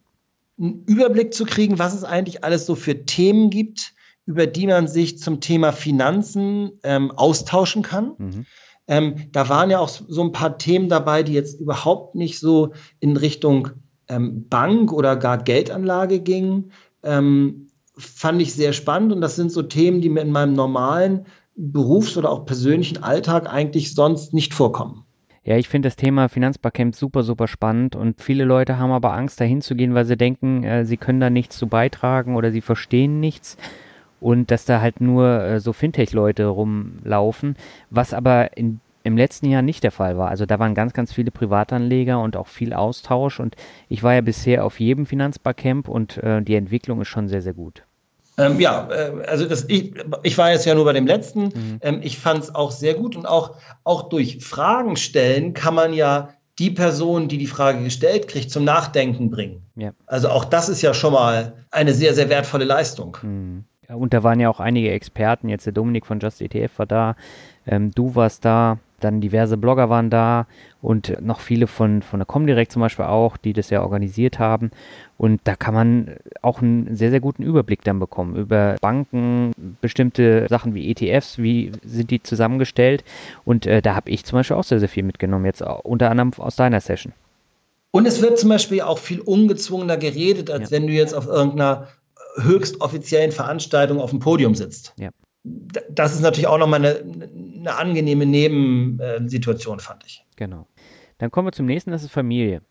Einen 0.59 0.83
Überblick 0.85 1.33
zu 1.33 1.45
kriegen, 1.45 1.79
was 1.79 1.93
es 1.93 2.03
eigentlich 2.03 2.43
alles 2.43 2.65
so 2.65 2.75
für 2.75 3.05
Themen 3.05 3.49
gibt, 3.49 3.93
über 4.25 4.47
die 4.47 4.67
man 4.67 4.87
sich 4.87 5.17
zum 5.17 5.41
Thema 5.41 5.73
Finanzen 5.73 6.71
ähm, 6.83 7.11
austauschen 7.11 7.81
kann. 7.81 8.13
Mhm. 8.17 8.45
Ähm, 8.87 9.15
da 9.31 9.49
waren 9.49 9.69
ja 9.69 9.79
auch 9.79 9.89
so 9.89 10.21
ein 10.21 10.31
paar 10.31 10.57
Themen 10.57 10.89
dabei, 10.89 11.23
die 11.23 11.33
jetzt 11.33 11.59
überhaupt 11.59 12.15
nicht 12.15 12.39
so 12.39 12.73
in 12.99 13.17
Richtung 13.17 13.69
ähm, 14.07 14.47
Bank 14.47 14.91
oder 14.91 15.15
gar 15.15 15.37
Geldanlage 15.37 16.19
gingen. 16.19 16.71
Ähm, 17.03 17.67
fand 18.01 18.41
ich 18.41 18.53
sehr 18.53 18.73
spannend 18.73 19.13
und 19.13 19.21
das 19.21 19.35
sind 19.35 19.51
so 19.51 19.61
Themen, 19.61 20.01
die 20.01 20.09
mir 20.09 20.21
in 20.21 20.31
meinem 20.31 20.53
normalen 20.53 21.25
Berufs- 21.55 22.17
oder 22.17 22.29
auch 22.29 22.45
persönlichen 22.45 23.03
Alltag 23.03 23.47
eigentlich 23.51 23.93
sonst 23.93 24.33
nicht 24.33 24.53
vorkommen. 24.53 25.05
Ja, 25.43 25.57
ich 25.57 25.69
finde 25.69 25.87
das 25.87 25.95
Thema 25.95 26.29
Finanzbarcamp 26.29 26.95
super, 26.95 27.23
super 27.23 27.47
spannend 27.47 27.95
und 27.95 28.21
viele 28.21 28.43
Leute 28.43 28.77
haben 28.77 28.91
aber 28.91 29.13
Angst, 29.13 29.41
dahin 29.41 29.61
zu 29.61 29.75
gehen, 29.75 29.95
weil 29.95 30.05
sie 30.05 30.15
denken, 30.15 30.63
äh, 30.63 30.85
sie 30.85 30.97
können 30.97 31.19
da 31.19 31.31
nichts 31.31 31.57
zu 31.57 31.67
beitragen 31.67 32.35
oder 32.35 32.51
sie 32.51 32.61
verstehen 32.61 33.19
nichts 33.19 33.57
und 34.19 34.51
dass 34.51 34.65
da 34.65 34.81
halt 34.81 35.01
nur 35.01 35.41
äh, 35.41 35.59
so 35.59 35.73
Fintech-Leute 35.73 36.45
rumlaufen, 36.45 37.55
was 37.89 38.13
aber 38.13 38.55
in, 38.55 38.81
im 39.03 39.17
letzten 39.17 39.47
Jahr 39.49 39.63
nicht 39.63 39.83
der 39.83 39.91
Fall 39.91 40.15
war. 40.15 40.29
Also 40.29 40.45
da 40.45 40.59
waren 40.59 40.75
ganz, 40.75 40.93
ganz 40.93 41.11
viele 41.11 41.31
Privatanleger 41.31 42.21
und 42.21 42.37
auch 42.37 42.47
viel 42.47 42.73
Austausch 42.73 43.39
und 43.39 43.55
ich 43.89 44.03
war 44.03 44.13
ja 44.13 44.21
bisher 44.21 44.63
auf 44.63 44.79
jedem 44.79 45.07
Finanzbarcamp 45.07 45.89
und 45.89 46.17
äh, 46.17 46.43
die 46.43 46.55
Entwicklung 46.55 47.01
ist 47.01 47.07
schon 47.07 47.27
sehr, 47.27 47.41
sehr 47.41 47.55
gut. 47.55 47.83
Ähm, 48.41 48.59
ja, 48.59 48.89
äh, 48.91 49.25
also 49.27 49.45
das, 49.45 49.65
ich, 49.67 49.93
ich 50.23 50.37
war 50.37 50.51
jetzt 50.51 50.65
ja 50.65 50.75
nur 50.75 50.85
bei 50.85 50.93
dem 50.93 51.07
letzten. 51.07 51.43
Mhm. 51.43 51.79
Ähm, 51.81 51.99
ich 52.01 52.17
fand 52.17 52.43
es 52.43 52.55
auch 52.55 52.71
sehr 52.71 52.95
gut 52.95 53.15
und 53.15 53.25
auch, 53.25 53.55
auch 53.83 54.09
durch 54.09 54.43
Fragen 54.43 54.95
stellen 54.95 55.53
kann 55.53 55.75
man 55.75 55.93
ja 55.93 56.29
die 56.59 56.71
Person, 56.71 57.27
die 57.27 57.37
die 57.37 57.47
Frage 57.47 57.83
gestellt 57.83 58.27
kriegt, 58.27 58.51
zum 58.51 58.63
Nachdenken 58.63 59.31
bringen. 59.31 59.63
Ja. 59.75 59.91
Also 60.05 60.29
auch 60.29 60.45
das 60.45 60.69
ist 60.69 60.81
ja 60.81 60.93
schon 60.93 61.13
mal 61.13 61.53
eine 61.71 61.93
sehr, 61.93 62.13
sehr 62.13 62.29
wertvolle 62.29 62.65
Leistung. 62.65 63.17
Mhm. 63.21 63.63
Und 63.87 64.13
da 64.13 64.23
waren 64.23 64.39
ja 64.39 64.49
auch 64.49 64.59
einige 64.59 64.91
Experten, 64.91 65.49
jetzt 65.49 65.65
der 65.65 65.73
Dominik 65.73 66.05
von 66.05 66.19
Just 66.19 66.41
ETF 66.41 66.71
war 66.77 66.85
da, 66.85 67.15
ähm, 67.67 67.91
du 67.91 68.15
warst 68.15 68.45
da, 68.45 68.77
dann 69.03 69.21
diverse 69.21 69.57
Blogger 69.57 69.89
waren 69.89 70.09
da 70.09 70.47
und 70.81 71.21
noch 71.21 71.39
viele 71.39 71.67
von, 71.67 72.01
von 72.01 72.19
der 72.19 72.25
Comdirect 72.25 72.71
zum 72.71 72.81
Beispiel 72.81 73.05
auch, 73.05 73.37
die 73.37 73.53
das 73.53 73.69
ja 73.69 73.81
organisiert 73.81 74.39
haben. 74.39 74.71
Und 75.17 75.41
da 75.43 75.55
kann 75.55 75.73
man 75.73 76.15
auch 76.41 76.61
einen 76.61 76.95
sehr, 76.95 77.11
sehr 77.11 77.19
guten 77.19 77.43
Überblick 77.43 77.83
dann 77.83 77.99
bekommen 77.99 78.35
über 78.35 78.77
Banken, 78.81 79.51
bestimmte 79.81 80.47
Sachen 80.49 80.73
wie 80.73 80.89
ETFs, 80.89 81.37
wie 81.37 81.71
sind 81.83 82.09
die 82.11 82.23
zusammengestellt. 82.23 83.03
Und 83.45 83.65
äh, 83.65 83.81
da 83.81 83.95
habe 83.95 84.09
ich 84.09 84.25
zum 84.25 84.39
Beispiel 84.39 84.57
auch 84.57 84.63
sehr, 84.63 84.79
sehr 84.79 84.89
viel 84.89 85.03
mitgenommen, 85.03 85.45
jetzt 85.45 85.61
unter 85.61 86.09
anderem 86.09 86.31
aus 86.37 86.55
deiner 86.55 86.79
Session. 86.79 87.13
Und 87.91 88.07
es 88.07 88.21
wird 88.21 88.39
zum 88.39 88.49
Beispiel 88.49 88.81
auch 88.81 88.97
viel 88.97 89.19
ungezwungener 89.19 89.97
geredet, 89.97 90.49
als 90.49 90.69
ja. 90.69 90.77
wenn 90.77 90.87
du 90.87 90.93
jetzt 90.93 91.13
auf 91.13 91.27
irgendeiner 91.27 91.89
höchst 92.37 92.79
offiziellen 92.79 93.31
Veranstaltung 93.31 93.99
auf 93.99 94.11
dem 94.11 94.19
Podium 94.19 94.55
sitzt. 94.55 94.93
Ja 94.97 95.09
das 95.43 96.13
ist 96.13 96.21
natürlich 96.21 96.47
auch 96.47 96.57
nochmal 96.57 96.85
eine, 96.85 97.03
eine 97.59 97.75
angenehme 97.75 98.25
Nebensituation, 98.25 99.79
fand 99.79 100.03
ich. 100.05 100.25
Genau. 100.35 100.67
Dann 101.17 101.31
kommen 101.31 101.47
wir 101.47 101.51
zum 101.51 101.65
nächsten, 101.65 101.91
das 101.91 102.03
ist 102.03 102.11
Familie. 102.11 102.61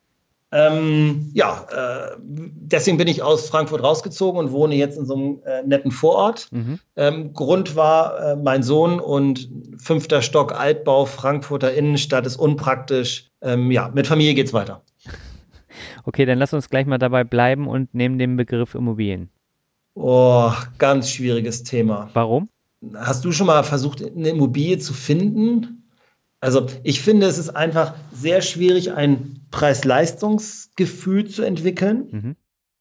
Ähm, 0.52 1.30
ja, 1.32 1.64
äh, 1.70 2.16
deswegen 2.18 2.96
bin 2.96 3.06
ich 3.06 3.22
aus 3.22 3.48
Frankfurt 3.48 3.84
rausgezogen 3.84 4.40
und 4.40 4.50
wohne 4.50 4.74
jetzt 4.74 4.98
in 4.98 5.06
so 5.06 5.14
einem 5.14 5.42
äh, 5.44 5.62
netten 5.62 5.92
Vorort. 5.92 6.48
Mhm. 6.50 6.80
Ähm, 6.96 7.32
Grund 7.34 7.76
war 7.76 8.18
äh, 8.18 8.36
mein 8.36 8.64
Sohn 8.64 8.98
und 8.98 9.48
fünfter 9.76 10.22
Stock 10.22 10.52
Altbau, 10.52 11.04
Frankfurter 11.04 11.72
Innenstadt 11.72 12.26
ist 12.26 12.36
unpraktisch. 12.36 13.30
Ähm, 13.40 13.70
ja, 13.70 13.90
mit 13.94 14.08
Familie 14.08 14.34
geht's 14.34 14.52
weiter. 14.52 14.82
Okay, 16.04 16.24
dann 16.24 16.38
lass 16.38 16.52
uns 16.52 16.68
gleich 16.68 16.86
mal 16.86 16.98
dabei 16.98 17.24
bleiben 17.24 17.68
und 17.68 17.94
nehmen 17.94 18.18
den 18.18 18.36
Begriff 18.36 18.74
Immobilien. 18.74 19.30
Oh, 19.94 20.50
ganz 20.78 21.10
schwieriges 21.10 21.62
Thema. 21.62 22.10
Warum? 22.12 22.48
Hast 22.94 23.24
du 23.24 23.32
schon 23.32 23.46
mal 23.46 23.62
versucht, 23.62 24.02
eine 24.02 24.30
Immobilie 24.30 24.78
zu 24.78 24.94
finden? 24.94 25.88
Also 26.40 26.66
ich 26.82 27.00
finde, 27.02 27.26
es 27.26 27.38
ist 27.38 27.50
einfach 27.50 27.94
sehr 28.12 28.40
schwierig, 28.40 28.92
ein 28.92 29.46
Preis-Leistungs-Gefühl 29.50 31.28
zu 31.28 31.42
entwickeln. 31.42 32.08
Mhm. 32.10 32.36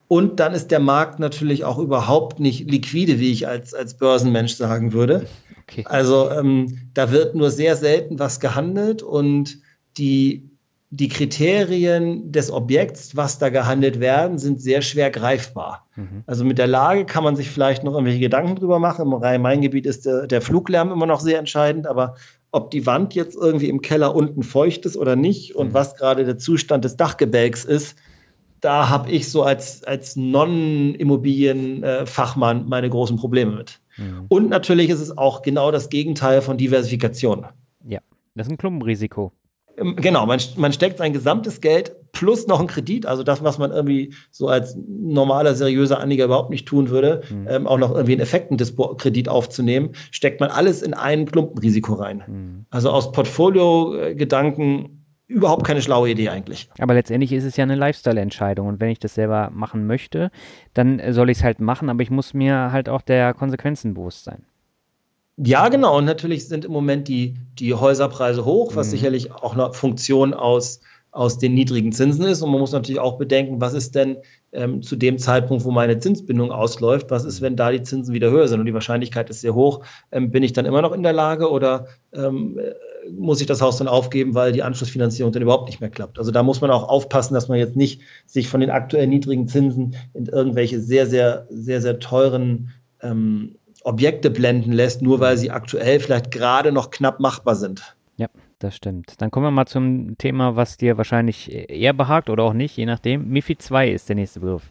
Und 0.07 0.39
dann 0.39 0.53
ist 0.53 0.71
der 0.71 0.79
Markt 0.79 1.19
natürlich 1.19 1.65
auch 1.65 1.77
überhaupt 1.77 2.39
nicht 2.39 2.69
liquide, 2.69 3.19
wie 3.19 3.31
ich 3.31 3.47
als, 3.47 3.73
als 3.73 3.97
Börsenmensch 3.97 4.55
sagen 4.55 4.93
würde. 4.93 5.27
Okay. 5.63 5.83
Also 5.85 6.31
ähm, 6.31 6.89
da 6.95 7.11
wird 7.11 7.35
nur 7.35 7.51
sehr 7.51 7.75
selten 7.75 8.17
was 8.17 8.39
gehandelt 8.39 9.03
und 9.03 9.59
die, 9.97 10.48
die 10.91 11.07
Kriterien 11.07 12.31
des 12.31 12.49
Objekts, 12.51 13.15
was 13.15 13.37
da 13.37 13.49
gehandelt 13.49 13.99
werden, 13.99 14.39
sind 14.39 14.59
sehr 14.59 14.81
schwer 14.81 15.11
greifbar. 15.11 15.85
Mhm. 15.95 16.23
Also 16.25 16.43
mit 16.43 16.57
der 16.57 16.65
Lage 16.65 17.05
kann 17.05 17.23
man 17.23 17.35
sich 17.35 17.51
vielleicht 17.51 17.83
noch 17.83 17.93
irgendwelche 17.93 18.19
Gedanken 18.19 18.55
drüber 18.55 18.79
machen. 18.79 19.05
Im 19.05 19.13
Rhein-Main-Gebiet 19.13 19.85
ist 19.85 20.07
der, 20.07 20.25
der 20.25 20.41
Fluglärm 20.41 20.91
immer 20.91 21.05
noch 21.05 21.19
sehr 21.19 21.37
entscheidend, 21.37 21.85
aber 21.85 22.15
ob 22.51 22.71
die 22.71 22.87
Wand 22.87 23.13
jetzt 23.13 23.35
irgendwie 23.35 23.69
im 23.69 23.81
Keller 23.81 24.15
unten 24.15 24.41
feucht 24.41 24.87
ist 24.87 24.97
oder 24.97 25.15
nicht 25.15 25.55
und 25.55 25.67
mhm. 25.69 25.75
was 25.75 25.95
gerade 25.95 26.25
der 26.25 26.39
Zustand 26.39 26.83
des 26.83 26.97
Dachgebälks 26.97 27.65
ist, 27.65 27.95
da 28.59 28.89
habe 28.89 29.11
ich 29.11 29.29
so 29.29 29.43
als, 29.43 29.83
als 29.83 30.15
Non-Immobilienfachmann 30.15 32.67
meine 32.67 32.89
großen 32.89 33.17
Probleme 33.17 33.55
mit. 33.55 33.79
Mhm. 33.97 34.25
Und 34.27 34.49
natürlich 34.49 34.89
ist 34.89 35.01
es 35.01 35.15
auch 35.15 35.43
genau 35.43 35.69
das 35.71 35.89
Gegenteil 35.89 36.41
von 36.41 36.57
Diversifikation. 36.57 37.45
Ja, 37.87 37.99
das 38.33 38.47
ist 38.47 38.53
ein 38.53 38.57
Klumpenrisiko. 38.57 39.31
Ähm, 39.79 39.95
genau, 39.95 40.25
man, 40.25 40.39
man 40.57 40.73
steckt 40.73 40.97
sein 40.97 41.13
gesamtes 41.13 41.61
Geld 41.61 41.95
plus 42.11 42.47
noch 42.47 42.59
einen 42.59 42.67
Kredit, 42.67 43.05
also 43.05 43.23
das, 43.23 43.43
was 43.43 43.57
man 43.57 43.71
irgendwie 43.71 44.13
so 44.31 44.47
als 44.47 44.77
normaler, 44.87 45.53
seriöser 45.55 45.99
Anleger 45.99 46.25
überhaupt 46.25 46.49
nicht 46.49 46.67
tun 46.67 46.89
würde, 46.89 47.21
mhm. 47.29 47.47
ähm, 47.49 47.67
auch 47.67 47.77
noch 47.77 47.91
irgendwie 47.91 48.13
einen 48.13 48.21
Effektenkredit 48.21 49.29
aufzunehmen, 49.29 49.91
steckt 50.11 50.39
man 50.39 50.49
alles 50.49 50.81
in 50.81 50.93
ein 50.93 51.25
Klumpenrisiko 51.25 51.93
rein. 51.93 52.23
Mhm. 52.27 52.65
Also 52.69 52.89
aus 52.89 53.11
Portfolio-Gedanken 53.11 54.99
überhaupt 55.27 55.63
keine 55.63 55.81
schlaue 55.83 56.09
Idee 56.09 56.29
eigentlich. 56.29 56.69
Aber 56.79 56.95
letztendlich 56.95 57.31
ist 57.31 57.43
es 57.43 57.55
ja 57.55 57.63
eine 57.63 57.75
Lifestyle-Entscheidung 57.75 58.67
und 58.67 58.79
wenn 58.79 58.89
ich 58.89 58.99
das 58.99 59.13
selber 59.13 59.51
machen 59.53 59.85
möchte, 59.85 60.31
dann 60.73 60.99
soll 61.13 61.29
ich 61.29 61.37
es 61.37 61.43
halt 61.43 61.59
machen, 61.59 61.89
aber 61.89 62.01
ich 62.01 62.09
muss 62.09 62.33
mir 62.33 62.71
halt 62.71 62.89
auch 62.89 63.03
der 63.03 63.35
Konsequenzen 63.35 63.93
bewusst 63.93 64.23
sein. 64.23 64.45
Ja, 65.41 65.69
genau. 65.69 65.97
Und 65.97 66.05
natürlich 66.05 66.47
sind 66.47 66.65
im 66.65 66.71
Moment 66.71 67.07
die, 67.07 67.35
die 67.59 67.73
Häuserpreise 67.73 68.43
hoch, 68.43 68.75
was 68.75 68.87
mhm. 68.87 68.91
sicherlich 68.91 69.31
auch 69.31 69.53
eine 69.53 69.71
Funktion 69.71 70.33
aus, 70.33 70.81
aus 71.11 71.37
den 71.37 71.53
niedrigen 71.53 71.93
Zinsen 71.93 72.25
ist. 72.25 72.41
Und 72.41 72.51
man 72.51 72.59
muss 72.59 72.73
natürlich 72.73 72.99
auch 72.99 73.17
bedenken, 73.17 73.61
was 73.61 73.73
ist 73.73 73.95
denn 73.95 74.17
ähm, 74.51 74.81
zu 74.81 74.97
dem 74.97 75.17
Zeitpunkt, 75.17 75.63
wo 75.63 75.71
meine 75.71 75.97
Zinsbindung 75.97 76.51
ausläuft, 76.51 77.09
was 77.09 77.23
ist, 77.23 77.39
wenn 77.39 77.55
da 77.55 77.71
die 77.71 77.83
Zinsen 77.83 78.13
wieder 78.13 78.31
höher 78.31 78.49
sind? 78.49 78.59
Und 78.59 78.65
die 78.65 78.73
Wahrscheinlichkeit 78.73 79.29
ist 79.29 79.39
sehr 79.39 79.55
hoch. 79.55 79.85
Ähm, 80.11 80.29
bin 80.29 80.43
ich 80.43 80.51
dann 80.51 80.65
immer 80.65 80.81
noch 80.81 80.91
in 80.91 81.03
der 81.03 81.13
Lage 81.13 81.49
oder 81.49 81.87
ähm, 82.11 82.59
muss 83.09 83.39
ich 83.39 83.47
das 83.47 83.61
Haus 83.61 83.77
dann 83.77 83.87
aufgeben, 83.87 84.35
weil 84.35 84.51
die 84.51 84.63
Anschlussfinanzierung 84.63 85.31
dann 85.31 85.41
überhaupt 85.41 85.67
nicht 85.67 85.79
mehr 85.79 85.89
klappt. 85.89 86.19
Also 86.19 86.31
da 86.31 86.43
muss 86.43 86.59
man 86.59 86.69
auch 86.69 86.89
aufpassen, 86.89 87.33
dass 87.33 87.47
man 87.47 87.59
jetzt 87.59 87.77
nicht 87.77 88.01
sich 88.25 88.49
von 88.49 88.59
den 88.59 88.71
aktuell 88.71 89.07
niedrigen 89.07 89.47
Zinsen 89.47 89.95
in 90.13 90.25
irgendwelche 90.25 90.81
sehr, 90.81 91.07
sehr, 91.07 91.47
sehr, 91.49 91.81
sehr 91.81 91.99
teuren 91.99 92.73
ähm, 93.01 93.55
Objekte 93.89 94.29
blenden 94.29 94.71
lässt, 94.71 95.01
nur 95.01 95.19
weil 95.19 95.35
sie 95.37 95.49
aktuell 95.49 95.99
vielleicht 95.99 96.29
gerade 96.29 96.71
noch 96.71 96.91
knapp 96.91 97.19
machbar 97.19 97.55
sind. 97.55 97.95
Ja, 98.17 98.27
das 98.59 98.75
stimmt. 98.75 99.19
Dann 99.19 99.31
kommen 99.31 99.47
wir 99.47 99.51
mal 99.51 99.65
zum 99.65 100.15
Thema, 100.17 100.55
was 100.55 100.77
dir 100.77 100.97
wahrscheinlich 100.97 101.51
eher 101.51 101.93
behagt 101.93 102.29
oder 102.29 102.43
auch 102.43 102.53
nicht, 102.53 102.77
je 102.77 102.85
nachdem. 102.85 103.29
MIFID 103.29 103.61
2 103.61 103.89
ist 103.89 104.07
der 104.07 104.15
nächste 104.15 104.41
Begriff. 104.41 104.69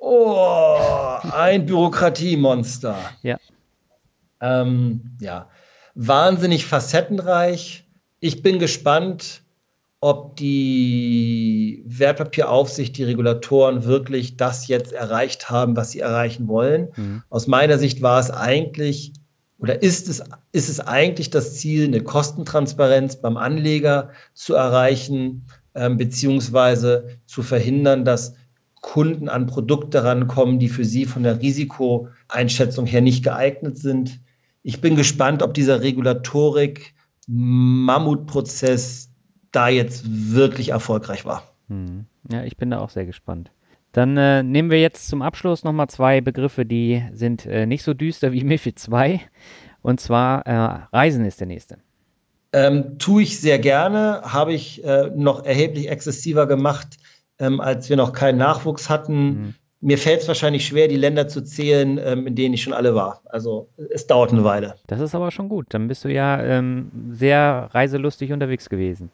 Oh, 0.00 1.18
ein 1.32 1.64
Bürokratiemonster. 1.66 2.96
Ja. 3.22 3.38
Ähm, 4.40 5.16
ja, 5.20 5.48
wahnsinnig 5.94 6.66
facettenreich. 6.66 7.84
Ich 8.18 8.42
bin 8.42 8.58
gespannt, 8.58 9.41
ob 10.02 10.36
die 10.36 11.82
Wertpapieraufsicht, 11.86 12.96
die 12.98 13.04
Regulatoren 13.04 13.84
wirklich 13.84 14.36
das 14.36 14.68
jetzt 14.68 14.92
erreicht 14.92 15.48
haben, 15.48 15.76
was 15.76 15.92
sie 15.92 16.00
erreichen 16.00 16.48
wollen. 16.48 16.88
Mhm. 16.96 17.22
Aus 17.30 17.46
meiner 17.46 17.78
Sicht 17.78 18.02
war 18.02 18.20
es 18.20 18.30
eigentlich 18.30 19.14
oder 19.58 19.80
ist 19.80 20.08
es, 20.08 20.22
ist 20.50 20.68
es 20.68 20.80
eigentlich 20.80 21.30
das 21.30 21.54
Ziel, 21.54 21.86
eine 21.86 22.02
Kostentransparenz 22.02 23.16
beim 23.22 23.36
Anleger 23.36 24.10
zu 24.34 24.54
erreichen, 24.54 25.46
ähm, 25.74 25.96
beziehungsweise 25.96 27.20
zu 27.26 27.42
verhindern, 27.42 28.04
dass 28.04 28.34
Kunden 28.80 29.28
an 29.28 29.46
Produkte 29.46 30.02
rankommen, 30.02 30.58
die 30.58 30.68
für 30.68 30.84
sie 30.84 31.06
von 31.06 31.22
der 31.22 31.40
Risikoeinschätzung 31.40 32.86
her 32.86 33.00
nicht 33.00 33.22
geeignet 33.22 33.78
sind 33.78 34.20
ich 34.62 34.80
bin 34.80 34.96
gespannt, 34.96 35.42
ob 35.42 35.54
dieser 35.54 35.82
Regulatorik 35.82 36.94
Mammutprozess 37.26 39.10
da 39.52 39.68
jetzt 39.68 40.04
wirklich 40.06 40.70
erfolgreich 40.70 41.24
war. 41.24 41.44
Hm. 41.68 42.06
Ja, 42.30 42.44
ich 42.44 42.56
bin 42.56 42.70
da 42.70 42.80
auch 42.80 42.90
sehr 42.90 43.06
gespannt. 43.06 43.50
Dann 43.92 44.16
äh, 44.16 44.42
nehmen 44.42 44.70
wir 44.70 44.80
jetzt 44.80 45.08
zum 45.08 45.22
Abschluss 45.22 45.64
nochmal 45.64 45.88
zwei 45.88 46.20
Begriffe, 46.20 46.64
die 46.64 47.04
sind 47.12 47.46
äh, 47.46 47.66
nicht 47.66 47.82
so 47.82 47.94
düster 47.94 48.32
wie 48.32 48.44
MIFID 48.44 48.78
2. 48.78 49.20
Und 49.82 50.00
zwar 50.00 50.46
äh, 50.46 50.96
Reisen 50.96 51.24
ist 51.24 51.40
der 51.40 51.46
nächste. 51.46 51.78
Ähm, 52.54 52.98
tue 52.98 53.22
ich 53.22 53.40
sehr 53.40 53.58
gerne, 53.58 54.22
habe 54.24 54.52
ich 54.52 54.84
äh, 54.84 55.10
noch 55.14 55.44
erheblich 55.44 55.88
exzessiver 55.88 56.46
gemacht, 56.46 56.98
ähm, 57.38 57.60
als 57.60 57.88
wir 57.88 57.96
noch 57.96 58.12
keinen 58.12 58.38
Nachwuchs 58.38 58.90
hatten. 58.90 59.24
Mhm 59.24 59.54
mir 59.82 59.98
fällt 59.98 60.20
es 60.20 60.28
wahrscheinlich 60.28 60.64
schwer, 60.64 60.86
die 60.86 60.96
Länder 60.96 61.28
zu 61.28 61.42
zählen, 61.42 61.98
ähm, 62.02 62.28
in 62.28 62.36
denen 62.36 62.54
ich 62.54 62.62
schon 62.62 62.72
alle 62.72 62.94
war. 62.94 63.20
Also 63.26 63.68
es 63.90 64.06
dauert 64.06 64.32
eine 64.32 64.44
Weile. 64.44 64.76
Das 64.86 65.00
ist 65.00 65.14
aber 65.14 65.32
schon 65.32 65.48
gut. 65.48 65.66
Dann 65.70 65.88
bist 65.88 66.04
du 66.04 66.08
ja 66.08 66.40
ähm, 66.40 66.90
sehr 67.10 67.68
reiselustig 67.72 68.32
unterwegs 68.32 68.68
gewesen. 68.68 69.10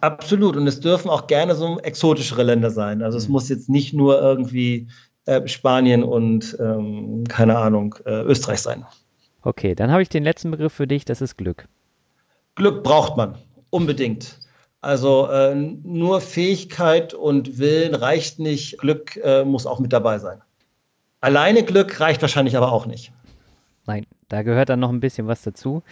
Absolut. 0.00 0.56
Und 0.56 0.66
es 0.66 0.80
dürfen 0.80 1.10
auch 1.10 1.26
gerne 1.26 1.54
so 1.54 1.78
exotischere 1.80 2.42
Länder 2.42 2.70
sein. 2.70 3.02
Also 3.02 3.16
mhm. 3.16 3.22
es 3.22 3.28
muss 3.28 3.48
jetzt 3.48 3.68
nicht 3.68 3.92
nur 3.92 4.20
irgendwie 4.20 4.88
äh, 5.26 5.46
Spanien 5.46 6.02
und 6.02 6.56
ähm, 6.60 7.24
keine 7.28 7.58
Ahnung, 7.58 7.94
äh, 8.06 8.22
Österreich 8.22 8.60
sein. 8.60 8.84
Okay, 9.42 9.74
dann 9.74 9.90
habe 9.90 10.02
ich 10.02 10.08
den 10.08 10.24
letzten 10.24 10.50
Begriff 10.50 10.72
für 10.72 10.86
dich, 10.86 11.04
das 11.04 11.20
ist 11.20 11.36
Glück. 11.36 11.66
Glück 12.56 12.82
braucht 12.82 13.16
man, 13.16 13.38
unbedingt. 13.70 14.38
Also 14.82 15.28
äh, 15.28 15.54
nur 15.54 16.20
Fähigkeit 16.20 17.14
und 17.14 17.58
Willen 17.58 17.94
reicht 17.94 18.38
nicht. 18.38 18.78
Glück 18.78 19.16
äh, 19.22 19.44
muss 19.44 19.66
auch 19.66 19.78
mit 19.78 19.92
dabei 19.92 20.18
sein. 20.18 20.40
Alleine 21.20 21.62
Glück 21.62 22.00
reicht 22.00 22.22
wahrscheinlich 22.22 22.56
aber 22.56 22.72
auch 22.72 22.86
nicht. 22.86 23.12
Nein, 23.86 24.06
da 24.28 24.42
gehört 24.42 24.70
dann 24.70 24.80
noch 24.80 24.90
ein 24.90 25.00
bisschen 25.00 25.26
was 25.26 25.42
dazu. 25.42 25.82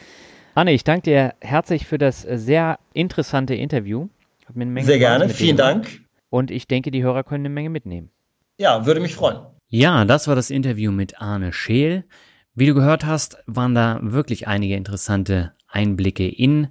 Anne, 0.59 0.73
ich 0.73 0.83
danke 0.83 1.03
dir 1.03 1.35
herzlich 1.41 1.87
für 1.87 1.99
das 1.99 2.25
äh, 2.25 2.37
sehr 2.37 2.81
interessante 2.93 3.55
Interview. 3.55 4.09
sehr 4.57 4.99
gerne, 4.99 5.29
vielen 5.29 5.57
Dank. 5.57 6.01
Und 6.31 6.51
ich 6.51 6.67
denke, 6.67 6.91
die 6.91 7.01
Hörer 7.01 7.23
können 7.23 7.43
eine 7.43 7.55
Menge 7.55 7.71
mitnehmen. 7.71 8.11
Ja, 8.59 8.85
würde 8.85 8.99
mich 8.99 9.15
freuen. 9.15 9.39
Ja, 9.69 10.05
das 10.05 10.27
war 10.27 10.35
das 10.35 10.51
Interview 10.51 10.91
mit 10.91 11.21
Arne 11.21 11.53
Scheel. 11.53 12.07
Wie 12.57 12.67
du 12.67 12.75
gehört 12.75 13.07
hast, 13.07 13.37
waren 13.47 13.77
da 13.77 14.01
wirklich 14.03 14.49
einige 14.49 14.75
interessante 14.75 15.53
Einblicke 15.69 16.27
in 16.27 16.67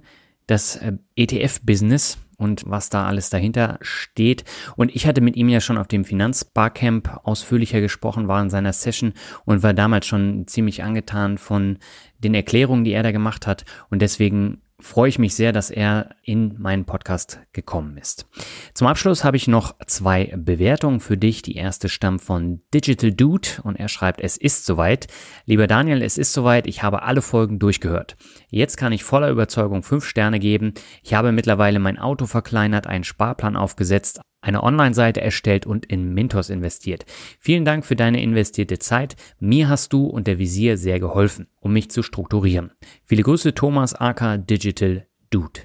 das 0.46 0.76
äh, 0.76 0.92
ETF-Business 1.16 2.18
und 2.38 2.62
was 2.66 2.88
da 2.88 3.06
alles 3.06 3.30
dahinter 3.30 3.78
steht. 3.82 4.44
Und 4.76 4.94
ich 4.94 5.06
hatte 5.06 5.20
mit 5.20 5.36
ihm 5.36 5.48
ja 5.48 5.60
schon 5.60 5.76
auf 5.76 5.88
dem 5.88 6.04
Finanzbarcamp 6.04 7.20
ausführlicher 7.24 7.80
gesprochen, 7.80 8.28
war 8.28 8.40
in 8.40 8.48
seiner 8.48 8.72
Session 8.72 9.12
und 9.44 9.62
war 9.62 9.74
damals 9.74 10.06
schon 10.06 10.46
ziemlich 10.46 10.82
angetan 10.82 11.36
von 11.36 11.78
den 12.18 12.34
Erklärungen, 12.34 12.84
die 12.84 12.92
er 12.92 13.02
da 13.02 13.12
gemacht 13.12 13.46
hat. 13.46 13.64
Und 13.90 14.00
deswegen 14.00 14.62
freue 14.80 15.08
ich 15.08 15.18
mich 15.18 15.34
sehr, 15.34 15.52
dass 15.52 15.70
er 15.70 16.10
in 16.22 16.54
meinen 16.58 16.84
Podcast 16.84 17.40
gekommen 17.52 17.96
ist. 17.96 18.28
Zum 18.74 18.86
Abschluss 18.86 19.24
habe 19.24 19.36
ich 19.36 19.48
noch 19.48 19.74
zwei 19.86 20.32
Bewertungen 20.36 21.00
für 21.00 21.16
dich. 21.16 21.42
Die 21.42 21.56
erste 21.56 21.88
stammt 21.88 22.22
von 22.22 22.60
Digital 22.72 23.12
Dude 23.12 23.48
und 23.64 23.76
er 23.76 23.88
schreibt, 23.88 24.20
es 24.20 24.36
ist 24.36 24.64
soweit. 24.64 25.08
Lieber 25.46 25.66
Daniel, 25.66 26.02
es 26.02 26.16
ist 26.16 26.32
soweit. 26.32 26.66
Ich 26.66 26.82
habe 26.82 27.02
alle 27.02 27.22
Folgen 27.22 27.58
durchgehört. 27.58 28.16
Jetzt 28.50 28.76
kann 28.76 28.92
ich 28.92 29.02
voller 29.02 29.30
Überzeugung 29.30 29.82
fünf 29.82 30.04
Sterne 30.04 30.38
geben. 30.38 30.74
Ich 31.02 31.14
habe 31.14 31.32
mittlerweile 31.32 31.80
mein 31.80 31.98
Auto 31.98 32.26
verkleinert, 32.26 32.86
einen 32.86 33.04
Sparplan 33.04 33.56
aufgesetzt, 33.56 34.20
eine 34.40 34.62
Online-Seite 34.62 35.20
erstellt 35.20 35.66
und 35.66 35.86
in 35.86 36.14
Mintos 36.14 36.50
investiert. 36.50 37.04
Vielen 37.40 37.64
Dank 37.64 37.84
für 37.84 37.96
deine 37.96 38.22
investierte 38.22 38.78
Zeit. 38.78 39.16
Mir 39.40 39.68
hast 39.68 39.92
du 39.92 40.06
und 40.06 40.26
der 40.26 40.38
Visier 40.38 40.76
sehr 40.76 41.00
geholfen, 41.00 41.48
um 41.60 41.72
mich 41.72 41.90
zu 41.90 42.02
strukturieren. 42.02 42.72
Viele 43.04 43.22
Grüße, 43.22 43.54
Thomas 43.54 43.94
AK 43.94 44.46
Digital 44.46 45.06
Dude. 45.30 45.60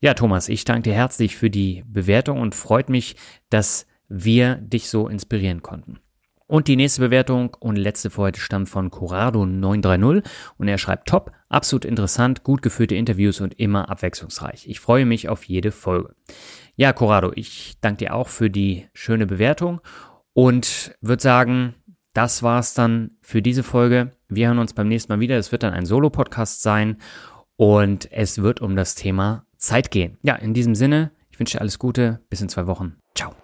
Ja, 0.00 0.14
Thomas, 0.14 0.48
ich 0.48 0.64
danke 0.64 0.90
dir 0.90 0.94
herzlich 0.94 1.36
für 1.36 1.50
die 1.50 1.84
Bewertung 1.86 2.40
und 2.40 2.54
freut 2.54 2.88
mich, 2.88 3.16
dass 3.50 3.86
wir 4.08 4.56
dich 4.56 4.88
so 4.90 5.08
inspirieren 5.08 5.62
konnten. 5.62 5.98
Und 6.46 6.68
die 6.68 6.76
nächste 6.76 7.00
Bewertung 7.00 7.56
und 7.58 7.76
letzte 7.76 8.10
für 8.10 8.22
heute 8.22 8.40
stammt 8.40 8.68
von 8.68 8.90
Corrado930 8.90 10.22
und 10.58 10.68
er 10.68 10.76
schreibt 10.76 11.08
top, 11.08 11.32
absolut 11.48 11.86
interessant, 11.86 12.44
gut 12.44 12.60
geführte 12.60 12.94
Interviews 12.94 13.40
und 13.40 13.58
immer 13.58 13.88
abwechslungsreich. 13.88 14.68
Ich 14.68 14.78
freue 14.78 15.06
mich 15.06 15.28
auf 15.30 15.44
jede 15.44 15.72
Folge. 15.72 16.14
Ja, 16.76 16.92
Corrado, 16.92 17.32
ich 17.34 17.76
danke 17.80 17.98
dir 17.98 18.14
auch 18.14 18.28
für 18.28 18.50
die 18.50 18.88
schöne 18.94 19.26
Bewertung 19.26 19.80
und 20.32 20.94
würde 21.00 21.22
sagen, 21.22 21.74
das 22.14 22.42
war's 22.42 22.74
dann 22.74 23.12
für 23.20 23.42
diese 23.42 23.62
Folge. 23.62 24.12
Wir 24.28 24.48
hören 24.48 24.58
uns 24.58 24.72
beim 24.72 24.88
nächsten 24.88 25.12
Mal 25.12 25.20
wieder. 25.20 25.36
Es 25.36 25.52
wird 25.52 25.62
dann 25.62 25.72
ein 25.72 25.86
Solo-Podcast 25.86 26.62
sein 26.62 26.96
und 27.56 28.10
es 28.12 28.42
wird 28.42 28.60
um 28.60 28.76
das 28.76 28.94
Thema 28.94 29.46
Zeit 29.56 29.90
gehen. 29.90 30.18
Ja, 30.22 30.34
in 30.34 30.54
diesem 30.54 30.74
Sinne, 30.74 31.12
ich 31.30 31.38
wünsche 31.38 31.58
dir 31.58 31.60
alles 31.60 31.78
Gute. 31.78 32.20
Bis 32.28 32.40
in 32.40 32.48
zwei 32.48 32.66
Wochen. 32.66 32.96
Ciao. 33.14 33.43